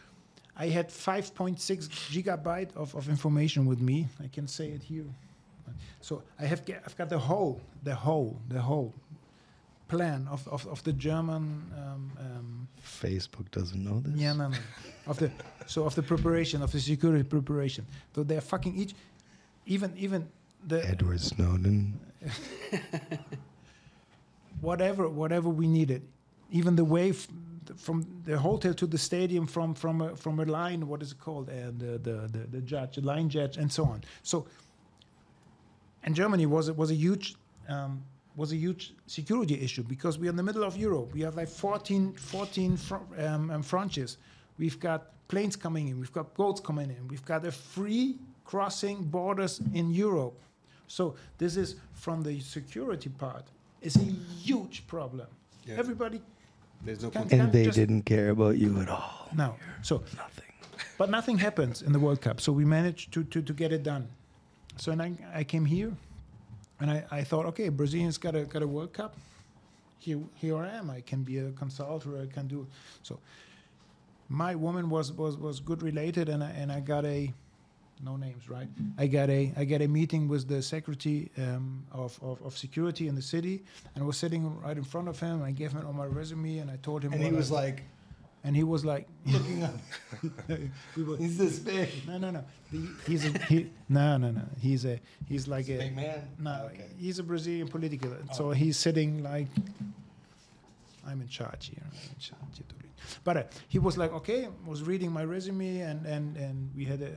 I 0.56 0.66
had 0.68 0.88
5.6 0.88 1.58
gigabyte 2.12 2.74
of, 2.74 2.94
of 2.94 3.08
information 3.08 3.66
with 3.66 3.80
me 3.80 4.08
I 4.22 4.28
can 4.28 4.48
say 4.48 4.68
it 4.68 4.82
here 4.82 5.06
so 6.00 6.22
I 6.38 6.46
have 6.46 6.62
I've 6.84 6.96
got 6.96 7.08
the 7.08 7.18
whole 7.18 7.60
the 7.82 7.94
whole 7.94 8.40
the 8.48 8.60
whole 8.60 8.94
plan 9.88 10.28
of, 10.30 10.46
of, 10.48 10.66
of 10.66 10.84
the 10.84 10.92
German 10.92 11.64
um, 11.76 12.12
um, 12.20 12.68
Facebook 12.82 13.50
doesn't 13.50 13.82
know 13.82 14.00
this. 14.00 14.14
yeah, 14.14 14.34
no, 14.34 14.48
no. 14.48 14.56
Of 15.06 15.18
the 15.18 15.30
so 15.66 15.84
of 15.84 15.94
the 15.94 16.02
preparation 16.02 16.62
of 16.62 16.70
the 16.72 16.80
security 16.80 17.24
preparation. 17.24 17.86
So 18.14 18.22
they're 18.22 18.42
fucking 18.42 18.76
each, 18.76 18.94
even 19.66 19.92
even 19.96 20.28
the 20.66 20.86
Edward 20.86 21.20
Snowden. 21.20 21.98
whatever 24.60 25.08
whatever 25.08 25.48
we 25.48 25.66
needed, 25.66 26.02
even 26.50 26.76
the 26.76 26.84
way 26.84 27.12
from 27.76 28.06
the 28.24 28.38
hotel 28.38 28.74
to 28.74 28.86
the 28.86 28.98
stadium 28.98 29.46
from 29.46 29.74
from 29.74 30.00
a, 30.00 30.16
from 30.16 30.40
a 30.40 30.44
line. 30.44 30.86
What 30.86 31.02
is 31.02 31.12
it 31.12 31.20
called? 31.20 31.48
And 31.48 31.78
the, 31.78 31.98
the 31.98 32.28
the 32.28 32.46
the 32.50 32.60
judge, 32.60 32.96
the 32.96 33.02
line 33.02 33.28
judge, 33.28 33.56
and 33.56 33.70
so 33.72 33.84
on. 33.84 34.04
So. 34.22 34.46
And 36.04 36.14
Germany 36.14 36.46
was 36.46 36.70
was 36.72 36.90
a 36.90 36.94
huge. 36.94 37.34
Um, 37.68 38.04
was 38.36 38.52
a 38.52 38.56
huge 38.56 38.94
security 39.08 39.60
issue 39.60 39.82
because 39.82 40.16
we 40.16 40.28
are 40.28 40.30
in 40.30 40.36
the 40.36 40.42
middle 40.44 40.62
of 40.62 40.76
Europe. 40.76 41.12
We 41.12 41.22
have 41.22 41.34
like 41.34 41.48
14, 41.48 42.12
14 42.12 42.76
fr- 42.76 42.94
um, 43.18 43.50
um, 43.50 43.62
franchises. 43.64 44.16
We've 44.58 44.78
got 44.78 45.08
planes 45.26 45.56
coming 45.56 45.88
in. 45.88 45.98
We've 45.98 46.12
got 46.12 46.34
boats 46.34 46.60
coming 46.60 46.88
in. 46.88 47.08
We've 47.08 47.24
got 47.24 47.44
a 47.44 47.50
free 47.50 48.16
crossing 48.44 49.02
borders 49.02 49.60
in 49.74 49.92
Europe. 49.92 50.40
So 50.86 51.16
this 51.36 51.56
is 51.56 51.76
from 51.94 52.22
the 52.22 52.38
security 52.40 53.10
part. 53.10 53.44
It's 53.82 53.96
a 53.96 54.00
huge 54.00 54.86
problem. 54.86 55.26
Yeah. 55.66 55.76
Everybody 55.78 56.20
There's 56.84 57.02
no 57.02 57.10
Can- 57.10 57.22
control. 57.22 57.40
And 57.42 57.52
they 57.52 57.64
just- 57.64 57.76
didn't 57.76 58.02
care 58.02 58.30
about 58.30 58.56
you 58.58 58.80
at 58.80 58.88
all. 58.88 59.28
no. 59.34 59.54
So 59.82 60.02
Nothing. 60.16 60.44
but 60.96 61.10
nothing 61.10 61.38
happens 61.38 61.82
in 61.82 61.92
the 61.92 61.98
World 61.98 62.20
Cup. 62.20 62.40
So 62.40 62.52
we 62.52 62.64
managed 62.64 63.12
to, 63.12 63.24
to, 63.24 63.42
to 63.42 63.52
get 63.52 63.72
it 63.72 63.82
done. 63.82 64.08
So 64.76 64.92
and 64.92 65.02
I, 65.02 65.12
I 65.34 65.44
came 65.44 65.64
here 65.64 65.92
and 66.80 66.90
I, 66.90 67.04
I 67.10 67.24
thought, 67.24 67.46
okay, 67.46 67.68
Brazilians 67.68 68.18
got 68.18 68.34
a 68.36 68.44
got 68.44 68.62
a 68.62 68.66
World 68.66 68.92
Cup. 68.92 69.16
Here 69.98 70.20
here 70.36 70.56
I 70.56 70.68
am. 70.68 70.90
I 70.90 71.00
can 71.00 71.24
be 71.24 71.38
a 71.38 71.50
consultant. 71.52 72.14
I 72.20 72.32
can 72.32 72.46
do 72.46 72.66
so. 73.02 73.18
My 74.28 74.54
woman 74.54 74.88
was 74.88 75.12
was, 75.12 75.36
was 75.36 75.58
good 75.58 75.82
related, 75.82 76.28
and 76.28 76.44
I, 76.44 76.50
and 76.50 76.70
I 76.70 76.78
got 76.80 77.04
a 77.04 77.32
no 78.02 78.16
names, 78.16 78.48
right? 78.48 78.68
I 78.98 79.06
got 79.06 79.28
a 79.30 79.52
I 79.56 79.64
got 79.64 79.82
a 79.82 79.88
meeting 79.88 80.28
with 80.28 80.48
the 80.48 80.62
secretary 80.62 81.30
um, 81.38 81.84
of, 81.92 82.18
of 82.22 82.40
of 82.42 82.56
security 82.56 83.08
in 83.08 83.14
the 83.14 83.22
city, 83.22 83.64
and 83.94 84.02
I 84.04 84.06
was 84.06 84.16
sitting 84.16 84.58
right 84.60 84.76
in 84.76 84.84
front 84.84 85.08
of 85.08 85.18
him. 85.20 85.42
I 85.42 85.50
gave 85.52 85.72
him 85.72 85.86
all 85.86 85.92
my 85.92 86.06
resume, 86.06 86.58
and 86.58 86.70
I 86.70 86.76
told 86.76 87.02
him. 87.02 87.12
And 87.12 87.22
he 87.22 87.28
I- 87.28 87.32
was 87.32 87.50
like 87.50 87.82
and 88.44 88.54
he 88.56 88.62
was 88.62 88.84
like, 88.84 89.06
looking 89.26 89.64
up. 89.64 89.74
we 90.96 91.02
were, 91.02 91.16
He's 91.16 91.36
this 91.36 91.58
big. 91.58 91.88
no, 92.06 92.18
no, 92.18 92.30
no. 92.30 92.44
The, 92.72 92.88
he's 93.06 93.24
a, 93.26 93.36
he, 93.46 93.68
no, 93.88 94.16
no, 94.16 94.30
no. 94.30 94.42
He's 94.60 94.84
a 94.84 95.00
he's 95.26 95.48
like 95.48 95.66
He's 95.66 95.78
a 95.78 95.80
a 95.80 95.84
big 95.86 95.96
man? 95.96 96.28
No, 96.38 96.68
Okay. 96.72 96.86
he's 96.98 97.18
a 97.18 97.24
Brazilian 97.24 97.66
political. 97.68 98.10
Oh. 98.12 98.32
So 98.34 98.50
he's 98.52 98.76
sitting 98.78 99.22
like 99.24 99.48
I'm 101.06 101.20
in 101.20 101.28
charge 101.28 101.70
here. 101.70 101.82
In 101.84 102.18
charge 102.20 102.40
here. 102.56 102.64
But 103.24 103.36
uh, 103.36 103.42
he 103.68 103.78
was 103.78 103.96
like, 103.96 104.12
okay, 104.12 104.48
was 104.66 104.82
reading 104.82 105.10
my 105.10 105.24
resume, 105.24 105.80
and 105.80 106.04
and 106.06 106.36
and 106.36 106.70
we 106.76 106.84
had 106.84 107.00
a, 107.00 107.10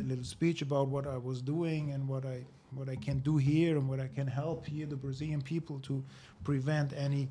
a 0.00 0.02
little 0.02 0.24
speech 0.24 0.62
about 0.62 0.88
what 0.88 1.06
I 1.06 1.16
was 1.16 1.42
doing 1.42 1.92
and 1.92 2.08
what 2.08 2.24
I 2.24 2.44
what 2.72 2.88
I 2.88 2.96
can 2.96 3.20
do 3.20 3.36
here 3.36 3.76
and 3.76 3.88
what 3.88 4.00
I 4.00 4.08
can 4.08 4.26
help 4.26 4.66
here 4.66 4.86
the 4.86 4.96
Brazilian 4.96 5.40
people 5.40 5.78
to 5.80 6.04
prevent 6.44 6.92
any 6.92 7.28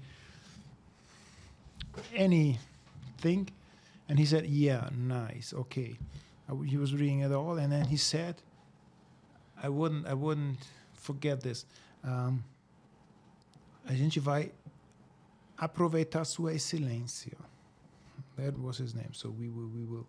anything. 2.14 3.50
And 4.08 4.20
he 4.20 4.26
said, 4.26 4.46
yeah, 4.46 4.90
nice, 4.96 5.54
okay. 5.54 5.98
He 6.66 6.78
was 6.78 6.94
reading 6.94 7.22
it 7.22 7.32
all, 7.32 7.58
and 7.58 7.72
then 7.72 7.86
he 7.86 7.98
said, 7.98 8.36
I 9.62 9.70
wouldn't, 9.70 10.06
I 10.06 10.14
wouldn't 10.14 10.58
forget 10.94 11.42
this. 11.42 11.66
Um, 12.04 12.44
a 13.88 13.96
gente 13.96 14.20
vai 14.20 14.52
aproveitar 15.60 16.26
sua 16.26 16.52
excelência. 16.54 17.36
That 18.38 18.60
was 18.60 18.78
his 18.78 18.94
name. 18.94 19.14
So 19.14 19.30
we 19.30 19.50
will, 19.50 19.70
we 19.70 19.86
will, 19.86 20.06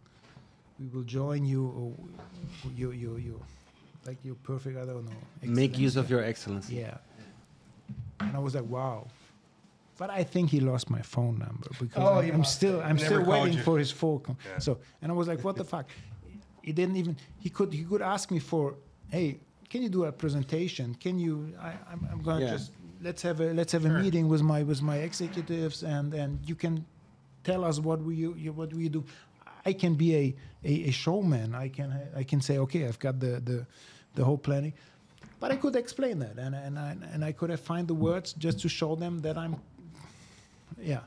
we 0.78 0.86
will 0.88 1.02
join 1.02 1.44
you, 1.44 1.66
or 1.68 2.70
you, 2.74 2.90
you, 2.92 3.16
you, 3.16 3.40
like 4.06 4.18
your 4.24 4.34
perfect. 4.36 4.76
I 4.78 4.84
don't 4.84 5.04
know. 5.06 5.12
Make 5.42 5.78
use 5.78 5.96
of 5.96 6.10
your 6.10 6.22
excellency. 6.22 6.76
Yeah. 6.76 6.96
And 8.20 8.36
I 8.36 8.38
was 8.38 8.54
like, 8.54 8.64
wow. 8.64 9.06
But 9.98 10.10
I 10.10 10.24
think 10.24 10.50
he 10.50 10.60
lost 10.60 10.90
my 10.90 11.00
phone 11.00 11.38
number 11.38 11.68
because 11.80 11.96
Oh, 11.96 12.18
I'm, 12.20 12.30
I'm 12.34 12.44
still 12.44 12.82
I'm 12.82 12.98
still 12.98 13.24
waiting 13.24 13.54
you. 13.54 13.62
for 13.62 13.78
his 13.78 13.90
phone. 13.90 14.20
com- 14.20 14.36
Yeah. 14.46 14.58
So 14.58 14.78
and 15.00 15.10
I 15.10 15.14
was 15.14 15.26
like, 15.28 15.42
what 15.42 15.56
the 15.56 15.64
fuck? 15.64 15.86
He 16.62 16.72
didn't 16.72 16.96
even 16.96 17.16
he 17.38 17.48
could 17.48 17.72
he 17.72 17.82
could 17.84 18.02
ask 18.02 18.30
me 18.30 18.38
for, 18.38 18.74
hey, 19.10 19.38
can 19.70 19.82
you 19.82 19.88
do 19.88 20.04
a 20.04 20.12
presentation? 20.12 20.94
Can 20.96 21.18
you? 21.18 21.54
I, 21.60 21.72
I'm, 21.90 22.06
I'm 22.12 22.22
gonna 22.22 22.44
Yeah. 22.44 22.50
just 22.52 22.72
let's 23.00 23.22
have 23.22 23.40
a 23.40 23.54
let's 23.54 23.72
have 23.72 23.86
a 23.86 23.88
meeting 23.88 24.28
with 24.28 24.42
my 24.42 24.62
with 24.62 24.82
my 24.82 24.96
executives 24.98 25.82
and 25.82 26.12
and 26.12 26.40
you 26.46 26.54
can 26.54 26.84
tell 27.42 27.64
us 27.64 27.80
what 27.80 28.00
we 28.02 28.16
you, 28.16 28.34
you 28.36 28.52
what 28.52 28.74
we 28.74 28.90
do. 28.90 29.02
I 29.66 29.72
can 29.72 29.94
be 29.94 30.14
a, 30.14 30.34
a, 30.64 30.72
a 30.88 30.90
showman. 30.92 31.54
I 31.54 31.68
can 31.68 31.90
I 32.16 32.22
can 32.24 32.40
say 32.40 32.58
okay, 32.58 32.86
I've 32.88 32.98
got 32.98 33.18
the 33.20 33.40
the 33.50 33.66
the 34.14 34.24
whole 34.24 34.38
planning. 34.38 34.72
But 35.40 35.50
I 35.52 35.56
could 35.56 35.76
explain 35.76 36.18
that, 36.20 36.38
and 36.38 36.54
and 36.54 36.78
I, 36.78 36.96
and 37.12 37.24
I 37.24 37.32
could 37.32 37.50
have 37.50 37.60
find 37.60 37.86
the 37.88 37.94
words 38.08 38.32
just 38.38 38.58
to 38.60 38.68
show 38.68 38.94
them 38.96 39.20
that 39.20 39.36
I'm, 39.36 39.54
yeah, 40.80 41.00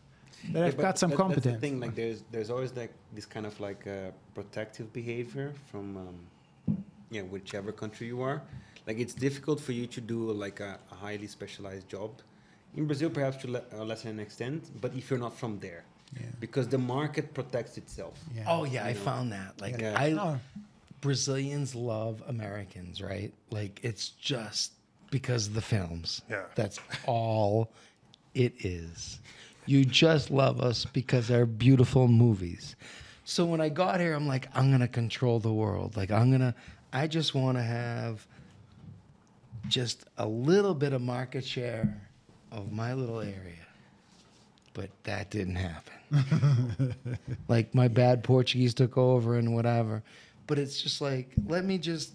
that 0.52 0.60
Yeah, 0.60 0.66
I've 0.68 0.78
got 0.78 1.00
some 1.00 1.10
that- 1.12 1.18
competence. 1.18 1.46
That's 1.46 1.62
the 1.62 1.68
thing. 1.68 1.80
Like 1.80 1.96
there's 1.96 2.24
there's 2.32 2.50
always 2.50 2.72
like 2.76 2.92
this 3.16 3.26
kind 3.26 3.46
of 3.46 3.60
like 3.60 3.88
uh, 3.88 4.12
protective 4.36 4.88
behavior 4.94 5.54
from 5.72 5.86
um, 5.98 6.16
yeah 7.12 7.24
whichever 7.34 7.72
country 7.72 8.08
you 8.08 8.22
are. 8.22 8.42
Like 8.88 9.00
it's 9.04 9.14
difficult 9.28 9.60
for 9.60 9.72
you 9.74 9.88
to 9.88 10.02
do 10.02 10.20
like 10.46 10.60
a, 10.60 10.72
a 10.92 10.96
highly 10.96 11.28
specialized 11.28 11.88
job. 11.96 12.12
In 12.76 12.86
Brazil, 12.86 13.10
perhaps 13.10 13.38
to 13.44 13.48
le- 13.56 13.64
a 13.72 13.84
lesser 13.84 14.20
extent, 14.22 14.62
but 14.82 14.94
if 14.94 15.10
you're 15.10 15.24
not 15.28 15.36
from 15.36 15.60
there, 15.60 15.84
Yeah. 16.16 16.26
because 16.40 16.68
the 16.68 16.78
market 16.78 17.34
protects 17.34 17.78
itself. 17.78 18.20
Yeah. 18.36 18.46
Oh 18.48 18.64
yeah, 18.66 18.86
I 18.86 18.94
know. 18.94 19.00
found 19.00 19.32
that. 19.32 19.60
Like 19.62 19.80
Yeah. 19.80 19.94
I 20.00 20.10
No. 20.12 20.40
Brazilians 21.02 21.76
love 21.76 22.22
Americans, 22.28 23.02
right? 23.02 23.34
Like 23.52 23.80
it's 23.84 24.10
just 24.10 24.74
because 25.12 25.48
of 25.48 25.54
the 25.54 25.62
films. 25.62 26.22
Yeah. 26.30 26.44
That's 26.56 26.80
all 27.06 27.72
it 28.34 28.54
is. 28.66 29.20
You 29.66 29.86
just 29.86 30.32
love 30.32 30.62
us 30.62 30.86
because 30.86 31.28
they're 31.28 31.46
beautiful 31.46 32.08
movies. 32.08 32.76
So 33.24 33.46
when 33.46 33.62
I 33.62 33.70
got 33.70 34.00
here, 34.00 34.14
I'm 34.16 34.28
like, 34.28 34.48
I'm 34.56 34.72
gonna 34.72 34.88
control 34.88 35.40
the 35.40 35.54
world. 35.54 35.96
Like 35.96 36.10
I'm 36.12 36.32
gonna, 36.32 36.56
I 36.92 37.06
just 37.08 37.36
want 37.36 37.58
to 37.58 37.64
have 37.64 38.26
just 39.68 40.06
a 40.18 40.26
little 40.28 40.74
bit 40.74 40.94
of 40.94 41.02
market 41.02 41.46
share 41.46 42.02
of 42.52 42.72
my 42.72 42.94
little 42.94 43.20
area. 43.20 43.68
But 44.80 44.92
that 45.04 45.30
didn't 45.30 45.58
happen. 45.58 46.96
like 47.50 47.76
my 47.76 47.90
bad 47.90 48.24
Portuguese 48.24 48.74
took 48.74 48.98
over 48.98 49.38
and 49.38 49.54
whatever. 49.54 50.02
But 50.48 50.58
it's 50.58 50.82
just 50.82 51.02
like, 51.02 51.34
let 51.48 51.66
me 51.66 51.78
just, 51.78 52.14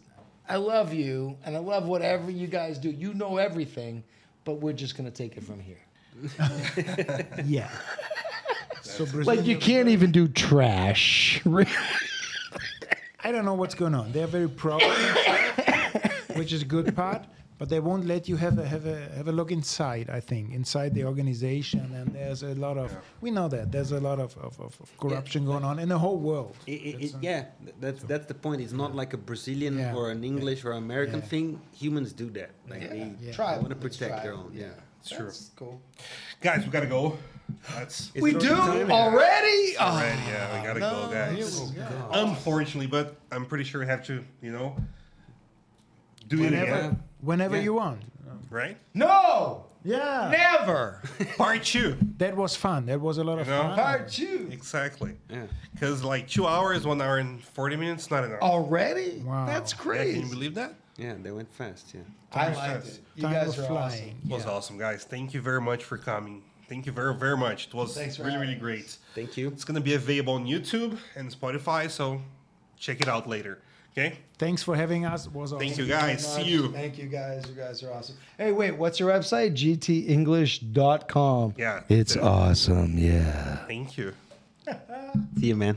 I 0.48 0.56
love 0.56 0.94
you 0.94 1.36
and 1.44 1.54
I 1.54 1.58
love 1.58 1.84
whatever 1.86 2.30
you 2.30 2.46
guys 2.46 2.78
do. 2.78 2.88
You 2.88 3.12
know 3.12 3.36
everything, 3.36 4.02
but 4.46 4.62
we're 4.62 4.72
just 4.72 4.96
gonna 4.96 5.10
take 5.10 5.36
it 5.36 5.44
from 5.44 5.60
here. 5.60 5.76
Yeah. 7.44 7.70
so 8.80 9.04
Like 9.12 9.44
you 9.44 9.58
can't 9.58 9.90
even 9.90 10.10
do 10.10 10.26
trash. 10.26 11.42
I 13.22 13.30
don't 13.30 13.44
know 13.44 13.52
what's 13.52 13.74
going 13.74 13.94
on. 13.94 14.10
They're 14.10 14.26
very 14.26 14.48
proud, 14.48 14.80
which 16.34 16.54
is 16.54 16.62
a 16.62 16.64
good 16.64 16.96
part. 16.96 17.26
But 17.64 17.70
they 17.70 17.80
won't 17.80 18.04
let 18.04 18.28
you 18.28 18.36
have 18.36 18.58
a 18.58 18.66
have 18.68 18.84
a 18.84 18.96
have 19.16 19.26
a 19.28 19.32
look 19.32 19.50
inside. 19.50 20.10
I 20.10 20.20
think 20.20 20.52
inside 20.52 20.92
the 20.92 21.04
organization, 21.06 21.94
and 21.94 22.12
there's 22.14 22.42
a 22.42 22.54
lot 22.56 22.76
of 22.76 22.94
we 23.22 23.30
know 23.30 23.48
that 23.48 23.72
there's 23.72 23.90
a 23.90 24.00
lot 24.00 24.20
of, 24.20 24.36
of, 24.36 24.60
of, 24.60 24.78
of 24.82 24.98
corruption 24.98 25.46
going 25.46 25.64
on 25.64 25.78
in 25.78 25.88
the 25.88 25.98
whole 25.98 26.18
world. 26.18 26.54
It, 26.66 26.72
it, 26.72 26.94
it, 27.04 27.12
yeah, 27.22 27.44
th- 27.64 27.74
that's 27.80 28.02
that's 28.02 28.26
the 28.26 28.34
point. 28.34 28.60
It's 28.60 28.74
not 28.74 28.94
like 28.94 29.14
a 29.14 29.16
Brazilian 29.16 29.78
Yeah. 29.78 29.94
or 29.96 30.10
an 30.10 30.22
English 30.24 30.62
or 30.66 30.72
American 30.72 31.20
Yeah. 31.20 31.32
thing. 31.32 31.60
Humans 31.72 32.12
do 32.12 32.28
that. 32.38 32.50
Like 32.68 32.82
Yeah. 32.82 32.88
they 32.92 33.12
Yeah. 33.22 33.32
Try 33.32 33.56
want 33.56 33.70
to 33.70 33.76
protect 33.76 34.22
their 34.24 34.34
own. 34.34 34.52
Yeah. 34.52 34.66
It's 35.00 35.08
true. 35.08 35.24
That's 35.24 35.50
cool. 35.56 35.80
Guys, 36.42 36.66
we 36.66 36.70
gotta 36.70 36.92
go. 36.98 37.16
That's 37.74 38.12
we 38.14 38.32
do 38.32 38.40
the 38.40 38.90
already. 38.92 39.74
Oh, 39.80 39.88
already. 39.88 40.20
Yeah, 40.28 40.52
we 40.60 40.66
gotta 40.68 40.80
go, 40.80 40.92
oh, 41.08 41.10
guys. 41.10 41.72
Unfortunately, 42.12 42.88
but 42.88 43.16
I'm 43.32 43.46
pretty 43.46 43.64
sure 43.64 43.80
we 43.80 43.86
have 43.86 44.04
to, 44.10 44.22
you 44.42 44.52
know, 44.52 44.76
do 46.36 46.43
it 46.43 46.51
Whenever, 46.51 46.74
again, 46.78 47.02
whenever 47.20 47.56
Yeah. 47.56 47.62
you 47.62 47.74
want. 47.74 48.02
right? 48.51 48.77
no, 48.94 49.66
Yeah, 49.85 50.28
never. 50.31 51.02
Part 51.36 51.62
two. 51.65 51.97
that 52.19 52.35
was 52.36 52.56
fun. 52.56 52.86
That 52.86 53.01
was 53.01 53.19
a 53.19 53.24
lot 53.24 53.39
of 53.39 53.47
You 53.47 53.52
know? 53.52 53.62
fun. 53.62 53.77
Part 53.77 54.09
two. 54.09 54.48
Exactly. 54.51 55.12
Yeah. 55.28 55.47
Because 55.73 56.02
like 56.02 56.27
two 56.28 56.47
hours, 56.47 56.86
one 56.86 57.01
hour 57.02 57.19
and 57.19 57.43
forty 57.43 57.77
minutes, 57.77 58.11
not 58.11 58.24
enough. 58.24 58.40
Already? 58.40 59.23
Wow. 59.24 59.44
That's 59.47 59.73
Yeah, 59.73 59.78
crazy. 59.78 60.12
can 60.15 60.23
you 60.28 60.35
believe 60.35 60.55
that? 60.55 60.74
Yeah, 60.97 61.15
they 61.23 61.32
went 61.32 61.52
fast. 61.52 61.93
Yeah. 61.94 62.01
I 62.32 62.44
Time 62.47 62.55
liked 62.55 62.82
flies. 62.85 62.94
it. 62.98 63.05
You 63.16 63.23
Time 63.24 63.32
guys 63.32 63.47
was 63.48 63.59
are 63.59 63.66
flying. 63.66 64.16
It 64.24 64.31
was 64.32 64.47
awesome, 64.47 64.78
guys. 64.78 65.05
Thank 65.05 65.35
you 65.35 65.40
very 65.43 65.61
much 65.61 65.82
for 65.85 65.98
coming. 65.98 66.43
Thank 66.69 66.86
you 66.86 66.93
very, 66.93 67.15
very 67.15 67.36
much. 67.36 67.66
It 67.69 67.74
was 67.74 67.94
Thanks 67.94 68.16
for 68.16 68.23
really, 68.23 68.36
really 68.39 68.47
having 68.55 68.62
great. 68.62 68.97
Thank 69.15 69.36
you. 69.36 69.48
It's 69.48 69.65
gonna 69.65 69.81
be 69.82 69.94
available 69.94 70.35
on 70.35 70.47
YouTube 70.47 70.97
and 71.15 71.31
Spotify, 71.31 71.90
so 71.90 72.23
check 72.78 73.01
it 73.02 73.09
out 73.09 73.28
later. 73.28 73.59
Okay? 73.96 74.16
Thanks 74.38 74.62
for 74.62 74.74
having 74.74 75.06
us. 75.06 75.26
It 75.26 75.32
was 75.32 75.52
awesome. 75.52 75.60
Thank 75.60 75.78
you, 75.78 75.86
Thank 75.86 76.18
guys. 76.18 76.34
See 76.34 76.42
you. 76.42 76.72
Thank 76.72 76.98
you 76.98 77.06
guys. 77.06 77.44
You 77.48 77.54
guys 77.54 77.82
are 77.84 77.92
awesome. 77.92 78.16
Hey, 78.36 78.50
wait, 78.50 78.72
what's 78.72 78.98
your 78.98 79.10
website? 79.10 79.52
gtenglish.com. 79.54 81.54
Yeah. 81.56 81.80
It's 81.88 82.16
Yeah. 82.16 82.22
awesome. 82.22 82.98
Yeah. 82.98 83.56
Thank 83.66 83.96
you. 83.96 84.12
See 85.38 85.46
you, 85.48 85.56
man. 85.56 85.76